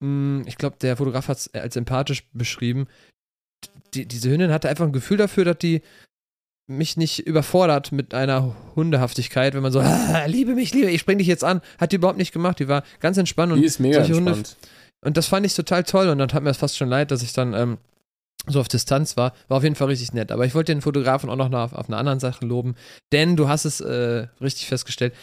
mh, 0.00 0.08
mm, 0.08 0.44
ich 0.46 0.56
glaube, 0.56 0.76
der 0.80 0.96
Fotograf 0.96 1.28
hat 1.28 1.38
es 1.38 1.54
als 1.54 1.76
empathisch 1.76 2.28
beschrieben. 2.32 2.86
Die, 3.94 4.06
diese 4.06 4.30
Hündin 4.30 4.52
hatte 4.52 4.68
einfach 4.68 4.86
ein 4.86 4.92
Gefühl 4.92 5.16
dafür, 5.16 5.44
dass 5.44 5.58
die 5.58 5.82
mich 6.68 6.96
nicht 6.96 7.26
überfordert 7.26 7.92
mit 7.92 8.14
einer 8.14 8.54
Hundehaftigkeit, 8.76 9.54
wenn 9.54 9.62
man 9.62 9.72
so, 9.72 9.80
ah, 9.80 10.24
liebe 10.26 10.54
mich, 10.54 10.72
liebe, 10.72 10.90
ich 10.90 11.00
spring 11.00 11.18
dich 11.18 11.26
jetzt 11.26 11.44
an. 11.44 11.60
Hat 11.78 11.92
die 11.92 11.96
überhaupt 11.96 12.18
nicht 12.18 12.32
gemacht. 12.32 12.60
Die 12.60 12.68
war 12.68 12.84
ganz 13.00 13.18
entspannt. 13.18 13.52
Die 13.52 13.58
und 13.58 13.64
ist 13.64 13.80
mega 13.80 13.98
entspannt. 13.98 14.26
Hunde, 14.28 14.48
und 15.04 15.16
das 15.16 15.26
fand 15.26 15.44
ich 15.44 15.54
total 15.54 15.82
toll 15.82 16.08
und 16.08 16.18
dann 16.18 16.32
hat 16.32 16.42
mir 16.42 16.50
das 16.50 16.58
fast 16.58 16.76
schon 16.76 16.88
leid, 16.88 17.10
dass 17.10 17.22
ich 17.22 17.32
dann 17.32 17.54
ähm, 17.54 17.78
so 18.46 18.60
auf 18.60 18.68
Distanz 18.68 19.16
war, 19.16 19.34
war 19.48 19.58
auf 19.58 19.62
jeden 19.62 19.76
Fall 19.76 19.88
richtig 19.88 20.12
nett. 20.12 20.32
Aber 20.32 20.44
ich 20.44 20.54
wollte 20.54 20.72
den 20.72 20.82
Fotografen 20.82 21.30
auch 21.30 21.36
noch 21.36 21.52
auf, 21.52 21.72
auf 21.72 21.88
einer 21.88 21.98
anderen 21.98 22.20
Sache 22.20 22.44
loben, 22.44 22.74
denn 23.12 23.36
du 23.36 23.48
hast 23.48 23.64
es 23.64 23.80
äh, 23.80 24.26
richtig 24.40 24.66
festgestellt. 24.66 25.14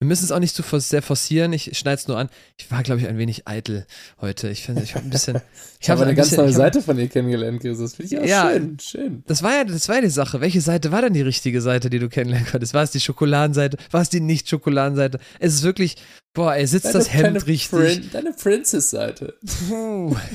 Wir 0.00 0.08
müssen 0.08 0.24
es 0.24 0.32
auch 0.32 0.40
nicht 0.40 0.54
zu 0.54 0.62
sehr 0.80 1.02
forcieren. 1.02 1.52
Ich 1.52 1.78
schneide 1.78 1.94
es 1.94 2.08
nur 2.08 2.18
an. 2.18 2.28
Ich 2.58 2.70
war, 2.70 2.82
glaube 2.82 3.00
ich, 3.00 3.08
ein 3.08 3.16
wenig 3.16 3.46
eitel 3.46 3.86
heute. 4.20 4.50
Ich 4.50 4.62
finde, 4.62 4.82
ich 4.82 4.94
habe 4.94 5.06
ein 5.06 5.10
bisschen. 5.10 5.40
ich 5.80 5.88
habe 5.88 6.02
eine 6.02 6.14
ganz 6.14 6.30
bisschen, 6.30 6.44
neue 6.44 6.52
Seite 6.52 6.82
von 6.82 6.96
dir 6.96 7.08
kennengelernt, 7.08 7.62
Jesus. 7.64 7.92
Das 7.92 7.94
finde 7.94 8.14
ich 8.14 8.20
auch 8.20 8.28
ja, 8.28 8.50
schön, 8.52 8.78
schön. 8.80 9.24
Das 9.26 9.42
war 9.42 9.54
ja, 9.54 9.64
das 9.64 9.88
war 9.88 9.96
ja 9.96 10.02
die 10.02 10.10
Sache. 10.10 10.40
Welche 10.40 10.60
Seite 10.60 10.92
war 10.92 11.00
denn 11.00 11.14
die 11.14 11.22
richtige 11.22 11.62
Seite, 11.62 11.90
die 11.90 12.00
du 12.00 12.08
kennenlernen 12.08 12.46
konntest? 12.50 12.74
War 12.74 12.82
es 12.82 12.90
die 12.90 13.00
Schokoladenseite? 13.00 13.78
War 13.92 14.02
es 14.02 14.10
die 14.10 14.20
Nicht-Schokoladenseite? 14.20 15.20
Es 15.38 15.54
ist 15.54 15.62
wirklich, 15.62 15.96
boah, 16.34 16.54
ey, 16.54 16.66
sitzt 16.66 16.86
deine, 16.86 16.98
das 16.98 17.12
Hemd 17.12 17.46
richtig. 17.46 17.70
Prin 17.70 18.10
deine 18.12 18.32
Princess-Seite. 18.32 19.34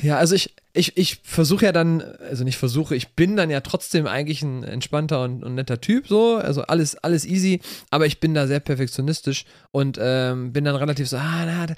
Ja, 0.02 0.16
also 0.16 0.34
ich, 0.34 0.54
ich, 0.72 0.96
ich 0.96 1.20
versuche 1.22 1.66
ja 1.66 1.72
dann, 1.72 2.00
also 2.00 2.42
nicht 2.42 2.56
versuche, 2.56 2.96
ich 2.96 3.10
bin 3.14 3.36
dann 3.36 3.50
ja 3.50 3.60
trotzdem 3.60 4.06
eigentlich 4.06 4.42
ein 4.42 4.64
entspannter 4.64 5.22
und, 5.22 5.44
und, 5.44 5.54
netter 5.54 5.80
Typ, 5.80 6.08
so, 6.08 6.36
also 6.36 6.62
alles, 6.62 6.96
alles 6.96 7.24
easy, 7.26 7.60
aber 7.90 8.06
ich 8.06 8.18
bin 8.18 8.34
da 8.34 8.46
sehr 8.46 8.60
perfektionistisch 8.60 9.44
und 9.70 9.98
ähm, 10.00 10.52
bin 10.52 10.64
dann 10.64 10.76
relativ 10.76 11.08
so, 11.08 11.18
ah, 11.18 11.44
na, 11.44 11.66
da, 11.66 11.74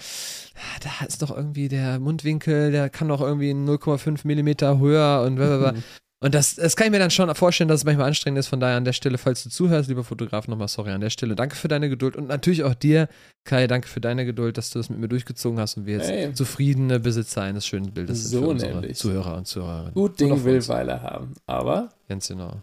da 0.82 1.06
ist 1.06 1.22
doch 1.22 1.36
irgendwie 1.36 1.68
der 1.68 1.98
Mundwinkel, 1.98 2.70
der 2.70 2.90
kann 2.90 3.08
doch 3.08 3.20
irgendwie 3.20 3.52
0,5 3.52 4.20
Millimeter 4.24 4.78
höher 4.78 5.22
und 5.26 5.34
blablabla. 5.34 5.74
Und 6.22 6.36
das, 6.36 6.54
das 6.54 6.76
kann 6.76 6.86
ich 6.86 6.92
mir 6.92 7.00
dann 7.00 7.10
schon 7.10 7.34
vorstellen, 7.34 7.66
dass 7.66 7.80
es 7.80 7.84
manchmal 7.84 8.06
anstrengend 8.06 8.38
ist. 8.38 8.46
Von 8.46 8.60
daher 8.60 8.76
an 8.76 8.84
der 8.84 8.92
Stelle, 8.92 9.18
falls 9.18 9.42
du 9.42 9.50
zuhörst, 9.50 9.88
lieber 9.88 10.04
Fotograf, 10.04 10.46
nochmal 10.46 10.68
sorry 10.68 10.92
an 10.92 11.00
der 11.00 11.10
Stelle. 11.10 11.34
Danke 11.34 11.56
für 11.56 11.66
deine 11.66 11.88
Geduld 11.88 12.14
und 12.14 12.28
natürlich 12.28 12.62
auch 12.62 12.74
dir, 12.74 13.08
Kai, 13.44 13.66
danke 13.66 13.88
für 13.88 14.00
deine 14.00 14.24
Geduld, 14.24 14.56
dass 14.56 14.70
du 14.70 14.78
das 14.78 14.88
mit 14.88 15.00
mir 15.00 15.08
durchgezogen 15.08 15.58
hast 15.58 15.76
und 15.76 15.86
wir 15.86 15.96
jetzt 15.96 16.08
hey. 16.08 16.32
zufriedene 16.32 17.00
Besitzer 17.00 17.42
eines 17.42 17.66
schönen 17.66 17.92
Bildes 17.92 18.30
so 18.30 18.50
sind 18.50 18.60
für 18.60 18.66
nämlich. 18.68 18.96
Zuhörer 18.96 19.36
und 19.36 19.48
Zuhörerinnen. 19.48 19.94
Gut 19.94 20.20
Ding 20.20 20.44
will 20.44 20.68
Weile 20.68 21.02
haben, 21.02 21.34
aber 21.46 21.88
ganz 22.08 22.28
genau. 22.28 22.62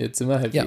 Jetzt 0.00 0.16
sind 0.16 0.28
wir 0.30 0.38
happy. 0.38 0.56
Ja, 0.56 0.66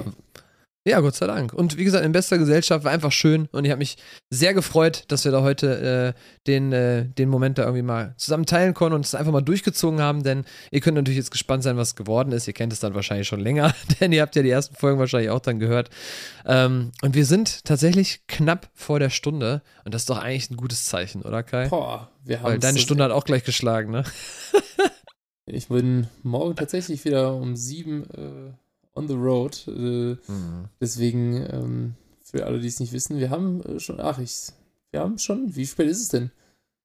ja, 0.84 0.98
Gott 0.98 1.14
sei 1.14 1.28
Dank. 1.28 1.52
Und 1.52 1.76
wie 1.76 1.84
gesagt, 1.84 2.04
in 2.04 2.10
bester 2.10 2.38
Gesellschaft 2.38 2.84
war 2.84 2.90
einfach 2.90 3.12
schön 3.12 3.48
und 3.52 3.64
ich 3.64 3.70
habe 3.70 3.78
mich 3.78 3.98
sehr 4.30 4.52
gefreut, 4.52 5.04
dass 5.08 5.24
wir 5.24 5.30
da 5.30 5.42
heute 5.42 6.14
äh, 6.16 6.20
den, 6.48 6.72
äh, 6.72 7.06
den 7.06 7.28
Moment 7.28 7.58
da 7.58 7.62
irgendwie 7.62 7.82
mal 7.82 8.14
zusammen 8.16 8.46
teilen 8.46 8.74
konnten 8.74 8.96
und 8.96 9.04
es 9.04 9.14
einfach 9.14 9.30
mal 9.30 9.42
durchgezogen 9.42 10.00
haben, 10.00 10.24
denn 10.24 10.44
ihr 10.72 10.80
könnt 10.80 10.96
natürlich 10.96 11.18
jetzt 11.18 11.30
gespannt 11.30 11.62
sein, 11.62 11.76
was 11.76 11.94
geworden 11.94 12.32
ist. 12.32 12.48
Ihr 12.48 12.52
kennt 12.52 12.72
es 12.72 12.80
dann 12.80 12.94
wahrscheinlich 12.94 13.28
schon 13.28 13.38
länger, 13.38 13.72
denn 14.00 14.10
ihr 14.10 14.22
habt 14.22 14.34
ja 14.34 14.42
die 14.42 14.50
ersten 14.50 14.74
Folgen 14.74 14.98
wahrscheinlich 14.98 15.30
auch 15.30 15.38
dann 15.40 15.60
gehört. 15.60 15.88
Ähm, 16.46 16.90
und 17.00 17.14
wir 17.14 17.26
sind 17.26 17.64
tatsächlich 17.64 18.26
knapp 18.26 18.68
vor 18.74 18.98
der 18.98 19.10
Stunde 19.10 19.62
und 19.84 19.94
das 19.94 20.02
ist 20.02 20.10
doch 20.10 20.18
eigentlich 20.18 20.50
ein 20.50 20.56
gutes 20.56 20.86
Zeichen, 20.86 21.22
oder 21.22 21.44
Kai? 21.44 21.68
Boah, 21.68 22.10
wir 22.24 22.40
haben 22.40 22.44
Weil 22.44 22.58
deine 22.58 22.80
Stunde 22.80 23.04
hat 23.04 23.12
auch 23.12 23.24
gleich 23.24 23.44
geschlagen, 23.44 23.92
ne? 23.92 24.02
ich 25.46 25.68
bin 25.68 26.08
morgen 26.24 26.56
tatsächlich 26.56 27.04
wieder 27.04 27.36
um 27.36 27.54
sieben. 27.54 28.04
Äh 28.10 28.61
on 28.94 29.08
the 29.08 29.14
road. 29.14 29.64
Äh, 29.66 30.16
mhm. 30.30 30.68
Deswegen, 30.80 31.46
ähm, 31.50 31.94
für 32.24 32.46
alle, 32.46 32.60
die 32.60 32.68
es 32.68 32.80
nicht 32.80 32.92
wissen, 32.92 33.18
wir 33.18 33.30
haben 33.30 33.62
äh, 33.62 33.80
schon, 33.80 34.00
ach, 34.00 34.18
ich, 34.18 34.48
wir 34.90 35.00
haben 35.00 35.18
schon, 35.18 35.54
wie 35.54 35.66
spät 35.66 35.88
ist 35.88 36.02
es 36.02 36.08
denn? 36.08 36.30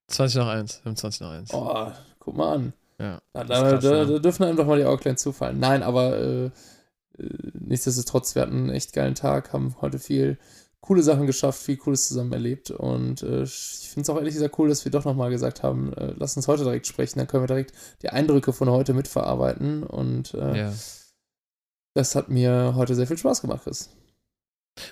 20 0.07 0.37
nach 0.37 0.47
1, 0.47 0.81
wir 0.83 0.89
haben 0.89 0.95
20 0.95 1.21
nach 1.21 1.31
1. 1.31 1.53
Oh, 1.53 1.91
guck 2.19 2.37
mal 2.37 2.53
an. 2.53 2.73
Ja. 2.99 3.21
Da, 3.33 3.43
da, 3.43 3.77
da, 3.77 4.05
da, 4.05 4.19
dürfen 4.19 4.43
einem 4.43 4.57
doch 4.57 4.65
mal 4.65 4.77
die 4.77 4.85
Augen 4.85 5.01
klein 5.01 5.17
zufallen. 5.17 5.59
Nein, 5.59 5.83
aber 5.83 6.17
äh, 6.17 6.45
äh, 6.45 6.51
nichtsdestotrotz, 7.53 8.35
wir 8.35 8.41
hatten 8.41 8.55
einen 8.55 8.69
echt 8.69 8.93
geilen 8.93 9.15
Tag, 9.15 9.53
haben 9.53 9.75
heute 9.81 9.99
viel 9.99 10.37
coole 10.81 11.03
Sachen 11.03 11.27
geschafft, 11.27 11.61
viel 11.61 11.77
Cooles 11.77 12.07
zusammen 12.07 12.31
erlebt 12.31 12.71
und 12.71 13.21
äh, 13.21 13.43
ich 13.43 13.89
finde 13.91 14.03
es 14.03 14.09
auch 14.09 14.17
ehrlich 14.17 14.35
gesagt 14.35 14.57
cool, 14.57 14.69
dass 14.69 14.85
wir 14.85 14.91
doch 14.91 15.03
nochmal 15.03 15.29
gesagt 15.29 15.61
haben, 15.61 15.91
äh, 15.93 16.13
lass 16.15 16.37
uns 16.37 16.47
heute 16.47 16.63
direkt 16.63 16.87
sprechen, 16.87 17.19
dann 17.19 17.27
können 17.27 17.43
wir 17.43 17.47
direkt 17.47 17.73
die 18.03 18.09
Eindrücke 18.09 18.53
von 18.53 18.69
heute 18.69 18.93
mitverarbeiten 18.93 19.83
und 19.83 20.33
äh, 20.33 20.57
ja. 20.57 20.73
Das 21.97 22.13
hat 22.13 22.29
mir 22.29 22.73
heute 22.75 22.93
sehr 22.93 23.07
viel 23.07 23.17
Spaß 23.17 23.41
gemacht, 23.41 23.61
Chris. 23.63 23.89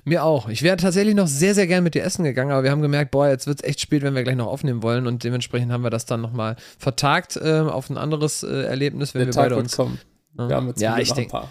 Mir 0.06 0.24
auch. 0.24 0.49
Ich 0.49 0.64
wäre 0.64 0.76
tatsächlich 0.76 1.14
noch 1.14 1.28
sehr, 1.28 1.53
sehr 1.53 1.68
gern 1.68 1.84
mit 1.84 1.93
dir 1.93 2.01
essen 2.01 2.24
gegangen, 2.24 2.49
aber 2.49 2.64
wir 2.64 2.72
haben 2.72 2.82
gemerkt, 2.82 3.12
boah, 3.12 3.28
jetzt 3.28 3.45
wird 3.45 3.62
es 3.62 3.70
echt 3.70 3.80
spät, 3.80 4.01
wenn 4.01 4.16
wir 4.16 4.24
gleich 4.24 4.36
noch 4.36 4.47
aufnehmen 4.47 4.82
wollen 4.82 5.06
und 5.06 5.24
dementsprechend 5.24 5.72
haben 5.72 5.84
wir 5.84 5.91
das 5.91 6.08
dann 6.08 6.20
nochmal 6.20 6.56
vertagt 6.80 7.38
äh, 7.38 7.60
auf 7.60 7.91
ein 7.91 7.97
anderes 7.99 8.41
äh, 8.41 8.64
Erlebnis, 8.64 9.14
wenn 9.14 9.20
Der 9.20 9.28
wir 9.28 9.34
Tag 9.34 9.43
beide 9.43 9.58
uns. 9.58 9.76
Kommen. 9.76 9.99
Wir 10.34 10.56
haben 10.56 10.68
jetzt 10.70 10.82
ja, 10.82 10.97
ich 10.97 11.14
denke. 11.14 11.43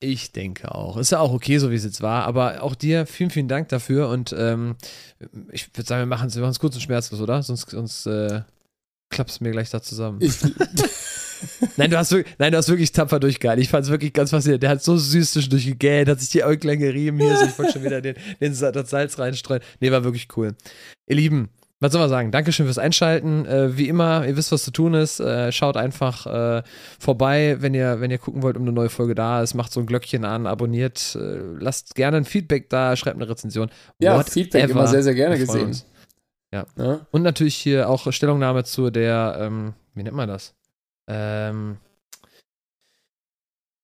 Ich 0.00 0.32
denke 0.32 0.74
auch. 0.74 0.96
Ist 0.96 1.12
ja 1.12 1.20
auch 1.20 1.32
okay, 1.32 1.58
so 1.58 1.70
wie 1.70 1.76
es 1.76 1.84
jetzt 1.84 2.02
war. 2.02 2.24
Aber 2.24 2.64
auch 2.64 2.74
dir 2.74 3.06
vielen, 3.06 3.30
vielen 3.30 3.46
Dank 3.46 3.68
dafür. 3.68 4.08
Und 4.08 4.34
ähm, 4.36 4.74
ich 5.52 5.68
würde 5.76 5.86
sagen, 5.86 6.00
wir 6.02 6.06
machen 6.06 6.26
es 6.26 6.58
kurz 6.58 6.74
und 6.74 6.80
schmerzlos, 6.80 7.20
oder? 7.20 7.40
Sonst, 7.44 7.70
sonst 7.70 8.06
äh, 8.06 8.40
klappt 9.10 9.30
es 9.30 9.40
mir 9.40 9.52
gleich 9.52 9.70
da 9.70 9.80
zusammen. 9.80 10.18
Ich, 10.20 10.40
nein, 11.76 11.90
du 11.90 11.98
hast 11.98 12.12
wirklich, 12.12 12.34
nein, 12.38 12.52
du 12.52 12.58
hast 12.58 12.68
wirklich 12.68 12.92
tapfer 12.92 13.20
durchgehalten. 13.20 13.62
Ich 13.62 13.68
fand 13.68 13.84
es 13.84 13.90
wirklich 13.90 14.12
ganz 14.12 14.30
faszinierend. 14.30 14.62
Der 14.62 14.70
hat 14.70 14.82
so 14.82 14.96
süß 14.96 15.32
zwischendurch 15.32 15.66
gegähnt, 15.66 16.08
hat 16.08 16.20
sich 16.20 16.30
die 16.30 16.44
Äuglein 16.44 16.78
gerieben 16.78 17.18
hier. 17.18 17.36
So, 17.36 17.44
ich 17.46 17.58
wollte 17.58 17.72
schon 17.72 17.84
wieder 17.84 18.00
den, 18.00 18.16
den, 18.40 18.58
das 18.58 18.90
Salz 18.90 19.18
reinstreuen. 19.18 19.62
Nee, 19.80 19.90
war 19.90 20.04
wirklich 20.04 20.28
cool. 20.36 20.54
Ihr 21.06 21.16
Lieben, 21.16 21.48
was 21.82 21.90
soll 21.90 22.00
man 22.00 22.10
sagen? 22.10 22.30
Dankeschön 22.30 22.66
fürs 22.66 22.78
Einschalten. 22.78 23.44
Äh, 23.44 23.76
wie 23.76 23.88
immer, 23.88 24.24
ihr 24.24 24.36
wisst, 24.36 24.52
was 24.52 24.62
zu 24.62 24.70
tun 24.70 24.94
ist. 24.94 25.18
Äh, 25.18 25.50
schaut 25.50 25.76
einfach 25.76 26.26
äh, 26.26 26.62
vorbei, 27.00 27.56
wenn 27.58 27.74
ihr, 27.74 28.00
wenn 28.00 28.12
ihr 28.12 28.18
gucken 28.18 28.42
wollt, 28.42 28.56
um 28.56 28.62
eine 28.62 28.70
neue 28.70 28.88
Folge 28.88 29.16
da 29.16 29.42
ist. 29.42 29.54
Macht 29.54 29.72
so 29.72 29.80
ein 29.80 29.86
Glöckchen 29.86 30.24
an, 30.24 30.46
abonniert. 30.46 31.18
Äh, 31.20 31.40
lasst 31.58 31.96
gerne 31.96 32.18
ein 32.18 32.24
Feedback 32.24 32.70
da, 32.70 32.94
schreibt 32.94 33.16
eine 33.16 33.28
Rezension. 33.28 33.68
Ja, 33.98 34.14
Whatever. 34.16 34.30
Feedback 34.30 34.70
immer 34.70 34.86
sehr, 34.86 35.02
sehr 35.02 35.14
gerne 35.14 35.36
gesehen. 35.36 35.76
Ja. 36.52 36.66
ja. 36.78 37.00
Und 37.10 37.22
natürlich 37.22 37.56
hier 37.56 37.88
auch 37.88 38.12
Stellungnahme 38.12 38.62
zu 38.62 38.90
der, 38.90 39.38
ähm, 39.40 39.74
wie 39.94 40.04
nennt 40.04 40.14
man 40.14 40.28
das? 40.28 40.54
Ähm, 41.08 41.78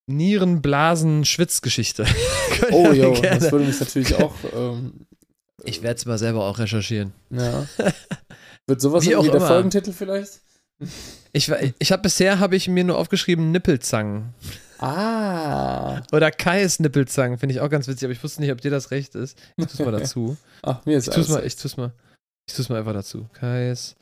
Nierenblasen-Schwitzgeschichte. 0.09 2.07
oh, 2.71 2.93
jo, 2.93 3.15
das 3.21 3.53
würde 3.53 3.67
mich 3.67 3.79
natürlich 3.79 4.15
auch. 4.17 4.35
Ähm, 4.55 5.07
ich 5.65 5.83
werde 5.83 5.99
es 5.99 6.07
mal 6.07 6.19
selber 6.19 6.47
auch 6.47 6.59
recherchieren. 6.59 7.13
Ja. 7.31 7.67
Wird 8.67 8.81
sowas 8.81 9.05
wie 9.05 9.11
irgendwie 9.11 9.31
der 9.31 9.41
Folgentitel 9.41 9.93
vielleicht? 9.93 10.41
Ich, 11.33 11.51
ich 11.79 11.93
habe 11.93 12.03
bisher 12.03 12.39
habe 12.39 12.57
ich 12.57 12.69
mir 12.69 12.85
nur 12.85 12.97
aufgeschrieben 12.99 13.51
Nippelzangen. 13.51 14.35
Ah. 14.79 16.01
Oder 16.13 16.31
Kais 16.31 16.79
Nippelzangen, 16.79 17.39
finde 17.39 17.55
ich 17.55 17.61
auch 17.61 17.69
ganz 17.69 17.89
witzig, 17.89 18.05
aber 18.05 18.13
ich 18.13 18.23
wusste 18.23 18.41
nicht, 18.41 18.53
ob 18.53 18.61
dir 18.61 18.71
das 18.71 18.93
recht 18.93 19.15
ist. 19.17 19.37
Ich 19.57 19.67
tue 19.67 19.75
es 19.75 19.79
mal 19.81 19.91
dazu. 19.99 20.37
Ach, 20.63 20.87
mir 20.87 20.97
ist 20.97 21.09
ich 21.09 21.15
tu's 21.15 21.29
mal, 21.29 21.45
ich 21.45 21.57
tu's 21.57 21.77
mal. 21.77 21.93
Ich 22.47 22.55
tue 22.55 22.63
es 22.63 22.69
mal 22.69 22.79
einfach 22.79 22.95
dazu. 22.95 23.27
Kais 23.33 23.97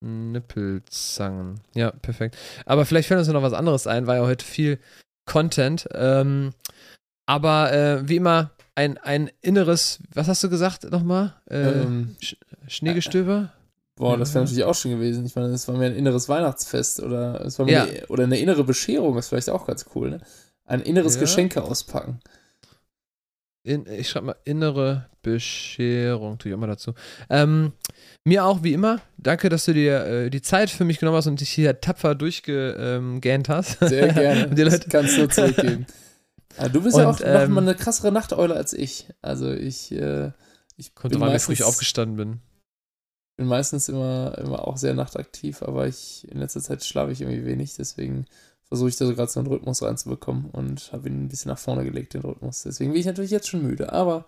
Nippelzangen. 0.00 1.60
Ja, 1.74 1.90
perfekt. 1.90 2.36
Aber 2.66 2.86
vielleicht 2.86 3.08
fällt 3.08 3.18
uns 3.18 3.28
noch 3.28 3.42
was 3.42 3.52
anderes 3.52 3.86
ein, 3.86 4.06
war 4.06 4.16
ja 4.16 4.22
heute 4.22 4.44
viel 4.44 4.78
Content. 5.26 5.88
Ähm, 5.92 6.52
aber 7.26 7.72
äh, 7.72 8.08
wie 8.08 8.16
immer, 8.16 8.50
ein, 8.74 8.98
ein 8.98 9.30
inneres, 9.40 10.00
was 10.14 10.28
hast 10.28 10.42
du 10.42 10.48
gesagt 10.48 10.90
nochmal? 10.90 11.34
Äh, 11.48 11.82
ähm, 11.82 12.16
Sch 12.20 12.36
Schneegestöber? 12.66 13.52
Boah, 13.96 14.16
das 14.16 14.32
wäre 14.32 14.44
natürlich 14.44 14.64
auch 14.64 14.74
schon 14.74 14.92
gewesen. 14.92 15.26
Ich 15.26 15.36
meine, 15.36 15.50
das 15.50 15.68
war 15.68 15.76
mir 15.76 15.86
ein 15.86 15.94
inneres 15.94 16.28
Weihnachtsfest 16.28 17.00
oder 17.00 17.44
es 17.44 17.58
war 17.58 17.66
mir 17.66 17.72
ja. 17.72 17.84
eine, 17.84 18.06
oder 18.06 18.24
eine 18.24 18.38
innere 18.38 18.64
Bescherung, 18.64 19.14
das 19.14 19.26
ist 19.26 19.28
vielleicht 19.28 19.50
auch 19.50 19.66
ganz 19.66 19.84
cool, 19.94 20.10
ne? 20.10 20.20
Ein 20.64 20.80
inneres 20.80 21.16
ja. 21.16 21.20
Geschenke 21.20 21.62
auspacken. 21.62 22.20
In, 23.62 23.86
ich 23.86 24.08
schreibe 24.08 24.26
mal 24.26 24.36
innere 24.44 25.10
Bescherung, 25.22 26.38
tue 26.38 26.50
ich 26.50 26.54
immer 26.54 26.66
dazu. 26.66 26.94
Ähm, 27.28 27.72
mir 28.24 28.44
auch, 28.46 28.62
wie 28.62 28.72
immer. 28.72 29.00
Danke, 29.18 29.50
dass 29.50 29.66
du 29.66 29.74
dir 29.74 30.04
äh, 30.06 30.30
die 30.30 30.40
Zeit 30.40 30.70
für 30.70 30.84
mich 30.84 30.98
genommen 30.98 31.18
hast 31.18 31.26
und 31.26 31.40
dich 31.40 31.50
hier 31.50 31.78
tapfer 31.80 32.14
durchgegähnt 32.14 33.48
ähm, 33.48 33.54
hast. 33.54 33.78
Sehr 33.80 34.12
gerne. 34.12 34.48
die 34.54 34.62
Leute 34.62 34.78
das 34.78 34.88
kannst 34.88 35.18
du 35.18 35.28
zurückgeben. 35.28 35.86
Ja, 36.58 36.68
du 36.68 36.82
bist 36.82 36.96
und, 36.96 37.02
ja 37.02 37.10
auch 37.10 37.20
ähm, 37.22 37.50
noch 37.50 37.60
mal 37.60 37.62
eine 37.62 37.74
krassere 37.74 38.10
Nachteule 38.12 38.54
als 38.54 38.72
ich. 38.72 39.08
Also 39.20 39.52
ich, 39.52 39.92
äh, 39.92 40.32
ich 40.76 40.94
konnte 40.94 41.20
weil 41.20 41.36
ich 41.36 41.42
früh 41.42 41.62
aufgestanden 41.62 42.16
bin. 42.16 42.40
bin 43.36 43.46
meistens 43.46 43.88
immer, 43.88 44.36
immer 44.38 44.66
auch 44.66 44.78
sehr 44.78 44.94
nachtaktiv, 44.94 45.62
aber 45.62 45.86
ich 45.86 46.26
in 46.30 46.38
letzter 46.38 46.60
Zeit 46.60 46.84
schlafe 46.84 47.12
ich 47.12 47.20
irgendwie 47.20 47.44
wenig, 47.44 47.74
deswegen 47.76 48.24
versuche 48.70 48.88
ich 48.88 48.96
da 48.96 49.04
so 49.04 49.14
gerade 49.14 49.30
so 49.30 49.40
einen 49.40 49.48
Rhythmus 49.48 49.82
reinzubekommen 49.82 50.46
und 50.52 50.92
habe 50.92 51.08
ihn 51.08 51.24
ein 51.24 51.28
bisschen 51.28 51.50
nach 51.50 51.58
vorne 51.58 51.84
gelegt, 51.84 52.14
den 52.14 52.22
Rhythmus. 52.22 52.62
Deswegen 52.62 52.92
bin 52.92 53.00
ich 53.00 53.06
natürlich 53.06 53.32
jetzt 53.32 53.48
schon 53.48 53.62
müde, 53.62 53.92
aber. 53.92 54.26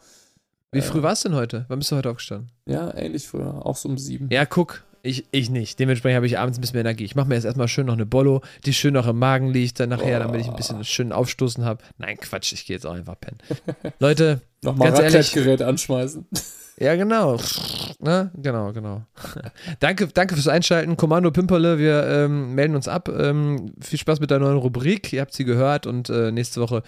Wie 0.72 0.80
äh, 0.80 0.82
früh 0.82 1.00
warst 1.00 1.24
du 1.24 1.28
denn 1.28 1.38
heute? 1.38 1.64
Wann 1.68 1.78
bist 1.78 1.92
du 1.92 1.96
heute 1.96 2.10
aufgestanden? 2.10 2.50
Ja, 2.66 2.92
ähnlich 2.96 3.28
früher, 3.28 3.64
auch 3.64 3.76
so 3.76 3.88
um 3.88 3.96
sieben. 3.98 4.28
Ja, 4.32 4.44
guck, 4.44 4.82
ich, 5.04 5.26
ich 5.30 5.48
nicht. 5.48 5.78
Dementsprechend 5.78 6.16
habe 6.16 6.26
ich 6.26 6.40
abends 6.40 6.58
ein 6.58 6.60
bisschen 6.60 6.74
mehr 6.74 6.80
Energie. 6.80 7.04
Ich 7.04 7.14
mache 7.14 7.28
mir 7.28 7.36
jetzt 7.36 7.44
erstmal 7.44 7.68
schön 7.68 7.86
noch 7.86 7.94
eine 7.94 8.06
Bollo, 8.06 8.42
die 8.64 8.74
schön 8.74 8.94
noch 8.94 9.06
im 9.06 9.18
Magen 9.18 9.50
liegt, 9.52 9.78
dann 9.78 9.90
nachher, 9.90 10.18
oh. 10.18 10.24
damit 10.24 10.40
ich 10.40 10.48
ein 10.48 10.56
bisschen 10.56 10.82
schön 10.84 11.12
aufstoßen 11.12 11.64
habe. 11.64 11.84
Nein, 11.98 12.16
Quatsch, 12.16 12.52
ich 12.52 12.66
gehe 12.66 12.74
jetzt 12.74 12.86
auch 12.86 12.94
einfach 12.94 13.18
pennen. 13.20 13.38
Leute, 14.00 14.40
nochmal 14.62 14.90
Raclette-Gerät 14.90 15.62
anschmeißen. 15.62 16.26
Ja, 16.78 16.96
genau. 16.96 17.38
Ne? 17.98 18.30
Genau, 18.34 18.72
genau. 18.72 19.02
danke, 19.80 20.08
danke 20.08 20.34
fürs 20.34 20.48
Einschalten. 20.48 20.96
Kommando 20.96 21.30
Pimperle, 21.30 21.78
wir 21.78 22.04
ähm, 22.06 22.54
melden 22.54 22.74
uns 22.74 22.88
ab. 22.88 23.08
Ähm, 23.08 23.72
viel 23.80 23.98
Spaß 23.98 24.20
mit 24.20 24.30
der 24.30 24.40
neuen 24.40 24.56
Rubrik. 24.56 25.12
Ihr 25.12 25.20
habt 25.20 25.34
sie 25.34 25.44
gehört 25.44 25.86
und 25.86 26.10
äh, 26.10 26.32
nächste 26.32 26.60
Woche 26.60 26.82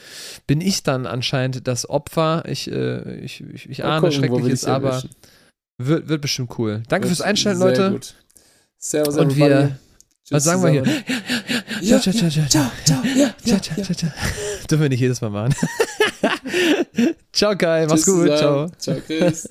bin 0.46 0.60
ich 0.60 0.82
dann 0.82 1.06
anscheinend 1.06 1.68
das 1.68 1.88
Opfer. 1.88 2.42
Ich, 2.46 2.70
äh, 2.70 3.20
ich, 3.20 3.42
ich, 3.42 3.70
ich 3.70 3.84
ahne 3.84 4.00
gucken, 4.00 4.12
Schreckliches, 4.12 4.64
aber 4.64 5.02
wird, 5.78 6.08
wird 6.08 6.20
bestimmt 6.20 6.58
cool. 6.58 6.82
Danke 6.88 7.08
wird 7.08 7.16
fürs 7.16 7.26
Einschalten, 7.26 7.60
Leute. 7.60 7.90
Gut. 7.92 8.14
Servus, 8.78 9.16
und 9.16 9.36
wir. 9.36 9.46
Everybody. 9.46 9.74
Was 10.30 10.44
sagen 10.44 10.62
zusammen. 10.62 10.84
wir 10.84 10.94
hier? 10.94 11.04
Ja, 11.82 11.96
ja, 11.96 12.00
ciao, 12.00 12.14
ciao. 12.14 12.30
Ciao, 12.30 12.70
ciao, 12.84 13.02
ciao, 13.44 13.60
ciao, 13.60 13.60
ciao, 13.84 13.94
ciao. 13.94 14.10
Dürfen 14.70 14.82
wir 14.82 14.88
nicht 14.88 15.00
jedes 15.00 15.20
Mal 15.20 15.30
machen. 15.30 15.54
ciao, 17.32 17.56
Kai. 17.56 17.86
Mach's 17.86 18.04
Tschüss 18.04 18.14
gut. 18.14 18.30
Zusammen. 18.30 18.72
Ciao. 18.78 18.96
Ciao, 18.96 18.96
Chris. 19.06 19.48